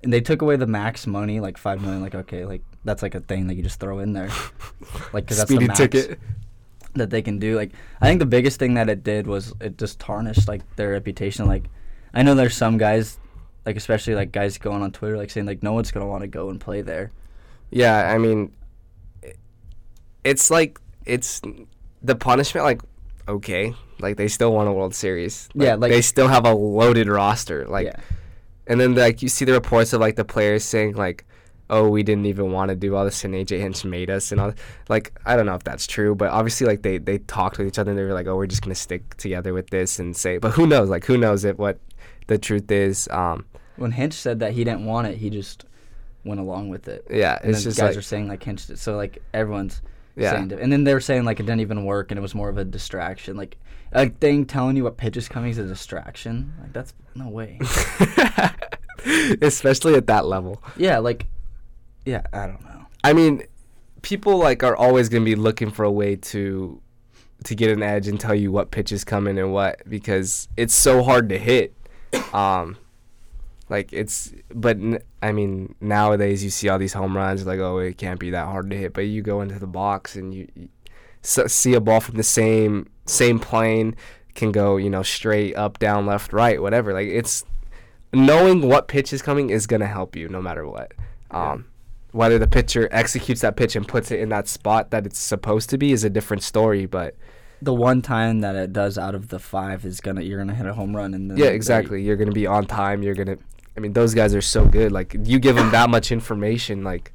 and 0.04 0.14
they 0.14 0.22
took 0.22 0.42
away 0.44 0.56
the 0.56 0.68
max 0.68 1.08
money, 1.08 1.40
like 1.40 1.58
five 1.58 1.82
million. 1.82 2.02
Like 2.02 2.14
okay, 2.16 2.46
like 2.46 2.62
that's 2.86 3.02
like 3.02 3.16
a 3.16 3.20
thing 3.22 3.48
that 3.48 3.56
you 3.56 3.64
just 3.64 3.80
throw 3.80 3.98
in 4.00 4.14
there, 4.14 4.30
like 5.14 5.26
because 5.26 5.38
that's 5.38 5.50
the 5.50 5.60
max. 5.60 5.80
ticket. 5.80 6.20
that 6.94 7.10
they 7.10 7.22
can 7.24 7.40
do. 7.40 7.56
Like 7.56 7.72
I 8.02 8.06
think 8.08 8.20
the 8.20 8.26
biggest 8.38 8.60
thing 8.60 8.76
that 8.76 8.88
it 8.90 9.04
did 9.04 9.26
was 9.28 9.54
it 9.60 9.78
just 9.80 10.00
tarnished 10.00 10.48
like 10.48 10.62
their 10.76 10.92
reputation. 10.92 11.48
Like 11.48 11.66
I 12.14 12.22
know 12.24 12.36
there's 12.36 12.56
some 12.56 12.78
guys, 12.78 13.18
like 13.66 13.76
especially 13.78 14.14
like 14.14 14.32
guys 14.32 14.58
going 14.60 14.82
on 14.84 14.92
Twitter 14.92 15.18
like 15.18 15.32
saying 15.32 15.48
like 15.48 15.64
no 15.64 15.74
one's 15.74 15.90
gonna 15.92 16.08
want 16.08 16.22
to 16.22 16.28
go 16.28 16.50
and 16.52 16.60
play 16.62 16.82
there. 16.82 17.12
Yeah, 17.72 18.14
I 18.14 18.18
mean, 18.20 18.52
it's 20.24 20.50
like 20.52 20.80
it's 21.06 21.42
the 22.02 22.16
punishment. 22.16 22.66
Like, 22.66 22.82
okay, 23.28 23.74
like 24.00 24.18
they 24.18 24.28
still 24.28 24.54
won 24.54 24.68
a 24.68 24.74
World 24.74 24.94
Series. 24.96 25.50
Yeah, 25.54 25.76
like- 25.76 25.92
they 25.92 26.02
still 26.02 26.28
have 26.28 26.46
a 26.46 26.54
loaded 26.54 27.08
roster. 27.08 27.66
Like, 27.66 27.86
yeah, 27.88 28.00
and 28.68 28.80
then 28.80 28.96
like 28.96 29.22
you 29.22 29.30
see 29.30 29.46
the 29.46 29.54
reports 29.54 29.94
of 29.94 30.02
like 30.02 30.16
the 30.16 30.26
players 30.26 30.64
saying 30.64 30.96
like, 30.96 31.26
"Oh, 31.70 31.88
we 31.90 32.04
didn't 32.04 32.26
even 32.26 32.52
want 32.52 32.70
to 32.70 32.76
do 32.76 32.96
all 32.96 33.06
this, 33.06 33.24
and 33.24 33.34
AJ 33.34 33.60
Hinch 33.60 33.86
made 33.86 34.10
us," 34.10 34.32
and 34.32 34.42
all. 34.42 34.54
Like, 34.90 35.18
I 35.26 35.36
don't 35.36 35.46
know 35.46 35.56
if 35.56 35.64
that's 35.64 35.88
true, 35.88 36.16
but 36.16 36.30
obviously 36.30 36.68
like 36.68 36.82
they 36.82 36.98
they 36.98 37.20
talked 37.20 37.58
with 37.58 37.68
each 37.68 37.80
other 37.80 37.92
and 37.92 38.00
they 38.00 38.04
were 38.04 38.14
like, 38.14 38.28
"Oh, 38.28 38.36
we're 38.36 38.48
just 38.48 38.62
gonna 38.62 38.76
stick 38.76 39.16
together 39.18 39.54
with 39.54 39.70
this 39.70 40.00
and 40.00 40.16
say," 40.16 40.38
but 40.38 40.52
who 40.52 40.68
knows? 40.68 40.90
Like, 40.90 41.06
who 41.06 41.18
knows 41.18 41.44
it? 41.46 41.58
what 41.58 41.80
the 42.28 42.38
truth 42.38 42.70
is? 42.70 43.08
Um, 43.12 43.46
when 43.78 43.92
Hinch 43.92 44.14
said 44.14 44.40
that 44.42 44.52
he 44.54 44.64
didn't 44.66 44.86
want 44.86 45.08
it, 45.08 45.18
he 45.18 45.30
just 45.30 45.64
went 46.26 46.42
along 46.42 46.68
with 46.68 46.88
it. 46.90 47.06
yeah, 47.10 47.38
And 47.42 47.52
it's 47.52 47.60
then 47.60 47.64
just 47.70 47.78
guys 47.80 47.90
like 47.92 47.98
are 48.00 48.02
saying 48.02 48.28
like 48.28 48.44
Hinch, 48.44 48.68
did- 48.68 48.80
so 48.80 48.98
like 48.98 49.22
everyone's 49.34 49.82
yeah. 50.18 50.32
saying, 50.32 50.52
and 50.54 50.72
then 50.72 50.84
they 50.84 50.94
were 50.94 51.00
saying 51.00 51.26
like 51.26 51.40
it 51.40 51.44
didn't 51.44 51.62
even 51.62 51.86
work 51.86 52.12
and 52.12 52.18
it 52.18 52.22
was 52.22 52.36
more 52.36 52.50
of 52.50 52.58
a 52.58 52.66
distraction. 52.66 53.38
Like 53.38 53.58
a 53.92 54.10
thing 54.10 54.46
telling 54.46 54.76
you 54.76 54.84
what 54.84 54.98
pitch 54.98 55.18
is 55.18 55.28
coming 55.30 55.52
is 55.52 55.58
a 55.58 55.66
distraction. 55.66 56.54
Like 56.60 56.74
that's 56.74 56.94
no 57.16 57.30
way. 57.30 57.60
Especially 59.42 59.96
at 59.96 60.08
that 60.08 60.26
level. 60.26 60.62
yeah, 60.76 60.98
like 60.98 61.28
yeah, 62.06 62.22
I 62.34 62.48
don't 62.48 62.64
know. 62.64 62.86
I 63.04 63.14
mean, 63.14 63.44
people 64.02 64.38
like 64.38 64.64
are 64.64 64.76
always 64.76 65.10
gonna 65.10 65.26
be 65.26 65.36
looking 65.36 65.72
for 65.72 65.84
a 65.84 65.92
way 65.92 66.16
to 66.16 66.82
to 67.44 67.56
get 67.56 67.70
an 67.70 67.84
edge 67.84 68.08
and 68.08 68.20
tell 68.20 68.34
you 68.34 68.52
what 68.52 68.72
pitch 68.72 68.92
is 68.92 69.04
coming 69.04 69.38
and 69.38 69.54
what 69.54 69.82
because 69.88 70.48
it's 70.58 70.74
so 70.74 71.04
hard 71.04 71.30
to 71.30 71.38
hit. 71.38 71.76
Um, 72.34 72.78
like 73.70 73.92
it's, 73.94 74.34
but 74.54 74.78
n- 74.78 75.00
I 75.22 75.32
mean 75.32 75.76
nowadays 75.82 76.44
you 76.44 76.50
see 76.50 76.70
all 76.70 76.80
these 76.80 76.94
home 76.94 77.16
runs 77.16 77.46
like 77.46 77.60
oh 77.60 77.80
it 77.80 77.98
can't 77.98 78.20
be 78.20 78.30
that 78.32 78.46
hard 78.48 78.70
to 78.70 78.78
hit, 78.78 78.94
but 78.94 79.02
you 79.02 79.22
go 79.22 79.42
into 79.42 79.60
the 79.60 79.68
box 79.68 80.16
and 80.16 80.34
you, 80.34 80.48
you 80.56 80.70
see 81.22 81.74
a 81.74 81.82
ball 81.82 82.00
from 82.00 82.16
the 82.16 82.24
same 82.24 82.88
same 83.06 83.40
plane 83.40 83.96
can 84.36 84.52
go 84.52 84.78
you 84.78 84.90
know 84.90 85.04
straight 85.04 85.56
up 85.56 85.80
down 85.80 86.06
left 86.06 86.32
right 86.32 86.62
whatever 86.62 86.94
like 86.94 87.08
it's 87.08 87.44
knowing 88.14 88.62
what 88.62 88.88
pitch 88.88 89.12
is 89.12 89.22
coming 89.22 89.50
is 89.50 89.68
gonna 89.68 89.88
help 89.88 90.16
you 90.16 90.30
no 90.30 90.42
matter 90.42 90.66
what. 90.68 90.94
Um, 91.32 91.66
whether 92.12 92.40
the 92.40 92.48
pitcher 92.48 92.88
executes 92.92 93.42
that 93.42 93.58
pitch 93.58 93.76
and 93.76 93.86
puts 93.88 94.12
it 94.12 94.20
in 94.22 94.30
that 94.30 94.48
spot 94.48 94.92
that 94.92 95.06
it's 95.06 95.20
supposed 95.20 95.70
to 95.72 95.78
be 95.78 95.92
is 95.92 96.04
a 96.06 96.10
different 96.10 96.42
story. 96.42 96.86
But 96.86 97.16
the 97.62 97.74
one 97.74 98.02
time 98.02 98.40
that 98.40 98.56
it 98.56 98.72
does 98.72 98.98
out 98.98 99.14
of 99.14 99.28
the 99.28 99.40
five 99.40 99.86
is 99.86 100.00
gonna 100.00 100.22
you're 100.22 100.38
gonna 100.40 100.56
hit 100.56 100.66
a 100.66 100.74
home 100.74 100.96
run 100.96 101.14
and 101.14 101.30
then 101.30 101.38
yeah, 101.38 101.48
they- 101.48 101.56
exactly. 101.56 102.02
You're 102.02 102.16
gonna 102.16 102.32
be 102.32 102.48
on 102.48 102.66
time. 102.66 103.04
You're 103.04 103.14
gonna. 103.16 103.38
I 103.78 103.80
mean, 103.80 103.94
those 103.94 104.14
guys 104.16 104.34
are 104.34 104.42
so 104.42 104.66
good. 104.66 104.92
Like 104.92 105.16
you 105.24 105.40
give 105.40 105.56
them 105.56 105.72
that 105.72 105.90
much 105.90 106.12
information. 106.12 106.84
Like 106.84 107.14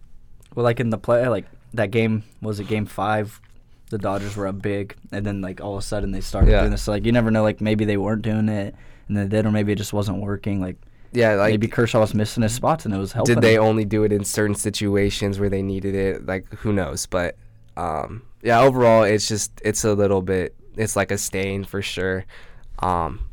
well, 0.55 0.65
like 0.65 0.81
in 0.81 0.91
the 0.91 0.99
play, 0.99 1.27
like 1.29 1.47
that 1.75 1.91
game 1.91 2.23
was 2.41 2.61
it 2.61 2.69
game 2.69 2.87
five, 2.87 3.41
the 3.91 3.99
Dodgers 3.99 4.37
were 4.37 4.47
up 4.47 4.63
big, 4.63 4.95
and 5.11 5.27
then 5.27 5.41
like 5.41 5.61
all 5.61 5.73
of 5.75 5.79
a 5.81 5.83
sudden 5.83 6.13
they 6.13 6.21
started 6.21 6.51
Yeah. 6.51 6.61
doing 6.61 6.71
this. 6.71 6.83
So 6.83 6.93
like 6.93 7.05
you 7.05 7.13
never 7.13 7.31
know, 7.31 7.43
like 7.43 7.61
maybe 7.61 7.85
they 7.85 7.97
weren't 7.97 8.23
doing 8.23 8.49
it 8.49 8.75
and 9.09 9.17
they 9.17 9.27
did, 9.27 9.45
or 9.45 9.51
maybe 9.51 9.73
it 9.73 9.77
just 9.79 9.93
wasn't 9.93 10.19
working. 10.19 10.61
Like, 10.61 10.77
yeah, 11.13 11.35
like 11.35 11.51
maybe 11.51 11.67
Kershaw 11.69 11.99
was 12.01 12.15
missing 12.15 12.43
his 12.45 12.55
spots 12.55 12.85
and 12.85 12.95
it 12.95 12.99
was 12.99 13.13
helping. 13.13 13.35
did 13.35 13.43
they 13.43 13.57
him. 13.57 13.63
only 13.65 13.85
do 13.85 14.05
it 14.05 14.13
in 14.13 14.23
certain 14.25 14.55
situations 14.55 15.41
where 15.41 15.51
they 15.51 15.63
needed 15.63 15.95
it? 15.97 16.27
Like 16.27 16.49
who 16.55 16.73
knows? 16.73 17.07
But 17.07 17.37
um, 17.77 18.23
yeah, 18.43 18.61
overall, 18.61 19.03
it's 19.03 19.27
just 19.27 19.51
it's 19.65 19.85
a 19.85 19.95
little 19.95 20.23
bit. 20.23 20.55
It's 20.77 20.95
like 20.95 21.11
a 21.11 21.19
stain 21.19 21.65
for 21.65 21.83
sure. 21.83 22.25
Um, 22.79 23.25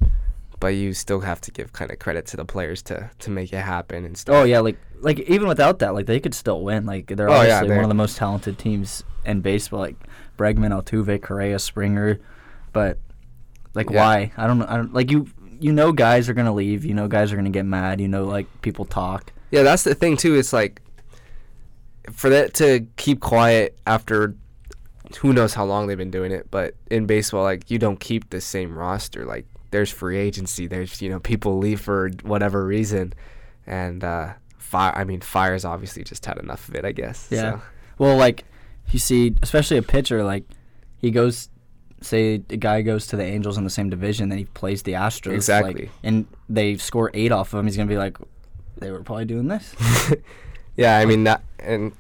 but 0.59 0.69
you 0.69 0.93
still 0.93 1.21
have 1.21 1.39
to 1.41 1.51
give 1.51 1.71
kind 1.73 1.91
of 1.91 1.99
credit 1.99 2.25
to 2.27 2.37
the 2.37 2.45
players 2.45 2.81
to 2.83 3.09
to 3.19 3.29
make 3.29 3.53
it 3.53 3.61
happen 3.61 4.05
and 4.05 4.17
stuff. 4.17 4.35
Oh 4.35 4.43
yeah, 4.43 4.59
like 4.59 4.77
like 5.01 5.19
even 5.21 5.47
without 5.47 5.79
that, 5.79 5.93
like 5.93 6.05
they 6.05 6.19
could 6.19 6.33
still 6.33 6.61
win. 6.61 6.85
Like 6.85 7.07
they're 7.07 7.29
Oh, 7.29 7.33
yeah, 7.33 7.39
obviously 7.57 7.67
they're- 7.69 7.77
one 7.77 7.85
of 7.85 7.89
the 7.89 7.95
most 7.95 8.17
talented 8.17 8.57
teams 8.57 9.03
in 9.25 9.41
baseball. 9.41 9.79
Like 9.79 9.95
Bregman, 10.37 10.71
Altuve, 10.71 11.21
Correa, 11.21 11.59
Springer, 11.59 12.19
but 12.73 12.97
like 13.73 13.89
Yeah. 13.89 13.97
why? 14.03 14.31
I 14.37 14.47
don't 14.47 14.59
know. 14.59 14.65
I 14.67 14.77
don't 14.77 14.93
like 14.93 15.11
you. 15.11 15.27
You 15.61 15.73
know, 15.73 15.91
guys 15.91 16.29
are 16.29 16.33
gonna 16.33 16.53
leave. 16.53 16.85
You 16.85 16.93
know, 16.93 17.07
guys 17.07 17.31
are 17.31 17.35
gonna 17.35 17.49
get 17.49 17.65
mad. 17.65 17.99
You 18.01 18.07
know, 18.07 18.25
like 18.25 18.47
people 18.61 18.85
talk. 18.85 19.31
Yeah, 19.51 19.63
that's 19.63 19.83
the 19.83 19.95
thing 19.95 20.15
too. 20.17 20.35
It's 20.35 20.53
like 20.53 20.81
for 22.11 22.29
that 22.29 22.53
to 22.55 22.87
keep 22.97 23.19
quiet 23.19 23.77
after 23.85 24.35
who 25.21 25.33
knows 25.33 25.53
how 25.53 25.65
long 25.65 25.87
they've 25.87 25.97
been 25.97 26.11
doing 26.11 26.31
it, 26.31 26.47
but 26.51 26.75
in 26.89 27.05
baseball, 27.05 27.43
like 27.43 27.69
you 27.71 27.77
don't 27.79 27.99
keep 27.99 28.29
the 28.29 28.39
same 28.41 28.77
roster. 28.77 29.25
Like 29.25 29.45
there's 29.71 29.89
free 29.91 30.17
agency. 30.17 30.67
There's 30.67 31.01
you 31.01 31.09
know 31.09 31.19
people 31.19 31.57
leave 31.57 31.81
for 31.81 32.09
whatever 32.23 32.65
reason, 32.65 33.13
and 33.67 34.03
uh, 34.03 34.33
fire. 34.57 34.93
I 34.95 35.03
mean, 35.03 35.21
Fiers 35.21 35.65
obviously 35.65 36.03
just 36.03 36.25
had 36.25 36.37
enough 36.37 36.67
of 36.69 36.75
it. 36.75 36.85
I 36.85 36.91
guess. 36.91 37.27
Yeah. 37.29 37.37
So, 37.37 37.61
Well, 37.97 38.17
like 38.17 38.45
you 38.91 38.99
see, 38.99 39.35
especially 39.41 39.77
a 39.77 39.83
pitcher, 39.83 40.23
like 40.23 40.43
he 40.97 41.11
goes 41.11 41.49
say 42.01 42.35
a 42.49 42.57
guy 42.57 42.81
goes 42.81 43.07
to 43.07 43.17
the 43.17 43.23
Angels 43.23 43.57
in 43.57 43.63
the 43.63 43.69
same 43.69 43.89
division, 43.89 44.29
then 44.29 44.37
he 44.37 44.45
plays 44.45 44.83
the 44.83 44.93
Astros, 44.93 45.25
like, 45.27 45.35
Exactly. 45.35 45.89
and 46.03 46.25
they 46.47 46.77
score 46.77 47.11
eight 47.13 47.31
off 47.31 47.53
of 47.53 47.59
him. 47.59 47.65
He's 47.65 47.75
gonna 47.77 47.89
be 47.89 47.97
like, 47.97 48.17
they 48.77 48.91
were 48.91 49.03
probably 49.03 49.25
doing 49.25 49.47
this. 49.47 49.75
yeah, 50.77 50.97
I 50.97 51.05
mean 51.05 51.25
that, 51.25 51.43
and 51.59 51.91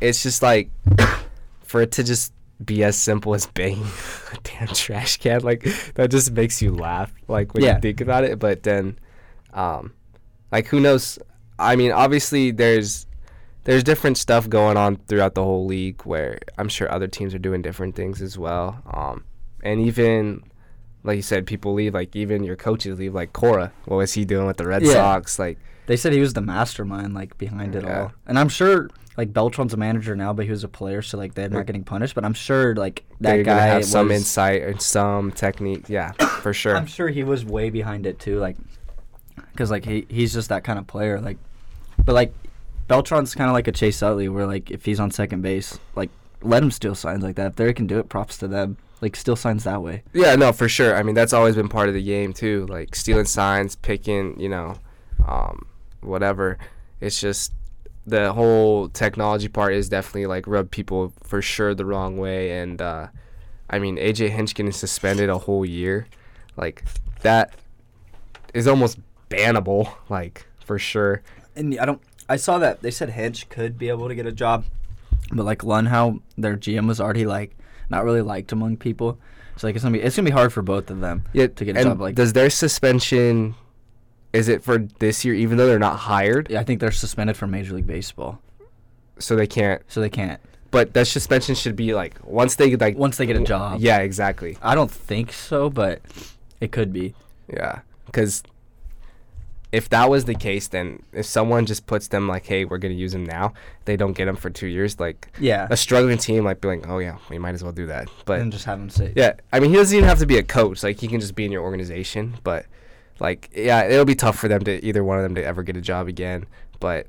it's 0.00 0.22
just 0.22 0.42
like 0.42 0.70
for 1.62 1.82
it 1.82 1.92
to 1.92 2.02
just 2.04 2.32
be 2.66 2.82
as 2.84 2.96
simple 2.96 3.34
as 3.34 3.46
banging 3.46 3.82
a 4.32 4.36
damn 4.42 4.68
trash 4.68 5.16
can, 5.18 5.40
like 5.42 5.62
that 5.94 6.10
just 6.10 6.32
makes 6.32 6.60
you 6.62 6.72
laugh, 6.74 7.12
like 7.28 7.54
when 7.54 7.62
Yeah. 7.64 7.76
you 7.76 7.80
think 7.80 8.00
about 8.00 8.24
it. 8.24 8.38
But 8.38 8.62
then, 8.62 8.98
um, 9.52 9.92
like 10.52 10.66
who 10.66 10.80
knows? 10.80 11.18
I 11.58 11.76
mean, 11.76 11.92
obviously 11.92 12.50
there's 12.50 13.06
there's 13.64 13.82
different 13.82 14.18
stuff 14.18 14.48
going 14.48 14.76
on 14.76 14.96
throughout 15.08 15.34
the 15.34 15.42
whole 15.42 15.64
league 15.66 16.02
where 16.02 16.38
I'm 16.58 16.68
sure 16.68 16.90
other 16.92 17.06
teams 17.06 17.34
are 17.34 17.38
doing 17.38 17.62
different 17.62 17.94
things 17.96 18.20
as 18.20 18.36
well. 18.36 18.82
Um, 18.92 19.24
and 19.62 19.80
even 19.80 20.42
like 21.02 21.16
you 21.16 21.22
said, 21.22 21.46
people 21.46 21.72
leave. 21.74 21.94
Like 21.94 22.14
even 22.16 22.44
your 22.44 22.56
coaches 22.56 22.98
leave. 22.98 23.14
Like 23.14 23.32
Cora, 23.32 23.72
what 23.86 23.96
was 23.98 24.12
he 24.14 24.24
doing 24.24 24.46
with 24.46 24.56
the 24.58 24.66
Red 24.66 24.82
Yeah. 24.82 24.92
Sox? 24.92 25.38
Like 25.38 25.58
They 25.86 25.96
said 25.96 26.12
he 26.12 26.20
was 26.20 26.32
the 26.34 26.40
mastermind, 26.40 27.14
like 27.14 27.38
behind 27.38 27.74
it 27.74 27.84
all. 27.84 28.12
And 28.26 28.38
I'm 28.38 28.48
sure, 28.48 28.90
like 29.16 29.32
Beltran's 29.32 29.72
a 29.72 29.76
manager 29.76 30.16
now, 30.16 30.32
but 30.32 30.44
he 30.44 30.50
was 30.50 30.64
a 30.64 30.68
player, 30.68 31.02
so 31.02 31.16
like 31.16 31.34
they're 31.34 31.48
not 31.48 31.66
getting 31.66 31.84
punished. 31.84 32.14
But 32.14 32.24
I'm 32.24 32.34
sure, 32.34 32.74
like 32.74 33.04
that 33.20 33.34
they're 33.34 33.42
guy 33.42 33.58
gonna 33.58 33.72
have 33.72 33.84
some 33.84 34.10
insight 34.10 34.62
and 34.62 34.80
some 34.80 35.30
technique. 35.30 35.88
Yeah, 35.88 36.12
for 36.42 36.52
sure. 36.52 36.76
I'm 36.76 36.86
sure 36.86 37.08
he 37.08 37.24
was 37.24 37.44
way 37.44 37.70
behind 37.70 38.06
it 38.06 38.18
too, 38.18 38.38
like, 38.38 38.56
because 39.52 39.70
like 39.70 39.84
he 39.84 40.06
he's 40.08 40.32
just 40.32 40.48
that 40.48 40.64
kind 40.64 40.78
of 40.78 40.86
player, 40.86 41.20
like, 41.20 41.38
but 42.04 42.14
like 42.14 42.34
Beltran's 42.88 43.34
kind 43.34 43.48
of 43.48 43.54
like 43.54 43.68
a 43.68 43.72
Chase 43.72 44.02
Utley, 44.02 44.28
where 44.28 44.46
like 44.46 44.70
if 44.70 44.84
he's 44.84 44.98
on 44.98 45.10
second 45.10 45.42
base, 45.42 45.78
like 45.94 46.10
let 46.42 46.62
him 46.62 46.70
steal 46.70 46.94
signs 46.94 47.22
like 47.22 47.36
that. 47.36 47.52
If 47.52 47.56
they 47.56 47.72
can 47.72 47.86
do 47.86 47.98
it, 47.98 48.08
props 48.08 48.38
to 48.38 48.48
them. 48.48 48.76
Like 49.00 49.16
steal 49.16 49.36
signs 49.36 49.64
that 49.64 49.82
way. 49.82 50.02
Yeah, 50.12 50.34
no, 50.36 50.52
for 50.52 50.68
sure. 50.68 50.96
I 50.96 51.02
mean, 51.02 51.14
that's 51.14 51.32
always 51.32 51.56
been 51.56 51.68
part 51.68 51.88
of 51.88 51.94
the 51.94 52.02
game 52.02 52.32
too, 52.32 52.66
like 52.66 52.94
stealing 52.94 53.26
signs, 53.26 53.76
picking, 53.76 54.38
you 54.40 54.48
know, 54.48 54.76
um, 55.26 55.66
whatever. 56.00 56.58
It's 57.00 57.20
just 57.20 57.52
the 58.06 58.32
whole 58.32 58.88
technology 58.88 59.48
part 59.48 59.74
is 59.74 59.88
definitely 59.88 60.26
like 60.26 60.46
rubbed 60.46 60.70
people 60.70 61.12
for 61.22 61.40
sure 61.40 61.74
the 61.74 61.84
wrong 61.84 62.18
way. 62.18 62.58
And 62.60 62.80
uh, 62.80 63.08
I 63.70 63.78
mean, 63.78 63.96
AJ 63.96 64.30
Hinch 64.30 64.54
getting 64.54 64.72
suspended 64.72 65.30
a 65.30 65.38
whole 65.38 65.64
year, 65.64 66.06
like 66.56 66.84
that 67.22 67.54
is 68.52 68.66
almost 68.66 68.98
bannable, 69.30 69.92
like 70.08 70.46
for 70.64 70.78
sure. 70.78 71.22
And 71.56 71.78
I 71.78 71.84
don't. 71.84 72.00
I 72.28 72.36
saw 72.36 72.58
that 72.58 72.80
they 72.82 72.90
said 72.90 73.10
Hinch 73.10 73.48
could 73.50 73.78
be 73.78 73.88
able 73.88 74.08
to 74.08 74.14
get 74.14 74.26
a 74.26 74.32
job, 74.32 74.64
but 75.32 75.44
like 75.44 75.58
Luhnow, 75.58 76.20
their 76.38 76.56
GM 76.56 76.88
was 76.88 77.00
already 77.00 77.26
like 77.26 77.56
not 77.90 78.04
really 78.04 78.22
liked 78.22 78.50
among 78.52 78.78
people. 78.78 79.18
So 79.56 79.66
like 79.66 79.76
it's 79.76 79.84
gonna 79.84 79.96
be 79.96 80.02
it's 80.02 80.16
gonna 80.16 80.26
be 80.26 80.32
hard 80.32 80.52
for 80.52 80.62
both 80.62 80.90
of 80.90 81.00
them 81.00 81.24
Yeah, 81.32 81.46
to 81.46 81.64
get 81.64 81.76
a 81.76 81.82
job. 81.84 82.00
Like 82.00 82.14
does 82.16 82.32
their 82.32 82.50
suspension? 82.50 83.54
Is 84.34 84.48
it 84.48 84.62
for 84.64 84.78
this 84.98 85.24
year, 85.24 85.32
even 85.34 85.56
though 85.56 85.66
they're 85.66 85.78
not 85.78 85.96
hired, 85.96 86.52
I 86.52 86.64
think 86.64 86.80
they're 86.80 86.90
suspended 86.90 87.36
from 87.36 87.50
Major 87.52 87.74
League 87.74 87.86
Baseball, 87.86 88.40
so 89.18 89.36
they 89.36 89.46
can't? 89.46 89.80
so 89.88 90.00
they 90.00 90.10
can't 90.10 90.40
But 90.72 90.92
that 90.94 91.06
suspension 91.06 91.54
should 91.54 91.76
be 91.76 91.94
like 91.94 92.16
once 92.24 92.56
they 92.56 92.74
like 92.76 92.98
once 92.98 93.16
they 93.16 93.26
get 93.26 93.36
a 93.36 93.44
job. 93.44 93.80
Yeah, 93.80 93.98
exactly. 93.98 94.58
I 94.60 94.74
don't 94.74 94.90
think 94.90 95.32
so, 95.32 95.70
but 95.70 96.02
it 96.60 96.72
could 96.72 96.92
be. 96.92 97.14
Yeah, 97.48 97.80
because 98.06 98.42
if 99.70 99.88
that 99.90 100.08
was 100.10 100.24
the 100.24 100.34
case, 100.34 100.66
then 100.68 101.02
if 101.12 101.26
someone 101.26 101.66
just 101.66 101.86
puts 101.86 102.08
them 102.08 102.26
like, 102.28 102.46
"Hey, 102.46 102.64
we're 102.64 102.78
gonna 102.78 102.94
use 102.94 103.14
him 103.14 103.24
now," 103.24 103.52
they 103.84 103.96
don't 103.96 104.12
get 104.14 104.26
him 104.28 104.36
for 104.36 104.50
two 104.50 104.66
years. 104.68 104.98
Like 104.98 105.28
Yeah. 105.38 105.66
a 105.70 105.76
struggling 105.76 106.18
team 106.18 106.42
might 106.44 106.60
be 106.60 106.68
like, 106.68 106.88
"Oh 106.88 106.98
yeah, 106.98 107.18
we 107.30 107.38
might 107.38 107.54
as 107.54 107.62
well 107.62 107.72
do 107.72 107.86
that." 107.86 108.08
But 108.24 108.40
and 108.40 108.50
just 108.50 108.64
have 108.64 108.78
them 108.80 108.90
sit. 108.90 109.12
yeah, 109.16 109.34
I 109.52 109.60
mean, 109.60 109.70
he 109.70 109.76
doesn't 109.76 109.96
even 109.96 110.08
have 110.08 110.18
to 110.20 110.26
be 110.26 110.38
a 110.38 110.42
coach. 110.44 110.82
Like 110.82 110.98
he 111.00 111.06
can 111.06 111.20
just 111.20 111.34
be 111.36 111.44
in 111.44 111.52
your 111.52 111.62
organization. 111.62 112.34
But 112.44 112.66
like, 113.20 113.50
yeah, 113.54 113.84
it'll 113.84 114.04
be 114.04 114.14
tough 114.14 114.38
for 114.38 114.48
them 114.48 114.62
to 114.64 114.84
either 114.84 115.04
one 115.04 115.18
of 115.18 115.22
them 115.22 115.34
to 115.36 115.44
ever 115.44 115.62
get 115.62 115.76
a 115.76 115.80
job 115.80 116.08
again. 116.08 116.46
But 116.80 117.06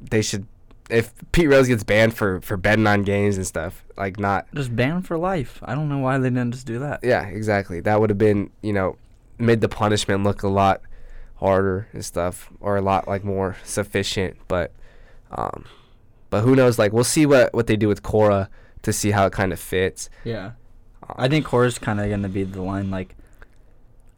they 0.00 0.22
should. 0.22 0.46
If 0.90 1.12
Pete 1.32 1.48
Rose 1.48 1.66
gets 1.66 1.82
banned 1.82 2.14
for 2.14 2.40
for 2.42 2.56
betting 2.56 2.86
on 2.86 3.02
games 3.02 3.36
and 3.36 3.46
stuff, 3.46 3.84
like 3.96 4.18
not 4.18 4.46
Just 4.54 4.74
banned 4.76 5.06
for 5.06 5.16
life. 5.16 5.60
I 5.64 5.74
don't 5.74 5.88
know 5.88 5.98
why 5.98 6.18
they 6.18 6.28
didn't 6.28 6.52
just 6.52 6.66
do 6.66 6.78
that. 6.80 7.00
Yeah, 7.02 7.26
exactly. 7.26 7.80
That 7.80 8.00
would 8.00 8.10
have 8.10 8.18
been, 8.18 8.50
you 8.62 8.72
know, 8.72 8.96
made 9.38 9.60
the 9.60 9.68
punishment 9.68 10.24
look 10.24 10.42
a 10.42 10.48
lot 10.48 10.82
harder 11.36 11.88
and 11.92 12.04
stuff, 12.04 12.50
or 12.60 12.76
a 12.76 12.82
lot 12.82 13.08
like 13.08 13.24
more 13.24 13.56
sufficient. 13.64 14.36
But, 14.46 14.72
um, 15.30 15.64
but 16.30 16.42
who 16.42 16.54
knows? 16.54 16.78
Like, 16.78 16.92
we'll 16.92 17.02
see 17.04 17.24
what 17.24 17.54
what 17.54 17.66
they 17.66 17.76
do 17.76 17.88
with 17.88 18.02
Cora 18.02 18.50
to 18.82 18.92
see 18.92 19.10
how 19.10 19.26
it 19.26 19.32
kind 19.32 19.52
of 19.52 19.58
fits. 19.58 20.10
Yeah. 20.22 20.52
Um, 21.02 21.16
I 21.16 21.28
think 21.28 21.46
Cora's 21.46 21.78
kind 21.78 22.00
of 22.00 22.10
gonna 22.10 22.28
be 22.28 22.44
the 22.44 22.62
line 22.62 22.90
like 22.90 23.16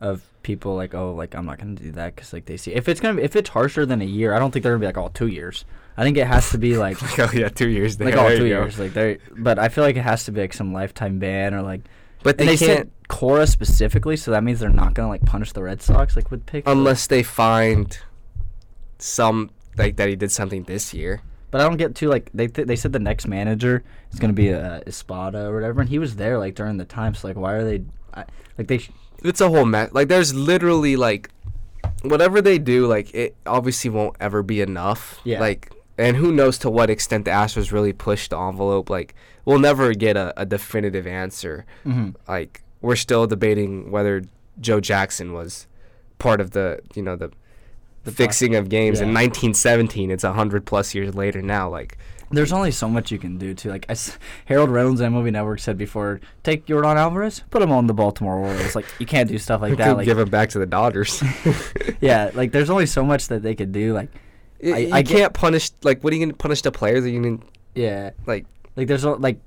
of 0.01 0.23
people 0.47 0.77
like 0.77 0.95
oh 0.95 1.13
like 1.13 1.35
I'm 1.35 1.45
not 1.45 1.59
gonna 1.59 1.75
do 1.75 1.91
that 1.93 2.15
because 2.15 2.33
like 2.33 2.47
they 2.47 2.57
see 2.57 2.73
if 2.73 2.89
it's 2.89 3.01
gonna 3.01 3.17
be, 3.17 3.23
if 3.23 3.35
it's 3.35 3.51
harsher 3.51 3.85
than 3.85 4.01
a 4.01 4.05
year 4.07 4.33
I 4.33 4.39
don't 4.39 4.53
think 4.53 4.63
they're 4.63 4.73
gonna 4.73 4.81
be 4.81 4.87
like 4.87 4.97
all 4.97 5.07
oh 5.07 5.13
two 5.13 5.27
years 5.27 5.65
I 5.97 6.05
think 6.05 6.17
it 6.17 6.27
has 6.27 6.51
to 6.53 6.59
be 6.59 6.77
like 6.77 6.97
oh 7.19 7.31
yeah, 7.35 7.49
two 7.49 7.69
years. 7.69 7.97
There. 7.97 8.07
like 8.09 8.17
oh 8.17 8.29
There 8.29 8.39
two 8.39 8.45
you 8.47 8.55
go. 8.55 8.61
years 8.63 8.79
like 8.79 8.95
they 8.95 9.19
but 9.37 9.59
I 9.59 9.69
feel 9.69 9.83
like 9.83 9.97
it 9.97 10.03
has 10.03 10.25
to 10.27 10.33
be 10.33 10.41
like 10.43 10.53
some 10.55 10.73
lifetime 10.73 11.19
ban 11.19 11.53
or 11.53 11.63
like 11.63 11.81
But 12.23 12.39
they, 12.39 12.47
they 12.47 12.57
can't 12.57 12.79
said 12.79 12.91
Cora 13.09 13.47
specifically 13.49 14.17
so 14.17 14.31
that 14.31 14.45
means 14.45 14.61
they're 14.61 14.71
not 14.71 14.95
gonna 14.95 15.09
like 15.09 15.25
punish 15.27 15.51
the 15.53 15.63
Red 15.65 15.83
Sox 15.83 16.15
like 16.15 16.31
with 16.31 16.47
picks 16.47 16.71
unless 16.71 17.09
they 17.09 17.23
find 17.25 17.99
some 18.99 19.51
like 19.77 19.97
that 19.97 20.09
he 20.09 20.17
did 20.17 20.31
something 20.31 20.63
this 20.65 20.95
year. 20.95 21.21
but 21.51 21.61
I 21.61 21.65
don't 21.65 21.77
get 21.77 21.95
too 21.95 22.09
like 22.09 22.31
they 22.33 22.47
th- 22.49 22.67
they 22.69 22.77
said 22.77 22.93
the 22.93 22.99
next 22.99 23.27
manager 23.27 23.83
is 24.13 24.19
gonna 24.21 24.33
be 24.33 24.53
uh, 24.55 24.81
Espada 24.87 25.47
or 25.47 25.55
whatever 25.55 25.81
and 25.81 25.91
he 25.91 25.99
was 25.99 26.17
there 26.17 26.39
like 26.39 26.55
during 26.55 26.77
the 26.77 26.85
time 26.85 27.15
so 27.15 27.27
like 27.29 27.37
why 27.37 27.53
are 27.55 27.65
they 27.65 27.83
I, 28.15 28.25
like 28.59 28.69
they 28.69 28.79
sh- 28.79 28.91
It's 29.29 29.41
a 29.41 29.49
whole 29.49 29.65
mess. 29.65 29.93
Like, 29.93 30.09
there's 30.09 30.35
literally 30.35 30.97
like, 30.97 31.31
whatever 32.03 32.41
they 32.41 32.59
do, 32.59 32.87
like 32.87 33.13
it 33.15 33.35
obviously 33.47 33.91
won't 33.91 34.17
ever 34.21 34.43
be 34.43 34.61
enough. 34.61 35.21
Yeah. 35.25 35.41
Like, 35.41 35.73
and 35.99 36.17
who 36.17 36.31
knows 36.33 36.59
to 36.59 36.71
what 36.71 36.91
extent 36.91 37.25
the 37.25 37.31
Astros 37.31 37.73
really 37.73 37.93
pushed 37.93 38.31
the 38.31 38.39
envelope. 38.39 38.91
Like, 38.91 39.15
we'll 39.45 39.59
never 39.59 39.95
get 39.95 40.17
a, 40.17 40.33
a 40.41 40.45
definitive 40.45 41.07
answer. 41.07 41.65
Mhm. 41.87 42.15
Like, 42.29 42.63
we're 42.83 42.97
still 42.97 43.27
debating 43.27 43.91
whether 43.91 44.23
Joe 44.61 44.81
Jackson 44.81 45.33
was 45.33 45.67
part 46.19 46.41
of 46.41 46.51
the, 46.53 46.81
you 46.95 47.03
know, 47.03 47.17
the, 47.17 47.31
the 48.05 48.13
fixing 48.13 48.55
of 48.55 48.69
games 48.69 49.01
in 49.01 49.09
1917. 49.09 50.11
It's 50.11 50.23
a 50.25 50.33
hundred 50.35 50.67
plus 50.67 50.95
years 50.95 51.15
later 51.15 51.41
now. 51.43 51.69
Like, 51.69 51.97
There's 52.31 52.53
only 52.53 52.71
so 52.73 52.89
much 52.89 53.13
you 53.13 53.19
can 53.19 53.39
do 53.39 53.55
too. 53.55 53.71
Like 53.71 53.87
I 53.89 53.97
Harold 54.47 54.71
Reynolds 54.71 55.01
and 55.01 55.15
Movie 55.15 55.31
Network 55.31 55.61
said 55.61 55.79
before, 55.79 56.21
take 56.43 56.67
Jordan 56.67 56.97
Alvarez, 56.97 57.43
put 57.51 57.63
him 57.63 57.71
on 57.71 57.87
the 57.87 57.95
Baltimore 57.95 58.37
Orioles. 58.37 58.75
Like 58.75 58.87
you 58.99 59.07
can't 59.07 59.29
do 59.29 59.39
stuff 59.39 59.61
like 59.63 59.77
that. 59.77 59.97
Like 59.97 60.05
give 60.07 60.19
him 60.19 60.29
back 60.29 60.49
to 60.51 60.59
the 60.59 60.67
Dodgers. 60.67 61.23
yeah, 62.01 62.31
like 62.35 62.53
there's 62.53 62.71
only 62.71 62.87
so 62.87 63.05
much 63.05 63.29
that 63.29 63.43
they 63.43 63.55
could 63.55 63.73
do. 63.73 63.95
Like 63.95 64.11
I, 64.65 64.69
I- 64.69 64.79
you 64.79 64.93
I 64.93 65.03
can't 65.03 65.33
punish. 65.35 65.71
Like, 65.83 66.03
what 66.03 66.13
are 66.13 66.17
you 66.17 66.27
gonna 66.27 66.37
punish 66.37 66.63
the 66.63 66.73
players? 66.73 67.05
Are 67.05 67.09
you 67.09 67.23
gonna 67.23 67.39
yeah, 67.75 68.11
like? 68.27 68.47
like 68.75 68.89
there's 68.89 69.05
like 69.05 69.39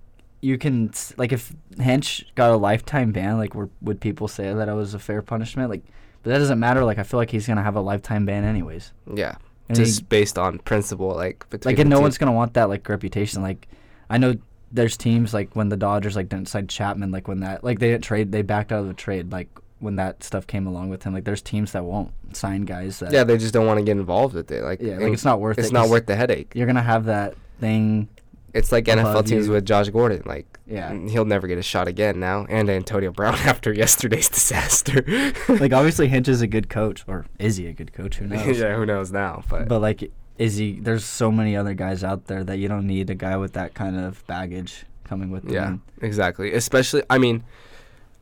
you 0.41 0.57
can 0.57 0.91
like 1.17 1.32
if 1.32 1.53
Hinch 1.77 2.25
got 2.36 2.51
a 2.51 2.57
lifetime 2.57 3.11
ban, 3.11 3.38
like 3.38 3.55
were, 3.55 3.69
would 3.82 3.99
people 3.99 4.27
say 4.27 4.53
that 4.53 4.69
it 4.69 4.73
was 4.73 4.93
a 4.93 4.99
fair 4.99 5.21
punishment? 5.21 5.69
Like, 5.69 5.84
but 6.23 6.32
that 6.32 6.39
doesn't 6.39 6.59
matter. 6.59 6.84
Like 6.84 6.97
I 6.97 7.03
feel 7.03 7.19
like 7.19 7.30
he's 7.30 7.47
gonna 7.47 7.63
have 7.63 7.75
a 7.75 7.82
lifetime 7.82 8.25
ban 8.25 8.43
anyways. 8.43 8.93
Yeah. 9.13 9.36
And 9.70 9.78
just 9.78 9.99
he- 10.01 10.05
based 10.09 10.38
on 10.38 10.59
principle, 10.59 11.09
like 11.15 11.45
like 11.63 11.80
and 11.80 11.89
no 11.89 11.95
two. 11.97 12.01
one's 12.01 12.17
gonna 12.17 12.32
want 12.34 12.53
that 12.55 12.67
like 12.70 12.88
reputation 12.89 13.41
like 13.41 13.67
i 14.09 14.17
know 14.17 14.34
there's 14.72 14.97
teams 14.97 15.34
like 15.34 15.55
when 15.55 15.70
the 15.70 15.78
dodgers 15.78 16.15
like 16.15 16.28
didn't 16.30 16.47
sign 16.49 16.67
chapman 16.67 17.11
like 17.11 17.28
when 17.28 17.39
that 17.41 17.63
like 17.63 17.80
they 17.80 17.89
didn't 17.91 18.03
trade 18.03 18.32
they 18.32 18.41
backed 18.41 18.72
out 18.72 18.80
of 18.82 18.88
the 18.88 18.93
trade 18.93 19.32
like 19.32 19.47
when 19.80 19.95
that 19.95 20.24
stuff 20.24 20.45
came 20.45 20.67
along 20.67 20.89
with 20.89 21.03
him 21.03 21.13
like 21.13 21.24
there's 21.24 21.41
teams 21.41 21.72
that 21.72 21.84
won't 21.86 22.11
sign 22.34 22.63
guys 22.63 22.99
that 22.99 23.11
Yeah, 23.13 23.24
they 23.24 23.38
just 23.38 23.53
don't 23.53 23.65
want 23.65 23.80
to 23.80 23.84
get 23.86 23.95
involved 23.97 24.36
with 24.36 24.51
it. 24.51 24.61
Like, 24.63 24.82
yeah 24.82 24.97
like 24.97 25.13
it's 25.13 25.24
not 25.24 25.39
worth 25.39 25.57
it. 25.57 25.61
it's 25.61 25.70
it 25.70 25.74
not 25.74 25.88
worth 25.89 26.05
the 26.05 26.15
headache. 26.17 26.51
you're 26.53 26.67
gonna 26.67 26.82
have 26.84 27.05
that 27.05 27.36
thing 27.61 28.09
It's 28.53 28.72
like 28.74 28.86
NFL 28.86 29.26
teams 29.26 29.47
you. 29.47 29.53
with 29.53 29.65
Josh 29.65 29.89
Gordon. 29.89 30.22
Like, 30.26 30.59
Yeah. 30.70 30.91
Mm, 30.91 31.09
he'll 31.09 31.26
never 31.26 31.47
get 31.47 31.57
a 31.57 31.63
shot 31.63 31.88
again 31.88 32.20
now. 32.20 32.45
And 32.47 32.70
Antonio 32.70 33.11
Brown 33.11 33.34
after 33.45 33.74
yesterday's 33.74 34.30
disaster. 34.30 35.03
like 35.49 35.74
obviously 35.74 36.07
hinch 36.07 36.28
is 36.28 36.41
a 36.41 36.47
good 36.47 36.70
coach 36.70 37.03
or 37.07 37.26
is 37.39 37.57
he 37.57 37.67
a 37.67 37.74
good 37.74 37.93
coach 37.93 38.17
who 38.17 38.28
knows 38.28 38.59
yeah, 38.59 38.76
who 38.76 38.86
knows 38.86 39.11
now? 39.11 39.43
But, 39.49 39.67
but 39.67 39.80
like 39.80 40.11
is 40.38 40.57
he 40.57 40.80
there's 40.80 41.03
so 41.03 41.32
many 41.32 41.55
other 41.55 41.74
guys 41.74 42.03
out 42.03 42.26
there 42.28 42.43
that 42.43 42.59
you 42.59 42.67
don't 42.67 42.88
need 42.88 43.09
a 43.09 43.15
guy 43.15 43.36
with 43.38 43.53
that 43.53 43.74
kind 43.74 43.99
of 43.99 44.26
baggage 44.28 44.86
coming 45.03 45.32
with 45.32 45.43
them 45.43 45.53
yeah, 45.53 46.05
exactly. 46.05 46.53
Especially, 46.53 47.03
I 47.09 47.17
mean, 47.17 47.43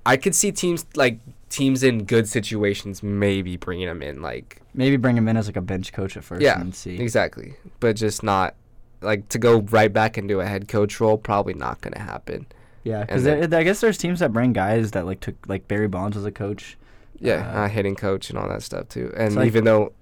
I 0.05 0.15
could 0.15 0.33
see 0.33 0.51
teams 0.53 0.85
like 0.95 1.19
teams 1.49 1.83
in 1.83 2.05
good 2.05 2.27
situations 2.27 3.03
maybe 3.03 3.57
bringing 3.57 3.87
him 3.87 4.01
in. 4.01 4.21
Like, 4.21 4.61
maybe 4.73 4.95
bring 4.95 5.17
him 5.17 5.27
in 5.27 5.35
as 5.35 5.47
like 5.47 5.57
a 5.57 5.61
bench 5.61 5.91
coach 5.91 6.15
at 6.15 6.23
first 6.23 6.41
yeah, 6.41 6.59
and 6.59 6.73
see 6.73 6.97
exactly. 6.97 7.55
But 7.81 7.97
just 7.97 8.23
not 8.23 8.55
like 9.01 9.29
to 9.29 9.37
go 9.39 9.61
right 9.61 9.91
back 9.91 10.17
into 10.17 10.39
a 10.39 10.45
head 10.45 10.67
coach 10.67 10.99
role. 10.99 11.17
Probably 11.17 11.53
not 11.53 11.81
going 11.81 11.93
to 11.93 11.99
happen. 12.01 12.45
Yeah, 12.83 13.01
because 13.03 13.27
I 13.27 13.63
guess 13.63 13.81
there's 13.81 13.97
teams 13.97 14.19
that 14.21 14.31
bring 14.31 14.53
guys 14.53 14.91
that 14.91 15.05
like 15.05 15.19
took 15.19 15.35
like 15.47 15.67
Barry 15.67 15.87
Bonds 15.87 16.15
as 16.15 16.25
a 16.25 16.31
coach. 16.31 16.77
Yeah, 17.19 17.51
Uh, 17.53 17.61
uh, 17.65 17.67
hitting 17.67 17.95
coach 17.95 18.29
and 18.29 18.37
all 18.39 18.47
that 18.47 18.63
stuff 18.63 18.87
too. 18.89 19.11
And 19.17 19.35
like- 19.35 19.47
even 19.47 19.63
though 19.65 19.93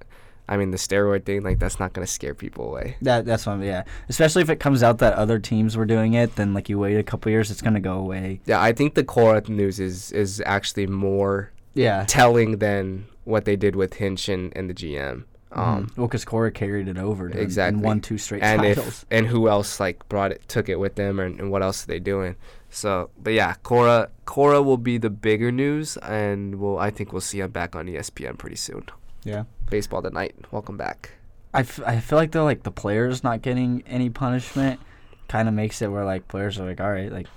I 0.48 0.58
mean, 0.58 0.70
the 0.70 0.78
steroid 0.78 1.26
thing, 1.26 1.42
like 1.42 1.58
that's 1.58 1.80
not 1.80 1.94
gonna 1.94 2.06
scare 2.06 2.36
people 2.36 2.68
away. 2.70 2.98
That 3.02 3.26
that's 3.26 3.48
one. 3.48 3.64
Yeah, 3.64 3.84
especially 4.10 4.44
if 4.44 4.50
it 4.52 4.60
comes 4.60 4.84
out 4.84 5.00
that 5.00 5.14
other 5.14 5.40
teams 5.40 5.76
were 5.76 5.86
doing 5.86 6.14
it, 6.14 6.36
then 6.36 6.54
like 6.54 6.70
you 6.70 6.78
wait 6.78 6.98
a 6.98 7.04
couple 7.04 7.32
years, 7.32 7.50
it's 7.50 7.64
gonna 7.64 7.80
go 7.80 7.94
away. 7.98 8.42
Yeah, 8.46 8.62
I 8.62 8.72
think 8.72 8.94
the 8.94 9.04
Cora 9.04 9.42
news 9.48 9.80
is 9.80 10.12
is 10.12 10.44
actually 10.46 10.86
more 10.86 11.52
Yeah. 11.74 12.04
telling 12.08 12.60
than 12.60 13.06
what 13.24 13.46
they 13.46 13.56
did 13.56 13.76
with 13.76 13.96
Hinch 13.96 14.30
and, 14.30 14.56
and 14.56 14.70
the 14.70 14.76
GM. 14.76 15.24
Um, 15.56 15.90
well, 15.96 16.08
because 16.08 16.26
Cora 16.26 16.52
carried 16.52 16.88
it 16.90 16.98
over 16.98 17.30
during- 17.30 17.42
exactly. 17.44 17.76
and 17.76 17.84
won 17.84 18.02
two 18.02 18.18
straight 18.18 18.44
and 18.44 18.62
titles. 18.62 18.88
if 18.88 19.06
and 19.10 19.26
who 19.28 19.48
else 19.48 19.80
like 19.80 20.08
brought 20.10 20.32
it 20.32 20.48
took 20.50 20.68
it 20.68 20.80
with 20.80 20.96
them 20.96 21.20
and, 21.20 21.40
and 21.40 21.50
what 21.52 21.62
else 21.64 21.84
are 21.84 21.88
they 21.88 22.00
doing 22.00 22.36
so 22.70 23.10
but 23.22 23.32
yeah 23.32 23.54
cora 23.64 24.10
cora 24.26 24.62
will 24.62 24.76
be 24.78 24.98
the 24.98 25.10
bigger 25.10 25.52
news 25.54 25.96
and 25.98 26.56
we'll 26.56 26.78
i 26.78 26.90
think 26.90 27.14
we'll 27.14 27.22
see 27.22 27.40
him 27.40 27.52
back 27.52 27.74
on 27.74 27.86
espn 27.88 28.38
pretty 28.38 28.58
soon 28.58 28.84
yeah. 29.24 29.44
baseball 29.70 30.02
tonight 30.02 30.36
welcome 30.52 30.76
back 30.76 31.12
I, 31.54 31.62
f- 31.62 31.80
I 31.86 32.02
feel 32.02 32.18
like 32.18 32.32
though 32.32 32.44
like 32.44 32.64
the 32.64 32.72
players 32.72 33.24
not 33.24 33.42
getting 33.42 33.82
any 33.88 34.10
punishment 34.10 34.82
kind 35.30 35.48
of 35.48 35.54
makes 35.54 35.82
it 35.82 35.88
where 35.88 36.04
like 36.04 36.28
players 36.28 36.60
are 36.60 36.66
like 36.68 36.82
all 36.82 36.92
right 36.92 37.12
like 37.12 37.28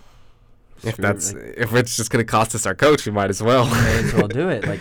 if 0.83 0.99
it, 0.99 1.03
that's 1.03 1.33
like, 1.35 1.55
if 1.57 1.73
it's 1.75 1.97
just 1.97 2.11
gonna 2.11 2.25
cost 2.25 2.55
us 2.57 2.67
our 2.67 2.75
coach 2.75 3.07
we 3.07 3.13
might 3.13 3.31
as 3.31 3.41
well 3.41 3.65
may 3.67 3.99
as 3.99 4.13
well 4.15 4.29
do 4.43 4.49
it 4.49 4.67
like 4.67 4.81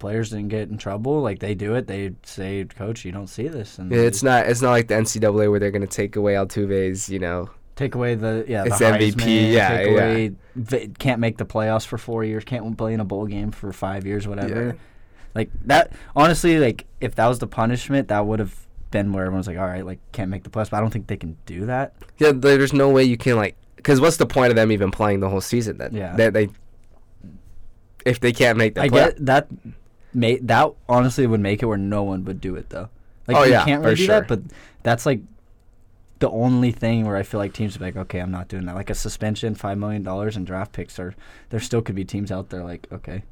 players 0.00 0.30
didn't 0.30 0.48
get 0.48 0.68
in 0.68 0.76
trouble 0.78 1.20
like 1.20 1.38
they 1.38 1.54
do 1.54 1.74
it 1.76 1.86
they 1.86 2.10
say 2.24 2.64
coach 2.64 3.04
you 3.04 3.12
don't 3.12 3.28
see 3.28 3.46
this 3.46 3.78
and 3.78 3.92
Yeah, 3.92 3.98
it's 4.00 4.22
not 4.22 4.46
it's 4.48 4.60
not 4.62 4.70
like 4.72 4.88
the 4.88 4.94
ncaa 4.94 5.50
where 5.50 5.60
they're 5.60 5.70
gonna 5.70 5.86
take 5.86 6.16
away 6.16 6.34
altuve's 6.34 7.08
you 7.08 7.18
know 7.20 7.48
take 7.76 7.94
away 7.94 8.14
the 8.14 8.44
yeah 8.48 8.64
It's 8.66 8.78
the 8.78 8.84
MVP, 8.86 9.52
yeah, 9.52 9.68
take 9.76 9.86
yeah. 9.86 9.92
away 9.92 10.32
v- 10.56 10.90
can't 10.98 11.20
make 11.20 11.38
the 11.38 11.46
playoffs 11.46 11.86
for 11.86 11.96
four 11.98 12.24
years 12.24 12.44
can't 12.44 12.76
play 12.76 12.92
in 12.94 13.00
a 13.00 13.04
bowl 13.04 13.26
game 13.26 13.52
for 13.52 13.72
five 13.72 14.04
years 14.06 14.26
whatever 14.26 14.66
Yeah. 14.66 14.72
like 15.34 15.50
that 15.66 15.92
honestly 16.16 16.58
like 16.58 16.86
if 17.00 17.14
that 17.14 17.26
was 17.28 17.38
the 17.38 17.46
punishment 17.46 18.08
that 18.08 18.26
would 18.26 18.38
have 18.40 18.54
been 18.90 19.12
where 19.12 19.24
everyone's 19.24 19.46
like 19.46 19.56
all 19.58 19.66
right 19.66 19.86
like 19.86 20.00
can't 20.12 20.30
make 20.30 20.42
the 20.42 20.50
playoffs 20.50 20.70
but 20.70 20.78
I 20.78 20.80
don't 20.80 20.90
think 20.90 21.06
they 21.06 21.16
can 21.16 21.36
do 21.46 21.66
that 21.66 21.94
yeah 22.18 22.32
there's 22.34 22.72
no 22.72 22.90
way 22.90 23.04
you 23.04 23.16
can 23.16 23.36
like 23.36 23.54
because 23.76 24.00
what's 24.00 24.16
the 24.18 24.26
point 24.26 24.50
of 24.50 24.56
them 24.56 24.72
even 24.72 24.90
playing 24.90 25.20
the 25.20 25.28
whole 25.28 25.40
season 25.40 25.78
then 25.78 25.94
Yeah. 25.94 26.16
they, 26.16 26.28
they 26.30 26.48
if 28.04 28.18
they 28.20 28.32
can't 28.32 28.56
make 28.58 28.74
the 28.74 28.82
I 28.82 28.88
play- 28.88 29.00
get 29.06 29.26
that 29.26 29.46
may 30.14 30.36
that 30.38 30.72
honestly 30.88 31.26
would 31.26 31.40
make 31.40 31.62
it 31.62 31.66
where 31.66 31.78
no 31.78 32.02
one 32.02 32.24
would 32.24 32.40
do 32.40 32.56
it 32.56 32.68
though 32.70 32.88
like 33.26 33.36
Oh, 33.36 33.42
you 33.44 33.52
yeah, 33.52 33.64
can't 33.64 33.82
really 33.82 33.96
do 33.96 34.04
sure. 34.04 34.20
that 34.20 34.28
but 34.28 34.40
that's 34.82 35.06
like 35.06 35.20
the 36.20 36.30
only 36.30 36.70
thing 36.70 37.06
where 37.06 37.16
I 37.16 37.22
feel 37.22 37.40
like 37.40 37.54
teams 37.54 37.76
are 37.76 37.80
like, 37.80 37.96
okay, 37.96 38.18
I'm 38.20 38.30
not 38.30 38.48
doing 38.48 38.66
that. 38.66 38.74
Like 38.74 38.90
a 38.90 38.94
suspension, 38.94 39.54
five 39.54 39.78
million 39.78 40.02
dollars, 40.02 40.36
and 40.36 40.46
draft 40.46 40.72
picks 40.72 40.98
are. 40.98 41.14
There 41.48 41.60
still 41.60 41.80
could 41.80 41.94
be 41.94 42.04
teams 42.04 42.30
out 42.30 42.50
there 42.50 42.62
like, 42.62 42.86
okay, 42.92 43.22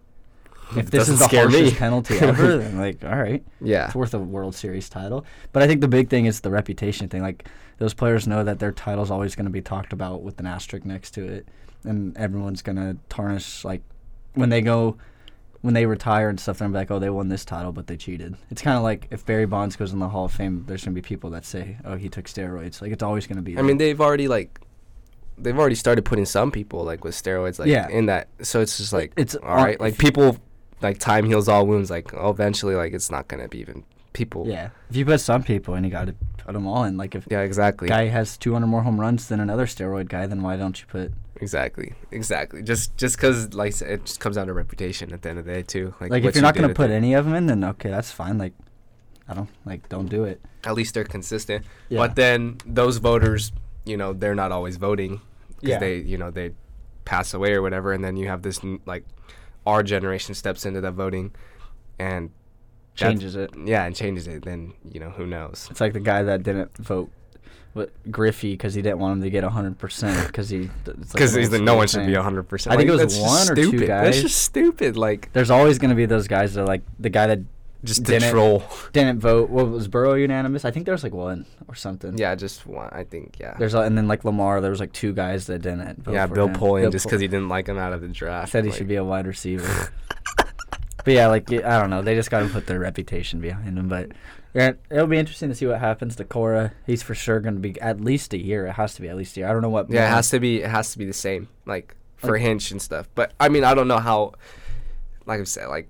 if 0.74 0.90
this 0.90 1.08
is 1.10 1.18
the 1.18 1.28
harshest 1.28 1.72
me. 1.74 1.78
penalty 1.78 2.16
ever, 2.20 2.56
then 2.56 2.78
like, 2.78 3.04
all 3.04 3.14
right, 3.16 3.44
yeah 3.60 3.86
it's 3.86 3.94
worth 3.94 4.14
a 4.14 4.18
World 4.18 4.54
Series 4.54 4.88
title. 4.88 5.26
But 5.52 5.62
I 5.62 5.66
think 5.66 5.82
the 5.82 5.88
big 5.88 6.08
thing 6.08 6.24
is 6.24 6.40
the 6.40 6.50
reputation 6.50 7.08
thing. 7.10 7.20
Like 7.20 7.46
those 7.76 7.92
players 7.92 8.26
know 8.26 8.42
that 8.42 8.58
their 8.58 8.72
title's 8.72 9.10
always 9.10 9.34
going 9.36 9.44
to 9.46 9.50
be 9.52 9.60
talked 9.62 9.92
about 9.92 10.22
with 10.22 10.40
an 10.40 10.46
asterisk 10.46 10.86
next 10.86 11.10
to 11.12 11.26
it, 11.28 11.46
and 11.84 12.16
everyone's 12.16 12.62
going 12.62 12.76
to 12.76 12.96
tarnish 13.10 13.64
like 13.66 13.82
when 14.32 14.48
they 14.48 14.62
go. 14.62 14.96
When 15.60 15.74
they 15.74 15.86
retire 15.86 16.28
and 16.28 16.38
stuff, 16.38 16.58
they're 16.58 16.68
like, 16.68 16.90
"Oh, 16.90 17.00
they 17.00 17.10
won 17.10 17.28
this 17.28 17.44
title, 17.44 17.72
but 17.72 17.88
they 17.88 17.96
cheated." 17.96 18.36
It's 18.50 18.62
kind 18.62 18.76
of 18.76 18.84
like 18.84 19.08
if 19.10 19.26
Barry 19.26 19.44
Bonds 19.46 19.74
goes 19.74 19.92
in 19.92 19.98
the 19.98 20.08
Hall 20.08 20.26
of 20.26 20.32
Fame, 20.32 20.64
there's 20.68 20.84
gonna 20.84 20.94
be 20.94 21.02
people 21.02 21.30
that 21.30 21.44
say, 21.44 21.76
"Oh, 21.84 21.96
he 21.96 22.08
took 22.08 22.26
steroids." 22.26 22.80
Like 22.80 22.92
it's 22.92 23.02
always 23.02 23.26
gonna 23.26 23.42
be. 23.42 23.52
I 23.52 23.56
there. 23.56 23.64
mean, 23.64 23.76
they've 23.78 24.00
already 24.00 24.28
like, 24.28 24.60
they've 25.36 25.58
already 25.58 25.74
started 25.74 26.04
putting 26.04 26.26
some 26.26 26.50
people 26.52 26.84
like 26.84 27.02
with 27.02 27.14
steroids, 27.14 27.58
like 27.58 27.68
Yeah. 27.68 27.88
in 27.88 28.06
that. 28.06 28.28
So 28.42 28.60
it's 28.60 28.76
just 28.78 28.92
like, 28.92 29.12
It's 29.16 29.34
all 29.34 29.56
right. 29.56 29.80
Like 29.80 29.98
people, 29.98 30.36
like 30.80 30.98
time 30.98 31.24
heals 31.26 31.48
all 31.48 31.66
wounds. 31.66 31.90
Like 31.90 32.14
oh, 32.14 32.30
eventually, 32.30 32.76
like 32.76 32.92
it's 32.92 33.10
not 33.10 33.26
gonna 33.26 33.48
be 33.48 33.58
even 33.58 33.82
people. 34.12 34.46
yeah. 34.46 34.70
If 34.90 34.96
you 34.96 35.04
put 35.04 35.20
some 35.20 35.42
people 35.42 35.74
and 35.74 35.84
you 35.84 35.90
got 35.92 36.06
to 36.06 36.14
put 36.38 36.52
them 36.52 36.66
all 36.66 36.84
in. 36.84 36.96
Like 36.96 37.14
if 37.14 37.26
Yeah, 37.30 37.40
exactly. 37.40 37.88
guy 37.88 38.06
has 38.06 38.36
200 38.36 38.66
more 38.66 38.82
home 38.82 38.98
runs 39.00 39.28
than 39.28 39.38
another 39.38 39.66
steroid 39.66 40.08
guy, 40.08 40.26
then 40.26 40.42
why 40.42 40.56
don't 40.56 40.80
you 40.80 40.86
put? 40.86 41.12
Exactly. 41.40 41.94
Exactly. 42.10 42.62
Just 42.62 42.96
just 42.96 43.16
because 43.16 43.54
like 43.54 43.80
it 43.80 44.04
just 44.04 44.20
comes 44.20 44.36
down 44.36 44.46
to 44.48 44.52
reputation 44.52 45.12
at 45.12 45.22
the 45.22 45.30
end 45.30 45.38
of 45.38 45.44
the 45.44 45.52
day 45.52 45.62
too. 45.62 45.94
Like, 46.00 46.10
what 46.10 46.24
if 46.24 46.34
you're 46.34 46.42
not 46.42 46.54
did 46.54 46.60
gonna 46.62 46.74
put 46.74 46.90
any 46.90 47.14
of 47.14 47.24
them 47.24 47.34
in, 47.34 47.46
then 47.46 47.64
okay, 47.64 47.90
that's 47.90 48.10
fine. 48.10 48.38
Like, 48.38 48.54
I 49.28 49.34
don't 49.34 49.48
like 49.64 49.88
don't 49.88 50.08
do 50.08 50.24
it. 50.24 50.40
at 50.64 50.74
least 50.74 50.94
they're 50.94 51.04
consistent. 51.04 51.64
Yeah. 51.88 51.98
But 51.98 52.16
then 52.16 52.58
those 52.66 52.98
voters, 52.98 53.52
you 53.84 53.96
know, 53.96 54.12
they're 54.12 54.34
not 54.34 54.52
always 54.52 54.76
voting 54.76 55.20
because 55.56 55.68
Yeah. 55.70 55.78
they, 55.78 55.96
you 55.98 56.18
know, 56.18 56.30
they 56.30 56.52
pass 57.04 57.32
away 57.34 57.52
or 57.54 57.62
whatever, 57.62 57.92
and 57.92 58.02
then 58.04 58.16
you 58.16 58.28
have 58.28 58.42
this 58.42 58.60
like 58.86 59.04
our 59.66 59.82
generation 59.82 60.34
steps 60.34 60.66
into 60.66 60.80
that 60.80 60.92
voting, 60.92 61.32
and 61.98 62.30
Changes 62.94 63.36
it. 63.36 63.50
Yeah, 63.64 63.84
and 63.84 63.94
changes 63.94 64.26
it. 64.26 64.44
Then 64.44 64.72
you 64.90 64.98
know 64.98 65.10
who 65.10 65.24
knows. 65.24 65.68
It's 65.70 65.80
like 65.80 65.92
the 65.92 66.00
guy 66.00 66.24
that 66.24 66.42
didn't 66.42 66.76
vote. 66.78 67.08
What 67.74 67.90
Griffey 68.10 68.52
because 68.52 68.74
he 68.74 68.82
didn't 68.82 68.98
want 68.98 69.18
him 69.18 69.22
to 69.22 69.30
get 69.30 69.44
100 69.44 69.78
percent 69.78 70.26
because 70.26 70.48
he 70.48 70.70
Because 70.84 71.32
the, 71.50 71.60
no 71.60 71.76
one 71.76 71.86
should 71.86 72.06
be 72.06 72.14
hundred 72.14 72.44
percent. 72.44 72.74
I 72.74 72.76
think 72.76 72.88
it 72.88 72.92
was 72.92 73.18
one 73.18 73.48
or 73.48 73.54
two 73.54 73.68
stupid. 73.68 73.88
That's 73.88 74.20
just 74.22 74.42
stupid. 74.42 74.96
Like 74.96 75.32
There's 75.32 75.50
always 75.50 75.78
gonna 75.78 75.94
be 75.94 76.06
those 76.06 76.28
guys 76.28 76.54
that 76.54 76.62
are 76.62 76.66
like 76.66 76.82
the 76.98 77.10
guy 77.10 77.26
that 77.28 77.40
just 77.84 78.02
Didn't- 78.02 78.30
troll. 78.30 78.64
didn't 78.92 79.20
vote. 79.20 79.50
What 79.50 79.68
was 79.68 79.86
Burrow 79.86 80.14
unanimous? 80.14 80.64
I 80.64 80.70
think 80.72 80.84
there 80.84 80.94
was 80.94 81.04
like 81.04 81.12
one 81.14 81.46
or 81.68 81.74
something. 81.74 82.18
Yeah, 82.18 82.34
just 82.34 82.66
one. 82.66 82.88
I 82.90 83.04
think. 83.04 83.36
Yeah. 83.38 83.54
There's 83.56 83.74
a, 83.74 83.80
and 83.80 83.96
then 83.96 84.08
like 84.08 84.24
Lamar, 84.24 84.60
there 84.60 84.70
was 84.70 84.80
like 84.80 84.92
two 84.92 85.12
guys 85.12 85.46
that 85.46 85.62
didn't 85.62 86.02
vote 86.02 86.14
yeah, 86.14 86.26
Bill. 86.26 86.48
Polian 86.48 86.90
just 86.90 87.06
because 87.06 87.20
he 87.20 87.28
didn't 87.28 87.48
like 87.48 87.68
him 87.68 87.78
out 87.78 87.92
of 87.92 88.00
the 88.00 88.08
draft. 88.08 88.50
said 88.50 88.64
he 88.64 88.70
like- 88.70 88.78
should 88.78 88.88
be 88.88 88.96
a 88.96 89.04
wide 89.04 89.26
receiver. 89.26 89.92
but 91.04 91.14
yeah, 91.14 91.28
like 91.28 91.52
I 91.52 91.78
don't 91.80 91.90
know, 91.90 92.02
they 92.02 92.14
just 92.16 92.30
got 92.30 92.40
to 92.40 92.48
put 92.48 92.66
their 92.66 92.80
reputation 92.80 93.40
behind 93.40 93.78
him. 93.78 93.88
But 93.88 94.10
yeah, 94.58 94.72
it'll 94.90 95.06
be 95.06 95.18
interesting 95.18 95.48
to 95.50 95.54
see 95.54 95.66
what 95.66 95.78
happens 95.78 96.16
to 96.16 96.24
Cora. 96.24 96.72
He's 96.84 97.02
for 97.02 97.14
sure 97.14 97.38
going 97.40 97.54
to 97.54 97.60
be 97.60 97.80
at 97.80 98.00
least 98.00 98.34
a 98.34 98.38
year. 98.38 98.66
It 98.66 98.72
has 98.72 98.94
to 98.94 99.02
be 99.02 99.08
at 99.08 99.16
least 99.16 99.36
a 99.36 99.40
year. 99.40 99.48
I 99.48 99.52
don't 99.52 99.62
know 99.62 99.68
what. 99.70 99.88
Yeah, 99.88 100.06
it 100.06 100.10
has 100.10 100.30
to 100.30 100.40
be. 100.40 100.62
It 100.62 100.70
has 100.70 100.90
to 100.92 100.98
be 100.98 101.04
the 101.04 101.12
same, 101.12 101.48
like 101.64 101.94
for 102.16 102.32
Like- 102.32 102.40
Hinch 102.42 102.70
and 102.72 102.82
stuff. 102.82 103.08
But 103.14 103.32
I 103.38 103.48
mean, 103.48 103.62
I 103.64 103.74
don't 103.74 103.88
know 103.88 103.98
how. 103.98 104.32
Like 105.26 105.40
I 105.40 105.44
said, 105.44 105.66
like, 105.68 105.88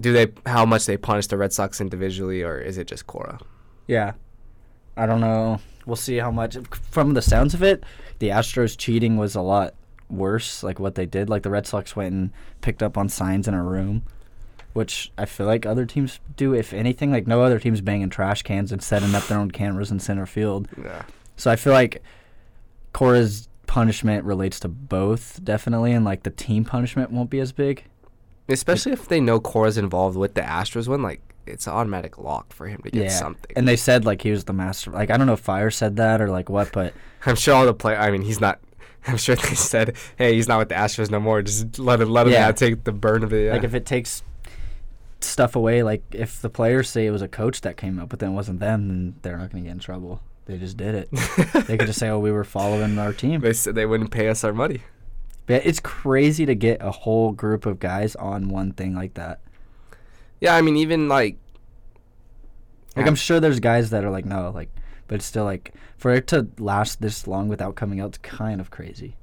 do 0.00 0.12
they 0.12 0.32
how 0.44 0.66
much 0.66 0.86
they 0.86 0.96
punish 0.96 1.26
the 1.28 1.36
Red 1.38 1.52
Sox 1.52 1.80
individually, 1.80 2.42
or 2.42 2.58
is 2.58 2.76
it 2.78 2.86
just 2.86 3.06
Cora? 3.06 3.38
Yeah, 3.86 4.12
I 4.96 5.06
don't 5.06 5.20
know. 5.20 5.60
We'll 5.86 5.96
see 5.96 6.16
how 6.18 6.30
much. 6.30 6.56
From 6.90 7.14
the 7.14 7.22
sounds 7.22 7.54
of 7.54 7.62
it, 7.62 7.82
the 8.18 8.28
Astros 8.28 8.76
cheating 8.76 9.16
was 9.16 9.34
a 9.34 9.40
lot 9.40 9.74
worse. 10.10 10.62
Like 10.62 10.78
what 10.78 10.94
they 10.96 11.06
did, 11.06 11.30
like 11.30 11.42
the 11.44 11.50
Red 11.50 11.66
Sox 11.66 11.96
went 11.96 12.12
and 12.12 12.30
picked 12.60 12.82
up 12.82 12.98
on 12.98 13.08
signs 13.08 13.48
in 13.48 13.54
a 13.54 13.62
room, 13.62 14.02
which 14.72 15.12
I 15.18 15.24
feel 15.26 15.46
like 15.46 15.66
other 15.66 15.84
teams 15.86 16.20
do. 16.36 16.54
If 16.54 16.72
anything, 16.72 17.10
like 17.12 17.26
no 17.26 17.42
other 17.42 17.58
teams 17.58 17.80
banging 17.80 18.10
trash 18.10 18.42
cans 18.42 18.72
and 18.72 18.82
setting 18.82 19.14
up 19.14 19.26
their 19.26 19.38
own 19.38 19.50
cameras 19.50 19.90
in 19.90 20.00
center 20.00 20.26
field. 20.26 20.68
Yeah. 20.82 21.02
So 21.36 21.50
I 21.50 21.56
feel 21.56 21.72
like 21.72 22.02
Cora's 22.92 23.48
punishment 23.66 24.24
relates 24.24 24.60
to 24.60 24.68
both 24.68 25.42
definitely, 25.42 25.92
and 25.92 26.04
like 26.04 26.22
the 26.24 26.30
team 26.30 26.64
punishment 26.64 27.10
won't 27.10 27.30
be 27.30 27.40
as 27.40 27.52
big. 27.52 27.84
Especially 28.48 28.92
if 28.92 29.08
they 29.08 29.20
know 29.20 29.40
Cora's 29.40 29.78
involved 29.78 30.16
with 30.16 30.34
the 30.34 30.40
Astros 30.42 30.88
one, 30.88 31.02
like 31.02 31.20
it's 31.46 31.66
an 31.66 31.72
automatic 31.72 32.18
lock 32.18 32.52
for 32.52 32.66
him 32.68 32.80
to 32.82 32.90
get 32.90 33.10
something. 33.10 33.50
And 33.56 33.66
they 33.66 33.76
said 33.76 34.04
like 34.04 34.22
he 34.22 34.30
was 34.30 34.44
the 34.44 34.52
master. 34.52 34.90
Like 34.90 35.10
I 35.10 35.16
don't 35.16 35.26
know 35.26 35.32
if 35.34 35.40
Fiers 35.40 35.76
said 35.76 35.96
that 35.96 36.20
or 36.20 36.28
like 36.28 36.48
what, 36.48 36.70
but 36.72 36.92
I'm 37.26 37.36
sure 37.36 37.54
all 37.54 37.64
the 37.66 37.74
play. 37.74 37.96
I 37.96 38.10
mean, 38.10 38.22
he's 38.22 38.40
not. 38.40 38.60
I'm 39.06 39.16
sure 39.16 39.34
they 39.34 39.54
said, 39.56 39.96
"Hey, 40.16 40.34
he's 40.34 40.46
not 40.46 40.58
with 40.60 40.68
the 40.68 40.76
Astros 40.76 41.10
no 41.10 41.18
more. 41.18 41.42
Just 41.42 41.78
let 41.78 42.00
him 42.00 42.10
let 42.10 42.26
him 42.26 42.32
Yeah. 42.34 42.52
take 42.52 42.84
the 42.84 42.92
burn 42.92 43.24
of 43.24 43.32
it." 43.32 43.46
Yeah. 43.46 43.52
like 43.52 43.64
if 43.64 43.74
it 43.74 43.84
takes 43.86 44.22
stuff 45.24 45.56
away, 45.56 45.82
like 45.82 46.02
if 46.12 46.40
the 46.40 46.50
players 46.50 46.88
say 46.88 47.06
it 47.06 47.10
was 47.10 47.22
a 47.22 47.28
coach 47.28 47.60
that 47.62 47.76
came 47.76 47.98
up, 47.98 48.08
but 48.08 48.18
then 48.18 48.30
it 48.30 48.34
wasn't 48.34 48.60
them, 48.60 48.88
then 48.88 49.14
they're 49.22 49.36
not 49.36 49.50
going 49.50 49.64
to 49.64 49.68
get 49.68 49.72
in 49.72 49.78
trouble. 49.78 50.20
They 50.46 50.58
just 50.58 50.76
did 50.76 50.94
it. 50.94 51.10
they 51.66 51.76
could 51.76 51.86
just 51.86 51.98
say, 51.98 52.08
"Oh, 52.08 52.18
we 52.18 52.32
were 52.32 52.44
following 52.44 52.98
our 52.98 53.12
team." 53.12 53.40
they 53.40 53.52
said 53.52 53.74
they 53.74 53.86
wouldn't 53.86 54.10
pay 54.10 54.28
us 54.28 54.42
our 54.42 54.52
money. 54.52 54.82
But 55.46 55.66
it's 55.66 55.80
crazy 55.80 56.46
to 56.46 56.54
get 56.54 56.82
a 56.82 56.90
whole 56.90 57.32
group 57.32 57.66
of 57.66 57.78
guys 57.78 58.16
on 58.16 58.48
one 58.48 58.72
thing 58.72 58.94
like 58.94 59.14
that. 59.14 59.40
Yeah, 60.40 60.54
I 60.56 60.62
mean, 60.62 60.76
even 60.76 61.08
like. 61.08 61.38
Like 62.96 63.06
I'm 63.06 63.14
sure 63.14 63.40
there's 63.40 63.60
guys 63.60 63.88
that 63.90 64.04
are 64.04 64.10
like, 64.10 64.26
no, 64.26 64.50
like, 64.50 64.68
but 65.08 65.14
it's 65.14 65.24
still 65.24 65.44
like 65.44 65.72
for 65.96 66.12
it 66.12 66.26
to 66.26 66.48
last 66.58 67.00
this 67.00 67.26
long 67.26 67.48
without 67.48 67.74
coming 67.74 68.00
out, 68.00 68.08
it's 68.08 68.18
kind 68.18 68.60
of 68.60 68.70
crazy. 68.70 69.16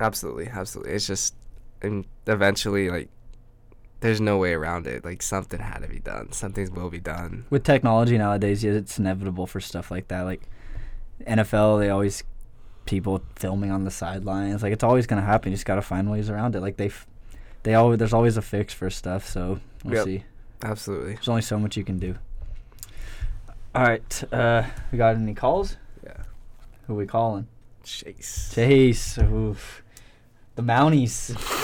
Absolutely, 0.00 0.48
absolutely. 0.48 0.92
It's 0.92 1.06
just, 1.06 1.34
and 1.80 2.04
eventually, 2.26 2.90
like, 2.90 3.08
there's 4.00 4.20
no 4.20 4.36
way 4.38 4.52
around 4.52 4.86
it. 4.86 5.04
Like, 5.04 5.22
something 5.22 5.58
had 5.60 5.78
to 5.80 5.88
be 5.88 5.98
done. 6.00 6.32
Something 6.32 6.72
will 6.74 6.90
be 6.90 7.00
done. 7.00 7.44
With 7.50 7.64
technology 7.64 8.18
nowadays, 8.18 8.62
yeah, 8.62 8.72
it's 8.72 8.98
inevitable 8.98 9.46
for 9.46 9.60
stuff 9.60 9.90
like 9.90 10.08
that. 10.08 10.22
Like 10.22 10.42
NFL, 11.26 11.78
they 11.80 11.88
always 11.90 12.22
people 12.84 13.20
filming 13.34 13.70
on 13.70 13.84
the 13.84 13.90
sidelines. 13.90 14.62
Like 14.62 14.72
it's 14.72 14.84
always 14.84 15.06
gonna 15.06 15.22
happen. 15.22 15.50
You 15.50 15.56
just 15.56 15.66
gotta 15.66 15.82
find 15.82 16.10
ways 16.10 16.30
around 16.30 16.54
it. 16.54 16.60
Like 16.60 16.76
they, 16.76 16.86
f- 16.86 17.06
they 17.64 17.74
always 17.74 17.98
there's 17.98 18.12
always 18.12 18.36
a 18.36 18.42
fix 18.42 18.72
for 18.72 18.90
stuff. 18.90 19.26
So 19.28 19.60
we'll 19.84 19.94
Yep. 19.94 20.04
see. 20.04 20.24
Absolutely. 20.62 21.14
There's 21.14 21.28
only 21.28 21.42
so 21.42 21.58
much 21.58 21.76
you 21.76 21.84
can 21.84 21.98
do. 21.98 22.14
All 23.74 23.82
right, 23.84 24.24
uh, 24.32 24.62
we 24.92 24.96
got 24.98 25.16
any 25.16 25.34
calls? 25.34 25.76
Yeah. 26.04 26.22
Who 26.86 26.94
we 26.94 27.06
calling? 27.06 27.46
Chase. 27.82 28.50
Chase. 28.54 29.18
Oof. 29.18 29.82
The 30.54 30.62
Mounties. 30.62 31.34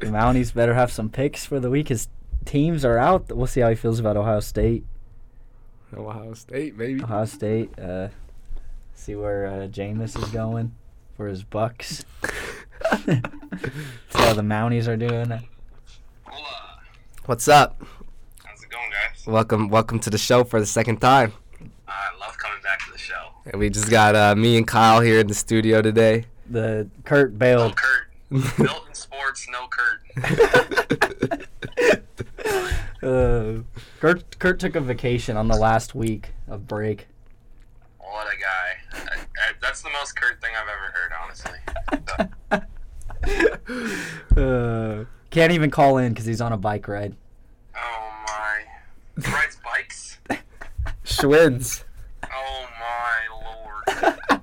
the 0.00 0.06
Mounties 0.06 0.52
better 0.52 0.74
have 0.74 0.90
some 0.92 1.08
picks 1.08 1.44
for 1.44 1.60
the 1.60 1.70
week. 1.70 1.88
His 1.88 2.08
teams 2.44 2.84
are 2.84 2.98
out. 2.98 3.30
We'll 3.34 3.46
see 3.46 3.60
how 3.60 3.70
he 3.70 3.74
feels 3.74 3.98
about 3.98 4.16
Ohio 4.16 4.40
State. 4.40 4.84
Ohio 5.96 6.34
State, 6.34 6.76
maybe. 6.76 7.02
Ohio 7.02 7.24
State. 7.24 7.78
Uh, 7.78 8.08
see 8.94 9.14
where 9.14 9.46
uh, 9.46 9.68
Jameis 9.68 10.16
is 10.22 10.30
going 10.30 10.74
for 11.16 11.26
his 11.26 11.42
Bucks. 11.42 12.04
see 13.04 13.20
how 14.10 14.34
the 14.34 14.42
Mounties 14.42 14.86
are 14.86 14.96
doing. 14.96 15.30
Hola. 16.24 16.80
What's 17.26 17.48
up? 17.48 17.82
How's 18.44 18.62
it 18.62 18.70
going, 18.70 18.90
guys? 18.90 19.26
Welcome, 19.26 19.68
welcome 19.68 19.98
to 20.00 20.10
the 20.10 20.18
show 20.18 20.44
for 20.44 20.60
the 20.60 20.66
second 20.66 20.98
time. 21.00 21.32
I 21.88 22.08
love 22.20 22.38
coming 22.38 22.62
back 22.62 22.84
to 22.86 22.92
the 22.92 22.98
show. 22.98 23.32
And 23.46 23.58
we 23.58 23.70
just 23.70 23.90
got 23.90 24.14
uh, 24.14 24.34
me 24.36 24.56
and 24.56 24.66
Kyle 24.66 25.00
here 25.00 25.20
in 25.20 25.26
the 25.26 25.34
studio 25.34 25.82
today. 25.82 26.26
The 26.48 26.88
Kurt 27.04 27.32
No 27.32 27.38
bailed. 27.38 27.76
Kurt. 27.76 28.09
Milton 28.30 28.94
Sports, 28.94 29.48
no 29.50 29.66
Kurt. 29.68 30.00
uh, 33.02 33.62
Kurt 34.00 34.38
Kurt 34.38 34.60
took 34.60 34.76
a 34.76 34.80
vacation 34.80 35.36
on 35.36 35.48
the 35.48 35.56
last 35.56 35.94
week 35.94 36.32
of 36.48 36.68
break. 36.68 37.08
What 37.98 38.26
a 38.26 38.36
guy. 38.38 38.78
I, 38.92 39.16
I, 39.18 39.52
that's 39.60 39.82
the 39.82 39.90
most 39.90 40.14
Kurt 40.16 40.40
thing 40.40 40.50
I've 40.56 40.68
ever 40.68 40.92
heard, 40.94 41.12
honestly. 41.22 41.58
So, 42.08 42.16
Uh, 44.36 45.04
can't 45.30 45.52
even 45.52 45.70
call 45.70 45.98
in 45.98 46.12
because 46.12 46.24
he's 46.24 46.40
on 46.40 46.52
a 46.52 46.56
bike 46.56 46.88
ride. 46.88 47.14
oh 47.76 48.10
my. 48.26 48.60
He 49.22 49.30
rides 49.30 49.58
bikes? 49.62 50.18
Schwinns. 51.04 51.84
Oh 52.24 52.66
my 52.80 53.28
lord. 53.44 54.42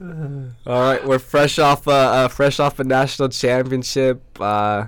All 0.00 0.56
right, 0.66 1.06
we're 1.06 1.18
fresh 1.18 1.58
off 1.58 1.86
uh, 1.86 1.92
uh 1.92 2.28
fresh 2.28 2.58
off 2.58 2.78
a 2.78 2.84
national 2.84 3.28
championship. 3.28 4.22
Uh, 4.40 4.86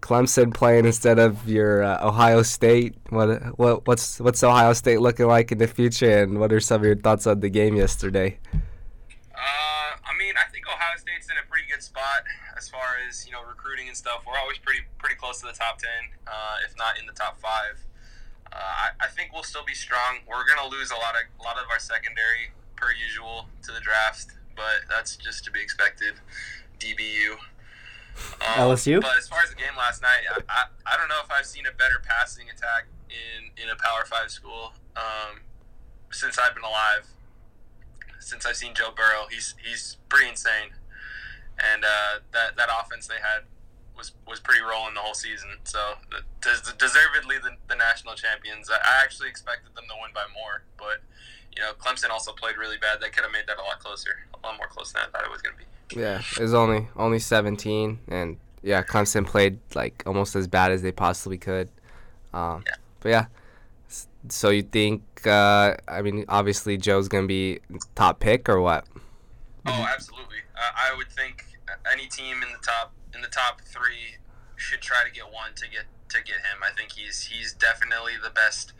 Clemson 0.00 0.54
playing 0.54 0.86
instead 0.86 1.18
of 1.18 1.46
your 1.46 1.82
uh, 1.82 2.06
Ohio 2.06 2.42
State. 2.42 2.94
What 3.10 3.58
what 3.58 3.86
what's 3.86 4.18
what's 4.20 4.42
Ohio 4.42 4.72
State 4.72 5.00
looking 5.00 5.26
like 5.26 5.52
in 5.52 5.58
the 5.58 5.66
future, 5.66 6.22
and 6.22 6.38
what 6.38 6.50
are 6.50 6.60
some 6.60 6.80
of 6.80 6.86
your 6.86 6.96
thoughts 6.96 7.26
on 7.26 7.40
the 7.40 7.50
game 7.50 7.76
yesterday? 7.76 8.38
Uh, 8.54 9.36
I 9.36 10.16
mean, 10.18 10.32
I 10.38 10.50
think 10.50 10.64
Ohio 10.66 10.96
State's 10.96 11.26
in 11.30 11.36
a 11.36 11.46
pretty 11.50 11.68
good 11.70 11.82
spot 11.82 12.24
as 12.56 12.70
far 12.70 12.96
as 13.06 13.26
you 13.26 13.32
know 13.32 13.42
recruiting 13.46 13.88
and 13.88 13.96
stuff. 13.96 14.22
We're 14.26 14.38
always 14.38 14.56
pretty 14.56 14.80
pretty 14.96 15.16
close 15.16 15.40
to 15.40 15.46
the 15.46 15.52
top 15.52 15.78
ten, 15.78 16.08
uh, 16.26 16.64
if 16.66 16.74
not 16.78 16.98
in 16.98 17.04
the 17.04 17.12
top 17.12 17.38
five. 17.38 17.84
I, 18.50 18.90
I 19.04 19.08
think 19.08 19.34
we'll 19.34 19.42
still 19.42 19.64
be 19.64 19.74
strong. 19.74 20.24
We're 20.26 20.48
gonna 20.48 20.70
lose 20.72 20.90
a 20.90 20.96
lot 20.96 21.14
of 21.20 21.28
a 21.38 21.42
lot 21.42 21.58
of 21.58 21.68
our 21.70 21.78
secondary 21.78 22.56
per 22.76 22.92
usual 22.92 23.48
to 23.62 23.72
the 23.72 23.80
draft, 23.80 24.37
but 24.58 24.90
that's 24.90 25.14
just 25.14 25.44
to 25.44 25.50
be 25.54 25.62
expected. 25.62 26.14
DBU. 26.82 27.38
Um, 28.42 28.74
LSU? 28.74 29.00
But 29.00 29.16
as 29.16 29.28
far 29.28 29.38
as 29.46 29.50
the 29.50 29.56
game 29.56 29.78
last 29.78 30.02
night, 30.02 30.26
I, 30.28 30.42
I, 30.50 30.62
I 30.84 30.96
don't 30.98 31.08
know 31.08 31.22
if 31.24 31.30
I've 31.30 31.46
seen 31.46 31.64
a 31.64 31.72
better 31.72 32.02
passing 32.02 32.50
attack 32.50 32.90
in, 33.08 33.54
in 33.62 33.70
a 33.70 33.76
Power 33.76 34.04
Five 34.04 34.30
school 34.30 34.74
um, 34.96 35.46
since 36.10 36.38
I've 36.38 36.54
been 36.54 36.64
alive 36.64 37.06
since 38.28 38.44
I've 38.44 38.56
seen 38.56 38.74
Joe 38.74 38.90
Burrow. 38.94 39.26
He's 39.30 39.54
he's 39.64 39.96
pretty 40.08 40.28
insane, 40.28 40.76
and 41.58 41.84
uh, 41.84 42.20
that 42.32 42.56
that 42.56 42.68
offense 42.68 43.06
they 43.06 43.22
had 43.22 43.48
was 43.96 44.12
was 44.26 44.38
pretty 44.40 44.60
rolling 44.60 44.94
the 44.94 45.00
whole 45.00 45.14
season. 45.14 45.48
So 45.64 45.94
des- 46.40 46.76
deservedly 46.78 47.36
the, 47.42 47.56
the 47.68 47.76
national 47.76 48.14
champions. 48.14 48.70
I, 48.70 48.76
I 48.76 49.02
actually 49.02 49.28
expected 49.28 49.74
them 49.74 49.84
to 49.88 49.96
win 50.00 50.12
by 50.14 50.28
more, 50.34 50.64
but 50.76 51.00
you 51.56 51.62
know 51.62 51.72
Clemson 51.78 52.10
also 52.10 52.32
played 52.32 52.56
really 52.56 52.76
bad. 52.78 53.00
They 53.00 53.08
could 53.10 53.24
have 53.24 53.32
made 53.32 53.46
that 53.46 53.58
a 53.58 53.62
lot 53.62 53.78
closer, 53.80 54.10
a 54.34 54.46
lot 54.46 54.56
more 54.56 54.66
close 54.68 54.92
than 54.92 55.02
I 55.02 55.10
thought 55.10 55.24
it 55.24 55.30
was 55.30 55.42
going 55.42 55.56
to 55.56 55.94
be. 55.94 56.00
Yeah, 56.00 56.20
it 56.36 56.42
was 56.42 56.54
only 56.54 56.88
only 56.96 57.18
17, 57.18 57.98
and 58.08 58.36
yeah, 58.62 58.82
Clemson 58.82 59.26
played 59.26 59.58
like 59.74 60.02
almost 60.06 60.36
as 60.36 60.46
bad 60.46 60.72
as 60.72 60.82
they 60.82 60.92
possibly 60.92 61.38
could. 61.38 61.68
Um, 62.32 62.64
Yeah. 62.66 62.74
But 63.00 63.08
yeah, 63.10 63.26
so 64.28 64.50
you 64.50 64.62
think? 64.62 65.02
Uh, 65.26 65.74
I 65.86 66.02
mean, 66.02 66.24
obviously 66.28 66.76
Joe's 66.76 67.08
gonna 67.08 67.26
be 67.26 67.60
top 67.94 68.20
pick 68.20 68.48
or 68.48 68.60
what? 68.60 68.84
Oh, 69.66 69.86
absolutely. 69.94 70.38
Uh, 70.56 70.70
I 70.76 70.96
would 70.96 71.08
think 71.08 71.44
any 71.90 72.06
team 72.06 72.42
in 72.42 72.52
the 72.52 72.58
top 72.62 72.92
in 73.14 73.20
the 73.22 73.28
top 73.28 73.60
three 73.62 74.16
should 74.56 74.80
try 74.80 75.04
to 75.04 75.10
get 75.10 75.24
one 75.32 75.54
to 75.54 75.68
get 75.68 75.84
to 76.10 76.22
get 76.22 76.36
him. 76.36 76.62
I 76.62 76.70
think 76.76 76.92
he's 76.92 77.24
he's 77.24 77.52
definitely 77.52 78.14
the 78.22 78.30
best 78.30 78.72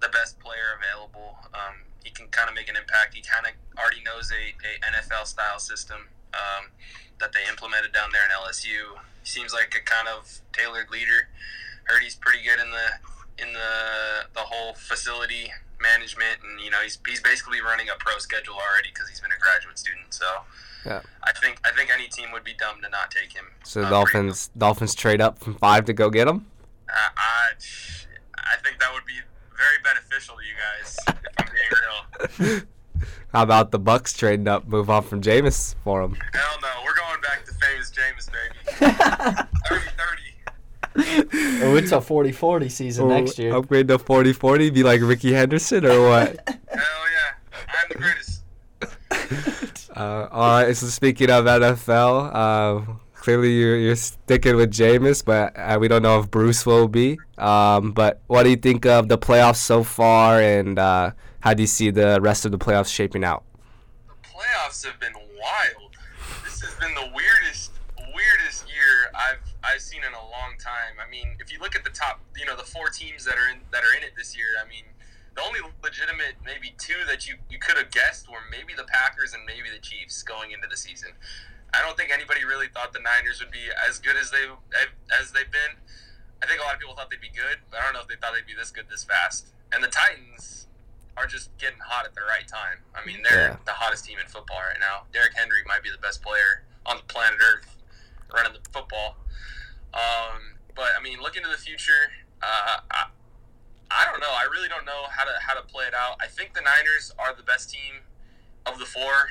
the 0.00 0.08
best 0.08 0.38
player 0.38 0.76
available. 0.78 1.38
Um, 1.54 1.82
he 2.04 2.10
can 2.10 2.26
kind 2.28 2.48
of 2.48 2.54
make 2.54 2.68
an 2.68 2.76
impact. 2.76 3.14
He 3.14 3.22
kind 3.22 3.46
of 3.46 3.52
already 3.78 4.02
knows 4.02 4.30
a, 4.30 4.54
a 4.66 4.72
NFL 4.92 5.26
style 5.26 5.58
system 5.58 6.08
um, 6.34 6.70
that 7.20 7.32
they 7.32 7.40
implemented 7.48 7.92
down 7.92 8.10
there 8.12 8.22
in 8.24 8.30
LSU. 8.30 8.98
He 9.22 9.28
seems 9.28 9.52
like 9.52 9.74
a 9.78 9.82
kind 9.84 10.08
of 10.08 10.40
tailored 10.52 10.90
leader. 10.90 11.28
Heard 11.84 12.02
he's 12.02 12.14
pretty 12.16 12.42
good 12.42 12.60
in 12.60 12.70
the 12.70 13.42
in 13.42 13.52
the 13.52 14.26
the 14.34 14.40
whole 14.40 14.74
facility 14.74 15.50
management, 15.80 16.38
and 16.42 16.60
you 16.60 16.70
know 16.70 16.78
he's 16.82 16.98
he's 17.06 17.20
basically 17.20 17.60
running 17.60 17.88
a 17.88 17.98
pro 17.98 18.18
schedule 18.18 18.54
already 18.54 18.90
because 18.92 19.08
he's 19.08 19.20
been 19.20 19.32
a 19.32 19.40
graduate 19.40 19.78
student. 19.78 20.14
So 20.14 20.26
Yeah. 20.86 21.00
I 21.24 21.32
think 21.32 21.60
I 21.64 21.70
think 21.72 21.90
any 21.92 22.08
team 22.08 22.30
would 22.32 22.44
be 22.44 22.54
dumb 22.54 22.80
to 22.82 22.88
not 22.88 23.10
take 23.10 23.32
him. 23.32 23.46
So 23.64 23.80
the 23.80 23.86
Uh, 23.86 23.90
Dolphins 23.90 24.50
Dolphins 24.56 24.94
trade 24.94 25.20
up 25.20 25.38
from 25.38 25.54
five 25.56 25.84
to 25.86 25.92
go 25.92 26.08
get 26.10 26.28
him. 26.28 26.46
Uh, 26.88 26.94
I 27.16 27.50
I 28.38 28.56
think 28.62 28.78
that 28.80 28.92
would 28.94 29.04
be 29.06 29.18
very 29.56 29.78
beneficial 29.82 30.36
to 30.36 30.42
you 30.44 30.54
guys 30.56 30.98
if 31.08 31.34
I'm 31.38 31.48
being 31.52 32.50
real. 32.50 32.60
How 33.32 33.42
about 33.42 33.70
the 33.70 33.78
Bucks 33.78 34.12
trading 34.12 34.46
up, 34.46 34.66
move 34.66 34.90
on 34.90 35.02
from 35.02 35.22
Jameis 35.22 35.74
for 35.82 36.02
him? 36.02 36.16
Hell 36.32 36.58
no, 36.60 36.68
we're 36.84 36.94
going 36.94 37.20
back 37.22 37.44
to 37.46 37.52
famous 37.54 37.90
Jameis, 37.90 38.30
baby. 38.30 38.54
30 39.68 39.82
30. 40.94 41.62
oh, 41.64 41.76
it's 41.76 41.92
a 41.92 41.96
40-40 41.96 42.70
season 42.70 43.08
next 43.08 43.38
year. 43.38 43.54
Upgrade 43.54 43.88
to 43.88 43.98
40-40, 43.98 44.72
be 44.74 44.82
like 44.82 45.00
Rickey 45.00 45.32
Henderson 45.32 45.86
or 45.86 46.08
what? 46.08 46.36
Hell 46.48 46.58
yeah, 46.78 47.34
I'm 47.52 47.88
the 47.88 47.94
greatest. 47.94 48.42
Uh, 49.94 50.28
all 50.30 50.62
right. 50.62 50.76
So 50.76 50.86
speaking 50.86 51.30
of 51.30 51.44
NFL, 51.44 52.30
uh, 52.34 52.92
clearly 53.22 53.52
you're, 53.52 53.76
you're 53.76 53.94
sticking 53.94 54.56
with 54.56 54.72
Jameis, 54.72 55.24
but 55.24 55.56
uh, 55.56 55.78
we 55.80 55.86
don't 55.86 56.02
know 56.02 56.18
if 56.18 56.28
Bruce 56.28 56.66
will 56.66 56.88
be. 56.88 57.20
Um, 57.38 57.92
but 57.92 58.20
what 58.26 58.42
do 58.42 58.50
you 58.50 58.56
think 58.56 58.84
of 58.84 59.08
the 59.08 59.16
playoffs 59.16 59.62
so 59.62 59.84
far, 59.84 60.40
and 60.40 60.76
uh, 60.76 61.12
how 61.38 61.54
do 61.54 61.62
you 61.62 61.68
see 61.68 61.90
the 61.90 62.20
rest 62.20 62.44
of 62.44 62.50
the 62.50 62.58
playoffs 62.58 62.92
shaping 62.92 63.22
out? 63.22 63.44
The 64.08 64.28
playoffs 64.28 64.84
have 64.84 64.98
been 64.98 65.14
wild. 65.14 65.94
This 66.42 66.62
has 66.62 66.74
been 66.80 66.92
the 66.94 67.12
weirdest, 67.14 67.70
weirdest 68.12 68.66
year 68.66 69.12
I've 69.14 69.38
I've 69.62 69.80
seen 69.80 70.02
in 70.02 70.12
a 70.12 70.24
long 70.34 70.58
time. 70.58 70.98
I 70.98 71.08
mean, 71.08 71.36
if 71.38 71.52
you 71.52 71.60
look 71.60 71.76
at 71.76 71.84
the 71.84 71.90
top, 71.90 72.18
you 72.36 72.44
know, 72.44 72.56
the 72.56 72.64
four 72.66 72.88
teams 72.88 73.24
that 73.24 73.38
are 73.38 73.48
in 73.54 73.60
that 73.70 73.84
are 73.84 73.96
in 73.96 74.02
it 74.02 74.14
this 74.18 74.36
year. 74.36 74.58
I 74.58 74.68
mean, 74.68 74.82
the 75.36 75.42
only 75.42 75.60
legitimate 75.82 76.34
maybe 76.44 76.74
two 76.76 77.06
that 77.06 77.28
you 77.28 77.36
you 77.48 77.60
could 77.60 77.76
have 77.76 77.92
guessed 77.92 78.28
were 78.28 78.42
maybe 78.50 78.74
the 78.76 78.84
Packers 78.84 79.32
and 79.32 79.44
maybe 79.46 79.70
the 79.70 79.80
Chiefs 79.80 80.24
going 80.24 80.50
into 80.50 80.66
the 80.68 80.76
season. 80.76 81.10
I 81.74 81.80
don't 81.80 81.96
think 81.96 82.10
anybody 82.12 82.44
really 82.44 82.68
thought 82.68 82.92
the 82.92 83.00
Niners 83.00 83.40
would 83.40 83.50
be 83.50 83.64
as 83.88 83.98
good 83.98 84.16
as 84.16 84.30
they 84.30 84.44
as 85.18 85.32
they've 85.32 85.50
been. 85.50 85.80
I 86.42 86.46
think 86.46 86.60
a 86.60 86.64
lot 86.64 86.74
of 86.74 86.80
people 86.80 86.94
thought 86.94 87.08
they'd 87.10 87.20
be 87.20 87.32
good, 87.34 87.58
but 87.70 87.80
I 87.80 87.84
don't 87.84 87.94
know 87.94 88.00
if 88.00 88.08
they 88.08 88.16
thought 88.16 88.34
they'd 88.34 88.46
be 88.46 88.54
this 88.54 88.70
good 88.70 88.88
this 88.90 89.04
fast. 89.04 89.48
And 89.72 89.82
the 89.82 89.88
Titans 89.88 90.66
are 91.16 91.26
just 91.26 91.56
getting 91.58 91.78
hot 91.80 92.04
at 92.04 92.14
the 92.14 92.22
right 92.22 92.46
time. 92.48 92.78
I 92.94 93.04
mean, 93.06 93.22
they're 93.22 93.52
Yeah. 93.52 93.56
the 93.64 93.72
hottest 93.72 94.04
team 94.04 94.18
in 94.18 94.26
football 94.26 94.60
right 94.60 94.80
now. 94.80 95.06
Derrick 95.12 95.34
Henry 95.36 95.62
might 95.66 95.82
be 95.82 95.90
the 95.90 95.98
best 95.98 96.22
player 96.22 96.64
on 96.84 96.96
the 96.96 97.02
planet 97.04 97.38
Earth 97.40 97.76
running 98.32 98.52
the 98.52 98.60
football. 98.70 99.16
Um, 99.94 100.58
but 100.74 100.88
I 100.98 101.02
mean, 101.02 101.20
looking 101.20 101.42
to 101.42 101.48
the 101.48 101.58
future, 101.58 102.10
uh, 102.42 102.80
I, 102.90 103.06
I 103.90 104.04
don't 104.10 104.20
know. 104.20 104.32
I 104.32 104.44
really 104.50 104.68
don't 104.68 104.84
know 104.84 105.04
how 105.10 105.24
to 105.24 105.32
how 105.40 105.54
to 105.54 105.62
play 105.62 105.84
it 105.86 105.94
out. 105.94 106.16
I 106.20 106.26
think 106.26 106.54
the 106.54 106.62
Niners 106.62 107.12
are 107.18 107.34
the 107.34 107.42
best 107.42 107.70
team 107.70 108.02
of 108.66 108.78
the 108.78 108.86
four. 108.86 109.30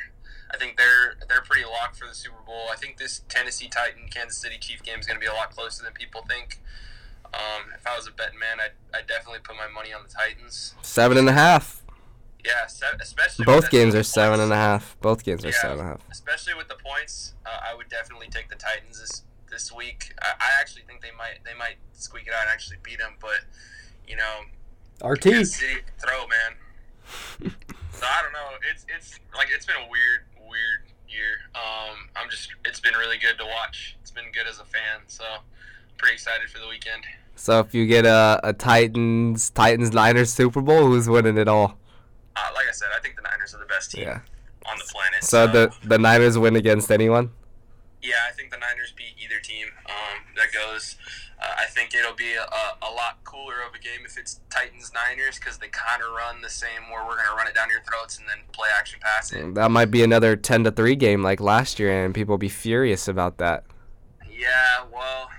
I 0.53 0.57
think 0.57 0.77
they're 0.77 1.15
they're 1.29 1.41
pretty 1.41 1.65
locked 1.65 1.97
for 1.97 2.07
the 2.07 2.13
Super 2.13 2.41
Bowl. 2.45 2.65
I 2.71 2.75
think 2.75 2.97
this 2.97 3.21
Tennessee 3.29 3.67
Titan 3.69 4.07
Kansas 4.09 4.37
City 4.37 4.57
Chief 4.59 4.83
game 4.83 4.99
is 4.99 5.05
going 5.07 5.15
to 5.15 5.21
be 5.21 5.27
a 5.27 5.33
lot 5.33 5.51
closer 5.51 5.83
than 5.83 5.93
people 5.93 6.23
think. 6.27 6.59
Um, 7.33 7.71
if 7.77 7.87
I 7.87 7.95
was 7.95 8.07
a 8.07 8.11
betting 8.11 8.39
man, 8.39 8.57
I'd, 8.59 8.71
I'd 8.97 9.07
definitely 9.07 9.39
put 9.41 9.55
my 9.55 9.67
money 9.73 9.93
on 9.93 10.01
the 10.03 10.09
Titans. 10.09 10.75
Seven 10.81 11.17
and 11.17 11.29
a 11.29 11.31
half. 11.31 11.81
Yeah, 12.43 12.65
se- 12.67 12.97
especially 12.99 13.45
Both 13.45 13.69
games 13.69 13.93
are 13.93 13.99
points. 13.99 14.09
seven 14.09 14.39
and 14.41 14.51
a 14.51 14.55
half. 14.57 14.97
Both 14.99 15.23
games 15.23 15.45
are 15.45 15.49
Yeah. 15.49 15.61
seven 15.61 15.79
and 15.79 15.87
a 15.87 15.91
half. 15.91 16.01
especially 16.11 16.55
with 16.55 16.67
the 16.67 16.75
points. 16.75 17.33
Uh, 17.45 17.49
I 17.71 17.73
would 17.75 17.87
definitely 17.87 18.27
take 18.27 18.49
the 18.49 18.55
Titans 18.55 18.99
this 18.99 19.23
this 19.49 19.71
week. 19.71 20.13
I, 20.21 20.31
I 20.39 20.49
actually 20.59 20.81
think 20.83 21.01
they 21.01 21.11
might 21.17 21.39
they 21.45 21.53
might 21.57 21.77
squeak 21.93 22.27
it 22.27 22.33
out 22.33 22.41
and 22.41 22.49
actually 22.51 22.77
beat 22.83 22.99
them, 22.99 23.13
but 23.21 23.41
you 24.07 24.15
know, 24.17 25.07
RT. 25.07 25.21
Kansas 25.21 25.55
City 25.55 25.81
throw 25.99 26.25
man. 26.27 27.51
So 27.93 28.07
I 28.07 28.21
don't 28.23 28.33
know. 28.33 28.57
It's 28.73 28.85
it's 28.89 29.19
like 29.35 29.49
it's 29.53 29.65
been 29.65 29.75
a 29.75 29.87
weird 29.87 30.21
weird 30.51 30.83
year. 31.09 31.39
Um, 31.55 32.09
I'm 32.15 32.29
just 32.29 32.49
it's 32.65 32.79
been 32.79 32.93
really 32.95 33.17
good 33.17 33.37
to 33.39 33.45
watch. 33.45 33.95
It's 34.01 34.11
been 34.11 34.31
good 34.33 34.47
as 34.47 34.59
a 34.59 34.65
fan. 34.65 35.01
So 35.07 35.23
pretty 35.97 36.13
excited 36.15 36.49
for 36.49 36.59
the 36.59 36.67
weekend. 36.67 37.03
So 37.35 37.59
if 37.59 37.73
you 37.73 37.87
get 37.87 38.05
a, 38.05 38.39
a 38.43 38.53
Titans 38.53 39.49
Titans 39.49 39.91
Niners 39.93 40.31
Super 40.33 40.61
Bowl, 40.61 40.87
who's 40.87 41.09
winning 41.09 41.37
it 41.37 41.47
all? 41.47 41.77
Uh, 42.35 42.49
like 42.53 42.67
I 42.69 42.71
said, 42.71 42.89
I 42.95 42.99
think 43.01 43.15
the 43.15 43.23
Niners 43.23 43.55
are 43.55 43.59
the 43.59 43.65
best 43.65 43.91
team 43.91 44.03
Yeah. 44.03 44.19
on 44.65 44.77
the 44.77 44.85
planet. 44.91 45.23
So 45.23 45.47
the 45.47 45.73
the 45.83 45.97
Niners 45.97 46.37
win 46.37 46.55
against 46.55 46.91
anyone? 46.91 47.31
Yeah, 48.01 48.15
I 48.27 48.31
think 48.33 48.51
the 48.51 48.57
Niners 48.57 48.93
beat 48.95 49.13
either 49.23 49.39
team 49.41 49.67
um, 49.87 50.17
that 50.35 50.47
goes. 50.53 50.95
Uh, 51.41 51.45
I 51.57 51.65
think 51.65 51.95
it'll 51.95 52.15
be 52.15 52.33
a, 52.33 52.43
a, 52.43 52.77
a 52.83 52.91
lot 52.93 53.17
cooler 53.23 53.61
of 53.67 53.73
a 53.73 53.79
game 53.79 54.05
if 54.05 54.17
it's 54.17 54.41
Titans 54.49 54.91
Niners 54.93 55.39
because 55.39 55.57
they 55.57 55.69
kind 55.69 56.01
of 56.03 56.13
run 56.13 56.41
the 56.41 56.49
same 56.49 56.89
where 56.91 57.03
we're 57.03 57.15
gonna 57.17 57.35
run 57.35 57.47
it 57.47 57.55
down 57.55 57.69
your 57.69 57.81
throats 57.81 58.19
and 58.19 58.27
then 58.27 58.37
play 58.51 58.69
action 58.77 58.99
pass 59.01 59.31
it. 59.33 59.55
That 59.55 59.71
might 59.71 59.89
be 59.89 60.03
another 60.03 60.35
ten 60.35 60.63
to 60.65 60.71
three 60.71 60.95
game 60.95 61.23
like 61.23 61.39
last 61.39 61.79
year, 61.79 62.05
and 62.05 62.13
people 62.13 62.33
will 62.33 62.37
be 62.37 62.49
furious 62.49 63.07
about 63.07 63.37
that. 63.39 63.63
Yeah, 64.29 64.85
well, 64.91 65.29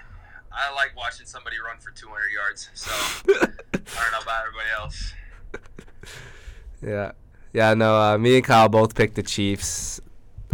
I 0.52 0.72
like 0.74 0.96
watching 0.96 1.26
somebody 1.26 1.56
run 1.64 1.78
for 1.78 1.90
200 1.90 2.28
yards, 2.28 2.70
so 2.74 2.90
I 3.28 3.46
don't 3.72 4.12
know 4.12 4.20
about 4.22 4.42
everybody 4.46 4.70
else. 4.76 5.12
Yeah, 6.84 7.12
yeah. 7.52 7.74
No, 7.74 7.96
uh, 7.96 8.18
me 8.18 8.36
and 8.36 8.44
Kyle 8.44 8.68
both 8.68 8.94
picked 8.94 9.14
the 9.14 9.22
Chiefs. 9.22 10.00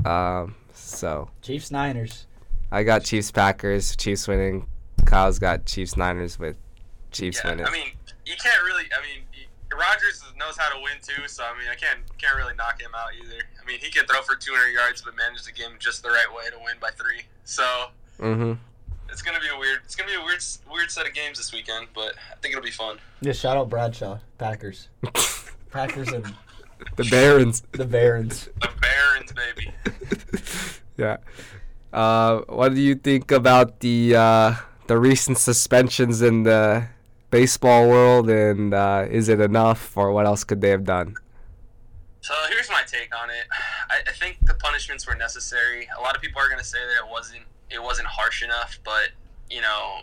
Um, 0.05 0.55
so 0.73 1.31
Chiefs 1.43 1.71
Niners. 1.71 2.27
I 2.71 2.83
got 2.83 3.05
Chiefs 3.05 3.31
Packers, 3.31 3.97
Chiefs 3.97 4.29
winning. 4.29 4.67
Kyle's 5.09 5.39
got 5.39 5.65
Chiefs 5.65 5.97
Niners 5.97 6.39
with 6.39 6.57
Chiefs 7.13 7.41
yeah, 7.43 7.51
winning. 7.51 7.67
I 7.67 7.71
mean, 7.71 7.93
you 8.27 8.35
can't 8.37 8.63
really. 8.63 8.85
I 8.93 9.01
mean, 9.01 9.25
Rodgers 9.73 10.23
knows 10.39 10.57
how 10.59 10.69
to 10.69 10.83
win 10.83 10.95
too, 11.01 11.27
so 11.27 11.45
I 11.45 11.59
mean, 11.59 11.69
I 11.71 11.75
can't 11.75 12.01
can't 12.19 12.37
really 12.37 12.55
knock 12.55 12.81
him 12.81 12.91
out 12.95 13.09
either. 13.15 13.43
I 13.61 13.67
mean, 13.67 13.79
he 13.81 13.91
can 13.91 14.07
throw 14.07 14.21
for 14.21 14.37
200 14.37 14.69
yards, 14.69 15.01
but 15.03 15.17
manage 15.17 15.45
the 15.45 15.53
game 15.53 15.73
just 15.79 16.03
the 16.03 16.11
right 16.11 16.29
way 16.35 16.45
to 16.51 16.59
win 16.63 16.77
by 16.81 16.91
three. 16.91 17.23
So 17.45 17.65
mm-hmm. 18.21 18.53
it's 19.11 19.23
gonna 19.23 19.41
be 19.41 19.49
a 19.49 19.59
weird. 19.59 19.81
It's 19.85 19.97
gonna 19.97 20.11
be 20.11 20.17
a 20.17 20.25
weird 20.25 20.45
weird 20.71 20.91
set 20.91 21.07
of 21.07 21.15
games 21.15 21.39
this 21.39 21.53
weekend, 21.53 21.89
but 21.95 22.15
I 22.31 22.37
think 22.43 22.53
it'll 22.53 22.65
be 22.65 22.71
fun. 22.71 22.99
Yeah, 23.23 23.33
shout 23.33 23.57
out 23.57 23.71
Bradshaw. 23.71 24.19
Packers. 24.37 24.89
Packers 25.71 26.09
and 26.09 26.35
The 26.97 27.05
Barons. 27.05 27.63
the 27.73 27.85
Barons. 27.85 28.49
The 28.61 28.71
Barons, 28.81 29.33
baby. 29.33 29.73
yeah. 30.99 31.17
Uh, 31.93 32.41
what 32.49 32.75
do 32.75 32.81
you 32.81 32.95
think 32.95 33.31
about 33.31 33.81
the 33.81 34.15
uh, 34.15 34.55
the 34.89 34.99
recent 34.99 35.39
suspensions 35.39 36.21
in 36.23 36.43
the 36.43 36.89
baseball 37.31 37.89
world, 37.89 38.29
and 38.29 38.75
uh, 38.75 39.07
is 39.09 39.29
it 39.29 39.41
enough, 39.41 39.97
or 39.97 40.13
what 40.13 40.27
else 40.27 40.45
could 40.45 40.61
they 40.61 40.71
have 40.71 40.85
done? 40.85 41.15
So 42.23 42.35
here's 42.49 42.69
my 42.69 42.83
take 42.87 43.15
on 43.15 43.31
it. 43.31 43.47
I, 43.91 44.01
I 44.09 44.13
think 44.13 44.39
the 44.47 44.55
punishments 44.55 45.07
were 45.07 45.15
necessary. 45.15 45.89
A 45.97 46.01
lot 46.01 46.17
of 46.17 46.23
people 46.23 46.41
are 46.41 46.49
going 46.49 46.59
to 46.59 46.65
say 46.65 46.79
that 46.79 47.07
it 47.07 47.11
wasn't 47.11 47.43
it 47.71 47.83
wasn't 47.83 48.09
harsh 48.09 48.43
enough, 48.43 48.81
but 48.83 49.11
you 49.51 49.61
know, 49.61 50.01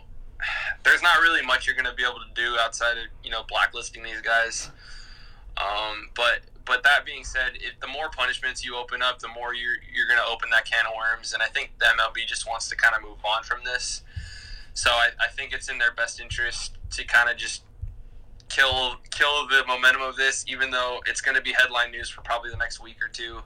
there's 0.84 1.02
not 1.02 1.20
really 1.20 1.44
much 1.44 1.66
you're 1.66 1.76
going 1.76 1.86
to 1.86 1.94
be 1.94 2.04
able 2.04 2.20
to 2.20 2.34
do 2.34 2.56
outside 2.58 2.92
of 2.92 3.04
you 3.22 3.30
know 3.30 3.42
blacklisting 3.48 4.02
these 4.02 4.20
guys. 4.22 4.70
Um, 5.56 6.10
but 6.14 6.40
but 6.64 6.84
that 6.84 7.04
being 7.04 7.24
said, 7.24 7.52
if 7.54 7.78
the 7.80 7.88
more 7.88 8.08
punishments 8.08 8.64
you 8.64 8.76
open 8.76 9.02
up, 9.02 9.18
the 9.18 9.28
more 9.28 9.52
you're 9.52 9.78
you're 9.92 10.06
going 10.06 10.20
to 10.20 10.26
open 10.26 10.48
that 10.50 10.64
can 10.64 10.86
of 10.86 10.92
worms, 10.96 11.34
and 11.34 11.42
I 11.42 11.46
think 11.46 11.72
the 11.78 11.86
MLB 11.86 12.26
just 12.26 12.48
wants 12.48 12.68
to 12.68 12.76
kind 12.76 12.94
of 12.94 13.02
move 13.02 13.18
on 13.24 13.42
from 13.42 13.60
this. 13.64 14.02
So 14.76 14.90
I, 14.90 15.08
I 15.18 15.28
think 15.28 15.54
it's 15.54 15.70
in 15.70 15.78
their 15.78 15.92
best 15.92 16.20
interest 16.20 16.76
to 16.92 17.04
kind 17.04 17.30
of 17.30 17.38
just 17.38 17.62
kill 18.50 18.96
kill 19.10 19.48
the 19.48 19.64
momentum 19.66 20.02
of 20.02 20.16
this, 20.16 20.44
even 20.48 20.70
though 20.70 21.00
it's 21.06 21.22
going 21.22 21.34
to 21.34 21.42
be 21.42 21.52
headline 21.52 21.90
news 21.90 22.10
for 22.10 22.20
probably 22.20 22.50
the 22.50 22.58
next 22.58 22.82
week 22.82 23.02
or 23.02 23.08
two, 23.08 23.40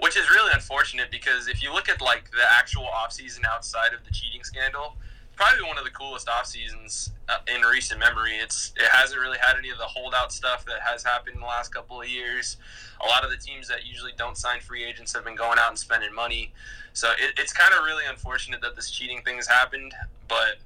which 0.00 0.18
is 0.18 0.28
really 0.28 0.50
unfortunate 0.52 1.10
because 1.10 1.48
if 1.48 1.62
you 1.62 1.72
look 1.72 1.88
at 1.88 2.02
like 2.02 2.30
the 2.30 2.44
actual 2.52 2.84
offseason 2.84 3.46
outside 3.50 3.94
of 3.94 4.04
the 4.04 4.10
cheating 4.10 4.44
scandal, 4.44 4.96
probably 5.34 5.66
one 5.66 5.78
of 5.78 5.84
the 5.84 5.90
coolest 5.90 6.28
off 6.28 6.44
seasons 6.44 7.10
uh, 7.30 7.38
in 7.54 7.62
recent 7.62 7.98
memory. 7.98 8.32
It's 8.36 8.74
it 8.76 8.90
hasn't 8.90 9.18
really 9.18 9.38
had 9.38 9.56
any 9.58 9.70
of 9.70 9.78
the 9.78 9.84
holdout 9.84 10.30
stuff 10.30 10.66
that 10.66 10.80
has 10.82 11.02
happened 11.02 11.36
in 11.36 11.40
the 11.40 11.46
last 11.46 11.72
couple 11.72 12.02
of 12.02 12.08
years. 12.08 12.58
A 13.02 13.06
lot 13.06 13.24
of 13.24 13.30
the 13.30 13.38
teams 13.38 13.66
that 13.68 13.86
usually 13.86 14.12
don't 14.18 14.36
sign 14.36 14.60
free 14.60 14.84
agents 14.84 15.14
have 15.14 15.24
been 15.24 15.36
going 15.36 15.58
out 15.58 15.70
and 15.70 15.78
spending 15.78 16.14
money. 16.14 16.52
So 16.92 17.12
it, 17.18 17.38
it's 17.38 17.54
kind 17.54 17.72
of 17.72 17.84
really 17.84 18.04
unfortunate 18.08 18.60
that 18.60 18.76
this 18.76 18.90
cheating 18.90 19.22
thing 19.22 19.36
has 19.36 19.46
happened. 19.46 19.94
But 20.28 20.56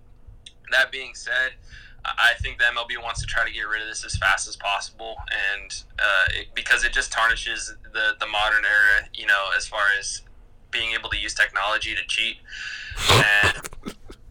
that 0.70 0.90
being 0.92 1.14
said, 1.14 1.52
I 2.04 2.32
think 2.40 2.58
the 2.58 2.64
MLB 2.64 3.02
wants 3.02 3.20
to 3.20 3.26
try 3.26 3.44
to 3.44 3.52
get 3.52 3.62
rid 3.62 3.82
of 3.82 3.88
this 3.88 4.04
as 4.04 4.16
fast 4.16 4.48
as 4.48 4.56
possible, 4.56 5.16
and 5.60 5.84
uh, 5.98 6.24
it, 6.30 6.48
because 6.54 6.84
it 6.84 6.92
just 6.92 7.12
tarnishes 7.12 7.74
the 7.92 8.14
the 8.18 8.26
modern 8.26 8.64
era, 8.64 9.08
you 9.14 9.26
know, 9.26 9.50
as 9.56 9.66
far 9.66 9.82
as 9.98 10.22
being 10.70 10.92
able 10.92 11.10
to 11.10 11.18
use 11.18 11.34
technology 11.34 11.94
to 11.94 12.02
cheat. 12.06 12.38
And 13.10 13.68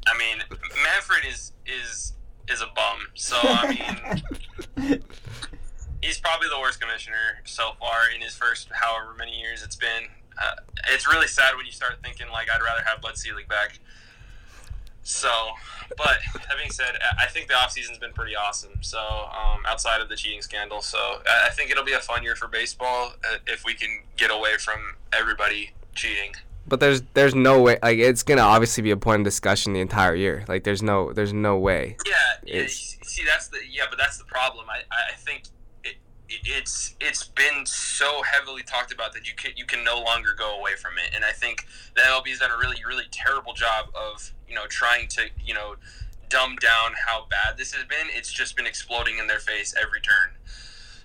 I 0.07 0.17
mean, 0.17 0.43
Manfred 0.83 1.25
is 1.29 1.53
is 1.65 2.13
is 2.47 2.61
a 2.61 2.67
bum. 2.75 2.99
So 3.13 3.37
I 3.41 4.23
mean, 4.77 5.03
he's 6.01 6.19
probably 6.19 6.47
the 6.49 6.59
worst 6.59 6.81
commissioner 6.81 7.41
so 7.45 7.71
far 7.79 8.09
in 8.13 8.21
his 8.21 8.35
first 8.35 8.69
however 8.73 9.13
many 9.17 9.39
years 9.39 9.63
it's 9.63 9.75
been. 9.75 10.07
Uh, 10.41 10.55
it's 10.87 11.05
really 11.05 11.27
sad 11.27 11.55
when 11.57 11.65
you 11.65 11.71
start 11.71 11.95
thinking 12.01 12.27
like 12.31 12.47
I'd 12.49 12.61
rather 12.63 12.81
have 12.83 13.01
Bud 13.01 13.17
Selig 13.17 13.47
back. 13.47 13.79
So, 15.09 15.29
but 15.97 16.19
having 16.47 16.69
said, 16.69 16.91
I 17.19 17.25
think 17.25 17.47
the 17.47 17.55
offseason's 17.55 17.97
been 17.97 18.13
pretty 18.13 18.35
awesome. 18.35 18.73
So, 18.81 18.99
um, 18.99 19.65
outside 19.65 20.01
of 20.01 20.09
the 20.09 20.15
cheating 20.15 20.41
scandal, 20.43 20.81
so 20.81 20.99
I 21.45 21.49
think 21.49 21.71
it'll 21.71 21.83
be 21.83 21.93
a 21.93 21.99
fun 21.99 22.21
year 22.23 22.35
for 22.35 22.47
baseball 22.47 23.13
uh, 23.29 23.37
if 23.47 23.65
we 23.65 23.73
can 23.73 23.89
get 24.17 24.29
away 24.29 24.57
from 24.59 24.77
everybody 25.11 25.71
cheating. 25.95 26.33
But 26.67 26.79
there's 26.79 27.01
there's 27.15 27.33
no 27.33 27.59
way. 27.59 27.79
Like 27.81 27.97
it's 27.97 28.21
gonna 28.21 28.43
obviously 28.43 28.83
be 28.83 28.91
a 28.91 28.97
point 28.97 29.21
of 29.21 29.23
discussion 29.25 29.73
the 29.73 29.79
entire 29.79 30.13
year. 30.13 30.45
Like 30.47 30.63
there's 30.63 30.83
no 30.83 31.11
there's 31.11 31.33
no 31.33 31.57
way. 31.57 31.97
Yeah. 32.05 32.13
It's- 32.61 32.97
See, 33.01 33.25
that's 33.25 33.47
the 33.47 33.57
yeah, 33.67 33.85
but 33.89 33.97
that's 33.97 34.19
the 34.19 34.25
problem. 34.25 34.67
I, 34.69 34.81
I 34.91 35.15
think 35.15 35.45
it's 36.29 36.95
it's 36.99 37.23
been 37.23 37.65
so 37.65 38.21
heavily 38.23 38.63
talked 38.63 38.93
about 38.93 39.13
that 39.13 39.27
you 39.27 39.33
can 39.35 39.51
you 39.55 39.65
can 39.65 39.83
no 39.83 39.99
longer 40.01 40.33
go 40.37 40.57
away 40.57 40.75
from 40.75 40.93
it. 40.97 41.13
And 41.15 41.25
I 41.25 41.31
think 41.31 41.65
the 41.95 42.01
has 42.01 42.39
done 42.39 42.51
a 42.51 42.57
really 42.57 42.77
really 42.87 43.05
terrible 43.11 43.53
job 43.53 43.87
of 43.95 44.31
you 44.47 44.55
know 44.55 44.67
trying 44.67 45.07
to 45.09 45.27
you 45.43 45.53
know 45.53 45.75
dumb 46.29 46.55
down 46.57 46.93
how 47.07 47.25
bad 47.29 47.57
this 47.57 47.73
has 47.73 47.85
been. 47.85 48.07
It's 48.11 48.31
just 48.31 48.55
been 48.55 48.67
exploding 48.67 49.17
in 49.17 49.27
their 49.27 49.39
face 49.39 49.73
every 49.79 50.01
turn. 50.01 50.35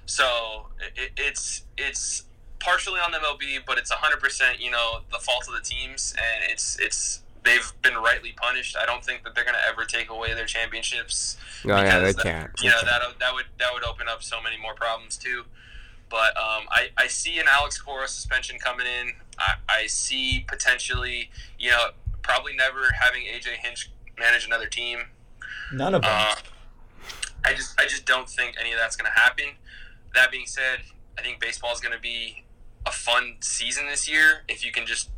So 0.06 0.66
it, 0.96 1.12
it's 1.16 1.62
it's 1.78 2.24
partially 2.58 3.00
on 3.00 3.12
the 3.12 3.18
MLB, 3.18 3.64
but 3.66 3.78
it's 3.78 3.90
hundred 3.90 4.20
percent 4.20 4.60
you 4.60 4.70
know 4.70 5.00
the 5.10 5.18
fault 5.18 5.48
of 5.48 5.54
the 5.54 5.62
teams, 5.62 6.14
and 6.16 6.50
it's 6.50 6.78
it's 6.78 7.23
they've 7.44 7.72
been 7.82 7.94
rightly 7.94 8.32
punished. 8.32 8.76
I 8.76 8.86
don't 8.86 9.04
think 9.04 9.22
that 9.24 9.34
they're 9.34 9.44
going 9.44 9.56
to 9.56 9.68
ever 9.68 9.84
take 9.84 10.10
away 10.10 10.34
their 10.34 10.46
championships. 10.46 11.36
Oh 11.64 11.68
yeah, 11.68 11.98
they 12.00 12.12
that- 12.12 12.22
can't. 12.22 12.50
You 12.62 12.70
know 12.70 12.80
that 12.84 13.02
that 13.20 13.34
would 13.34 13.46
that 13.58 13.72
would 13.72 13.84
open 13.84 14.08
up 14.08 14.22
so 14.22 14.40
many 14.42 14.56
more 14.58 14.74
problems 14.74 15.16
too. 15.16 15.44
But 16.10 16.36
um, 16.36 16.66
I, 16.70 16.90
I 16.96 17.06
see 17.08 17.38
an 17.38 17.46
Alex 17.50 17.80
Cora 17.80 18.06
suspension 18.06 18.58
coming 18.58 18.86
in. 18.86 19.12
I, 19.38 19.54
I 19.68 19.86
see 19.86 20.44
potentially, 20.46 21.30
you 21.58 21.70
know, 21.70 21.88
probably 22.22 22.54
never 22.54 22.92
having 23.00 23.22
AJ 23.22 23.56
Hinch 23.56 23.90
manage 24.18 24.46
another 24.46 24.66
team. 24.66 24.98
None 25.72 25.94
of 25.94 26.02
them. 26.02 26.10
Uh, 26.12 26.34
I 27.44 27.54
just 27.54 27.78
I 27.80 27.86
just 27.86 28.06
don't 28.06 28.28
think 28.28 28.56
any 28.60 28.72
of 28.72 28.78
that's 28.78 28.96
going 28.96 29.10
to 29.12 29.18
happen. 29.20 29.46
That 30.14 30.30
being 30.30 30.46
said, 30.46 30.80
I 31.18 31.22
think 31.22 31.40
baseball 31.40 31.72
is 31.72 31.80
going 31.80 31.94
to 31.94 32.00
be 32.00 32.44
a 32.86 32.92
fun 32.92 33.36
season 33.40 33.86
this 33.86 34.08
year 34.08 34.44
if 34.48 34.64
you 34.64 34.70
can 34.70 34.86
just 34.86 35.10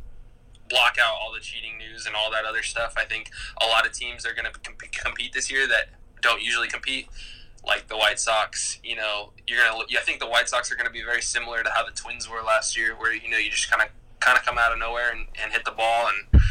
block 0.69 0.97
out 1.01 1.15
all 1.21 1.33
the 1.33 1.39
cheating 1.39 1.77
news 1.77 2.05
and 2.05 2.15
all 2.15 2.31
that 2.31 2.45
other 2.45 2.63
stuff. 2.63 2.93
I 2.97 3.05
think 3.05 3.31
a 3.61 3.65
lot 3.65 3.85
of 3.85 3.93
teams 3.93 4.25
are 4.25 4.33
going 4.33 4.45
to 4.45 4.59
comp- 4.59 4.91
compete 4.91 5.33
this 5.33 5.51
year 5.51 5.67
that 5.67 5.89
don't 6.21 6.41
usually 6.41 6.67
compete, 6.67 7.07
like 7.65 7.87
the 7.87 7.97
White 7.97 8.19
Sox. 8.19 8.79
You 8.83 8.95
know, 8.95 9.31
you're 9.47 9.63
gonna. 9.63 9.83
I 9.97 10.01
think 10.01 10.19
the 10.19 10.27
White 10.27 10.49
Sox 10.49 10.71
are 10.71 10.75
going 10.75 10.87
to 10.87 10.93
be 10.93 11.03
very 11.03 11.21
similar 11.21 11.63
to 11.63 11.69
how 11.69 11.85
the 11.85 11.91
Twins 11.91 12.29
were 12.29 12.41
last 12.41 12.77
year, 12.77 12.95
where 12.95 13.13
you 13.13 13.29
know 13.29 13.37
you 13.37 13.49
just 13.49 13.69
kind 13.69 13.81
of 13.81 13.89
kind 14.19 14.37
of 14.37 14.43
come 14.43 14.57
out 14.57 14.71
of 14.71 14.79
nowhere 14.79 15.11
and, 15.11 15.27
and 15.41 15.51
hit 15.51 15.63
the 15.63 15.71
ball 15.71 16.09
and 16.09 16.41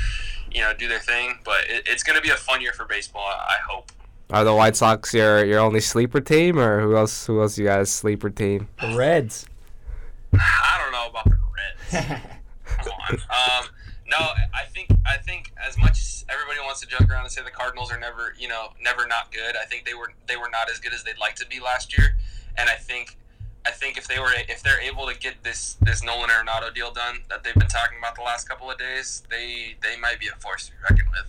you 0.52 0.60
know 0.60 0.72
do 0.74 0.88
their 0.88 1.00
thing. 1.00 1.38
But 1.44 1.64
it, 1.68 1.86
it's 1.86 2.02
going 2.02 2.16
to 2.16 2.22
be 2.22 2.30
a 2.30 2.36
fun 2.36 2.60
year 2.60 2.72
for 2.72 2.84
baseball. 2.84 3.22
I, 3.22 3.54
I 3.54 3.58
hope. 3.68 3.92
Are 4.30 4.42
the 4.42 4.54
White 4.54 4.76
Sox 4.76 5.14
your 5.14 5.44
your 5.44 5.60
only 5.60 5.80
sleeper 5.80 6.20
team, 6.20 6.58
or 6.58 6.80
who 6.80 6.96
else? 6.96 7.26
Who 7.26 7.40
else 7.40 7.58
you 7.58 7.66
guys 7.66 7.90
sleeper 7.90 8.30
team? 8.30 8.68
the 8.80 8.96
Reds. 8.96 9.46
I 10.34 10.80
don't 10.82 10.92
know 10.92 11.08
about 11.08 11.24
the 11.24 11.38
Reds. 12.00 12.22
Come 12.78 12.92
on. 13.08 13.14
Um, 13.14 13.68
no, 14.08 14.16
I 14.18 14.64
think 14.72 14.88
I 15.04 15.16
think 15.16 15.52
as 15.56 15.76
much 15.76 15.98
as 15.98 16.24
everybody 16.28 16.58
wants 16.60 16.80
to 16.80 16.86
joke 16.86 17.10
around 17.10 17.24
and 17.24 17.32
say 17.32 17.42
the 17.42 17.50
Cardinals 17.50 17.90
are 17.92 17.98
never, 17.98 18.34
you 18.38 18.48
know, 18.48 18.68
never 18.80 19.06
not 19.06 19.32
good. 19.32 19.56
I 19.56 19.64
think 19.64 19.84
they 19.84 19.94
were 19.94 20.12
they 20.26 20.36
were 20.36 20.50
not 20.50 20.70
as 20.70 20.78
good 20.78 20.92
as 20.92 21.02
they'd 21.04 21.18
like 21.18 21.34
to 21.36 21.46
be 21.46 21.60
last 21.60 21.96
year, 21.96 22.16
and 22.56 22.68
I 22.68 22.74
think 22.74 23.16
I 23.66 23.70
think 23.70 23.98
if 23.98 24.06
they 24.06 24.18
were 24.18 24.32
if 24.48 24.62
they're 24.62 24.80
able 24.80 25.06
to 25.06 25.18
get 25.18 25.42
this 25.42 25.76
this 25.82 26.02
Nolan 26.04 26.30
Arenado 26.30 26.72
deal 26.72 26.92
done 26.92 27.20
that 27.28 27.42
they've 27.42 27.54
been 27.54 27.68
talking 27.68 27.98
about 27.98 28.14
the 28.14 28.22
last 28.22 28.48
couple 28.48 28.70
of 28.70 28.78
days, 28.78 29.24
they 29.28 29.76
they 29.82 29.98
might 29.98 30.20
be 30.20 30.28
a 30.28 30.40
force 30.40 30.66
to 30.66 30.72
be 30.72 30.78
reckoned 30.88 31.08
with. 31.10 31.26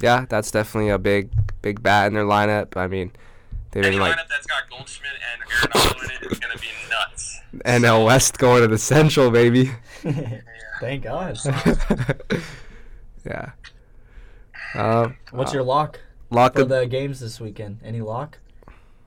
Yeah, 0.00 0.26
that's 0.28 0.50
definitely 0.50 0.90
a 0.90 0.98
big 0.98 1.30
big 1.62 1.82
bat 1.82 2.08
in 2.08 2.14
their 2.14 2.24
lineup. 2.24 2.76
I 2.76 2.86
mean, 2.86 3.12
they've 3.70 3.84
Any 3.84 3.96
been 3.96 4.02
like 4.02 4.16
lineup 4.16 4.28
that's 4.28 4.46
got 4.46 4.68
Goldschmidt 4.68 5.12
and 5.32 5.50
Arenado 5.50 6.04
in 6.04 6.10
it 6.10 6.32
is 6.32 6.38
going 6.38 6.54
to 6.54 6.60
be 6.60 6.68
nuts. 6.90 7.40
NL 7.64 8.04
West 8.04 8.36
going 8.36 8.60
to 8.62 8.68
the 8.68 8.78
Central, 8.78 9.30
baby. 9.30 9.70
Thank 10.80 11.04
God. 11.04 11.38
yeah. 13.26 13.50
Um, 14.74 15.16
What's 15.30 15.52
uh, 15.52 15.54
your 15.54 15.62
lock 15.62 16.00
lock 16.30 16.54
for 16.54 16.62
of 16.62 16.68
the 16.68 16.86
games 16.86 17.20
this 17.20 17.40
weekend? 17.40 17.80
Any 17.84 18.00
lock? 18.00 18.38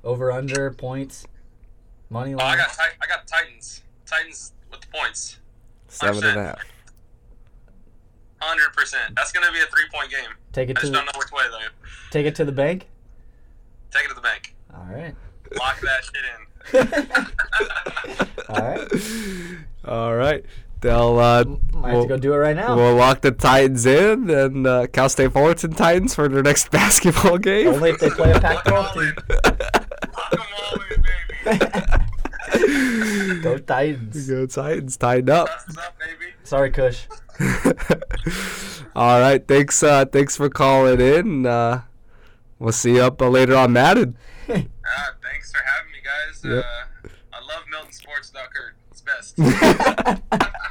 Over 0.04 0.32
under 0.32 0.72
points, 0.72 1.26
money 2.10 2.34
Oh, 2.34 2.40
I 2.40 2.56
got 2.58 2.76
I 3.02 3.08
got 3.08 3.28
Titans. 3.28 3.82
Titans 4.06 4.54
with 4.72 4.82
the 4.82 4.88
points. 4.88 5.38
seven 5.88 6.24
and 6.24 6.40
a 6.40 6.44
half? 6.44 6.60
Hundred 8.40 8.74
percent. 8.74 9.14
That's 9.16 9.32
gonna 9.32 9.52
be 9.52 9.60
a 9.60 9.66
three 9.68 9.86
point 9.94 10.10
game. 10.10 10.30
Take 10.52 10.70
it 10.70 10.78
I 10.78 10.82
to 10.82 10.88
just 10.88 10.92
the, 10.92 10.98
don't 10.98 11.06
know 11.06 11.12
which 11.20 11.32
way 11.32 11.44
though. 11.52 11.68
take 12.10 12.26
it 12.26 12.36
to 12.36 12.46
the 12.46 12.52
bank. 12.52 12.88
Take 13.92 14.06
it 14.06 14.10
to 14.10 14.16
the 14.16 14.22
bank. 14.22 14.56
All 14.74 14.88
right. 14.90 15.14
Lock 15.60 15.80
that 15.82 16.04
shit 16.04 16.24
in. 16.34 16.48
All 18.50 18.62
right. 18.62 18.88
All 19.86 20.16
right. 20.16 20.46
They'll 20.82 21.20
uh, 21.20 21.44
Might 21.74 21.94
we'll, 21.94 22.02
to 22.04 22.08
go 22.10 22.18
do 22.18 22.34
it 22.34 22.38
right 22.38 22.56
now. 22.56 22.76
we'll 22.76 22.96
lock 22.96 23.22
the 23.22 23.32
Titans 23.32 23.86
in 23.86 24.30
and 24.32 24.66
uh, 24.66 24.88
Cal 24.88 25.10
State 25.10 25.32
Fullerton 25.32 25.74
Titans 25.74 26.16
for 26.16 26.28
their 26.28 26.42
next 26.42 26.72
basketball 26.72 27.38
game. 27.38 27.68
Only 27.68 27.92
if 27.92 28.00
they 28.00 28.10
play 28.10 28.32
a 28.32 28.40
Pac-12 28.40 28.94
team. 28.94 29.14
Lock 29.30 30.34
'em 30.34 30.40
all 30.64 30.80
in, 30.90 31.02
baby. 31.44 33.42
Go 33.42 33.58
Titans. 33.60 34.28
Go 34.30 34.46
Titans 34.48 34.98
tied 34.98 35.30
up. 35.30 35.48
Up. 35.50 35.94
Sorry, 36.44 36.72
Kush. 36.72 37.06
All 38.96 39.20
right, 39.22 39.48
thanks. 39.48 39.82
Uh, 39.82 40.06
thanks 40.06 40.36
for 40.36 40.50
calling 40.50 41.00
in. 41.00 41.46
Uh, 41.46 41.82
we'll 42.60 42.72
see 42.74 42.96
you 42.96 43.02
up 43.04 43.22
uh, 43.22 43.30
later 43.30 43.56
on 43.56 43.72
Madden. 43.74 44.18
Ah, 44.50 44.54
thanks 45.24 45.52
for 45.52 45.60
having 45.64 45.92
me, 45.92 46.00
guys. 46.04 46.44
Yep. 46.44 46.66
Uh, 46.66 47.08
I 47.34 47.40
love 47.46 47.64
MiltonSports.com. 47.74 48.74
It's 48.92 49.02
best. 49.02 50.62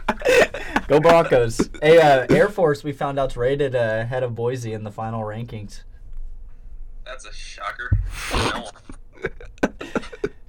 Go 0.91 0.99
Broncos. 0.99 1.71
Hey, 1.81 2.01
uh, 2.01 2.27
Air 2.31 2.49
Force, 2.49 2.83
we 2.83 2.91
found 2.91 3.17
out's 3.17 3.37
rated 3.37 3.77
uh, 3.77 3.99
ahead 4.01 4.25
of 4.25 4.35
Boise 4.35 4.73
in 4.73 4.83
the 4.83 4.91
final 4.91 5.23
rankings. 5.23 5.85
That's 7.07 7.25
a 7.25 7.33
shocker. 7.33 7.97
No. 8.33 8.71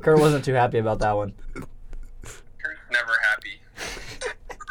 Kurt 0.02 0.20
wasn't 0.20 0.44
too 0.44 0.54
happy 0.54 0.80
about 0.80 0.98
that 0.98 1.12
one. 1.12 1.34
Kurt's 1.54 2.82
never 2.92 3.12
happy. 3.30 3.62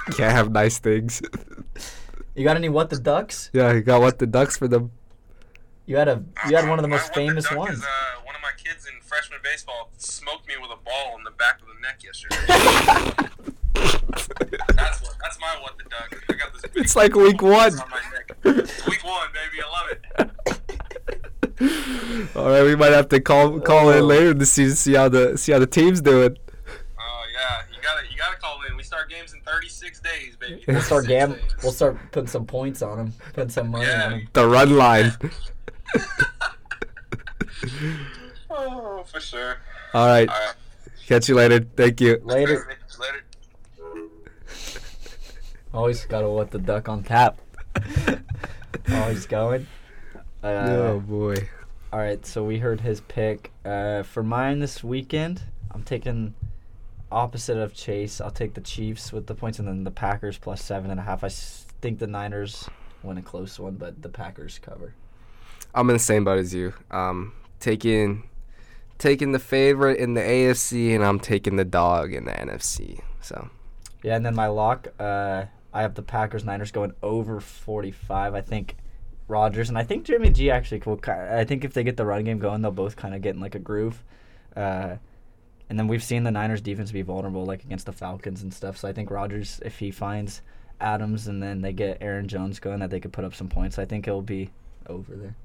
Can't 0.16 0.32
have 0.32 0.50
nice 0.50 0.80
things. 0.80 1.22
You 2.34 2.42
got 2.42 2.56
any 2.56 2.68
what 2.68 2.90
the 2.90 2.98
ducks? 2.98 3.48
yeah, 3.52 3.72
you 3.72 3.80
got 3.80 4.00
what 4.00 4.18
the 4.18 4.26
Ducks 4.26 4.56
for 4.56 4.66
them. 4.66 4.90
You 5.86 5.98
had 5.98 6.08
a 6.08 6.24
you 6.48 6.56
had 6.56 6.68
one 6.68 6.80
of 6.80 6.82
the 6.82 6.88
My 6.88 6.96
most 6.96 7.10
what 7.10 7.14
the 7.14 7.28
famous 7.28 7.44
duck 7.44 7.58
ones. 7.58 7.78
Is, 7.78 7.84
uh, 7.84 8.22
one 8.24 8.34
of 8.34 8.42
my 8.42 8.50
kids 8.56 8.86
in 8.86 9.00
freshman 9.02 9.38
baseball 9.44 9.90
smoked 9.98 10.48
me 10.48 10.54
with 10.60 10.72
a 10.72 10.82
ball 10.84 11.16
in 11.16 11.22
the 11.22 11.30
back 11.30 11.60
of 11.62 11.68
the 11.68 11.74
neck 11.80 12.02
yesterday. 12.02 12.36
that's 14.74 14.99
what. 14.99 14.99
That's 15.22 15.38
my 15.40 15.56
what 15.60 15.76
the 15.78 15.84
duck. 15.84 16.22
I 16.28 16.32
got 16.34 16.52
this. 16.52 16.62
big 16.62 16.84
It's 16.84 16.96
like 16.96 17.14
week 17.14 17.42
one. 17.58 17.72
on 17.78 17.90
my 17.90 18.00
neck. 18.12 18.66
Week 18.86 19.04
one, 19.04 19.28
baby. 19.32 19.60
I 19.62 19.68
love 19.70 19.88
it. 19.92 20.00
All 22.36 22.48
right, 22.48 22.62
we 22.64 22.74
might 22.74 22.92
have 22.92 23.08
to 23.10 23.20
call 23.20 23.60
call 23.60 23.90
in 23.90 23.98
Oh. 24.02 24.06
later 24.06 24.32
to 24.34 24.46
see 24.46 24.70
see 24.70 24.94
how 24.94 25.08
the 25.10 25.36
see 25.36 25.52
how 25.52 25.58
the 25.58 25.66
team's 25.66 26.00
doing. 26.00 26.36
Oh 26.98 27.22
yeah, 27.34 27.62
you 27.74 27.82
gotta 27.82 28.06
you 28.10 28.16
gotta 28.16 28.36
call 28.38 28.58
in. 28.68 28.76
We 28.76 28.82
start 28.82 29.10
games 29.10 29.34
in 29.34 29.40
36 29.42 30.00
days, 30.00 30.36
baby. 30.40 30.64
We'll 30.66 30.80
start 30.80 31.04
36 31.04 31.08
gam. 31.08 31.32
days. 31.32 31.42
We'll 31.62 31.72
start 31.72 31.98
putting 32.12 32.28
some 32.28 32.46
points 32.46 32.80
on 32.82 32.96
them. 32.96 33.12
Putting 33.34 33.50
some 33.50 33.68
money 33.70 33.84
Yeah. 33.86 34.04
on 34.04 34.10
them. 34.12 34.28
The 34.32 34.46
run 34.48 34.76
line. 34.76 35.12
oh, 38.50 39.04
for 39.04 39.20
sure. 39.20 39.56
All 39.92 40.06
right, 40.06 40.28
All 40.28 40.34
right. 40.34 40.54
catch 41.06 41.28
you 41.28 41.34
later. 41.34 41.60
Thank 41.76 42.00
you. 42.00 42.20
Later. 42.24 42.78
Later. 42.98 43.22
Always 45.72 46.04
got 46.06 46.20
to 46.20 46.28
what 46.28 46.50
the 46.50 46.58
duck 46.58 46.88
on 46.88 47.02
tap. 47.04 47.38
Always 48.92 49.26
going. 49.26 49.66
Uh, 50.42 50.46
oh 50.46 51.00
boy. 51.00 51.36
All 51.92 51.98
right, 51.98 52.24
so 52.24 52.42
we 52.44 52.58
heard 52.58 52.80
his 52.80 53.00
pick. 53.02 53.52
Uh, 53.64 54.02
for 54.02 54.22
mine 54.22 54.58
this 54.60 54.82
weekend, 54.82 55.42
I'm 55.72 55.82
taking 55.82 56.34
opposite 57.12 57.56
of 57.58 57.74
Chase. 57.74 58.20
I'll 58.20 58.30
take 58.30 58.54
the 58.54 58.60
Chiefs 58.60 59.12
with 59.12 59.26
the 59.26 59.34
points, 59.34 59.58
and 59.58 59.66
then 59.68 59.84
the 59.84 59.90
Packers 59.90 60.38
plus 60.38 60.62
seven 60.62 60.90
and 60.90 60.98
a 61.00 61.02
half. 61.02 61.22
I 61.24 61.28
s- 61.28 61.66
think 61.80 61.98
the 61.98 62.06
Niners 62.06 62.68
win 63.02 63.18
a 63.18 63.22
close 63.22 63.58
one, 63.58 63.74
but 63.74 64.02
the 64.02 64.08
Packers 64.08 64.58
cover. 64.60 64.94
I'm 65.74 65.88
in 65.90 65.94
the 65.94 66.00
same 66.00 66.24
boat 66.24 66.38
as 66.38 66.52
you. 66.54 66.74
Um, 66.90 67.32
taking 67.60 68.24
taking 68.98 69.32
the 69.32 69.38
favorite 69.38 69.98
in 69.98 70.14
the 70.14 70.20
AFC, 70.20 70.94
and 70.94 71.04
I'm 71.04 71.20
taking 71.20 71.56
the 71.56 71.64
dog 71.64 72.12
in 72.12 72.24
the 72.24 72.32
NFC. 72.32 73.00
So 73.20 73.48
Yeah, 74.02 74.16
and 74.16 74.24
then 74.26 74.34
my 74.34 74.46
lock, 74.48 74.88
uh, 74.98 75.46
I 75.72 75.82
have 75.82 75.94
the 75.94 76.02
Packers 76.02 76.44
Niners 76.44 76.72
going 76.72 76.92
over 77.02 77.40
45. 77.40 78.34
I 78.34 78.40
think 78.40 78.76
Rodgers 79.28 79.68
and 79.68 79.78
I 79.78 79.84
think 79.84 80.04
Jimmy 80.04 80.30
G 80.30 80.50
actually 80.50 80.82
will. 80.84 81.00
I 81.06 81.44
think 81.44 81.64
if 81.64 81.72
they 81.72 81.84
get 81.84 81.96
the 81.96 82.04
run 82.04 82.24
game 82.24 82.38
going, 82.38 82.62
they'll 82.62 82.72
both 82.72 82.96
kind 82.96 83.14
of 83.14 83.22
get 83.22 83.34
in 83.34 83.40
like 83.40 83.54
a 83.54 83.60
groove. 83.60 84.02
Uh, 84.56 84.96
and 85.68 85.78
then 85.78 85.86
we've 85.86 86.02
seen 86.02 86.24
the 86.24 86.32
Niners 86.32 86.60
defense 86.60 86.90
be 86.90 87.02
vulnerable 87.02 87.46
like 87.46 87.62
against 87.62 87.86
the 87.86 87.92
Falcons 87.92 88.42
and 88.42 88.52
stuff. 88.52 88.76
So 88.76 88.88
I 88.88 88.92
think 88.92 89.10
Rodgers, 89.10 89.60
if 89.64 89.78
he 89.78 89.92
finds 89.92 90.42
Adams 90.80 91.28
and 91.28 91.40
then 91.40 91.62
they 91.62 91.72
get 91.72 91.98
Aaron 92.00 92.26
Jones 92.26 92.58
going, 92.58 92.80
that 92.80 92.90
they 92.90 92.98
could 92.98 93.12
put 93.12 93.24
up 93.24 93.34
some 93.34 93.48
points. 93.48 93.78
I 93.78 93.84
think 93.84 94.08
it'll 94.08 94.20
be 94.22 94.50
over 94.88 95.14
there. 95.14 95.36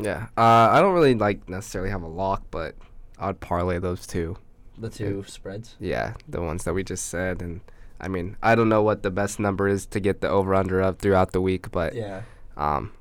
yeah, 0.00 0.28
uh, 0.36 0.70
I 0.70 0.80
don't 0.80 0.94
really 0.94 1.14
like 1.14 1.48
necessarily 1.48 1.90
have 1.90 2.02
a 2.02 2.08
lock, 2.08 2.44
but 2.52 2.76
I'd 3.18 3.40
parlay 3.40 3.80
those 3.80 4.06
two. 4.06 4.36
The 4.78 4.88
two 4.88 5.24
spreads. 5.26 5.76
Yeah, 5.80 6.14
the 6.28 6.40
ones 6.40 6.64
that 6.64 6.74
we 6.74 6.84
just 6.84 7.06
said, 7.06 7.42
and 7.42 7.60
I 8.02 8.08
mean, 8.08 8.36
I 8.42 8.54
don't 8.56 8.68
know 8.68 8.82
what 8.82 9.02
the 9.04 9.10
best 9.10 9.38
number 9.38 9.68
is 9.68 9.86
to 9.86 10.00
get 10.00 10.20
the 10.20 10.28
over 10.28 10.54
under 10.54 10.82
up 10.82 10.98
throughout 10.98 11.32
the 11.32 11.40
week, 11.40 11.70
but 11.70 11.94
Yeah. 11.94 12.22
um, 12.56 12.92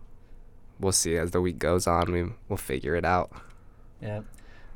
we'll 0.80 0.92
see 0.92 1.18
as 1.18 1.32
the 1.32 1.42
week 1.42 1.58
goes 1.60 1.88
on. 1.88 2.12
We 2.12 2.32
we'll 2.48 2.58
figure 2.58 2.96
it 2.96 3.04
out. 3.06 3.32
Yeah. 4.02 4.22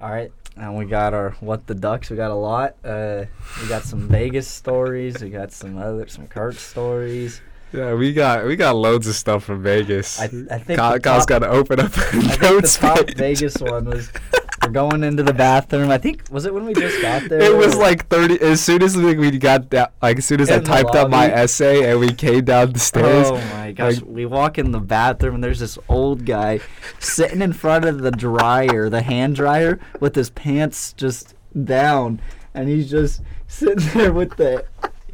All 0.02 0.10
right. 0.10 0.32
And 0.58 0.76
we 0.78 0.86
got 0.86 1.14
our 1.14 1.32
what 1.42 1.68
the 1.68 1.76
ducks. 1.76 2.10
We 2.10 2.16
got 2.18 2.32
a 2.32 2.36
lot. 2.36 2.76
Uh, 2.84 3.26
we 3.62 3.68
got 3.68 3.84
some 3.84 4.08
Vegas 4.08 4.48
stories. 4.48 5.22
We 5.22 5.30
got 5.30 5.52
some 5.52 5.78
other 5.78 6.08
some 6.08 6.28
Kurt 6.28 6.56
stories. 6.56 7.42
Yeah, 7.76 7.94
we 7.94 8.14
got 8.14 8.46
we 8.46 8.56
got 8.56 8.76
loads 8.76 9.08
of 9.08 9.16
stuff 9.16 9.44
from 9.44 9.62
Vegas. 9.62 10.20
I, 10.20 10.26
I 10.26 10.60
think 10.60 10.80
Kyle, 10.80 11.00
top, 11.00 11.28
got 11.28 11.40
to 11.40 11.50
open 11.50 11.80
up. 11.80 11.86
I 11.88 11.90
think 12.12 12.62
the 12.62 12.78
top 12.80 13.10
Vegas 13.18 13.58
one 13.58 13.86
was 13.86 14.12
we're 14.64 14.72
going 14.72 15.04
into 15.04 15.24
the 15.24 15.34
bathroom. 15.34 15.92
I 15.92 15.98
think 15.98 16.24
was 16.32 16.46
it 16.46 16.54
when 16.54 16.66
we 16.66 16.74
just 16.74 17.02
got 17.02 17.28
there. 17.30 17.42
It 17.42 17.56
was 17.56 17.76
like 17.76 18.08
thirty. 18.08 18.40
As 18.42 18.62
soon 18.62 18.82
as 18.82 18.96
we, 18.96 19.38
got 19.38 19.70
that, 19.72 19.94
like 20.02 20.18
as 20.18 20.26
soon 20.26 20.42
as 20.42 20.50
I 20.50 20.56
In 20.56 20.64
the 20.64 20.70
typed 20.70 20.96
up 20.96 21.10
my 21.10 21.28
essay 21.28 21.90
and 21.90 22.00
we 22.00 22.14
came 22.14 22.46
down 22.46 22.72
the 22.72 22.78
oh 22.78 22.80
stairs. 22.80 23.28
Oh 23.30 23.38
my 23.54 23.72
gosh! 23.72 23.96
like- 23.98 24.06
we 24.06 24.26
walk 24.26 24.58
in 24.58 24.72
the 24.72 24.80
bathroom 24.80 25.36
and 25.36 25.44
there's 25.44 25.60
this 25.60 25.78
old 25.90 26.26
guy 26.26 26.60
sitting 27.00 27.42
in 27.42 27.54
front 27.54 27.86
of 27.86 28.02
the 28.02 28.12
dryer, 28.12 28.90
the 28.90 29.02
hand 29.02 29.36
dryer, 29.36 29.80
with 30.00 30.16
his 30.16 30.30
pants 30.30 30.94
just 30.94 31.36
down, 31.64 32.22
and 32.54 32.70
he's 32.70 32.90
just 32.90 33.22
sitting 33.48 33.88
there 33.94 34.14
with 34.14 34.38
the 34.38 34.66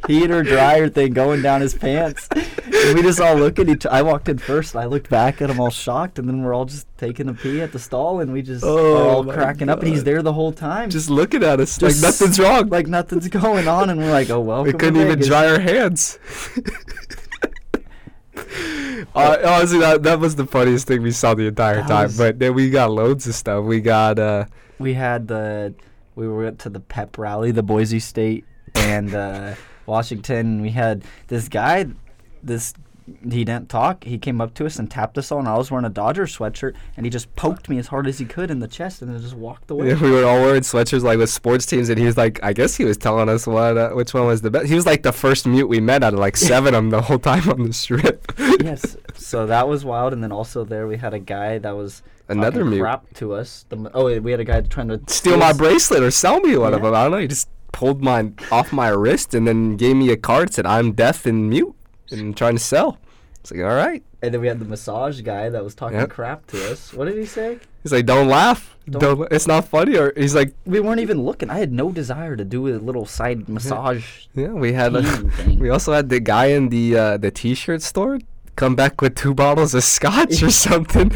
heater 0.06 0.42
dryer 0.42 0.88
thing 0.88 1.12
going 1.12 1.42
down 1.42 1.60
his 1.60 1.74
pants. 1.74 2.28
And 2.84 2.96
we 2.96 3.02
just 3.02 3.20
all 3.20 3.36
look 3.36 3.58
at 3.58 3.68
each. 3.68 3.86
I 3.86 4.02
walked 4.02 4.28
in 4.28 4.38
first. 4.38 4.74
And 4.74 4.82
I 4.82 4.86
looked 4.86 5.08
back 5.08 5.40
at 5.40 5.50
him 5.50 5.60
all 5.60 5.70
shocked, 5.70 6.18
and 6.18 6.28
then 6.28 6.42
we're 6.42 6.54
all 6.54 6.64
just 6.64 6.86
taking 6.98 7.28
a 7.28 7.34
pee 7.34 7.60
at 7.60 7.72
the 7.72 7.78
stall, 7.78 8.20
and 8.20 8.32
we 8.32 8.42
just 8.42 8.64
Oh 8.64 8.96
are 8.96 9.08
all 9.08 9.24
cracking 9.24 9.68
up, 9.68 9.80
and 9.80 9.88
he's 9.88 10.04
there 10.04 10.22
the 10.22 10.32
whole 10.32 10.52
time, 10.52 10.90
Just 10.90 11.10
looking 11.10 11.42
at 11.42 11.60
us 11.60 11.78
Just 11.78 12.02
like 12.02 12.10
nothing's 12.10 12.38
wrong. 12.40 12.68
like 12.68 12.86
nothing's 12.86 13.28
going 13.28 13.68
on, 13.68 13.90
and 13.90 14.00
we're 14.00 14.10
like, 14.10 14.30
oh 14.30 14.40
well. 14.40 14.64
we 14.64 14.72
couldn't 14.72 15.00
even 15.00 15.20
dry 15.20 15.48
our 15.48 15.60
hands. 15.60 16.18
uh, 19.14 19.38
honestly, 19.44 19.78
that 19.78 20.02
that 20.02 20.20
was 20.20 20.36
the 20.36 20.46
funniest 20.46 20.86
thing 20.86 21.02
we 21.02 21.10
saw 21.10 21.34
the 21.34 21.46
entire 21.46 21.82
time. 21.82 22.10
But 22.16 22.38
then 22.38 22.54
we 22.54 22.70
got 22.70 22.90
loads 22.90 23.26
of 23.26 23.34
stuff. 23.34 23.64
We 23.64 23.80
got 23.80 24.18
uh, 24.18 24.46
we 24.78 24.94
had 24.94 25.28
the 25.28 25.74
we 26.14 26.28
went 26.28 26.58
to 26.60 26.68
the 26.70 26.80
pep 26.80 27.16
rally 27.18 27.50
the 27.50 27.62
boise 27.62 28.00
state 28.00 28.44
and 28.74 29.14
uh, 29.14 29.54
washington 29.86 30.60
we 30.60 30.70
had 30.70 31.04
this 31.28 31.48
guy 31.48 31.86
this 32.42 32.74
he 33.28 33.44
didn't 33.44 33.68
talk 33.68 34.04
he 34.04 34.16
came 34.16 34.40
up 34.40 34.54
to 34.54 34.64
us 34.64 34.78
and 34.78 34.88
tapped 34.88 35.18
us 35.18 35.32
all 35.32 35.40
and 35.40 35.48
i 35.48 35.56
was 35.58 35.72
wearing 35.72 35.84
a 35.84 35.88
dodger 35.90 36.24
sweatshirt 36.24 36.72
and 36.96 37.04
he 37.04 37.10
just 37.10 37.34
poked 37.34 37.68
me 37.68 37.76
as 37.76 37.88
hard 37.88 38.06
as 38.06 38.18
he 38.20 38.24
could 38.24 38.48
in 38.48 38.60
the 38.60 38.68
chest 38.68 39.02
and 39.02 39.12
then 39.12 39.20
just 39.20 39.34
walked 39.34 39.68
away 39.72 39.88
Yeah, 39.88 40.00
we 40.00 40.10
were 40.12 40.24
all 40.24 40.40
wearing 40.40 40.60
sweatshirts 40.62 41.02
like 41.02 41.18
with 41.18 41.28
sports 41.28 41.66
teams, 41.66 41.88
and 41.88 41.98
he 41.98 42.06
was 42.06 42.16
like, 42.16 42.38
I 42.44 42.52
guess 42.52 42.76
he 42.76 42.84
was 42.84 42.96
telling 42.96 43.28
us 43.28 43.44
what 43.44 43.76
uh, 43.76 43.90
which 43.90 44.14
one 44.14 44.26
was 44.26 44.40
the 44.42 44.52
best. 44.52 44.66
He 44.66 44.76
was 44.76 44.86
like 44.86 45.02
the 45.02 45.12
first 45.12 45.48
mute 45.48 45.66
we 45.66 45.80
met 45.80 46.04
out 46.04 46.12
of 46.14 46.20
like 46.20 46.36
seven 46.36 46.74
of 46.74 46.78
them 46.78 46.90
the 46.90 47.02
whole 47.02 47.18
time 47.18 47.48
on 47.50 47.64
the 47.64 47.72
strip. 47.72 48.32
yes 48.62 48.96
so 49.14 49.46
that 49.46 49.66
was 49.66 49.84
wild 49.84 50.12
and 50.12 50.22
then 50.22 50.30
also 50.30 50.64
there 50.64 50.86
we 50.86 50.96
had 50.96 51.12
a 51.12 51.18
guy 51.18 51.58
that 51.58 51.72
was 51.76 52.02
Another 52.28 52.64
mute. 52.64 52.80
crap 52.80 53.12
to 53.14 53.34
us 53.34 53.66
the, 53.68 53.90
oh 53.94 54.20
we 54.20 54.30
had 54.30 54.38
a 54.40 54.44
guy 54.44 54.60
trying 54.60 54.88
to 54.88 55.00
steal 55.08 55.36
my 55.38 55.50
us- 55.50 55.58
bracelet 55.58 56.04
or 56.04 56.12
sell 56.12 56.38
me 56.40 56.56
one 56.56 56.72
of 56.72 56.82
them. 56.82 56.94
I 56.94 57.02
don't 57.02 57.10
know. 57.10 57.18
He 57.18 57.26
just 57.26 57.48
pulled 57.72 58.00
mine 58.00 58.36
off 58.52 58.72
my 58.72 58.88
wrist 58.88 59.34
and 59.34 59.46
then 59.48 59.76
gave 59.76 59.96
me 59.96 60.10
a 60.10 60.16
card 60.16 60.54
said 60.54 60.66
I'm 60.66 60.92
deaf 60.92 61.26
and 61.26 61.50
mute 61.50 61.74
and 62.12 62.36
trying 62.36 62.54
to 62.56 62.62
sell. 62.62 62.98
It's 63.40 63.50
like 63.50 63.60
all 63.60 63.74
right. 63.74 64.02
and 64.22 64.32
then 64.32 64.40
we 64.40 64.46
had 64.46 64.60
the 64.60 64.64
massage 64.64 65.20
guy 65.22 65.48
that 65.48 65.64
was 65.64 65.74
talking 65.74 65.98
Yep. 65.98 66.10
crap 66.10 66.46
to 66.48 66.70
us 66.70 66.92
what 66.94 67.06
did 67.06 67.16
he 67.18 67.26
say 67.26 67.58
He's 67.82 67.90
like, 67.90 68.06
don't 68.06 68.28
laugh. 68.28 68.76
Don't- 68.88 69.02
Don't. 69.18 69.32
it's 69.32 69.48
not 69.48 69.64
funny. 69.66 69.96
Or 69.98 70.12
he's 70.16 70.36
like, 70.36 70.54
we 70.64 70.78
weren't 70.78 71.00
even 71.00 71.20
looking. 71.24 71.50
I 71.50 71.58
had 71.58 71.72
no 71.72 71.90
desire 71.90 72.36
to 72.36 72.44
do 72.44 72.68
a 72.68 72.78
little 72.78 73.06
side 73.06 73.48
massage. 73.48 74.26
yeah. 74.36 74.52
We 74.54 74.72
had. 74.72 74.94
A, 74.94 75.02
Team 75.02 75.30
thing. 75.30 75.58
we 75.58 75.68
also 75.68 75.92
had 75.92 76.08
the 76.08 76.20
guy 76.20 76.46
in 76.54 76.68
the 76.68 76.96
uh, 76.96 77.16
the 77.16 77.32
t-shirt 77.32 77.82
store 77.82 78.20
come 78.54 78.76
back 78.76 79.00
with 79.00 79.16
two 79.16 79.34
bottles 79.34 79.74
of 79.74 79.82
scotch 79.82 80.44
or 80.44 80.50
something. 80.68 81.10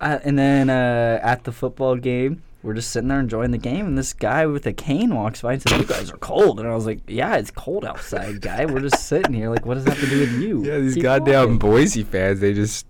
Uh, 0.00 0.18
and 0.22 0.38
then 0.38 0.70
uh, 0.70 1.18
at 1.22 1.42
the 1.42 1.50
football 1.50 1.96
game, 1.96 2.42
we're 2.68 2.74
just 2.74 2.90
sitting 2.90 3.08
there 3.08 3.18
enjoying 3.18 3.50
the 3.50 3.56
game, 3.56 3.86
and 3.86 3.96
this 3.96 4.12
guy 4.12 4.44
with 4.44 4.66
a 4.66 4.74
cane 4.74 5.14
walks 5.14 5.40
by 5.40 5.54
and 5.54 5.62
says, 5.66 5.78
"You 5.80 5.86
guys 5.86 6.10
are 6.12 6.18
cold," 6.18 6.60
and 6.60 6.68
I 6.68 6.74
was 6.74 6.84
like, 6.84 7.00
"Yeah, 7.08 7.36
it's 7.36 7.50
cold 7.50 7.82
outside, 7.86 8.42
guy. 8.42 8.66
We're 8.66 8.80
just 8.80 9.08
sitting 9.08 9.32
here. 9.32 9.48
Like, 9.48 9.64
what 9.64 9.74
does 9.74 9.84
that 9.86 9.96
have 9.96 10.04
to 10.04 10.10
do 10.14 10.20
with 10.20 10.32
you?" 10.34 10.62
Yeah, 10.64 10.78
these 10.78 10.94
Keep 10.94 11.02
goddamn 11.02 11.40
walking." 11.40 11.58
Boise 11.58 12.02
fans, 12.04 12.40
they 12.40 12.52
just 12.52 12.84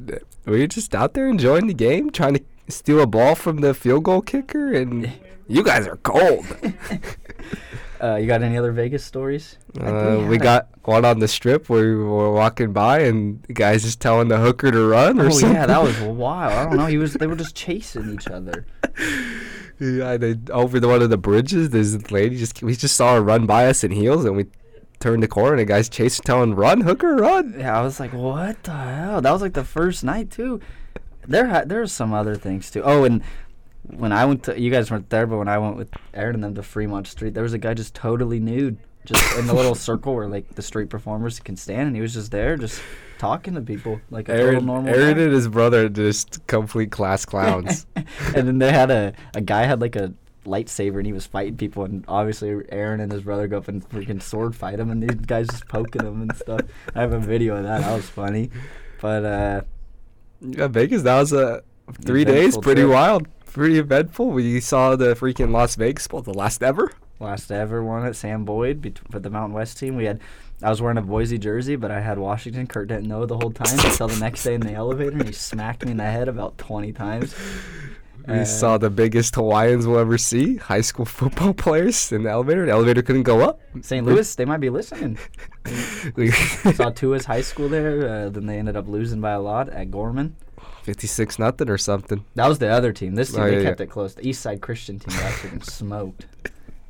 we 0.46 0.58
were 0.60 0.66
just 0.66 0.96
out 0.96 1.14
there 1.14 1.28
enjoying 1.28 1.68
the 1.68 1.74
game, 1.74 2.10
trying 2.10 2.34
to 2.34 2.42
steal 2.68 3.00
a 3.00 3.06
ball 3.06 3.36
from 3.36 3.58
the 3.58 3.72
field 3.72 4.02
goal 4.02 4.20
kicker, 4.20 4.72
and 4.72 5.12
you 5.46 5.62
guys 5.62 5.86
are 5.86 5.96
cold. 5.98 6.44
Uh, 8.00 8.14
you 8.14 8.28
got 8.28 8.42
any 8.44 8.56
other 8.56 8.70
Vegas 8.70 9.04
stories? 9.04 9.56
Uh, 9.80 10.24
we 10.28 10.36
a- 10.36 10.38
got 10.38 10.68
one 10.84 11.04
on 11.04 11.18
the 11.18 11.26
strip 11.26 11.68
where 11.68 11.82
we 11.82 11.96
were 11.96 12.30
walking 12.30 12.72
by, 12.72 13.00
and 13.00 13.42
the 13.42 13.52
guy's 13.52 13.82
just 13.82 14.00
telling 14.00 14.28
the 14.28 14.38
hooker 14.38 14.70
to 14.70 14.86
run 14.86 15.18
or 15.18 15.26
Oh 15.26 15.30
something. 15.30 15.52
yeah, 15.56 15.66
that 15.66 15.82
was 15.82 15.98
wild. 16.02 16.52
I 16.52 16.64
don't 16.66 16.76
know. 16.76 16.86
He 16.86 16.96
was. 16.96 17.14
They 17.14 17.26
were 17.26 17.34
just 17.34 17.56
chasing 17.56 18.14
each 18.14 18.28
other. 18.28 18.66
Yeah, 19.98 20.16
they, 20.16 20.36
over 20.50 20.80
the 20.80 20.88
one 20.88 21.02
of 21.02 21.10
the 21.10 21.16
bridges, 21.16 21.70
there's 21.70 21.94
a 21.94 22.00
lady 22.10 22.36
just 22.36 22.62
we 22.62 22.74
just 22.74 22.96
saw 22.96 23.14
her 23.14 23.22
run 23.22 23.46
by 23.46 23.66
us 23.66 23.84
in 23.84 23.92
heels, 23.92 24.24
and 24.24 24.36
we 24.36 24.46
turned 24.98 25.22
the 25.22 25.28
corner, 25.28 25.52
and 25.52 25.60
the 25.60 25.64
guy's 25.64 25.88
chasing, 25.88 26.24
telling 26.24 26.54
run, 26.54 26.80
hooker, 26.80 27.14
run. 27.14 27.54
Yeah, 27.56 27.78
I 27.78 27.82
was 27.82 28.00
like, 28.00 28.12
what 28.12 28.62
the 28.64 28.72
hell? 28.72 29.20
That 29.20 29.30
was 29.30 29.40
like 29.40 29.52
the 29.54 29.64
first 29.64 30.02
night 30.02 30.30
too. 30.30 30.60
There, 31.26 31.46
ha- 31.46 31.64
there's 31.64 31.92
some 31.92 32.12
other 32.12 32.34
things 32.34 32.70
too. 32.70 32.82
Oh, 32.82 33.04
and 33.04 33.22
when 33.82 34.12
I 34.12 34.24
went 34.24 34.44
to, 34.44 34.60
you 34.60 34.70
guys 34.70 34.90
weren't 34.90 35.10
there, 35.10 35.26
but 35.26 35.38
when 35.38 35.48
I 35.48 35.58
went 35.58 35.76
with 35.76 35.90
Aaron 36.12 36.36
and 36.36 36.44
them 36.44 36.54
to 36.56 36.62
Fremont 36.62 37.06
Street, 37.06 37.34
there 37.34 37.42
was 37.42 37.52
a 37.52 37.58
guy 37.58 37.74
just 37.74 37.94
totally 37.94 38.40
nude, 38.40 38.78
just 39.04 39.38
in 39.38 39.46
the 39.46 39.54
little 39.54 39.74
circle 39.76 40.14
where 40.14 40.26
like 40.26 40.54
the 40.56 40.62
street 40.62 40.90
performers 40.90 41.38
can 41.38 41.56
stand, 41.56 41.86
and 41.86 41.94
he 41.94 42.02
was 42.02 42.14
just 42.14 42.30
there, 42.32 42.56
just 42.56 42.82
talking 43.18 43.54
to 43.54 43.60
people 43.60 44.00
like 44.10 44.28
a 44.28 44.32
total 44.32 44.46
Aaron, 44.46 44.66
normal. 44.66 44.94
Aaron 44.94 45.16
guy. 45.16 45.22
and 45.24 45.32
his 45.32 45.48
brother 45.48 45.88
just 45.88 46.46
complete 46.46 46.90
class 46.90 47.24
clowns. 47.24 47.86
and 47.96 48.48
then 48.48 48.58
they 48.58 48.72
had 48.72 48.90
a 48.90 49.12
a 49.34 49.40
guy 49.40 49.64
had 49.64 49.80
like 49.80 49.96
a 49.96 50.14
lightsaber 50.46 50.96
and 50.98 51.06
he 51.06 51.12
was 51.12 51.26
fighting 51.26 51.56
people 51.56 51.84
and 51.84 52.04
obviously 52.08 52.54
Aaron 52.70 53.00
and 53.00 53.12
his 53.12 53.22
brother 53.22 53.46
go 53.48 53.58
up 53.58 53.68
and 53.68 53.86
freaking 53.90 54.22
sword 54.22 54.56
fight 54.56 54.80
him 54.80 54.90
and 54.90 55.02
these 55.02 55.20
guys 55.26 55.46
just 55.48 55.68
poking 55.68 56.04
him 56.06 56.22
and 56.22 56.34
stuff. 56.36 56.60
I 56.94 57.00
have 57.00 57.12
a 57.12 57.18
video 57.20 57.56
of 57.56 57.64
that. 57.64 57.82
That 57.82 57.94
was 57.94 58.08
funny. 58.08 58.50
But 59.00 59.24
uh 59.24 59.60
Yeah, 60.40 60.68
Vegas. 60.68 61.02
That 61.02 61.18
was 61.18 61.32
a 61.32 61.62
three 62.04 62.24
days, 62.24 62.56
pretty 62.56 62.82
trip. 62.82 62.92
wild, 62.92 63.28
pretty 63.46 63.78
eventful. 63.78 64.30
We 64.30 64.60
saw 64.60 64.96
the 64.96 65.14
freaking 65.14 65.50
Las 65.50 65.74
Vegas 65.74 66.06
Bowl, 66.06 66.22
the 66.22 66.32
last 66.34 66.62
ever. 66.62 66.92
Last 67.20 67.50
ever 67.50 67.82
one 67.82 68.04
at 68.06 68.16
Sam 68.16 68.44
Boyd 68.44 68.80
bet- 68.82 68.98
for 69.10 69.18
the 69.18 69.30
Mountain 69.30 69.54
West 69.54 69.78
team. 69.78 69.96
We 69.96 70.04
had 70.04 70.20
I 70.62 70.70
was 70.70 70.82
wearing 70.82 70.98
a 70.98 71.02
Boise 71.02 71.38
jersey, 71.38 71.76
but 71.76 71.90
I 71.92 72.00
had 72.00 72.18
Washington. 72.18 72.66
Kurt 72.66 72.88
didn't 72.88 73.06
know 73.06 73.26
the 73.26 73.36
whole 73.36 73.52
time 73.52 73.78
until 73.78 74.08
the 74.08 74.18
next 74.18 74.42
day 74.42 74.54
in 74.54 74.60
the 74.60 74.72
elevator, 74.72 75.12
and 75.16 75.26
he 75.26 75.32
smacked 75.32 75.84
me 75.84 75.92
in 75.92 75.96
the 75.98 76.04
head 76.04 76.28
about 76.28 76.58
twenty 76.58 76.92
times. 76.92 77.34
We 78.26 78.40
Uh, 78.40 78.44
saw 78.44 78.76
the 78.76 78.90
biggest 78.90 79.34
Hawaiians 79.36 79.86
we'll 79.86 80.00
ever 80.00 80.18
see. 80.18 80.56
High 80.56 80.82
school 80.82 81.06
football 81.06 81.54
players 81.64 82.12
in 82.12 82.24
the 82.24 82.30
elevator. 82.30 82.66
The 82.66 82.72
elevator 82.72 83.00
couldn't 83.00 83.22
go 83.22 83.40
up. 83.40 83.58
St. 83.80 84.04
Louis. 84.04 84.34
They 84.34 84.44
might 84.44 84.60
be 84.60 84.68
listening. 84.68 85.16
We 86.14 86.30
Saw 86.32 86.90
Tua's 86.90 87.24
high 87.24 87.40
school 87.40 87.70
there. 87.70 88.06
Uh, 88.06 88.28
then 88.28 88.44
they 88.44 88.58
ended 88.58 88.76
up 88.76 88.86
losing 88.86 89.22
by 89.22 89.30
a 89.30 89.40
lot 89.40 89.70
at 89.70 89.90
Gorman. 89.90 90.36
fifty-six 90.82 91.38
nothing 91.38 91.70
or 91.70 91.78
something. 91.78 92.22
That 92.34 92.48
was 92.48 92.58
the 92.58 92.68
other 92.68 92.92
team. 92.92 93.14
This 93.14 93.32
team 93.32 93.40
Oh, 93.40 93.44
they 93.46 93.58
yeah, 93.58 93.62
kept 93.62 93.80
yeah. 93.80 93.84
it 93.84 93.90
close. 93.90 94.14
The 94.14 94.26
East 94.28 94.42
Side 94.42 94.60
Christian 94.60 94.98
team 94.98 95.18
got 95.18 95.64
smoked. 95.64 96.26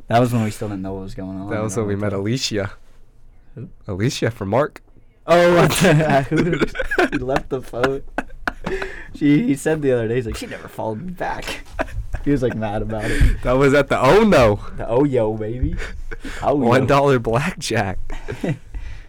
That 0.09 0.18
was 0.20 0.32
when 0.32 0.43
we 0.44 0.51
still 0.51 0.68
didn't 0.68 0.82
know 0.82 0.94
what 0.94 1.02
was 1.02 1.14
going 1.14 1.39
on. 1.39 1.51
That 1.51 1.62
was 1.62 1.76
when 1.76 1.86
we 1.86 1.97
met 1.97 2.12
Alicia. 2.12 2.72
Who? 3.55 3.68
Alicia 3.86 4.30
from 4.30 4.48
Mark. 4.48 4.82
Oh, 5.26 5.55
what 5.56 5.70
the- 5.70 6.22
who- 6.30 7.09
he 7.10 7.18
left 7.18 7.48
the 7.51 7.60
phone. 7.62 8.02
She, 9.14 9.47
he 9.47 9.55
said 9.55 9.82
the 9.82 9.93
other 9.93 10.09
day, 10.09 10.16
he's 10.16 10.26
like, 10.26 10.36
she 10.36 10.47
never 10.47 10.68
followed 10.68 11.02
me 11.02 11.10
back. 11.12 11.64
He 12.24 12.30
was 12.32 12.43
like 12.43 12.56
mad 12.56 12.82
about 12.82 13.05
it. 13.05 13.43
That 13.43 13.52
was 13.52 13.72
at 13.74 13.89
the 13.89 13.98
Oh 13.98 14.22
No. 14.24 14.60
The 14.76 14.86
oh 14.89 15.05
yo 15.05 15.35
baby. 15.35 15.76
Oh 16.43 16.56
One 16.56 16.86
dollar 16.86 17.18
blackjack. 17.18 17.98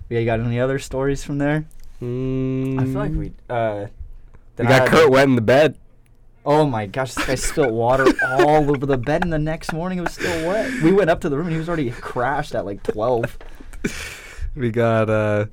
You 0.09 0.25
got 0.25 0.39
any 0.39 0.59
other 0.59 0.79
stories 0.79 1.23
from 1.23 1.37
there? 1.37 1.65
Mm, 2.01 2.79
I 2.79 2.83
feel 2.83 2.93
like 2.93 3.11
we. 3.13 3.31
Uh, 3.49 3.87
We 4.57 4.65
got 4.65 4.87
Kurt 4.87 5.09
wet 5.11 5.27
in 5.27 5.35
the 5.35 5.41
bed. 5.41 5.77
Oh 6.51 6.65
my 6.65 6.87
gosh, 6.87 7.13
this 7.13 7.25
guy 7.27 7.35
spilled 7.35 7.71
water 7.73 8.07
all 8.27 8.69
over 8.71 8.85
the 8.87 8.97
bed, 8.97 9.23
and 9.23 9.31
the 9.31 9.37
next 9.37 9.71
morning 9.71 9.99
it 9.99 10.01
was 10.01 10.13
still 10.13 10.47
wet. 10.47 10.81
We 10.81 10.91
went 10.91 11.11
up 11.11 11.21
to 11.21 11.29
the 11.29 11.37
room, 11.37 11.45
and 11.45 11.53
he 11.53 11.59
was 11.59 11.67
already 11.69 11.91
crashed 11.91 12.55
at 12.55 12.65
like 12.65 12.81
twelve. 12.83 13.37
We 14.55 14.71
got 14.71 15.09
uh 15.11 15.45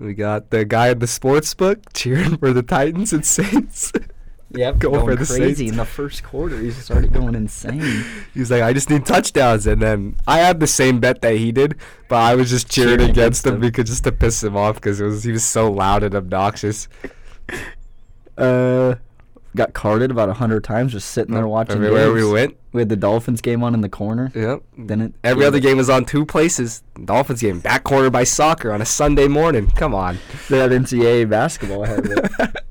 we 0.00 0.12
got 0.12 0.50
the 0.50 0.64
guy 0.64 0.88
in 0.88 0.98
the 0.98 1.06
sports 1.06 1.54
book 1.54 1.78
cheering 1.94 2.36
for 2.36 2.52
the 2.52 2.62
Titans 2.64 3.12
and 3.12 3.24
Saints. 3.24 3.92
Yep, 4.50 4.78
Going 4.78 4.94
going, 5.00 5.06
for 5.06 5.16
the 5.24 5.26
crazy 5.26 5.54
Saints. 5.66 5.70
in 5.72 5.76
the 5.78 5.84
first 5.84 6.22
quarter. 6.22 6.60
He 6.60 6.70
started 6.70 7.12
going 7.12 7.34
insane. 7.34 8.04
He's 8.34 8.52
like, 8.52 8.62
I 8.62 8.72
just 8.72 8.88
need 8.88 9.04
touchdowns 9.04 9.66
and 9.66 9.82
then 9.82 10.16
I 10.28 10.38
had 10.38 10.60
the 10.60 10.68
same 10.68 11.00
bet 11.00 11.22
that 11.22 11.36
he 11.36 11.50
did, 11.50 11.76
but 12.08 12.16
I 12.16 12.36
was 12.36 12.50
just 12.50 12.70
cheering, 12.70 12.98
Cheering 12.98 13.10
against, 13.10 13.44
against 13.44 13.46
him 13.46 13.54
him. 13.54 13.60
because 13.62 13.88
just 13.88 14.04
to 14.04 14.12
piss 14.12 14.44
him 14.44 14.56
off 14.56 14.76
because 14.76 15.00
it 15.00 15.06
was 15.06 15.24
he 15.24 15.32
was 15.32 15.44
so 15.44 15.72
loud 15.72 16.04
and 16.04 16.14
obnoxious. 16.14 16.86
Uh, 18.38 18.94
got 19.56 19.72
carded 19.72 20.10
about 20.10 20.28
a 20.28 20.34
hundred 20.34 20.64
times 20.64 20.92
just 20.92 21.10
sitting 21.10 21.34
there 21.34 21.46
watching. 21.46 21.76
Everywhere 21.76 22.12
we 22.12 22.28
went. 22.30 22.56
We 22.72 22.80
had 22.80 22.88
the 22.88 22.96
Dolphins 22.96 23.40
game 23.40 23.62
on 23.62 23.72
in 23.74 23.80
the 23.80 23.88
corner. 23.88 24.32
Yep. 24.34 24.62
Then 24.76 25.00
it 25.00 25.14
Every 25.22 25.42
yeah, 25.42 25.48
other 25.48 25.60
game 25.60 25.76
was 25.76 25.88
on 25.88 26.04
two 26.04 26.26
places. 26.26 26.82
Dolphins 27.04 27.40
game, 27.40 27.60
back 27.60 27.84
corner 27.84 28.10
by 28.10 28.24
soccer 28.24 28.72
on 28.72 28.82
a 28.82 28.86
Sunday 28.86 29.28
morning. 29.28 29.68
Come 29.68 29.94
on. 29.94 30.18
They 30.48 30.58
had 30.58 30.70
NCAA 30.72 31.28
basketball 31.28 31.84
ahead. 31.84 32.04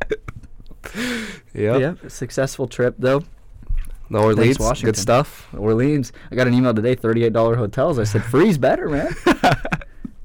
Yep. 1.56 1.80
Yep, 1.82 2.12
successful 2.12 2.68
trip 2.68 2.96
though. 2.98 3.24
New 4.10 4.20
Orleans, 4.20 4.60
Washington. 4.60 4.88
good 4.88 4.98
stuff. 4.98 5.48
Orleans. 5.54 6.12
I 6.32 6.36
got 6.36 6.48
an 6.48 6.54
email 6.54 6.74
today, 6.74 6.94
thirty-eight 6.96 7.34
dollar 7.34 7.56
hotels. 7.56 7.98
I 8.00 8.04
said, 8.04 8.24
"Freeze 8.24 8.58
better, 8.58 8.90
man." 8.90 9.16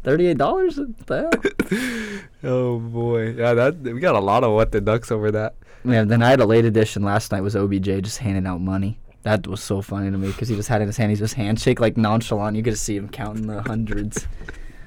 Thirty-eight 0.09 0.39
dollars. 0.39 0.80
oh 2.43 2.78
boy, 2.78 3.32
yeah, 3.32 3.52
that 3.52 3.76
we 3.82 4.01
got 4.01 4.14
a 4.14 4.20
lot 4.20 4.43
of 4.43 4.55
what 4.55 4.72
the 4.72 4.80
ducks 4.80 5.12
over 5.12 5.30
that. 5.32 5.55
Yeah. 5.85 6.05
Then 6.05 6.22
I 6.22 6.30
had 6.30 6.40
a 6.40 6.47
late 6.47 6.64
edition 6.64 7.02
last 7.02 7.30
night. 7.30 7.43
Was 7.43 7.55
OBJ 7.55 7.85
just 8.02 8.16
handing 8.16 8.47
out 8.47 8.62
money? 8.62 8.98
That 9.24 9.47
was 9.47 9.62
so 9.62 9.82
funny 9.82 10.10
to 10.10 10.16
me 10.16 10.28
because 10.28 10.48
he 10.48 10.56
just 10.56 10.70
had 10.70 10.80
in 10.80 10.86
his 10.86 10.97
hand. 10.97 11.10
He's 11.10 11.18
just 11.18 11.35
handshake 11.35 11.78
like 11.78 11.98
nonchalant. 11.98 12.56
You 12.56 12.62
could 12.62 12.78
see 12.78 12.97
him 12.97 13.10
counting 13.10 13.48
the 13.48 13.60
hundreds. 13.60 14.26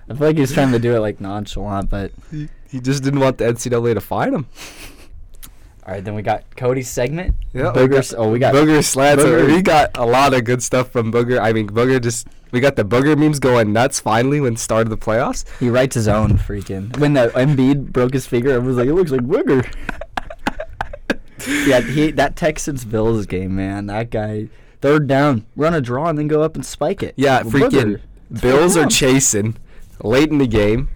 I 0.09 0.15
feel 0.15 0.25
like 0.25 0.37
he 0.37 0.41
was 0.41 0.53
trying 0.53 0.71
to 0.71 0.79
do 0.79 0.95
it 0.95 1.01
like 1.01 1.21
nonchalant, 1.21 1.91
but 1.91 2.11
He, 2.31 2.49
he 2.67 2.79
just 2.79 3.03
didn't 3.03 3.19
want 3.19 3.37
the 3.37 3.45
NCAA 3.45 3.93
to 3.93 4.01
find 4.01 4.33
him. 4.33 4.47
all 5.85 5.93
right. 5.93 6.03
Then 6.03 6.13
we 6.13 6.21
got 6.21 6.43
Cody's 6.55 6.89
segment. 6.89 7.35
Yeah, 7.53 7.73
got 7.73 8.13
oh, 8.15 8.29
we 8.29 8.39
got 8.39 8.53
Booger 8.53 8.83
slants. 8.83 9.23
Booger. 9.23 9.47
We 9.47 9.61
got 9.61 9.97
a 9.97 10.05
lot 10.05 10.33
of 10.33 10.43
good 10.43 10.61
stuff 10.61 10.91
from 10.91 11.11
Booger. 11.11 11.39
I 11.39 11.53
mean, 11.53 11.67
Booger 11.67 12.01
just 12.01 12.27
we 12.51 12.59
got 12.59 12.75
the 12.75 12.85
Booger 12.85 13.17
memes 13.17 13.39
going 13.39 13.73
nuts 13.73 13.99
finally 13.99 14.39
when 14.39 14.57
started 14.57 14.89
the 14.89 14.97
playoffs. 14.97 15.45
He 15.59 15.69
writes 15.69 15.95
his 15.95 16.07
own 16.07 16.37
freaking. 16.37 16.95
When 16.97 17.13
the 17.13 17.29
Embiid 17.29 17.91
broke 17.91 18.13
his 18.13 18.27
finger, 18.27 18.49
everyone 18.51 18.67
was 18.67 18.77
like, 18.77 18.87
"It 18.87 18.93
looks 18.93 19.11
like 19.11 19.21
Booger." 19.21 19.65
yeah, 21.67 21.81
he 21.81 22.11
that 22.11 22.35
Texans 22.35 22.85
Bills 22.85 23.25
game, 23.25 23.55
man. 23.55 23.87
That 23.87 24.11
guy, 24.11 24.49
third 24.81 25.07
down, 25.07 25.45
run 25.55 25.73
a 25.73 25.81
draw 25.81 26.09
and 26.09 26.17
then 26.19 26.27
go 26.27 26.43
up 26.43 26.55
and 26.55 26.65
spike 26.65 27.01
it. 27.01 27.13
Yeah, 27.17 27.41
Well, 27.41 27.51
freaking 27.51 28.01
Booger. 28.31 28.41
Bills 28.41 28.77
are 28.77 28.85
chasing 28.85 29.57
late 30.03 30.29
in 30.29 30.37
the 30.37 30.47
game, 30.47 30.89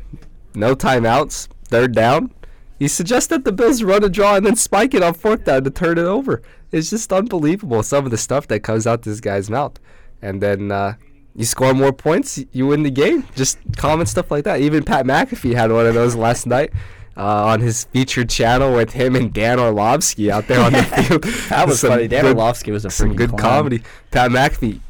no 0.54 0.76
timeouts, 0.76 1.48
third 1.66 1.94
down. 1.94 2.32
He 2.80 2.88
suggested 2.88 3.46
the 3.46 3.52
Bills 3.52 3.82
run 3.84 4.04
a 4.04 4.10
draw 4.10 4.36
and 4.36 4.46
then 4.46 4.56
spike 4.56 4.94
it 4.94 5.02
on 5.02 5.14
fourth 5.14 5.46
down 5.46 5.64
to 5.64 5.70
turn 5.70 5.98
it 5.98 6.04
over. 6.04 6.42
It's 6.72 6.90
just 6.90 7.14
unbelievable 7.14 7.84
some 7.84 8.04
of 8.06 8.12
the 8.12 8.18
stuff 8.18 8.48
that 8.48 8.62
comes 8.62 8.86
out 8.86 9.04
this 9.04 9.22
guy's 9.22 9.50
mouth. 9.50 9.80
And 10.22 10.42
then 10.42 10.72
uh, 10.72 10.96
you 11.36 11.46
score 11.46 11.74
more 11.74 11.94
points, 11.94 12.44
you 12.52 12.68
win 12.68 12.84
the 12.84 12.92
game. 12.92 13.26
Just 13.36 13.60
common 13.78 14.06
stuff 14.08 14.30
like 14.30 14.44
that. 14.44 14.60
Even 14.60 14.84
Pat 14.84 15.06
McAfee 15.06 15.56
had 15.56 15.72
one 15.72 15.86
of 15.86 15.94
those 15.94 16.16
last 16.16 16.46
night. 16.48 16.72
Uh, 17.18 17.46
on 17.46 17.62
his 17.62 17.86
featured 17.86 18.30
channel 18.30 18.76
with 18.76 18.92
him 18.92 19.16
and 19.16 19.32
Dan 19.32 19.58
Orlovsky 19.58 20.30
out 20.30 20.50
there 20.50 20.60
on 20.60 20.74
the 20.74 20.84
field. 21.08 21.24
That 21.48 21.66
was 21.66 21.80
Some 21.80 21.92
funny. 21.92 22.10
Dan 22.10 22.24
good- 22.26 22.36
Orlovsky 22.36 22.72
was 22.72 22.84
a 22.84 22.90
some 22.90 23.16
good 23.16 23.30
clown. 23.30 23.40
comedy. 23.42 23.84
Pat 24.12 24.32
McAfee, 24.32 24.82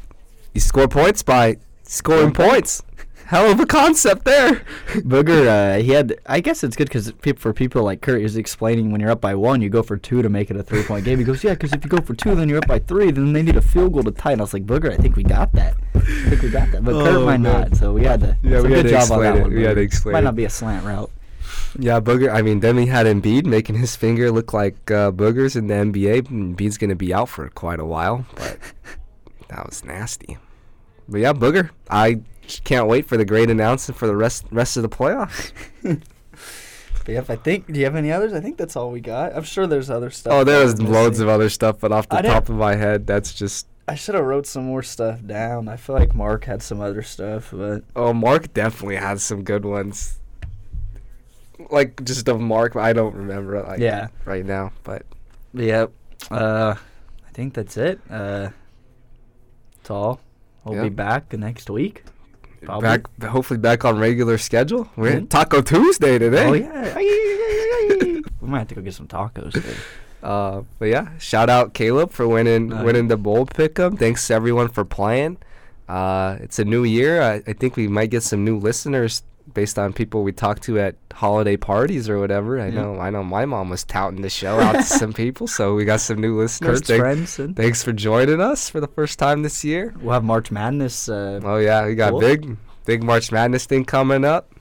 you 0.52 0.60
score 0.60 0.88
points 0.88 1.22
by 1.22 1.58
scoring 1.84 2.32
points. 2.32 2.82
Hell 3.26 3.50
of 3.50 3.58
a 3.60 3.66
concept 3.66 4.24
there. 4.24 4.54
Booger, 4.94 5.46
uh, 5.46 5.82
he 5.82 5.90
had. 5.90 6.18
I 6.26 6.40
guess 6.40 6.62
it's 6.62 6.76
good 6.76 6.88
because 6.88 7.10
peop 7.22 7.38
for 7.38 7.52
people 7.52 7.82
like 7.82 8.00
Kurt, 8.00 8.18
he 8.18 8.22
was 8.22 8.36
explaining 8.36 8.92
when 8.92 9.00
you're 9.00 9.10
up 9.10 9.20
by 9.20 9.34
one, 9.34 9.60
you 9.60 9.68
go 9.68 9.82
for 9.82 9.96
two 9.96 10.22
to 10.22 10.28
make 10.28 10.50
it 10.50 10.56
a 10.56 10.62
three 10.62 10.82
point 10.84 11.04
game. 11.04 11.18
He 11.18 11.24
goes, 11.24 11.42
yeah, 11.42 11.54
because 11.54 11.72
if 11.72 11.82
you 11.84 11.90
go 11.90 11.98
for 12.00 12.14
two, 12.14 12.34
then 12.36 12.48
you're 12.48 12.58
up 12.58 12.68
by 12.68 12.78
three, 12.78 13.10
then 13.10 13.32
they 13.32 13.42
need 13.42 13.56
a 13.56 13.62
field 13.62 13.92
goal 13.94 14.04
to 14.04 14.12
tie. 14.12 14.32
And 14.32 14.40
I 14.40 14.44
was 14.44 14.54
like, 14.54 14.64
Booger, 14.64 14.92
I 14.92 14.96
think 14.96 15.16
we 15.16 15.24
got 15.24 15.52
that. 15.54 15.74
I 15.94 16.00
think 16.30 16.42
we 16.42 16.50
got 16.50 16.70
that. 16.72 16.84
But 16.84 16.92
Kurt 16.92 17.14
Oh, 17.16 17.24
might 17.26 17.38
man. 17.40 17.70
not, 17.70 17.76
so 17.76 17.92
we 17.92 18.04
had 18.04 18.20
to. 18.20 18.36
Yeah, 18.42 18.60
so 18.60 18.62
we 18.64 18.72
had 18.72 18.76
good 18.76 18.82
to 18.84 18.88
job 18.90 18.94
on 18.94 19.00
explain 19.02 19.22
that 19.22 19.36
it. 19.38 19.42
one. 19.42 19.54
We 19.54 19.62
had 19.64 19.74
to 19.74 19.80
explain 19.82 20.12
Might 20.12 20.24
not 20.24 20.36
be 20.36 20.44
a 20.44 20.50
slant 20.50 20.84
route. 20.84 21.10
Yeah, 21.78 22.00
Booger. 22.00 22.32
I 22.32 22.42
mean, 22.42 22.60
then 22.60 22.76
we 22.76 22.86
had 22.86 23.06
Embiid 23.06 23.44
making 23.44 23.76
his 23.76 23.96
finger 23.96 24.30
look 24.30 24.52
like 24.52 24.90
uh, 24.90 25.10
boogers 25.10 25.56
in 25.56 25.66
the 25.66 25.74
NBA. 25.74 26.22
Embiid's 26.28 26.78
going 26.78 26.90
to 26.90 26.96
be 26.96 27.12
out 27.12 27.28
for 27.28 27.48
quite 27.50 27.80
a 27.80 27.84
while, 27.84 28.24
but 28.36 28.56
that 29.48 29.66
was 29.66 29.84
nasty. 29.84 30.38
But 31.08 31.18
yeah, 31.20 31.32
Booger. 31.32 31.70
I 31.90 32.20
can't 32.64 32.86
wait 32.88 33.06
for 33.06 33.16
the 33.16 33.24
great 33.24 33.50
announcement 33.50 33.98
for 33.98 34.06
the 34.06 34.16
rest 34.16 34.44
rest 34.50 34.76
of 34.76 34.82
the 34.82 34.88
playoffs. 34.88 35.52
But 35.82 37.08
yep, 37.08 37.30
I 37.30 37.36
think. 37.36 37.72
Do 37.72 37.78
you 37.78 37.84
have 37.84 37.96
any 37.96 38.10
others? 38.12 38.32
I 38.32 38.40
think 38.40 38.56
that's 38.56 38.76
all 38.76 38.90
we 38.90 39.00
got. 39.00 39.34
I'm 39.36 39.42
sure 39.44 39.66
there's 39.66 39.90
other 39.90 40.10
stuff. 40.10 40.32
Oh, 40.32 40.44
there 40.44 40.62
was 40.64 40.80
loads 40.80 41.20
of 41.20 41.28
other 41.28 41.48
stuff, 41.48 41.78
but 41.80 41.92
off 41.92 42.08
the 42.08 42.18
I 42.18 42.22
top 42.22 42.48
of 42.48 42.56
my 42.56 42.74
head, 42.76 43.06
that's 43.06 43.32
just 43.34 43.66
I 43.88 43.94
should 43.94 44.14
have 44.16 44.24
wrote 44.24 44.46
some 44.46 44.64
more 44.64 44.82
stuff 44.82 45.24
down. 45.24 45.68
I 45.68 45.76
feel 45.76 45.94
like 45.96 46.14
Mark 46.14 46.44
had 46.44 46.60
some 46.62 46.80
other 46.80 47.02
stuff, 47.02 47.50
but 47.52 47.84
Oh, 47.94 48.12
Mark 48.12 48.52
definitely 48.52 48.96
had 48.96 49.20
some 49.20 49.44
good 49.44 49.64
ones. 49.64 50.18
Like 51.70 52.04
just 52.04 52.28
of 52.28 52.40
Mark, 52.40 52.76
I 52.76 52.92
don't 52.92 53.14
remember 53.14 53.62
like 53.62 53.78
Yeah. 53.80 54.08
right 54.24 54.44
now. 54.44 54.72
But 54.82 55.04
yep. 55.54 55.92
Uh, 56.30 56.74
I 57.26 57.30
think 57.32 57.54
that's 57.54 57.76
it. 57.76 58.00
Uh, 58.10 58.50
that's 59.76 59.90
all. 59.90 60.20
We'll 60.64 60.74
Yeah. 60.76 60.82
be 60.84 60.88
back 60.88 61.32
next 61.32 61.70
week. 61.70 62.02
Probably. 62.64 62.88
back, 62.88 63.22
hopefully 63.24 63.58
back 63.58 63.84
on 63.84 63.98
regular 63.98 64.38
schedule. 64.38 64.88
We're 64.96 65.20
Mhm. 65.20 65.28
Taco 65.28 65.60
Tuesday 65.62 66.18
today. 66.18 66.46
Oh 66.46 66.52
yeah. 66.54 66.94
we 68.40 68.48
might 68.48 68.58
have 68.60 68.68
to 68.68 68.74
go 68.76 68.80
get 68.82 68.94
some 68.94 69.06
tacos. 69.08 69.52
Today. 69.52 69.74
Uh, 70.22 70.62
but 70.78 70.86
yeah, 70.86 71.10
shout 71.18 71.48
out 71.50 71.74
Caleb 71.74 72.10
for 72.10 72.26
winning 72.26 72.70
winning 72.84 73.08
the 73.08 73.16
bowl 73.16 73.46
pick'em. 73.46 73.98
Thanks 73.98 74.30
everyone 74.30 74.68
for 74.68 74.84
playing. 74.84 75.38
Uh, 75.88 76.36
it's 76.40 76.58
a 76.58 76.64
new 76.64 76.82
year. 76.84 77.22
I, 77.22 77.34
I 77.46 77.52
think 77.52 77.76
we 77.76 77.86
might 77.86 78.10
get 78.10 78.22
some 78.24 78.44
new 78.44 78.58
listeners 78.58 79.22
based 79.54 79.78
on 79.78 79.92
people 79.92 80.22
we 80.22 80.32
talked 80.32 80.62
to 80.64 80.78
at 80.78 80.96
holiday 81.14 81.56
parties 81.56 82.08
or 82.08 82.18
whatever. 82.18 82.60
I 82.60 82.66
Yeah. 82.66 82.82
know 82.82 82.98
I 83.00 83.10
know 83.10 83.22
my 83.24 83.44
mom 83.46 83.70
was 83.70 83.84
touting 83.84 84.22
the 84.22 84.28
show 84.30 84.58
out 84.60 84.72
to 84.74 84.82
some 84.82 85.12
people, 85.24 85.46
so 85.46 85.74
we 85.74 85.84
got 85.84 86.00
some 86.00 86.20
new 86.20 86.36
listeners. 86.38 86.78
Kurt's 86.80 86.88
Thank- 86.88 87.00
friends. 87.00 87.38
And 87.38 87.56
thanks 87.56 87.82
for 87.82 87.92
joining 87.92 88.40
us 88.40 88.68
for 88.68 88.80
the 88.80 88.88
first 88.88 89.18
time 89.18 89.42
this 89.42 89.64
year. 89.64 89.94
we'll 90.00 90.12
have 90.14 90.24
March 90.24 90.50
Madness. 90.50 91.08
Uh, 91.08 91.40
Oh 91.44 91.56
yeah, 91.56 91.86
we 91.86 91.94
got 91.94 92.10
Cool. 92.10 92.20
big 92.20 92.56
big 92.84 93.02
March 93.02 93.32
Madness 93.32 93.64
thing 93.66 93.84
coming 93.84 94.24
up. 94.24 94.52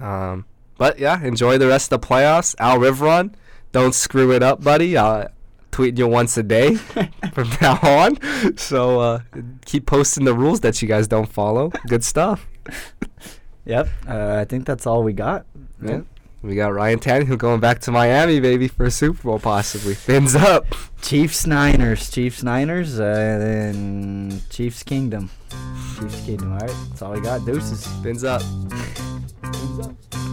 Um, 0.00 0.44
but 0.78 0.98
yeah, 0.98 1.22
enjoy 1.22 1.58
the 1.58 1.66
rest 1.66 1.92
of 1.92 2.00
the 2.00 2.06
playoffs. 2.06 2.54
Al 2.58 2.78
Riveron, 2.78 3.32
don't 3.72 3.94
screw 3.94 4.32
it 4.32 4.42
up, 4.42 4.62
buddy. 4.62 4.96
I'll 4.96 5.28
tweet 5.70 5.98
you 5.98 6.06
once 6.08 6.36
a 6.36 6.42
day 6.42 6.74
from 7.32 7.48
now 7.60 7.78
on. 7.82 8.18
So 8.56 9.00
uh, 9.00 9.20
keep 9.64 9.86
posting 9.86 10.24
the 10.24 10.34
rules 10.34 10.60
that 10.60 10.80
you 10.82 10.88
guys 10.88 11.06
don't 11.08 11.28
follow. 11.30 11.70
Good 11.88 12.04
stuff. 12.04 12.46
Yep. 13.66 13.88
Uh, 14.08 14.36
I 14.40 14.44
think 14.44 14.64
that's 14.64 14.86
all 14.86 15.02
we 15.02 15.12
got. 15.12 15.44
Yeah. 15.82 16.00
We 16.42 16.54
got 16.54 16.72
Ryan 16.72 17.00
Tannehill 17.00 17.38
going 17.38 17.60
back 17.60 17.80
to 17.80 17.90
Miami, 17.90 18.38
baby, 18.38 18.68
for 18.68 18.84
a 18.84 18.90
Super 18.90 19.20
Bowl 19.24 19.40
possibly. 19.40 19.94
Fins 19.94 20.36
up. 20.36 20.64
Chiefs 21.02 21.46
Niners. 21.46 22.08
Chiefs 22.08 22.42
Niners. 22.44 23.00
Uh, 23.00 23.38
then 23.40 24.42
Chiefs 24.48 24.84
Kingdom. 24.84 25.30
Chiefs 25.98 26.24
Kingdom. 26.24 26.52
All 26.52 26.60
right. 26.60 26.74
That's 26.88 27.02
all 27.02 27.12
we 27.12 27.20
got. 27.20 27.44
Deuces. 27.44 27.86
Fins 28.02 28.22
up. 28.22 28.42